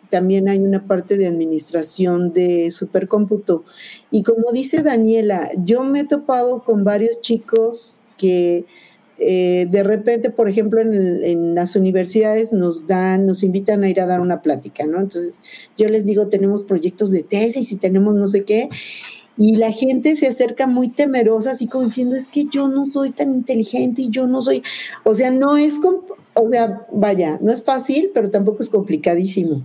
también 0.09 0.49
hay 0.49 0.59
una 0.59 0.85
parte 0.85 1.17
de 1.17 1.27
administración 1.27 2.33
de 2.33 2.71
supercómputo. 2.71 3.63
Y 4.09 4.23
como 4.23 4.51
dice 4.51 4.81
Daniela, 4.81 5.49
yo 5.63 5.83
me 5.83 6.01
he 6.01 6.03
topado 6.05 6.63
con 6.63 6.83
varios 6.83 7.21
chicos 7.21 8.01
que 8.17 8.65
eh, 9.23 9.67
de 9.69 9.83
repente, 9.83 10.31
por 10.31 10.49
ejemplo, 10.49 10.81
en, 10.81 11.53
las 11.53 11.75
universidades 11.75 12.51
nos 12.51 12.87
dan, 12.87 13.27
nos 13.27 13.43
invitan 13.43 13.83
a 13.83 13.89
ir 13.89 14.01
a 14.01 14.07
dar 14.07 14.19
una 14.19 14.41
plática, 14.41 14.87
¿no? 14.87 14.99
Entonces 14.99 15.39
yo 15.77 15.87
les 15.87 16.05
digo, 16.05 16.27
tenemos 16.27 16.63
proyectos 16.63 17.11
de 17.11 17.21
tesis 17.21 17.71
y 17.71 17.77
tenemos 17.77 18.15
no 18.15 18.25
sé 18.25 18.43
qué. 18.43 18.69
Y 19.37 19.55
la 19.55 19.71
gente 19.71 20.15
se 20.17 20.27
acerca 20.27 20.67
muy 20.67 20.89
temerosa, 20.89 21.51
así 21.51 21.67
como 21.67 21.85
diciendo, 21.85 22.15
es 22.15 22.27
que 22.27 22.45
yo 22.45 22.67
no 22.67 22.91
soy 22.91 23.11
tan 23.11 23.33
inteligente 23.33 24.03
y 24.03 24.09
yo 24.09 24.27
no 24.27 24.41
soy, 24.41 24.61
o 25.03 25.13
sea, 25.13 25.31
no 25.31 25.57
es, 25.57 25.79
o 26.33 26.49
sea, 26.49 26.85
vaya, 26.91 27.39
no 27.41 27.51
es 27.51 27.63
fácil, 27.63 28.11
pero 28.13 28.29
tampoco 28.29 28.61
es 28.61 28.69
complicadísimo. 28.69 29.63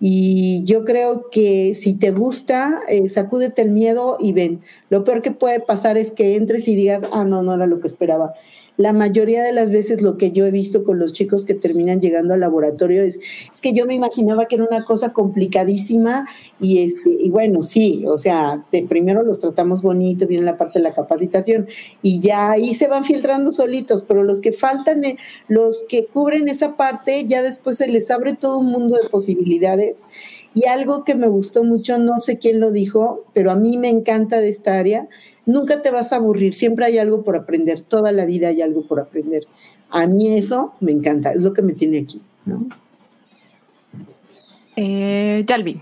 Y 0.00 0.64
yo 0.64 0.84
creo 0.84 1.28
que 1.30 1.74
si 1.74 1.94
te 1.94 2.12
gusta, 2.12 2.80
eh, 2.88 3.08
sacúdete 3.08 3.62
el 3.62 3.70
miedo 3.70 4.16
y 4.20 4.32
ven. 4.32 4.60
Lo 4.90 5.02
peor 5.02 5.22
que 5.22 5.32
puede 5.32 5.60
pasar 5.60 5.98
es 5.98 6.12
que 6.12 6.36
entres 6.36 6.68
y 6.68 6.76
digas, 6.76 7.02
ah, 7.12 7.24
no, 7.24 7.42
no 7.42 7.54
era 7.54 7.66
lo 7.66 7.80
que 7.80 7.88
esperaba. 7.88 8.34
La 8.78 8.92
mayoría 8.92 9.42
de 9.42 9.52
las 9.52 9.70
veces 9.70 10.02
lo 10.02 10.16
que 10.16 10.30
yo 10.30 10.46
he 10.46 10.52
visto 10.52 10.84
con 10.84 11.00
los 11.00 11.12
chicos 11.12 11.44
que 11.44 11.54
terminan 11.54 12.00
llegando 12.00 12.34
al 12.34 12.40
laboratorio 12.40 13.02
es, 13.02 13.18
es 13.52 13.60
que 13.60 13.72
yo 13.72 13.86
me 13.86 13.94
imaginaba 13.94 14.46
que 14.46 14.54
era 14.54 14.64
una 14.64 14.84
cosa 14.84 15.12
complicadísima 15.12 16.28
y, 16.60 16.84
este, 16.84 17.10
y 17.10 17.28
bueno, 17.28 17.60
sí, 17.60 18.04
o 18.06 18.16
sea, 18.16 18.64
de 18.70 18.84
primero 18.84 19.24
los 19.24 19.40
tratamos 19.40 19.82
bonito, 19.82 20.28
viene 20.28 20.44
la 20.44 20.56
parte 20.56 20.78
de 20.78 20.84
la 20.84 20.94
capacitación 20.94 21.66
y 22.02 22.20
ya 22.20 22.52
ahí 22.52 22.72
se 22.74 22.86
van 22.86 23.04
filtrando 23.04 23.50
solitos, 23.50 24.04
pero 24.06 24.22
los 24.22 24.40
que 24.40 24.52
faltan, 24.52 25.04
eh, 25.04 25.16
los 25.48 25.84
que 25.88 26.06
cubren 26.06 26.48
esa 26.48 26.76
parte, 26.76 27.26
ya 27.26 27.42
después 27.42 27.78
se 27.78 27.88
les 27.88 28.08
abre 28.12 28.34
todo 28.34 28.58
un 28.58 28.66
mundo 28.66 28.96
de 28.96 29.08
posibilidades. 29.08 30.04
Y 30.54 30.66
algo 30.66 31.04
que 31.04 31.14
me 31.14 31.28
gustó 31.28 31.62
mucho, 31.62 31.98
no 31.98 32.18
sé 32.18 32.38
quién 32.38 32.58
lo 32.58 32.70
dijo, 32.70 33.24
pero 33.32 33.50
a 33.50 33.54
mí 33.54 33.76
me 33.76 33.90
encanta 33.90 34.40
de 34.40 34.48
esta 34.48 34.78
área, 34.78 35.08
nunca 35.48 35.80
te 35.80 35.90
vas 35.90 36.12
a 36.12 36.16
aburrir, 36.16 36.54
siempre 36.54 36.84
hay 36.84 36.98
algo 36.98 37.24
por 37.24 37.34
aprender, 37.34 37.80
toda 37.80 38.12
la 38.12 38.26
vida 38.26 38.48
hay 38.48 38.60
algo 38.60 38.86
por 38.86 39.00
aprender. 39.00 39.46
A 39.88 40.06
mí 40.06 40.36
eso 40.36 40.74
me 40.80 40.92
encanta, 40.92 41.32
es 41.32 41.42
lo 41.42 41.54
que 41.54 41.62
me 41.62 41.72
tiene 41.72 41.98
aquí, 42.00 42.20
¿no? 42.44 42.66
Eh, 44.76 45.44
Yalvi. 45.46 45.80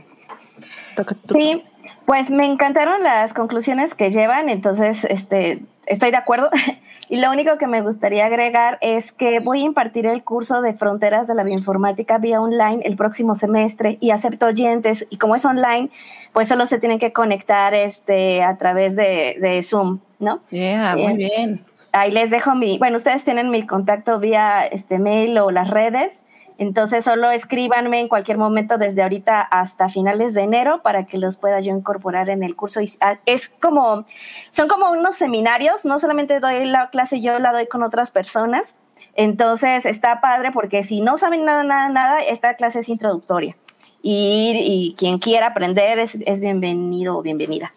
Sí, 1.29 1.63
pues 2.07 2.31
me 2.31 2.47
encantaron 2.47 3.03
las 3.03 3.35
conclusiones 3.35 3.95
que 3.95 4.11
llevan, 4.11 4.49
entonces 4.49 5.05
este, 5.05 5.63
estoy 5.87 6.13
de 6.13 6.17
acuerdo. 6.17 6.49
Y 7.09 7.21
lo 7.21 7.31
único 7.31 7.57
que 7.57 7.67
me 7.67 7.83
gustaría 7.83 8.27
agregar 8.27 8.79
es 8.81 9.13
que 9.13 9.39
voy 9.41 9.63
a 9.63 9.65
impartir 9.65 10.07
el 10.07 10.25
curso 10.25 10.61
de 10.61 10.75
fronteras 10.75 11.29
de 11.29 11.35
la 11.35 11.45
bioinformática 11.45 12.19
vía 12.19 12.41
online 12.41 12.83
el 12.85 12.97
próximo 12.97 13.35
semestre 13.35 13.99
y 14.01 14.11
acepto 14.11 14.47
oyentes. 14.47 15.07
Y 15.11 15.19
como 15.19 15.37
es 15.37 15.45
online, 15.45 15.91
pues 16.33 16.49
solo 16.49 16.67
se 16.67 16.79
tienen 16.79 16.99
que 16.99 17.13
conectar 17.13 17.75
este, 17.75 18.43
a 18.43 18.57
través 18.57 18.97
de, 18.97 19.61
Zoom, 19.63 20.01
¿no? 20.19 20.41
Yeah, 20.51 20.97
muy 20.97 21.15
bien. 21.15 21.65
Ahí 21.93 22.11
les 22.11 22.31
dejo 22.31 22.55
mi, 22.55 22.79
bueno, 22.79 22.97
ustedes 22.97 23.25
tienen 23.25 23.51
mi 23.51 23.65
contacto 23.67 24.19
vía 24.19 24.67
este 24.67 24.99
mail 24.99 25.39
o 25.39 25.51
las 25.51 25.71
redes. 25.71 26.27
Entonces 26.59 27.05
solo 27.05 27.31
escríbanme 27.31 28.01
en 28.01 28.09
cualquier 28.09 28.39
momento 28.39 28.79
desde 28.79 29.03
ahorita 29.03 29.41
hasta 29.41 29.89
finales 29.89 30.33
de 30.33 30.43
enero 30.43 30.83
para 30.83 31.05
que 31.05 31.19
los 31.19 31.37
pueda 31.37 31.61
yo 31.61 31.75
incorporar 31.75 32.31
en 32.31 32.43
el 32.43 32.57
curso. 32.57 32.81
Ah, 33.01 33.19
es 33.27 33.49
como, 33.49 34.05
son 34.51 34.69
como 34.69 34.91
unos 34.91 35.17
seminarios, 35.17 35.85
no 35.85 35.99
solamente 35.99 36.41
doy 36.41 36.65
la 36.65 36.89
clase, 36.89 37.21
yo 37.21 37.39
la 37.39 37.53
doy 37.53 37.67
con 37.67 37.83
otras 37.83 38.11
personas. 38.11 38.75
Entonces 39.15 39.85
está 39.85 40.21
padre 40.21 40.51
porque 40.53 40.83
si 40.83 41.03
no 41.03 41.19
saben 41.19 41.45
nada, 41.45 41.63
nada, 41.63 41.89
nada, 41.91 42.19
esta 42.21 42.55
clase 42.55 42.81
es 42.81 42.89
introductoria. 42.89 43.57
Y, 44.03 44.95
quien 44.97 45.19
quiera 45.19 45.49
aprender 45.49 45.99
es, 45.99 46.17
es 46.27 46.41
bienvenido 46.41 47.19
o 47.19 47.23
bienvenida. 47.23 47.73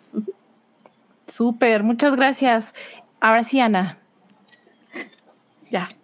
Súper, 1.28 1.82
muchas 1.84 2.16
gracias. 2.16 2.76
Ahora 3.20 3.44
sí, 3.44 3.60
Ana. 3.60 3.99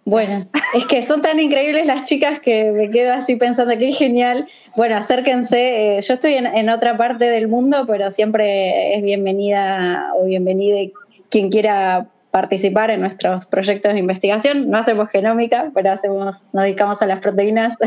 Bueno, 0.04 0.46
es 0.74 0.86
que 0.86 1.02
son 1.02 1.22
tan 1.22 1.40
increíbles 1.40 1.86
las 1.86 2.04
chicas 2.04 2.40
que 2.40 2.70
me 2.72 2.90
quedo 2.90 3.12
así 3.12 3.36
pensando 3.36 3.76
que 3.76 3.88
es 3.88 3.98
genial. 3.98 4.46
Bueno, 4.76 4.96
acérquense. 4.96 5.98
Eh, 5.98 6.00
yo 6.00 6.14
estoy 6.14 6.34
en, 6.34 6.68
otra 6.68 6.96
parte 6.96 7.24
del 7.24 7.48
mundo, 7.48 7.84
pero 7.86 8.10
siempre 8.10 8.96
es 8.96 9.02
bienvenida 9.02 10.12
o 10.16 10.26
bienvenida 10.26 10.90
quien 11.28 11.50
quiera 11.50 12.06
participar 12.30 12.90
en 12.90 13.00
nuestros 13.00 13.46
proyectos 13.46 13.94
de 13.94 13.98
investigación. 13.98 14.70
No 14.70 14.78
hacemos 14.78 15.10
genómica, 15.10 15.70
pero 15.74 15.90
hacemos, 15.90 16.44
nos 16.52 16.64
dedicamos 16.64 17.02
a 17.02 17.06
las 17.06 17.20
proteínas. 17.20 17.76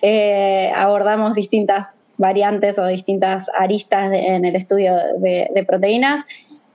Eh, 0.00 0.70
abordamos 0.76 1.34
distintas 1.34 1.88
variantes 2.18 2.78
o 2.78 2.86
distintas 2.86 3.46
aristas 3.58 4.12
en 4.12 4.44
el 4.44 4.54
estudio 4.54 4.94
de, 5.18 5.64
proteínas. 5.66 6.24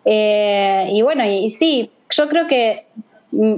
Eh, 0.03 0.87
y 0.91 1.01
bueno, 1.01 1.25
y 1.25 1.49
sí, 1.49 1.89
yo 2.09 2.27
creo 2.27 2.47
que 2.47 2.85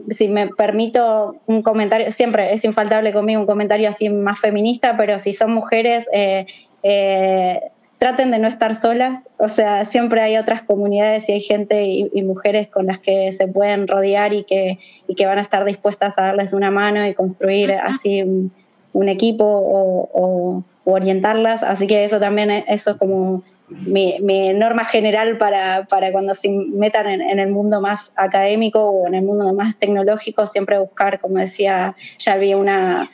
si 0.10 0.28
me 0.28 0.48
permito 0.48 1.36
un 1.48 1.62
comentario, 1.62 2.12
siempre 2.12 2.54
es 2.54 2.64
infaltable 2.64 3.12
conmigo 3.14 3.42
un 3.42 3.48
comentario 3.48 3.90
así 3.90 4.10
más 4.10 4.40
feminista, 4.40 4.96
pero 4.96 5.20
si 5.20 5.34
son 5.34 5.54
mujeres, 5.54 6.08
eh, 6.14 6.46
eh, 6.84 7.62
traten 7.98 8.32
de 8.32 8.40
no 8.40 8.48
estar 8.48 8.76
solas, 8.76 9.20
o 9.38 9.48
sea, 9.48 9.86
siempre 9.86 10.22
hay 10.22 10.38
otras 10.38 10.64
comunidades 10.64 11.28
y 11.28 11.34
hay 11.34 11.42
gente 11.42 11.84
y, 11.86 12.22
mujeres 12.24 12.68
con 12.70 12.88
las 12.88 13.00
que 13.00 13.32
se 13.34 13.48
pueden 13.48 13.88
rodear 13.88 14.34
y 14.34 14.44
que, 14.44 14.80
y 15.08 15.16
que 15.16 15.26
van 15.26 15.40
a 15.40 15.42
estar 15.42 15.66
dispuestas 15.66 16.18
a 16.18 16.24
darles 16.24 16.54
una 16.54 16.72
mano 16.72 17.06
y 17.06 17.14
construir 17.14 17.74
así 17.74 18.22
un, 18.22 19.10
equipo 19.10 19.46
o, 19.46 20.10
o, 20.14 20.64
orientarlas, 20.86 21.64
así 21.64 21.88
que 21.88 22.04
eso 22.04 22.20
también, 22.20 22.50
eso 22.52 22.92
es 22.92 22.98
como 22.98 23.44
mi, 23.70 24.54
norma 24.54 24.86
general 24.86 25.38
para, 25.38 25.86
cuando 26.12 26.34
se 26.36 26.50
metan 26.50 27.08
en, 27.08 27.40
el 27.40 27.50
mundo 27.50 27.82
más 27.82 28.12
académico 28.16 28.80
o 28.80 29.08
en 29.08 29.16
el 29.16 29.24
mundo 29.24 29.52
más 29.54 29.78
tecnológico, 29.78 30.48
siempre 30.48 30.80
buscar, 30.80 31.20
como 31.20 31.40
decía, 31.40 31.96
ya 32.20 32.34
había 32.34 32.58
una 32.58 33.10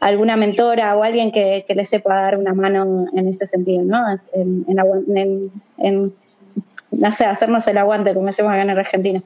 alguna 0.00 0.34
mentora 0.36 0.96
o 0.96 1.02
alguien 1.02 1.30
que, 1.30 1.64
que 1.68 1.74
le 1.74 1.84
sepa 1.84 2.14
dar 2.14 2.38
una 2.38 2.54
mano 2.54 3.06
en 3.14 3.28
ese 3.28 3.46
sentido, 3.46 3.84
¿no? 3.84 3.98
En, 4.32 4.64
en, 5.76 6.12
no 6.90 7.12
sé, 7.12 7.26
hacernos 7.26 7.68
el 7.68 7.76
aguante, 7.76 8.14
como 8.14 8.26
decimos 8.26 8.52
acá 8.52 8.62
en 8.62 8.70
Argentina. 8.70 9.22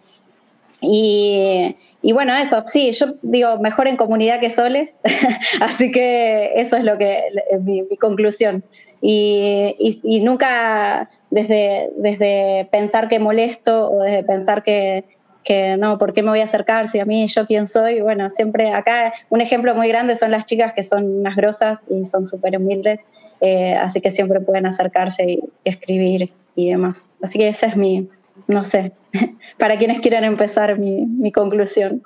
Y, 0.80 1.76
y, 2.02 2.12
bueno, 2.12 2.36
eso, 2.36 2.62
sí, 2.66 2.92
yo 2.92 3.14
digo, 3.22 3.58
mejor 3.58 3.88
en 3.88 3.96
comunidad 3.96 4.40
que 4.40 4.50
soles, 4.50 4.96
así 5.60 5.90
que 5.90 6.52
eso 6.56 6.76
es 6.76 6.84
lo 6.84 6.98
que 6.98 7.22
mi, 7.60 7.86
conclusión. 7.96 8.64
Y, 9.06 10.00
y, 10.02 10.20
nunca 10.20 11.10
desde, 11.30 11.90
desde 11.98 12.66
pensar 12.72 13.08
que 13.08 13.18
molesto 13.18 13.90
o 13.90 14.02
desde 14.02 14.24
pensar 14.24 14.62
que, 14.62 15.04
que 15.44 15.76
no, 15.76 15.98
¿por 15.98 16.14
qué 16.14 16.22
me 16.22 16.30
voy 16.30 16.40
a 16.40 16.44
acercar 16.44 16.88
si 16.88 16.98
a 17.00 17.04
mí 17.04 17.26
yo 17.26 17.46
quién 17.46 17.66
soy? 17.66 18.00
Bueno, 18.00 18.30
siempre 18.30 18.72
acá 18.72 19.12
un 19.28 19.42
ejemplo 19.42 19.74
muy 19.74 19.88
grande 19.88 20.16
son 20.16 20.30
las 20.30 20.46
chicas 20.46 20.72
que 20.72 20.82
son 20.82 21.20
unas 21.20 21.36
grosas 21.36 21.84
y 21.90 22.06
son 22.06 22.24
súper 22.24 22.56
humildes, 22.56 23.06
eh, 23.42 23.74
así 23.74 24.00
que 24.00 24.10
siempre 24.10 24.40
pueden 24.40 24.64
acercarse 24.64 25.24
y 25.24 25.40
escribir 25.64 26.32
y 26.56 26.70
demás. 26.70 27.10
Así 27.22 27.38
que 27.38 27.48
esa 27.48 27.66
es 27.66 27.76
mi, 27.76 28.08
no 28.48 28.64
sé, 28.64 28.92
para 29.58 29.76
quienes 29.76 30.00
quieran 30.00 30.24
empezar 30.24 30.78
mi, 30.78 31.30
conclusión. 31.30 32.02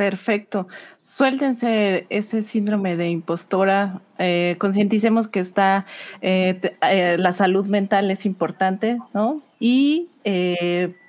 Perfecto. 0.00 0.66
Suéltense 1.02 2.06
ese 2.08 2.40
síndrome 2.40 2.96
de 2.96 3.10
impostora. 3.10 4.00
Eh, 4.16 4.56
concienticemos 4.58 5.28
que 5.28 5.40
está 5.40 5.84
eh, 6.22 6.58
eh, 6.80 7.16
la 7.18 7.32
salud 7.32 7.66
mental 7.66 8.10
es 8.10 8.24
importante, 8.24 8.96
¿no? 9.12 9.42
Y 9.58 10.08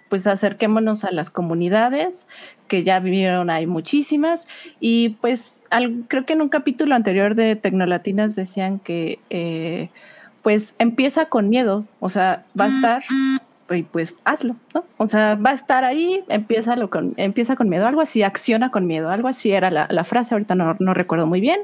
pues 0.09 0.27
acerquémonos 0.27 1.05
a 1.05 1.11
las 1.11 1.29
comunidades 1.29 2.27
que 2.67 2.83
ya 2.83 2.99
vivieron, 2.99 3.49
hay 3.49 3.65
muchísimas. 3.65 4.45
Y 4.81 5.15
pues 5.21 5.61
creo 6.09 6.25
que 6.25 6.33
en 6.33 6.41
un 6.41 6.49
capítulo 6.49 6.93
anterior 6.93 7.35
de 7.35 7.55
Tecnolatinas 7.55 8.35
decían 8.35 8.79
que 8.79 9.89
pues 10.41 10.75
empieza 10.79 11.27
con 11.27 11.47
miedo, 11.47 11.85
o 12.01 12.09
sea, 12.09 12.43
va 12.59 12.65
a 12.65 12.67
estar 12.67 13.03
y 13.73 13.83
pues 13.83 14.21
hazlo, 14.25 14.55
¿no? 14.73 14.83
O 14.97 15.07
sea, 15.07 15.35
va 15.35 15.51
a 15.51 15.53
estar 15.53 15.83
ahí, 15.83 16.23
empieza, 16.29 16.75
con, 16.87 17.13
empieza 17.17 17.55
con 17.55 17.69
miedo, 17.69 17.87
algo 17.87 18.01
así, 18.01 18.23
acciona 18.23 18.71
con 18.71 18.87
miedo, 18.87 19.09
algo 19.09 19.27
así 19.27 19.51
era 19.51 19.69
la, 19.69 20.03
frase, 20.03 20.33
ahorita 20.33 20.55
no, 20.55 20.75
no, 20.79 20.93
recuerdo 20.93 21.27
muy 21.27 21.41
bien, 21.41 21.61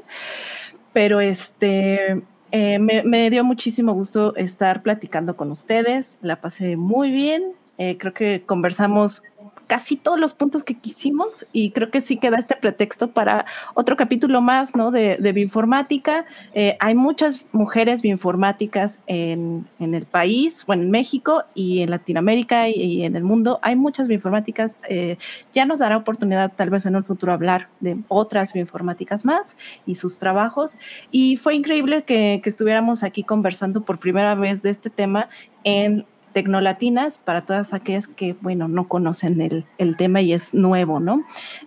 pero 0.92 1.20
este, 1.20 2.22
eh, 2.50 2.78
me, 2.78 3.30
dio 3.30 3.44
muchísimo 3.44 3.92
gusto 3.92 4.34
estar 4.36 4.82
platicando 4.82 5.36
con 5.36 5.50
ustedes, 5.50 6.18
la 6.22 6.40
pasé 6.40 6.76
muy 6.76 7.10
bien, 7.10 7.52
eh, 7.78 7.96
creo 7.98 8.14
que 8.14 8.42
conversamos 8.46 9.22
casi 9.66 9.96
todos 9.96 10.18
los 10.18 10.34
puntos 10.34 10.64
que 10.64 10.74
quisimos 10.74 11.46
y 11.52 11.70
creo 11.70 11.90
que 11.90 12.00
sí 12.00 12.16
queda 12.16 12.38
este 12.38 12.56
pretexto 12.56 13.10
para 13.10 13.46
otro 13.74 13.96
capítulo 13.96 14.40
más, 14.40 14.74
¿no? 14.74 14.90
De, 14.90 15.16
de 15.16 15.32
bioinformática. 15.32 16.24
Eh, 16.54 16.76
hay 16.80 16.94
muchas 16.94 17.46
mujeres 17.52 18.02
bioinformáticas 18.02 19.00
en, 19.06 19.68
en, 19.78 19.94
el 19.94 20.06
país, 20.06 20.64
bueno, 20.66 20.82
en 20.82 20.90
México 20.90 21.44
y 21.54 21.82
en 21.82 21.90
Latinoamérica 21.90 22.68
y, 22.68 23.02
en 23.02 23.16
el 23.16 23.24
mundo. 23.24 23.58
Hay 23.62 23.76
muchas 23.76 24.08
bioinformáticas. 24.08 24.80
Eh, 24.88 25.16
ya 25.52 25.64
nos 25.64 25.80
dará 25.80 25.96
oportunidad 25.96 26.52
tal 26.54 26.70
vez 26.70 26.86
en 26.86 26.96
un 26.96 27.04
futuro 27.04 27.32
hablar 27.32 27.68
de 27.80 27.98
otras 28.08 28.52
bioinformáticas 28.52 29.24
más 29.24 29.56
y 29.86 29.94
sus 29.96 30.18
trabajos. 30.18 30.78
Y 31.10 31.36
fue 31.36 31.54
increíble 31.54 32.04
que 32.04 32.40
estuviéramos 32.44 33.02
aquí 33.02 33.22
conversando 33.22 33.82
por 33.82 33.98
primera 33.98 34.34
vez 34.34 34.62
de 34.62 34.70
este 34.70 34.90
tema 34.90 35.28
en 35.64 36.06
tecnolatinas 36.32 37.18
para 37.18 37.42
todas 37.42 37.74
aquellas 37.74 38.06
que, 38.06 38.34
bueno, 38.40 38.68
no 38.68 38.88
conocen 38.88 39.40
el, 39.78 39.96
tema 39.96 40.20
y 40.20 40.32
es 40.32 40.54
nuevo, 40.54 41.00
¿no? 41.00 41.24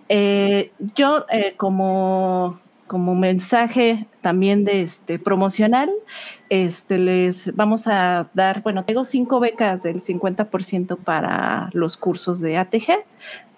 Eh, 0.08 0.72
yo 0.94 1.26
eh, 1.30 1.54
como, 1.56 2.60
como 2.86 3.14
mensaje 3.14 4.06
también 4.20 4.64
de 4.64 4.82
este 4.82 5.18
promocional, 5.18 5.90
este, 6.48 6.98
les 6.98 7.54
vamos 7.56 7.86
a 7.86 8.30
dar, 8.34 8.62
bueno, 8.62 8.84
tengo 8.84 9.04
cinco 9.04 9.40
becas 9.40 9.82
del 9.82 10.00
50% 10.00 10.98
para 10.98 11.70
los 11.72 11.96
cursos 11.96 12.40
de 12.40 12.58
ATG. 12.58 13.04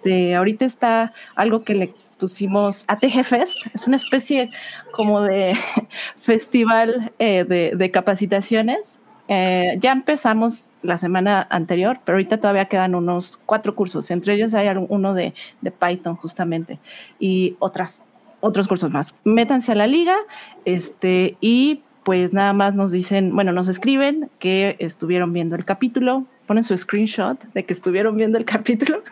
De 0.03 0.35
ahorita 0.35 0.65
está 0.65 1.13
algo 1.35 1.65
que 1.65 1.75
le 1.75 1.95
pusimos 2.19 2.85
ATG 2.87 3.25
Fest, 3.25 3.57
es 3.75 3.87
una 3.87 3.97
especie 3.97 4.51
como 4.93 5.23
de 5.23 5.57
festival 6.17 7.13
eh, 7.19 7.45
de, 7.45 7.73
de 7.75 7.91
capacitaciones 7.91 9.01
eh, 9.29 9.79
ya 9.81 9.93
empezamos 9.93 10.69
la 10.83 10.97
semana 10.97 11.47
anterior, 11.51 12.01
pero 12.05 12.17
ahorita 12.17 12.39
todavía 12.39 12.67
quedan 12.67 12.95
unos 12.95 13.41
cuatro 13.47 13.75
cursos. 13.75 14.11
Entre 14.11 14.35
ellos 14.35 14.55
hay 14.55 14.69
uno 14.89 15.15
de, 15.15 15.35
de 15.61 15.71
Python 15.71 16.17
justamente 16.17 16.79
y 17.19 17.57
otras, 17.59 18.03
otros 18.41 18.69
cursos 18.69 18.91
más. 18.91 19.17
Métanse 19.25 19.73
a 19.73 19.75
la 19.75 19.87
liga 19.87 20.17
este, 20.65 21.37
y 21.41 21.83
pues 22.05 22.33
nada 22.33 22.53
más 22.53 22.75
nos 22.75 22.93
dicen, 22.93 23.35
bueno, 23.35 23.53
nos 23.53 23.69
escriben 23.69 24.31
que 24.39 24.77
estuvieron 24.79 25.33
viendo 25.33 25.57
el 25.57 25.65
capítulo, 25.65 26.27
ponen 26.47 26.63
su 26.63 26.77
screenshot 26.77 27.43
de 27.55 27.65
que 27.65 27.73
estuvieron 27.73 28.17
viendo 28.17 28.39
el 28.39 28.45
capítulo. 28.45 29.03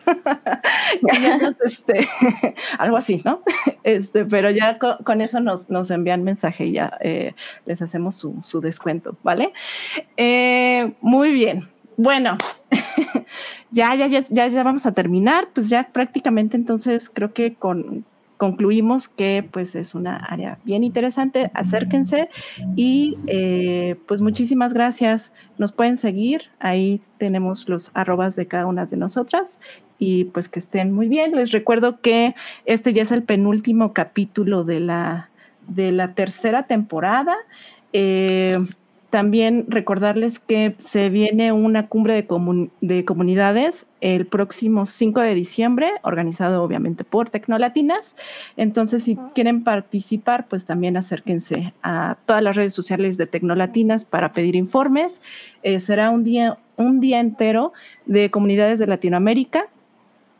este, 1.64 2.06
algo 2.78 2.96
así, 2.96 3.22
¿no? 3.24 3.42
Este, 3.84 4.24
pero 4.24 4.48
ya 4.50 4.78
con, 4.78 5.20
eso 5.20 5.40
nos, 5.40 5.68
nos, 5.68 5.90
envían 5.90 6.22
mensaje 6.22 6.66
y 6.66 6.72
ya 6.72 6.96
eh, 7.00 7.34
les 7.66 7.82
hacemos 7.82 8.14
su, 8.14 8.40
su 8.40 8.60
descuento, 8.60 9.16
¿vale? 9.24 9.52
Eh, 10.16 10.92
muy 11.00 11.32
bien. 11.32 11.68
Bueno, 11.96 12.38
ya, 13.72 13.94
ya, 13.96 14.06
ya, 14.06 14.20
ya, 14.20 14.46
ya 14.46 14.62
vamos 14.62 14.86
a 14.86 14.92
terminar, 14.92 15.48
pues 15.52 15.68
ya 15.68 15.88
prácticamente 15.92 16.56
entonces 16.56 17.10
creo 17.10 17.32
que 17.32 17.54
con, 17.54 18.04
concluimos 18.42 19.08
que 19.08 19.48
pues 19.48 19.76
es 19.76 19.94
una 19.94 20.16
área 20.16 20.58
bien 20.64 20.82
interesante, 20.82 21.52
acérquense 21.54 22.28
y 22.74 23.16
eh, 23.28 23.94
pues 24.08 24.20
muchísimas 24.20 24.74
gracias. 24.74 25.32
Nos 25.58 25.70
pueden 25.70 25.96
seguir, 25.96 26.50
ahí 26.58 27.00
tenemos 27.18 27.68
los 27.68 27.92
arrobas 27.94 28.34
de 28.34 28.48
cada 28.48 28.66
una 28.66 28.84
de 28.84 28.96
nosotras 28.96 29.60
y 30.00 30.24
pues 30.24 30.48
que 30.48 30.58
estén 30.58 30.90
muy 30.90 31.06
bien. 31.06 31.36
Les 31.36 31.52
recuerdo 31.52 32.00
que 32.00 32.34
este 32.64 32.92
ya 32.92 33.02
es 33.02 33.12
el 33.12 33.22
penúltimo 33.22 33.92
capítulo 33.92 34.64
de 34.64 34.80
la, 34.80 35.30
de 35.68 35.92
la 35.92 36.14
tercera 36.14 36.64
temporada. 36.64 37.36
Eh, 37.92 38.58
también 39.12 39.66
recordarles 39.68 40.38
que 40.38 40.74
se 40.78 41.10
viene 41.10 41.52
una 41.52 41.88
cumbre 41.88 42.14
de, 42.14 42.68
de, 42.80 43.04
comunidades 43.04 43.84
el 44.00 44.26
próximo 44.26 44.86
5 44.86 45.20
de 45.20 45.34
diciembre, 45.34 45.90
organizado 46.02 46.62
obviamente 46.62 47.04
por 47.04 47.28
Tecnolatinas. 47.28 48.16
Entonces, 48.56 49.02
si 49.02 49.16
quieren 49.34 49.64
participar, 49.64 50.46
pues 50.48 50.64
también 50.64 50.96
acérquense 50.96 51.74
a 51.82 52.16
todas 52.24 52.42
las 52.42 52.56
redes 52.56 52.72
sociales 52.72 53.18
de 53.18 53.26
Tecnolatinas 53.26 54.06
para 54.06 54.32
pedir 54.32 54.56
informes. 54.56 55.20
Eh, 55.62 55.78
será 55.78 56.08
un 56.08 56.24
día, 56.24 56.56
un 56.78 56.98
día 57.00 57.20
entero 57.20 57.74
de 58.06 58.30
comunidades 58.30 58.78
de 58.78 58.86
Latinoamérica 58.86 59.68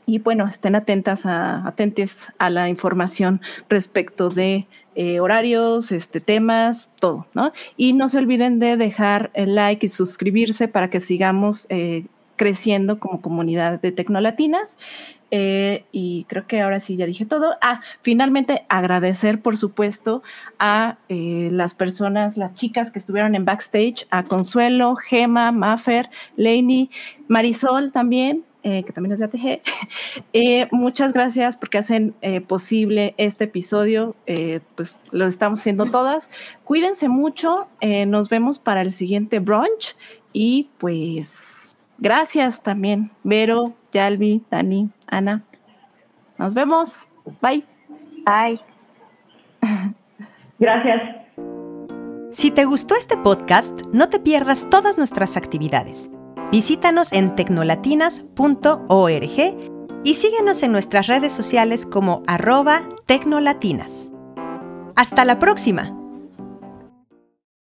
y 0.07 0.19
bueno, 0.19 0.47
estén 0.49 0.77
atentas 0.77 1.27
a, 1.27 1.67
atentes 1.67 2.33
a 2.39 2.49
la 2.49 2.71
información 2.71 3.43
respecto 3.69 4.31
de 4.31 4.67
eh, 4.95 5.21
horarios, 5.21 5.91
este, 5.91 6.21
temas, 6.21 6.91
todo, 7.01 7.27
¿no? 7.35 7.53
Y 7.77 7.95
no 7.95 8.09
se 8.09 8.19
olviden 8.19 8.59
de 8.59 8.77
dejar 8.77 9.31
el 9.35 9.55
like 9.55 9.87
y 9.87 9.89
suscribirse 9.89 10.69
para 10.69 10.91
que 10.91 11.01
sigamos 11.01 11.67
eh, 11.71 12.05
creciendo 12.37 12.99
como 12.99 13.21
comunidad 13.23 13.81
de 13.81 13.93
Tecnolatinas. 13.93 14.77
Eh, 15.35 15.87
y 15.93 16.25
creo 16.25 16.47
que 16.47 16.61
ahora 16.61 16.79
sí 16.79 16.97
ya 16.97 17.07
dije 17.07 17.25
todo. 17.25 17.57
Ah, 17.63 17.81
finalmente 18.03 18.67
agradecer, 18.69 19.41
por 19.41 19.57
supuesto, 19.57 20.23
a 20.59 20.99
las 21.09 21.75
personas, 21.75 22.37
las 22.37 22.53
chicas 22.53 22.91
que 22.91 22.99
estuvieron 22.99 23.35
en 23.35 23.47
backstage, 23.47 24.07
a 24.11 24.25
Consuelo, 24.25 24.95
Gema, 24.97 25.51
Maffer, 25.53 26.11
Lainey, 26.37 26.91
Marisol 27.29 27.93
también, 27.93 28.45
eh, 28.63 28.85
que 28.85 28.93
también 28.93 29.13
es 29.13 29.19
de 29.19 29.25
ATG. 29.27 29.63
Eh, 30.35 30.69
muchas 30.71 31.13
gracias 31.13 31.57
porque 31.57 31.79
hacen 31.79 32.15
eh, 32.23 32.41
posible 32.41 33.15
este 33.17 33.45
episodio. 33.45 34.15
pues 34.75 34.99
lo 35.11 35.27
estamos 35.27 35.61
haciendo 35.61 35.87
todas. 35.87 36.31
Cuídense 36.65 37.09
mucho. 37.09 37.69
nos 38.07 38.29
vemos 38.29 38.59
para 38.59 38.83
el 38.83 38.93
siguiente 38.93 39.41
brunch. 39.41 39.97
Y 40.33 40.71
pues 40.79 41.77
gracias 41.99 42.63
también, 42.63 43.11
Vero, 43.23 43.65
Yalvi, 43.93 44.43
Dani, 44.51 44.91
Ana. 45.07 45.43
Nos 46.39 46.55
vemos. 46.55 47.07
Bye. 47.41 47.65
Bye. 48.25 48.61
Gracias. 50.59 51.23
Si 52.31 52.51
te 52.51 52.65
gustó 52.65 52.95
este 52.95 53.17
podcast, 53.17 53.83
no 53.93 54.09
te 54.09 54.19
pierdas 54.19 54.69
todas 54.71 54.97
nuestras 54.97 55.37
actividades. 55.37 56.11
Visítanos 56.53 57.13
en 57.15 57.35
tecnolatinas.org 57.35 59.23
y 60.05 60.15
síguenos 60.15 60.63
en 60.63 60.73
nuestras 60.73 61.07
redes 61.07 61.33
sociales 61.33 61.87
como 61.87 62.23
arroba 62.27 62.83
tecnolatinas. 63.07 64.13
Hasta 64.95 65.25
la 65.25 65.39
próxima. 65.39 66.02